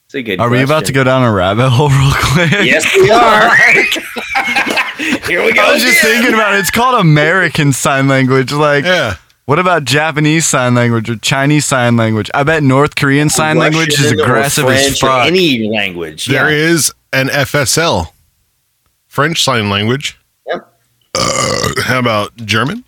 [0.06, 2.52] It's a good Are we about to go down a rabbit hole real quick?
[2.66, 3.56] Yes, we are.
[5.28, 5.62] Here we go.
[5.62, 6.60] I was just thinking about it.
[6.60, 8.52] It's called American Sign Language.
[8.52, 9.16] Like, yeah.
[9.46, 12.32] What about Japanese Sign Language or Chinese Sign Language?
[12.34, 15.28] I bet North Korean Sign Language is aggressive as fuck.
[15.28, 16.26] Any language.
[16.26, 16.72] There yeah.
[16.72, 18.08] is an FSL,
[19.08, 20.18] French Sign Language.
[20.48, 20.80] Yep.
[21.16, 22.84] Uh, how about German?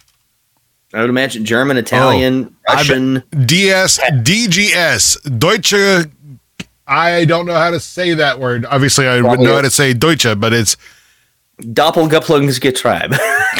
[0.93, 3.23] I would imagine German, Italian, I bet- Russian.
[3.45, 6.09] DS, DGS, Deutsche.
[6.87, 8.65] I don't know how to say that word.
[8.65, 10.77] Obviously, I would Probably know how to say Deutsche, but it's
[11.61, 13.13] Doppelgupplungsge tribe.
[13.13, 13.51] Oh,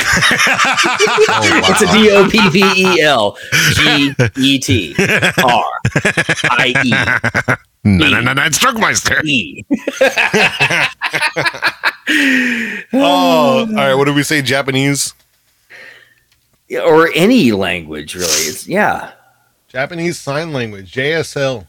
[1.70, 3.38] It's a D O P P E L
[3.74, 5.64] G E T R
[6.52, 9.24] I no, no, no, no, it's Struckmeister.
[9.24, 9.66] E E.
[12.94, 13.96] Oh, all right.
[13.96, 14.42] What did we say?
[14.44, 15.14] Japanese,
[16.72, 18.28] Or any language, really.
[18.28, 19.14] It's yeah.
[19.68, 21.68] Japanese Sign Language, JSL.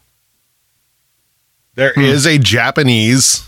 [1.73, 2.01] There hmm.
[2.01, 3.46] is a Japanese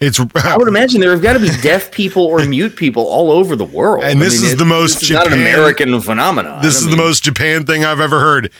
[0.00, 3.30] It's I would imagine there have got to be deaf people or mute people all
[3.32, 4.04] over the world.
[4.04, 6.62] And I this mean, is it- the most this is not an American phenomenon.
[6.62, 8.50] This I is mean, the most Japan thing I've ever heard.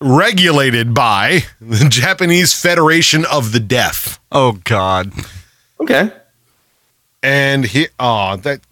[0.00, 4.18] Regulated by the Japanese Federation of the Deaf.
[4.32, 5.12] Oh God.
[5.78, 6.10] Okay.
[7.22, 8.62] And he oh that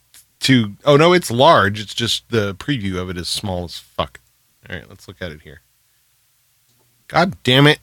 [0.40, 0.72] To.
[0.84, 1.78] oh no, it's large.
[1.80, 4.18] It's just the preview of it is small as fuck.
[4.68, 5.60] All right, let's look at it here.
[7.06, 7.78] God damn it.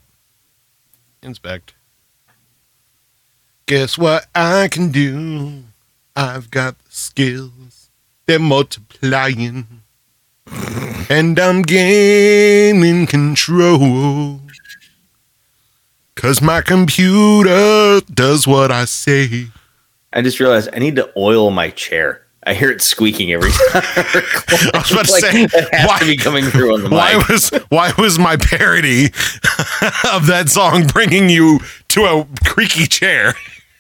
[1.22, 1.74] Inspect.
[3.68, 5.64] Guess what I can do?
[6.16, 7.90] I've got the skills.
[8.26, 9.82] They're multiplying.
[11.10, 14.40] And I'm gaining control.
[16.16, 19.48] Cause my computer does what I say.
[20.14, 22.24] I just realized I need to oil my chair.
[22.44, 23.60] I hear it squeaking every time.
[23.74, 27.28] I was about to say, has to be coming through on the Why mic.
[27.28, 29.06] was why was my parody
[30.10, 33.34] of that song bringing you to a creaky chair?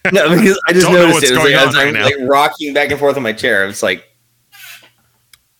[0.13, 1.31] No, because I just noticed it.
[1.31, 3.67] It was like, on as right I'm like rocking back and forth on my chair.
[3.67, 4.03] It's like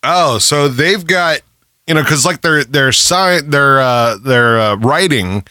[0.04, 1.42] Oh, so they've got
[1.88, 5.44] you know because like their their sign their uh, their uh, writing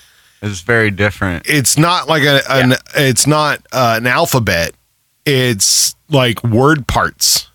[0.43, 1.45] is very different.
[1.49, 4.73] It's not like a an it's not uh, an alphabet.
[5.25, 7.51] It's like word parts.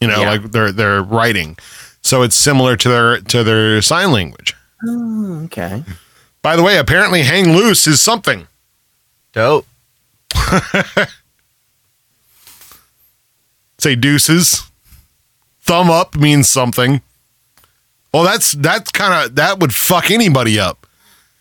[0.00, 0.30] You know, Yeah.
[0.30, 1.56] like their their writing.
[2.02, 4.54] So it's similar to their to their sign language.
[4.86, 5.84] oh, okay.
[6.42, 8.48] By the way, apparently hang loose is something.
[9.32, 9.66] Dope.
[13.78, 14.70] Say deuces.
[15.62, 17.02] Thumb up means something.
[18.12, 20.86] Well, that's that's kind of that would fuck anybody up.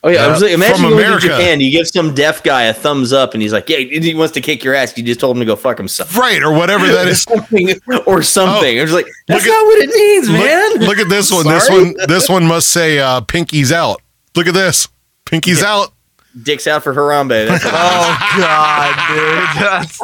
[0.03, 1.27] Oh yeah, I was like, imagine going America.
[1.27, 1.61] to Japan.
[1.61, 4.41] You give some deaf guy a thumbs up, and he's like, "Yeah, he wants to
[4.41, 7.07] kick your ass." You just told him to go fuck himself, right, or whatever that
[7.07, 7.69] is, something
[8.07, 8.79] or something.
[8.79, 11.31] I was like, "That's look at- not what it means, Look, man." look at this
[11.31, 11.45] one.
[11.47, 11.93] This one.
[12.07, 14.01] This one must say uh, "pinkies out."
[14.35, 14.87] Look at this.
[15.27, 15.93] Pinkies out.
[16.43, 17.47] Dicks out for Harambe.
[17.47, 19.63] That's Oh God, dude.
[19.63, 19.99] That's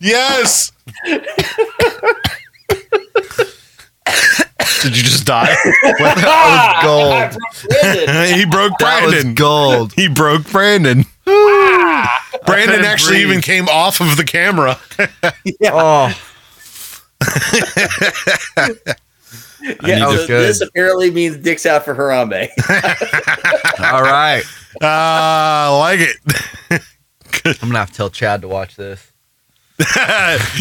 [0.00, 0.72] Yes.
[4.82, 5.46] Did you just die?
[5.82, 7.32] that was ah, gold.
[8.36, 9.34] he broke That was Brandon.
[9.34, 9.92] gold.
[9.94, 11.04] He broke Brandon.
[11.26, 12.26] Ah.
[12.44, 13.28] Brandon actually breathe.
[13.30, 14.78] even came off of the camera.
[15.64, 16.12] Oh,
[19.64, 22.48] yeah, need so this this apparently means dicks out for Harambe.
[23.92, 24.42] all right.
[24.82, 26.82] Uh, I like it.
[27.62, 29.10] I'm gonna have to tell Chad to watch this.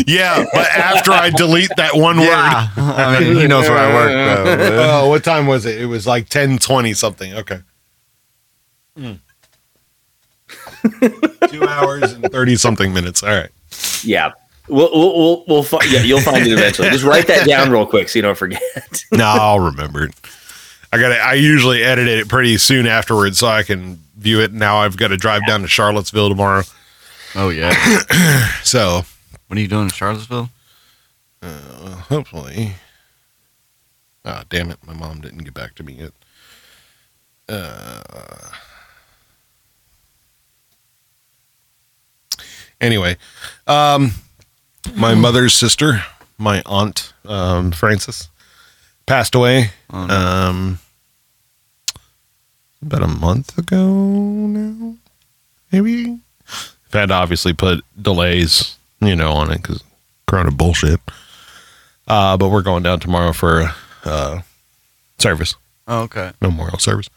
[0.07, 4.09] yeah, but after I delete that one Yeah, I mean he knows where I work,
[4.09, 4.45] bro.
[4.45, 4.57] word.
[4.57, 5.79] but- Oh, what time was it?
[5.79, 7.33] It was like 10 20 something.
[7.35, 7.59] Okay.
[8.97, 9.13] Hmm.
[11.49, 13.21] Two hours and 30 something minutes.
[13.23, 13.49] All right.
[14.03, 14.31] yeah,
[14.67, 16.89] we'll we'll we'll, we'll fi- yeah, you'll find it eventually.
[16.89, 18.61] Just write that down real quick so you don't forget.
[19.11, 20.13] No, I'll remember it.
[20.91, 21.11] I got.
[21.11, 24.53] I usually edit it pretty soon afterwards, so I can view it.
[24.53, 26.63] Now I've got to drive down to Charlottesville tomorrow.
[27.35, 27.73] Oh yeah.
[28.63, 29.03] So
[29.47, 30.49] What are you doing in Charlottesville?
[32.09, 32.73] hopefully,
[34.23, 36.11] ah, damn it, my mom didn't get back to me yet.
[37.49, 38.01] Uh,
[42.79, 43.17] anyway,
[43.67, 44.11] um,
[44.95, 46.03] my mother's sister,
[46.37, 48.29] my aunt, um, Frances,
[49.05, 49.71] passed away.
[49.91, 50.13] Oh, no.
[50.15, 50.79] Um,
[52.81, 54.95] about a month ago now,
[55.71, 56.19] maybe.
[56.49, 59.83] I've had to obviously put delays, you know, on it because
[60.27, 60.99] Corona bullshit.
[62.07, 63.71] Uh, but we're going down tomorrow for
[64.03, 64.41] uh,
[65.17, 65.55] service,
[65.87, 66.33] Oh, okay.
[66.41, 67.09] memorial service.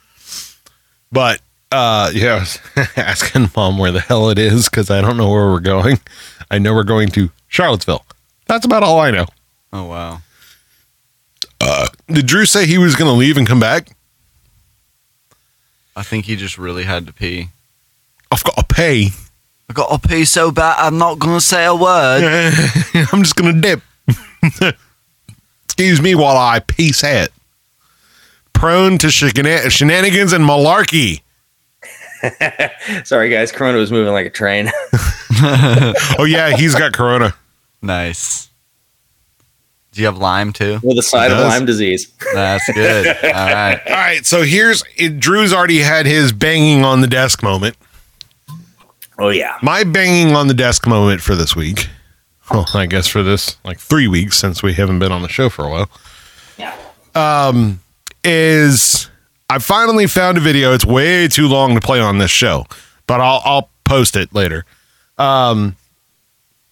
[1.11, 1.41] But
[1.73, 2.59] uh, yeah, I was
[2.97, 5.99] asking mom where the hell it is because I don't know where we're going.
[6.51, 8.05] I know we're going to Charlottesville.
[8.47, 9.27] That's about all I know.
[9.73, 10.21] Oh wow.
[11.61, 13.89] Uh, did Drew say he was going to leave and come back?
[15.97, 17.49] I think he just really had to pee.
[18.31, 19.09] I've got to pay.
[19.69, 20.77] I got to pee so bad.
[20.79, 22.23] I'm not gonna say a word.
[23.13, 23.81] I'm just gonna dip.
[25.65, 27.31] Excuse me while I piece hat.
[28.53, 31.21] Prone to shena- shenanigans and malarkey.
[33.05, 33.53] Sorry, guys.
[33.53, 34.71] Corona was moving like a train.
[36.19, 37.35] Oh yeah, he's got corona.
[37.83, 38.49] Nice.
[39.93, 40.79] Do you have Lyme too?
[40.83, 41.49] with a side of does.
[41.49, 42.13] Lyme disease.
[42.35, 43.07] That's good.
[43.25, 43.81] All right.
[43.87, 47.77] All right, so here's it, Drew's already had his banging on the desk moment.
[49.19, 49.57] Oh yeah.
[49.63, 51.89] My banging on the desk moment for this week.
[52.51, 55.49] Well, I guess for this like three weeks since we haven't been on the show
[55.49, 55.91] for a while.
[56.59, 56.77] Yeah.
[57.15, 57.81] um,
[58.23, 59.09] is
[59.49, 60.75] I finally found a video.
[60.75, 62.67] It's way too long to play on this show,
[63.07, 64.65] but I'll I'll post it later.
[65.19, 65.77] Um,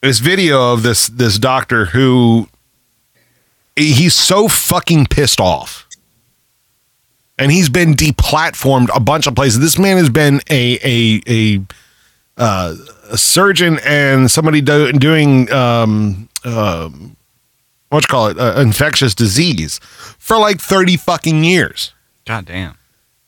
[0.03, 2.49] this video of this this doctor who
[3.75, 5.87] he's so fucking pissed off,
[7.39, 9.61] and he's been deplatformed a bunch of places.
[9.61, 11.61] This man has been a a a
[12.37, 12.77] uh,
[13.11, 17.17] a surgeon and somebody do, doing um, um,
[17.89, 19.79] what you call it, uh, infectious disease
[20.19, 21.93] for like thirty fucking years.
[22.27, 22.77] God damn.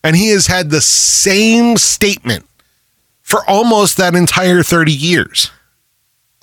[0.04, 2.46] And he has had the same statement
[3.26, 5.50] for almost that entire 30 years.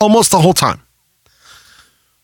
[0.01, 0.81] Almost the whole time.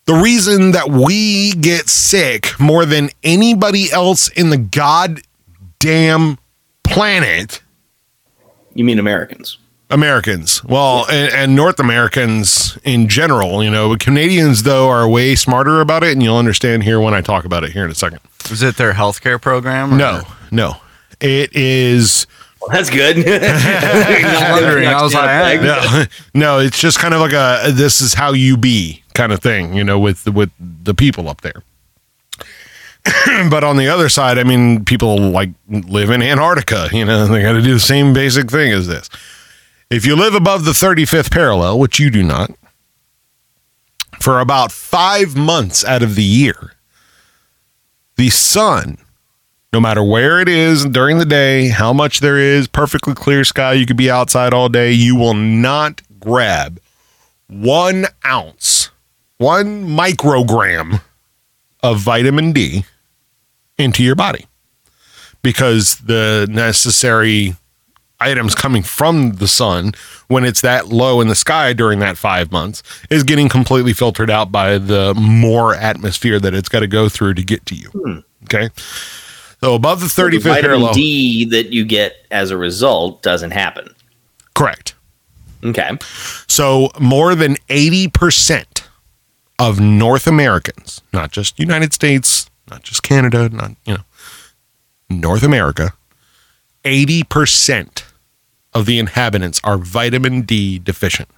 [0.05, 6.37] The reason that we get sick more than anybody else in the goddamn
[6.83, 7.61] planet.
[8.73, 9.57] You mean Americans?
[9.89, 10.61] Americans.
[10.65, 16.03] Well, and, and North Americans in general, you know, Canadians, though, are way smarter about
[16.03, 18.19] it, and you'll understand here when I talk about it here in a second.
[18.51, 19.93] Is it their healthcare program?
[19.93, 20.21] or- No,
[20.51, 20.77] no.
[21.21, 22.27] It is.
[22.61, 23.17] Well, that's good.
[24.51, 24.87] wondering.
[24.87, 28.57] I was like, no, no, it's just kind of like a this is how you
[28.57, 31.63] be kind of thing, you know, with with the people up there.
[33.49, 37.41] but on the other side, I mean, people like live in Antarctica, you know, they
[37.41, 39.09] got to do the same basic thing as this.
[39.89, 42.51] If you live above the 35th parallel, which you do not,
[44.19, 46.73] for about five months out of the year,
[48.17, 48.97] the sun,
[49.71, 53.73] no matter where it is during the day, how much there is, perfectly clear sky,
[53.73, 56.79] you could be outside all day, you will not grab
[57.47, 58.89] one ounce,
[59.37, 61.01] one microgram
[61.81, 62.83] of vitamin D
[63.77, 64.45] into your body
[65.41, 67.55] because the necessary
[68.19, 69.93] items coming from the sun
[70.27, 74.29] when it's that low in the sky during that five months is getting completely filtered
[74.29, 77.89] out by the more atmosphere that it's got to go through to get to you.
[77.89, 78.19] Hmm.
[78.43, 78.69] Okay.
[79.61, 80.93] So above the So the 35th vitamin parallel.
[80.93, 83.93] D that you get as a result doesn't happen.
[84.53, 84.95] Correct.
[85.63, 85.97] Okay.
[86.47, 88.83] So more than 80%
[89.57, 94.03] of North Americans, not just United States, not just Canada, not, you know,
[95.09, 95.93] North America,
[96.85, 98.03] 80%
[98.73, 101.29] of the inhabitants are vitamin D deficient.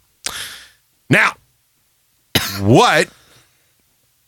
[1.09, 1.33] Now,
[2.59, 3.09] what?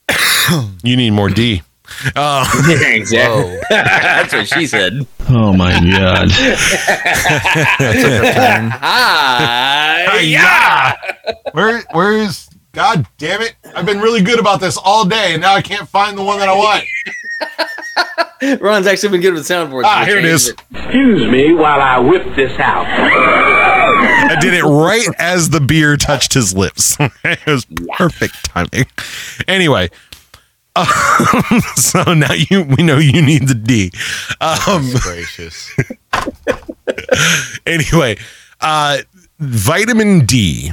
[0.83, 1.61] you need more D.
[2.15, 3.59] Uh, exactly.
[3.69, 5.07] That's what she said.
[5.29, 6.29] Oh my god.
[8.81, 10.19] Hi.
[10.21, 10.95] yeah.
[11.53, 13.55] Where where's God damn it?
[13.75, 16.39] I've been really good about this all day and now I can't find the one
[16.39, 16.83] that I want.
[18.61, 19.83] Ron's actually been good with soundboards.
[19.85, 20.61] Ah, We here it.
[20.71, 22.85] Excuse me while I whip this out.
[22.85, 26.97] I did it right as the beer touched his lips.
[26.99, 28.85] it was perfect timing.
[29.47, 29.89] Anyway,
[30.75, 30.85] um,
[31.75, 33.91] so now you we know you need the D.
[34.41, 35.71] Um, gracious.
[37.65, 38.17] anyway,
[38.61, 38.99] uh,
[39.39, 40.71] vitamin D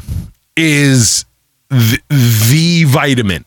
[0.56, 1.24] is
[1.68, 3.44] the, the vitamin.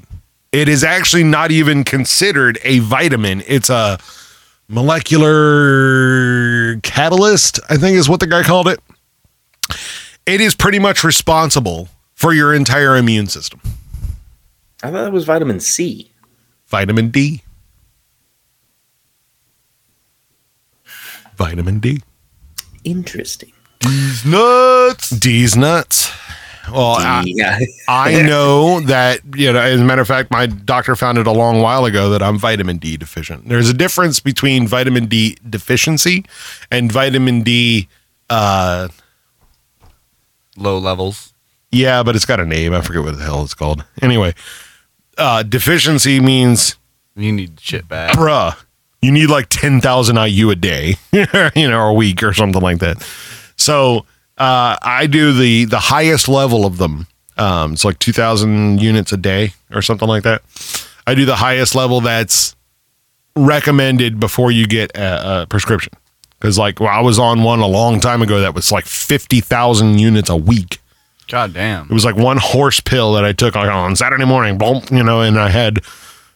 [0.51, 3.43] It is actually not even considered a vitamin.
[3.47, 3.97] It's a
[4.67, 5.33] molecular
[6.81, 8.79] catalyst, I think is what the guy called it.
[10.25, 13.59] It is pretty much responsible for your entire immune system.
[14.83, 16.12] I thought it was vitamin C.
[16.73, 17.43] Vitamin D.
[21.37, 22.01] Vitamin D.
[22.83, 23.51] Interesting.
[23.77, 25.11] D's nuts.
[25.11, 26.11] D's nuts.
[26.71, 27.23] Well, I,
[27.87, 31.31] I know that, you know, as a matter of fact, my doctor found it a
[31.31, 33.47] long while ago that I'm vitamin D deficient.
[33.49, 36.25] There's a difference between vitamin D deficiency
[36.71, 37.87] and vitamin D,
[38.31, 38.87] uh,
[40.57, 41.35] Low levels.
[41.71, 42.73] yeah, but it's got a name.
[42.73, 43.85] I forget what the hell it's called.
[44.01, 44.33] Anyway,
[45.17, 46.75] uh, deficiency means,
[47.15, 48.15] You need shit back.
[48.15, 48.55] bruh,
[49.01, 51.25] you need like 10,000 IU a day, you
[51.69, 53.01] know, or a week or something like that.
[53.55, 54.05] So,
[54.37, 57.07] uh, I do the, the highest level of them.
[57.37, 60.41] Um, it's like 2000 units a day or something like that.
[61.05, 62.55] I do the highest level that's
[63.35, 65.93] recommended before you get a, a prescription.
[66.39, 69.97] Cause like, well, I was on one a long time ago that was like 50,000
[69.97, 70.79] units a week.
[71.33, 71.85] God damn.
[71.85, 75.01] It was like one horse pill that I took like, on Saturday morning, boom, you
[75.01, 75.83] know, and I had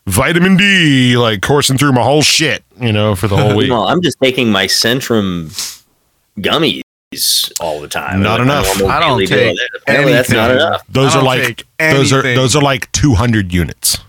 [0.07, 3.69] vitamin D like coursing through my whole shit, you know, for the whole week.
[3.69, 5.49] No, I'm just taking my Centrum
[6.39, 6.81] gummies
[7.61, 8.23] all the time.
[8.23, 8.79] Not Like, enough.
[8.79, 9.67] normal I don't take dose.
[9.83, 10.83] Apparently that's not enough.
[10.89, 13.99] Those are like those are those are like 200 units.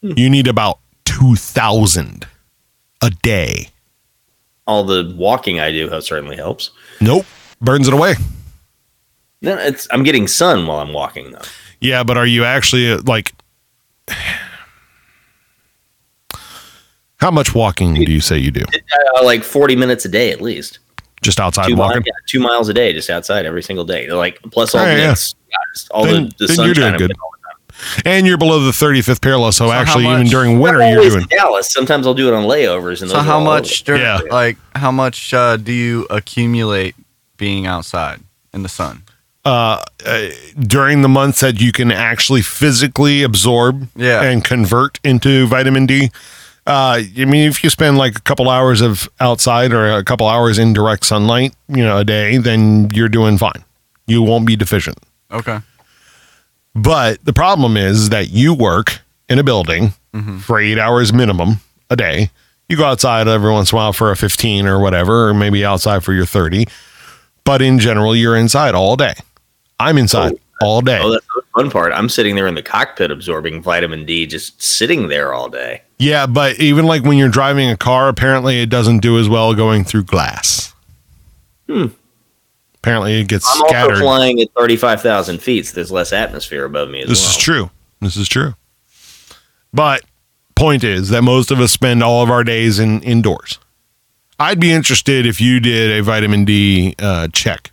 [0.00, 0.12] Hmm.
[0.16, 2.26] You need about 2000
[3.02, 3.68] a day.
[4.66, 6.70] All the walking I do certainly helps.
[7.02, 7.26] Nope,
[7.60, 8.14] burns it away.
[9.40, 11.42] No, it's I'm getting sun while I'm walking though.
[11.80, 13.32] Yeah, but are you actually uh, like
[17.20, 18.62] How much walking do you say you do?
[19.16, 20.78] Uh, like 40 minutes a day at least.
[21.20, 21.96] Just outside Two, walking?
[21.96, 24.08] miles, yeah, two miles a day, just outside every single day.
[24.10, 25.08] Like plus all Oh, the yeah.
[25.08, 27.12] mix, yeah, just all Then- the, the then you're doing good.
[27.20, 28.02] all the time.
[28.04, 31.26] And you're below the 35th parallel, so, So actually even during winter I'm you're doing
[31.28, 31.72] Dallas.
[31.72, 33.02] Sometimes I'll do it on layovers.
[33.02, 34.20] And So how much during, Yeah.
[34.30, 36.94] like how much uh, do you accumulate
[37.36, 38.20] being outside?
[38.54, 39.02] in the sun.
[39.48, 44.22] Uh, during the months that you can actually physically absorb Yeah.
[44.22, 46.10] and convert into vitamin D.
[46.66, 50.26] Uh, I mean, if you spend like a couple hours of outside or a couple
[50.28, 53.64] hours in direct sunlight, you know, a day, then you're doing fine.
[54.06, 54.98] You won't be deficient.
[55.30, 55.60] Okay.
[56.74, 59.92] But the problem is that you work in a building
[60.40, 61.60] for eight hours minimum
[61.90, 62.30] a day.
[62.68, 65.64] You go outside every once in a while for a 15 or whatever, or maybe
[65.64, 66.66] outside for your 30.
[67.44, 69.14] But in general, you're inside all day.
[69.80, 71.00] I'm inside all day.
[71.02, 71.92] Oh, that's the fun part.
[71.92, 75.82] I'm sitting there in the cockpit absorbing vitamin D, just sitting there all day.
[75.98, 79.54] Yeah, but even like when you're driving a car, apparently it doesn't do as well
[79.54, 80.74] going through glass.
[81.68, 81.86] Hmm.
[82.76, 87.02] Apparently it gets I'm also flying at 35,000 feet, so there's less atmosphere above me
[87.02, 87.30] as This well.
[87.30, 87.70] is true.
[88.00, 88.54] This is true.
[89.72, 90.02] But
[90.54, 93.58] point is that most of us spend all of our days in indoors.
[94.40, 97.72] I'd be interested if you did a vitamin D uh, check.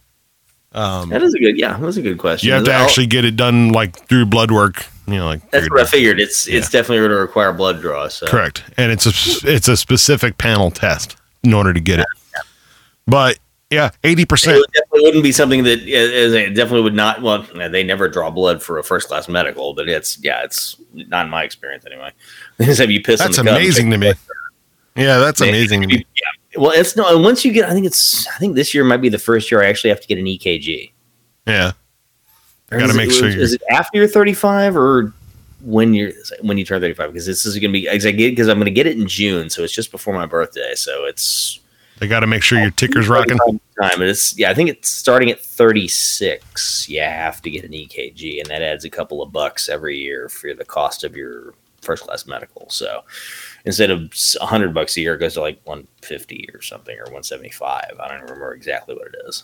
[0.76, 2.48] Um, That is a good, yeah, that's a good question.
[2.48, 4.86] you have to I'll- actually get it done like through blood work.
[5.08, 6.20] You know, like That's what I figured.
[6.20, 8.08] It's it's definitely going to require blood draw.
[8.08, 12.08] So Correct, and it's a it's a specific panel test in order to get it.
[13.08, 13.38] But
[13.70, 14.58] yeah, eighty percent.
[14.58, 17.22] would- definitely wouldn't be something that it definitely would not.
[17.22, 21.26] Well, they never draw blood for a first class medical, but it's yeah, it's not
[21.26, 22.12] in my experience anyway.
[22.62, 23.20] Just have you piss.
[23.20, 24.14] That's amazing to me.
[24.96, 26.06] Yeah, that's amazing to me.
[26.58, 27.18] Well, it's no.
[27.18, 28.28] Once you get, I think it's.
[28.28, 30.26] I think this year might be the first year I actually have to get an
[30.26, 30.92] EKG.
[31.48, 31.72] Yeah,
[32.72, 33.28] I got to make it- sure.
[33.30, 35.14] Is You're, it after you're 35 or
[35.62, 36.12] when you're
[36.42, 37.12] when you turn 35?
[37.12, 38.98] Because this is going to be as I get because I'm going to get it
[38.98, 40.74] in June, so it's just before my birthday.
[40.76, 41.60] So it's
[42.00, 43.38] they got to make sure your ticker's rocking.
[43.38, 43.60] time.
[44.02, 46.90] And it's yeah, I think it's starting at 36.
[46.90, 50.30] You have to get an EKG, and that adds a couple of bucks every year
[50.30, 52.68] for the cost of your first class medical.
[52.70, 53.04] So
[53.66, 57.84] instead of 100 bucks a year, it goes to like 150 or something or 175.
[58.00, 59.44] I don't remember exactly what it is.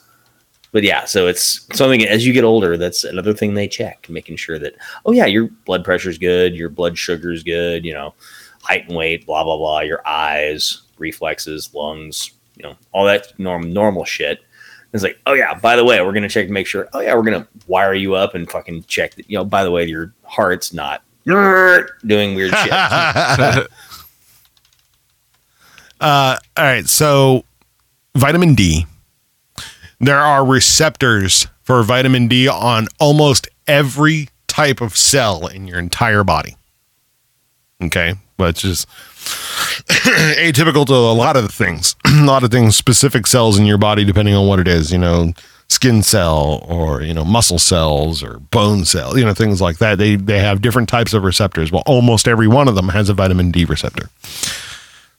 [0.71, 4.37] But yeah, so it's something as you get older, that's another thing they check, making
[4.37, 4.75] sure that,
[5.05, 8.13] oh yeah, your blood pressure's good, your blood sugar's good, you know,
[8.61, 13.73] height and weight, blah, blah, blah, your eyes, reflexes, lungs, you know, all that norm,
[13.73, 14.39] normal shit.
[14.93, 16.87] It's like, oh yeah, by the way, we're gonna check to make sure.
[16.93, 19.29] Oh yeah, we're gonna wire you up and fucking check that.
[19.29, 21.03] You know, by the way, your heart's not
[22.05, 22.71] doing weird shit.
[26.01, 27.45] uh, all right, so
[28.15, 28.85] vitamin D.
[29.99, 36.23] There are receptors for vitamin D on almost every type of cell in your entire
[36.23, 36.57] body.
[37.83, 38.85] Okay, which is
[39.25, 41.95] atypical to a lot of the things.
[42.05, 44.91] a lot of things, specific cells in your body, depending on what it is.
[44.91, 45.33] You know,
[45.69, 49.17] skin cell or you know muscle cells or bone cell.
[49.17, 49.99] You know, things like that.
[49.99, 51.71] They they have different types of receptors.
[51.71, 54.09] Well, almost every one of them has a vitamin D receptor.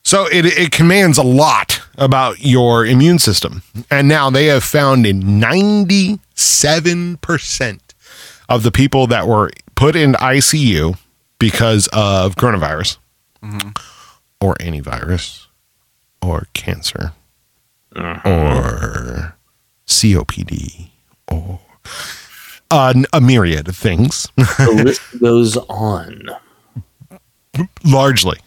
[0.05, 3.63] So it, it commands a lot about your immune system.
[3.89, 7.79] And now they have found in 97%
[8.49, 10.97] of the people that were put in ICU
[11.39, 12.97] because of coronavirus
[14.41, 15.47] or any virus
[16.21, 17.13] or cancer
[17.95, 19.35] or
[19.87, 20.89] COPD
[21.29, 21.59] or
[22.71, 24.27] uh, a myriad of things.
[24.35, 26.27] the list goes on.
[27.83, 28.39] largely.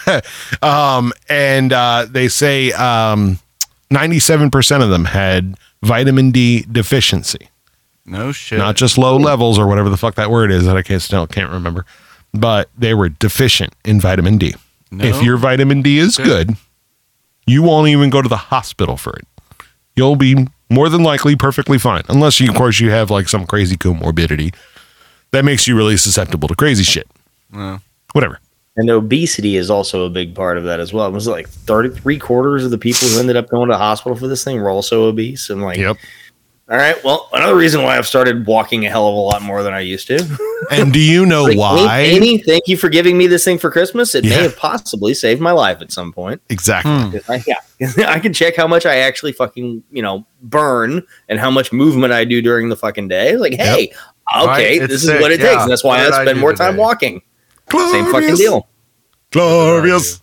[0.62, 3.38] um, and uh, they say um,
[3.90, 7.48] 97% of them had vitamin D deficiency.
[8.04, 8.58] No shit.
[8.58, 11.26] Not just low levels or whatever the fuck that word is that I can't still
[11.26, 11.86] can't remember,
[12.34, 14.54] but they were deficient in vitamin D.
[14.90, 15.04] No.
[15.04, 16.48] If your vitamin D is Good.
[16.48, 16.56] good,
[17.46, 19.26] you won't even go to the hospital for it.
[19.94, 23.46] You'll be more than likely perfectly fine, unless you, of course, you have like some
[23.46, 24.54] crazy comorbidity
[25.30, 27.06] that makes you really susceptible to crazy shit.
[27.50, 27.80] No.
[28.12, 28.40] Whatever.
[28.76, 31.06] And obesity is also a big part of that as well.
[31.06, 34.16] It was like 33 quarters of the people who ended up going to the hospital
[34.16, 35.50] for this thing were also obese?
[35.50, 35.98] And like, Yep.
[36.70, 39.62] all right, well, another reason why I've started walking a hell of a lot more
[39.62, 40.38] than I used to.
[40.70, 42.00] And do you know Like, why?
[42.02, 44.14] Amy, thank you for giving me this thing for Christmas.
[44.14, 44.36] It Yeah.
[44.36, 46.40] may have possibly saved my life at some point.
[46.50, 46.90] Exactly.
[46.92, 47.10] Hmm.
[47.10, 51.40] 'Cause I, yeah, I can check how much I actually fucking you know burn and
[51.40, 53.36] how much movement I do during the fucking day.
[53.36, 53.92] Like, hey,
[54.34, 55.50] okay, Right, it's this is sick, what it yeah.
[55.50, 56.80] takes, and that's why What I I spend do more time today?
[56.80, 57.22] walking.
[57.68, 57.92] Glorious.
[57.92, 58.68] Same fucking deal.
[59.30, 60.20] Glorious.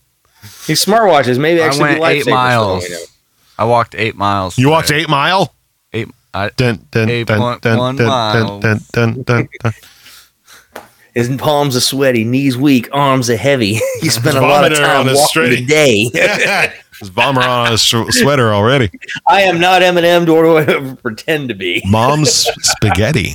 [0.68, 2.36] These smartwatches maybe I actually be went eight lifesavers for all
[2.76, 2.84] miles.
[2.84, 3.00] we know.
[3.58, 4.58] I walked eight miles.
[4.58, 5.02] You walked today.
[5.02, 5.54] eight mile?
[5.94, 6.08] eight.
[6.34, 8.62] I, Dun, dun, Eight dun, point dun, one dun, dun, miles.
[8.64, 9.74] dun, dun, dun, dun.
[11.16, 13.74] His palms are sweaty, knees weak, arms are heavy.
[14.00, 15.56] he spent a lot of Vomiting on time the walking street.
[15.58, 16.10] today.
[16.14, 18.92] There's bomber on his sh- sweater already.
[19.28, 21.82] I am not Eminem, nor do I ever pretend to be.
[21.86, 23.34] Mom's spaghetti.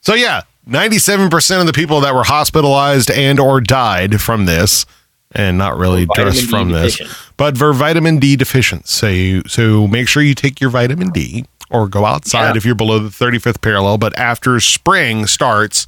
[0.00, 4.86] so yeah, 97% of the people that were hospitalized and or died from this
[5.32, 7.18] and not really just D from this, deficient.
[7.36, 8.86] but for vitamin D deficient.
[8.88, 12.56] So you, so make sure you take your vitamin D or go outside Yeah.
[12.56, 13.98] if you're below the 35th parallel.
[13.98, 15.86] But after spring starts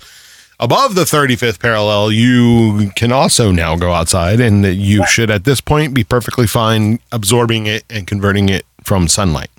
[0.58, 5.60] above the 35th parallel, you can also now go outside, and you should at this
[5.60, 9.50] point be perfectly fine absorbing it and converting it from sunlight.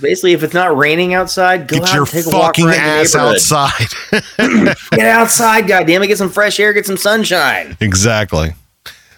[0.00, 3.14] Basically, if it's not raining outside, go Get out your take a walk fucking ass
[3.14, 3.86] outside.
[4.90, 6.06] Get outside, goddamn it!
[6.06, 6.72] Get some fresh air.
[6.72, 7.76] Get some sunshine.
[7.80, 8.54] exactly.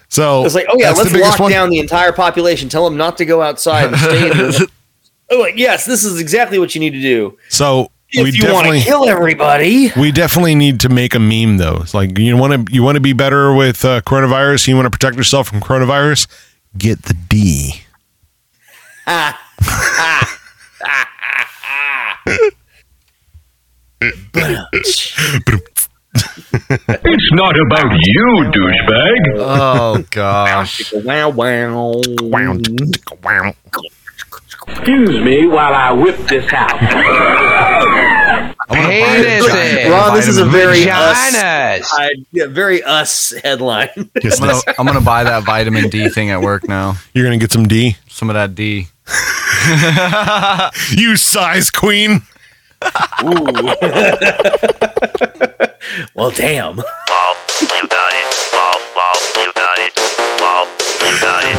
[0.09, 1.51] So It's like, oh yeah, let's lock one.
[1.51, 2.69] down the entire population.
[2.69, 4.67] Tell them not to go outside and stay in
[5.31, 7.37] Oh wait, yes, this is exactly what you need to do.
[7.49, 11.57] So If we you want to kill everybody, we definitely need to make a meme
[11.57, 11.77] though.
[11.81, 14.67] It's like you want to you want to be better with uh, coronavirus.
[14.67, 16.27] You want to protect yourself from coronavirus.
[16.77, 17.81] Get the D.
[26.87, 29.19] It's not about you, douchebag.
[29.37, 30.93] Oh gosh.
[30.93, 33.53] wow, wow, wow.
[34.67, 36.79] Excuse me while I whip this out.
[38.69, 43.89] Penis Rob, this is a very us, I, yeah, very us headline.
[43.95, 46.95] I'm gonna, I'm gonna buy that vitamin D thing at work now.
[47.13, 47.97] You're gonna get some D.
[48.07, 48.87] Some of that D.
[50.91, 52.21] You size queen.
[56.13, 56.81] well, damn.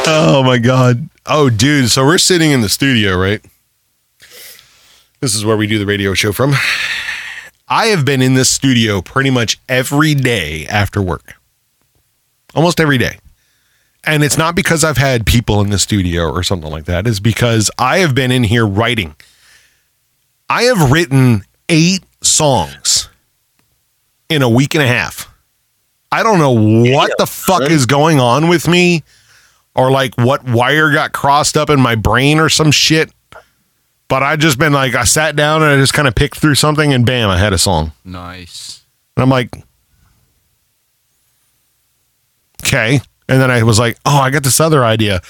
[0.09, 1.09] Oh my god.
[1.25, 3.41] Oh dude, so we're sitting in the studio, right?
[5.19, 6.53] This is where we do the radio show from.
[7.67, 11.35] I have been in this studio pretty much every day after work.
[12.55, 13.19] Almost every day.
[14.07, 17.05] And it's not because I've had people in the studio or something like that.
[17.05, 19.15] It's because I have been in here writing.
[20.49, 23.09] I have written eight songs
[24.29, 25.29] in a week and a half.
[26.09, 29.03] I don't know what the fuck is going on with me
[29.75, 33.11] or like what wire got crossed up in my brain or some shit.
[34.07, 36.55] But I just been like, I sat down and I just kind of picked through
[36.55, 37.91] something and bam, I had a song.
[38.05, 38.85] Nice.
[39.17, 39.53] And I'm like,
[42.63, 43.01] okay.
[43.29, 45.21] And then I was like, oh, I got this other idea.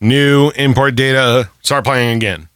[0.00, 2.48] New import data, start playing again.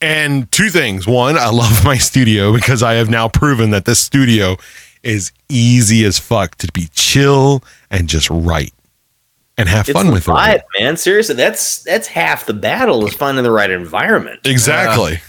[0.00, 1.06] And two things.
[1.06, 4.56] One, I love my studio because I have now proven that this studio
[5.02, 8.72] is easy as fuck to be chill and just write
[9.56, 10.30] and have It's fun the with it.
[10.30, 10.96] vibe, man.
[10.96, 14.40] Seriously, that's that's half the battle is finding the right environment.
[14.44, 15.20] Exactly.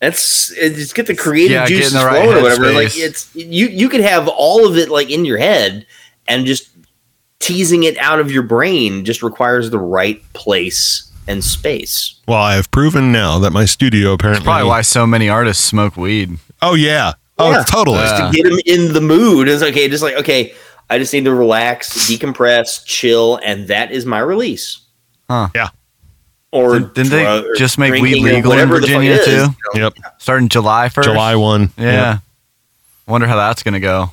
[0.00, 2.64] That's it, just get the creative Yeah, juices the right flowing or whatever.
[2.64, 2.74] headspace.
[2.74, 5.86] Like it's you you could have all of it like in your head
[6.28, 6.70] and just
[7.40, 12.20] teasing it out of your brain just requires the right place and space.
[12.28, 14.44] Well, I have proven now that my studio apparently.
[14.44, 16.38] Probably why so many artists smoke weed.
[16.62, 17.12] Oh yeah.
[17.38, 17.62] Oh, Yeah.
[17.64, 17.98] totally.
[17.98, 19.48] Uh, to get him in the mood.
[19.48, 20.54] It's okay, just like okay,
[20.88, 24.80] I just need to relax, decompress, chill, and that is my release.
[25.28, 25.48] Huh.
[25.54, 25.68] Yeah.
[26.52, 29.24] Or Didn't, didn't they just make weed legal in whatever the fuck Virginia it is,
[29.48, 29.54] too?
[29.74, 29.90] you know?
[30.02, 30.14] Yep.
[30.18, 31.04] Starting July 1st?
[31.04, 31.70] July 1.
[31.78, 31.84] Yeah.
[32.14, 32.20] Yep.
[33.06, 34.10] Wonder how that's going to go.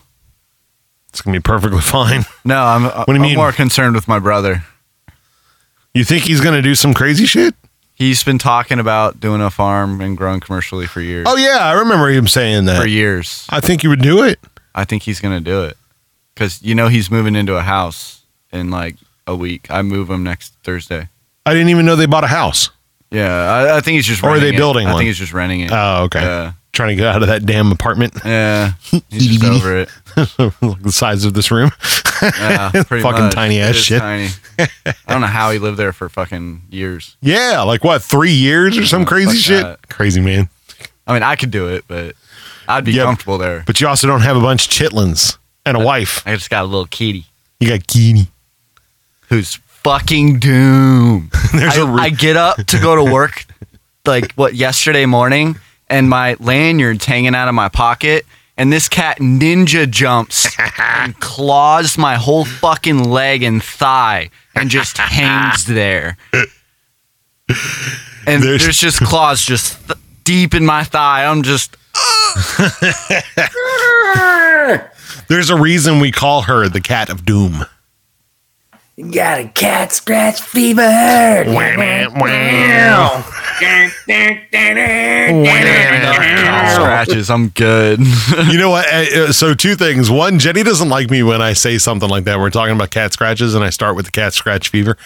[1.17, 2.25] It's going to be perfectly fine.
[2.45, 3.35] No, I'm, do you I'm mean?
[3.37, 4.63] more concerned with my brother.
[5.95, 7.55] You think he's going to do some crazy shit?
[7.95, 11.25] He's been talking about doing a farm and growing commercially for years.
[11.27, 11.57] Oh, yeah.
[11.61, 12.79] I remember him saying that.
[12.79, 13.47] For years.
[13.49, 14.39] I think he would do it.
[14.75, 15.75] I think he's going to do it.
[16.35, 18.21] Because, you know, he's moving into a house
[18.51, 19.71] in like a week.
[19.71, 21.09] I move him next Thursday.
[21.47, 22.69] I didn't even know they bought a house.
[23.09, 24.59] Yeah, I, I think he's just Or are renting they it.
[24.59, 24.99] building I one?
[24.99, 25.71] think he's just renting it.
[25.73, 26.21] Oh, okay.
[26.21, 26.51] Yeah.
[26.77, 28.14] Trying to get out of that damn apartment.
[28.23, 28.73] Yeah.
[29.09, 29.89] He's just over it.
[30.15, 31.72] The size of this room.
[32.22, 33.33] Yeah, pretty fucking much.
[33.33, 33.99] tiny ass shit.
[33.99, 34.30] Tiny.
[34.59, 37.17] I don't know how he lived there for fucking years.
[37.22, 39.64] Yeah, like what, three years or some crazy shit?
[39.64, 39.89] that.
[39.89, 40.49] Crazy man.
[41.07, 42.15] I mean, I could do it, but
[42.67, 43.06] I'd be Yep.
[43.06, 43.64] comfortable there.
[43.65, 46.22] But you also don't have a bunch of chitlins and a wife.
[46.27, 47.25] I just got a little kitty
[47.59, 48.27] You got Keeney.
[49.30, 51.31] who's fucking doomed.
[51.53, 53.45] There's I, a re- I get up to go to work
[54.06, 55.57] like what yesterday morning,
[55.90, 58.25] and my lanyard's hanging out of my pocket,
[58.57, 60.48] and this cat ninja jumps
[60.80, 66.17] and claws my whole fucking leg and thigh, and just hangs there.
[68.25, 71.25] And There's- there's, just claws just th- deep in my thigh.
[71.25, 71.75] I'm just
[75.30, 77.66] There's a reason we call her the cat of doom.
[78.95, 80.82] You got a cat scratch fever.
[86.74, 87.30] Scratches.
[87.30, 88.00] I'm good.
[88.00, 88.88] you know what?
[88.88, 90.10] Uh, So two things.
[90.10, 92.40] One, Jeni doesn't like me when I say something like that.
[92.40, 94.98] We're talking about cat scratches, and I start with the cat scratch fever.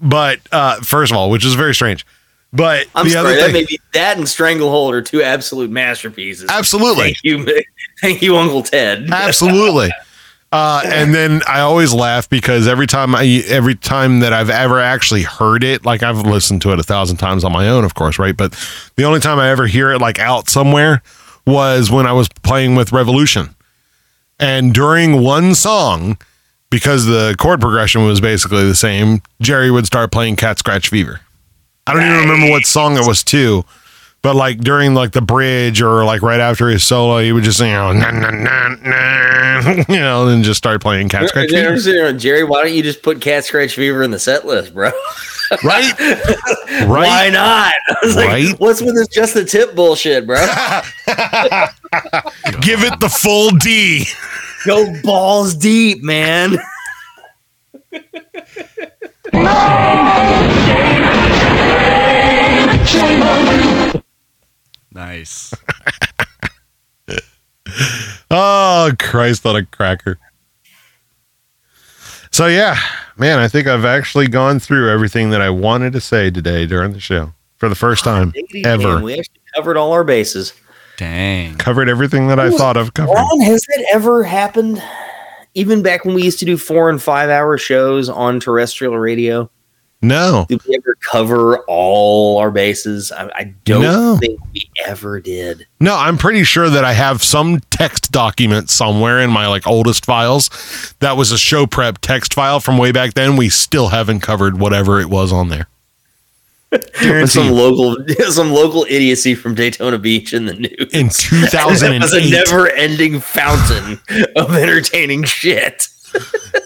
[0.00, 2.04] But uh, first of all, which is very strange.
[2.52, 5.70] But I'm the sorry, other that thing, may be that and Stranglehold are two absolute
[5.70, 6.50] masterpieces.
[6.50, 7.62] absolutely, Thank you,
[8.02, 9.08] thank you, Uncle Ted.
[9.10, 9.90] absolutely.
[10.52, 14.80] Uh, and then I always laugh because every time I every time that I've ever
[14.80, 17.94] actually heard it, like I've listened to it a thousand times on my own, of
[17.94, 18.36] course, right?
[18.36, 18.52] But
[18.96, 21.02] the only time I ever hear it like out somewhere
[21.46, 23.54] was when I was playing with Revolution.
[24.38, 26.18] And during one song,
[26.68, 31.20] because the chord progression was basically the same, Jerry would start playing Cat Scratch Fever.
[31.86, 33.64] I don't even remember what song it was to,
[34.22, 37.58] but like during like the bridge or like right after his solo, he would just
[37.58, 42.12] you know, nah, nah, nah, nah, you know, and just start playing Cat Scratch Fever.
[42.12, 44.90] Jerry, why don't you just put Cat Scratch Fever in the set list, bro?
[45.62, 45.92] Right?
[46.00, 46.86] right?
[46.86, 47.74] Why not?
[47.88, 48.54] I was like, Right?
[48.58, 50.38] What's with this just the tip bullshit, bro?
[52.62, 54.06] Give it the full D.
[54.64, 56.56] Go balls deep, man.
[64.94, 65.52] Nice.
[68.30, 70.18] Oh, Christ on a cracker.
[72.30, 72.78] So yeah,
[73.18, 76.92] man, I think I've actually gone through everything that I wanted to say today during
[76.92, 78.94] the show for the first time Diggity ever.
[78.94, 80.54] damn, we actually covered all our bases.
[80.96, 81.56] Dang.
[81.56, 83.16] Covered everything that I thought of covering.
[83.16, 84.82] Ron, has that ever happened?
[85.54, 89.50] Even back when we used to do four and five hour shows on terrestrial radio,
[90.04, 93.12] No, did we ever cover all our bases?
[93.12, 94.16] I, I don't No.
[94.20, 95.66] think we ever did.
[95.78, 100.04] no, I'm pretty sure that I have some text document somewhere in my like oldest
[100.04, 100.50] files
[100.98, 103.36] that was a show prep text file from way back then.
[103.36, 105.68] We still haven't covered whatever it was on there.
[107.26, 107.96] Some local,
[108.30, 111.66] some local idiocy from Daytona Beach in the news In It
[112.00, 114.00] was a never-ending fountain
[114.36, 115.86] of entertaining shit.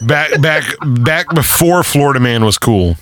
[0.02, 0.64] back back
[1.04, 2.96] back before Florida Man was cool.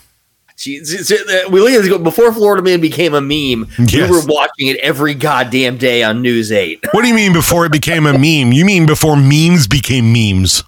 [0.67, 3.69] It- we look at before Florida Man became a meme.
[3.79, 4.09] Yes.
[4.11, 6.85] We were watching it every goddamn day on News Eight.
[6.93, 8.53] What do you mean before it became a meme?
[8.53, 10.63] You mean before memes became memes?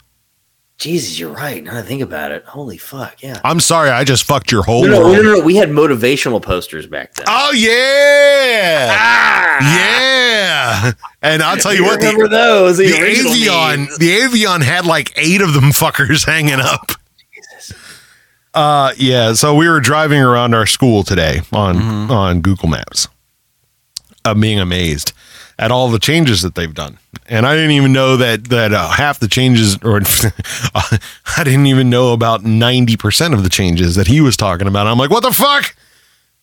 [0.78, 1.64] Jesus, you're right.
[1.64, 3.40] Now I think about it, holy fuck, yeah.
[3.44, 5.16] I'm sorry, I just fucked your whole No, no, world.
[5.16, 5.40] no, no, no.
[5.40, 7.24] We had motivational posters back then.
[7.28, 9.76] Oh yeah, ah!
[9.78, 10.92] yeah.
[11.22, 12.76] And I'll tell you You what, the, remember those?
[12.76, 13.98] The the Avion, memes.
[13.98, 16.90] the Avion had like eight of them fuckers hanging up.
[18.56, 19.34] Uh, yeah.
[19.34, 23.06] So we were driving around our school today on on Google Maps,
[24.24, 25.12] uh, being amazed
[25.58, 26.98] at all the changes that they've done.
[27.28, 30.00] And I didn't even know that that uh, half the changes, or
[30.74, 34.86] I didn't even know about ninety percent of the changes that he was talking about.
[34.86, 35.76] I'm like, what the fuck?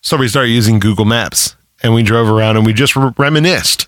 [0.02, 3.88] So we started using Google Maps, and we drove around, and we just re- reminisced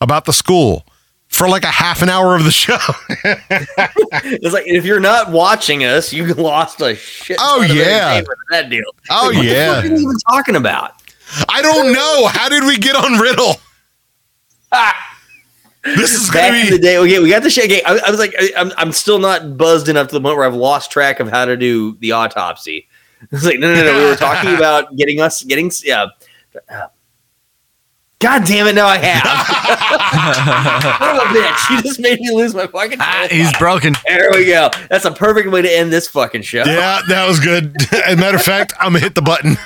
[0.00, 0.84] about the school
[1.30, 2.76] for like a half an hour of the show.
[4.22, 7.36] It's like if you're not watching us, you lost a shit.
[7.40, 8.20] Oh, yeah.
[8.50, 8.82] that deal.
[9.08, 9.74] Oh, Like, what yeah.
[9.74, 10.92] fuck are you even talking about?
[11.48, 12.26] I don't know.
[12.26, 13.54] How did we get on Riddle?
[15.82, 17.64] This is Back gonna in be the day, okay, we got the shit.
[17.64, 20.36] Okay, I, I was like, I, I'm, I'm still not buzzed enough to the point
[20.36, 22.86] where I've lost track of how to do the autopsy.
[23.32, 23.98] It's like, no, no, no.
[23.98, 26.06] We were talking about getting us, getting, yeah.
[28.20, 28.74] God damn it!
[28.74, 29.22] Now I have.
[30.98, 31.70] Son of a bitch!
[31.70, 32.98] You just made me lose my fucking.
[33.00, 33.94] Ah, he's broken.
[34.06, 34.68] There we go.
[34.90, 36.64] That's a perfect way to end this fucking show.
[36.64, 37.74] Yeah, that was good.
[38.04, 39.56] As a matter of fact, I'm gonna hit the button.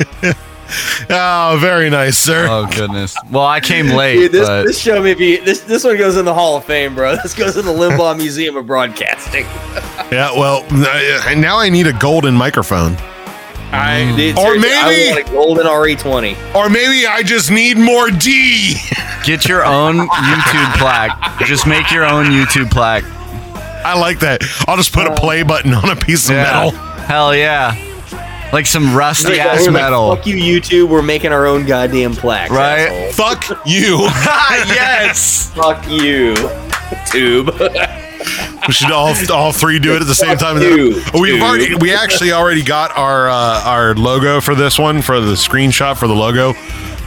[1.10, 2.48] oh, very nice, sir.
[2.50, 3.14] Oh goodness.
[3.30, 6.16] Well, I came late, Dude, this, but this show may be this this one goes
[6.16, 7.14] in the Hall of Fame, bro.
[7.22, 9.44] This goes in the Limbaugh Museum of Broadcasting.
[10.10, 12.96] Yeah, well, now I need a golden microphone.
[13.72, 14.16] I, mm.
[14.16, 16.54] dude, Or seriously, I maybe- want a golden RE20.
[16.54, 18.76] Or maybe I just need more D.
[19.24, 21.38] get your own YouTube plaque.
[21.46, 23.04] Just make your own YouTube plaque.
[23.84, 24.42] I like that.
[24.68, 26.42] I'll just put a play button on a piece of Yeah.
[26.44, 26.70] metal.
[26.72, 27.74] Hell yeah.
[28.52, 30.16] Like some rusty Like, ass we're like, metal.
[30.16, 30.88] Fuck you, YouTube.
[30.88, 32.50] We're making our own goddamn plaque.
[32.50, 32.88] Right?
[32.88, 33.12] asshole.
[33.12, 33.98] Fuck you.
[34.66, 35.50] yes.
[35.54, 36.34] Fuck you,
[37.10, 37.50] Tube.
[38.66, 40.60] We should all all three do it at the same time.
[40.60, 41.42] you, We've dude.
[41.42, 45.96] already we actually already got our uh, our logo for this one for the screenshot
[45.96, 46.52] for the logo.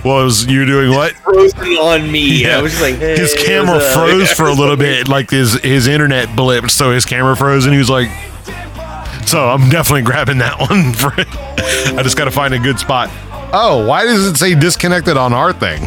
[0.04, 1.14] Was you doing what?
[1.14, 2.42] Frozen on me.
[2.44, 2.58] Yeah.
[2.58, 6.28] I was like, hey, his camera froze for a little bit, like his his internet
[6.30, 8.10] blipped, so his camera froze, and he was like,
[9.26, 11.14] "So I'm definitely grabbing that one." For
[11.98, 13.10] I just got to find a good spot.
[13.54, 15.84] Oh, why does it say disconnected on our thing?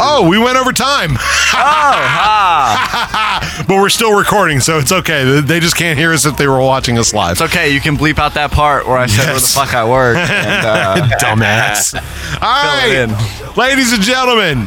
[0.00, 1.10] Oh, we went over time.
[1.56, 5.40] Oh, but we're still recording, so it's okay.
[5.40, 7.32] They- just can't hear us if they were watching us live.
[7.32, 7.72] It's okay.
[7.72, 10.16] You can bleep out that part where I said where the fuck I work.
[10.16, 11.94] And, uh, Dumbass.
[12.42, 14.66] All right, ladies and gentlemen,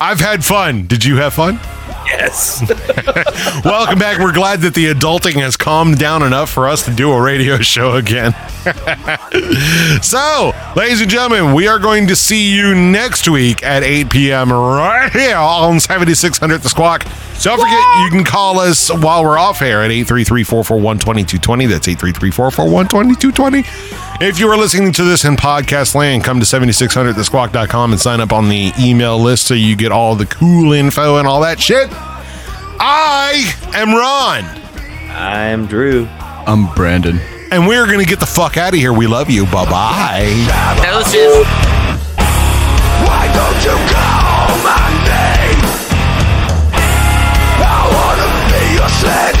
[0.00, 0.86] I've had fun.
[0.86, 1.60] Did you have fun?
[2.10, 2.62] Yes.
[3.64, 4.18] Welcome back.
[4.18, 7.58] We're glad that the adulting has calmed down enough for us to do a radio
[7.60, 8.32] show again.
[10.02, 14.50] so, ladies and gentlemen, we are going to see you next week at 8 p.m.
[14.52, 17.04] right here on 7600 The Squawk.
[17.40, 21.68] Don't forget, you can call us while we're off air at 833-441-2220.
[21.68, 23.64] That's 833-441-2220.
[24.20, 28.32] If you are listening to this in podcast land, come to 7600thesquawk.com and sign up
[28.32, 31.88] on the email list so you get all the cool info and all that shit.
[32.80, 34.44] I am Ron.
[35.10, 36.06] I'm Drew.
[36.18, 37.20] I'm Brandon.
[37.52, 38.92] And we're going to get the fuck out of here.
[38.92, 39.44] We love you.
[39.46, 40.26] Bye bye.
[43.06, 45.62] Why don't you call my name?
[47.62, 49.37] I wanna be your slave.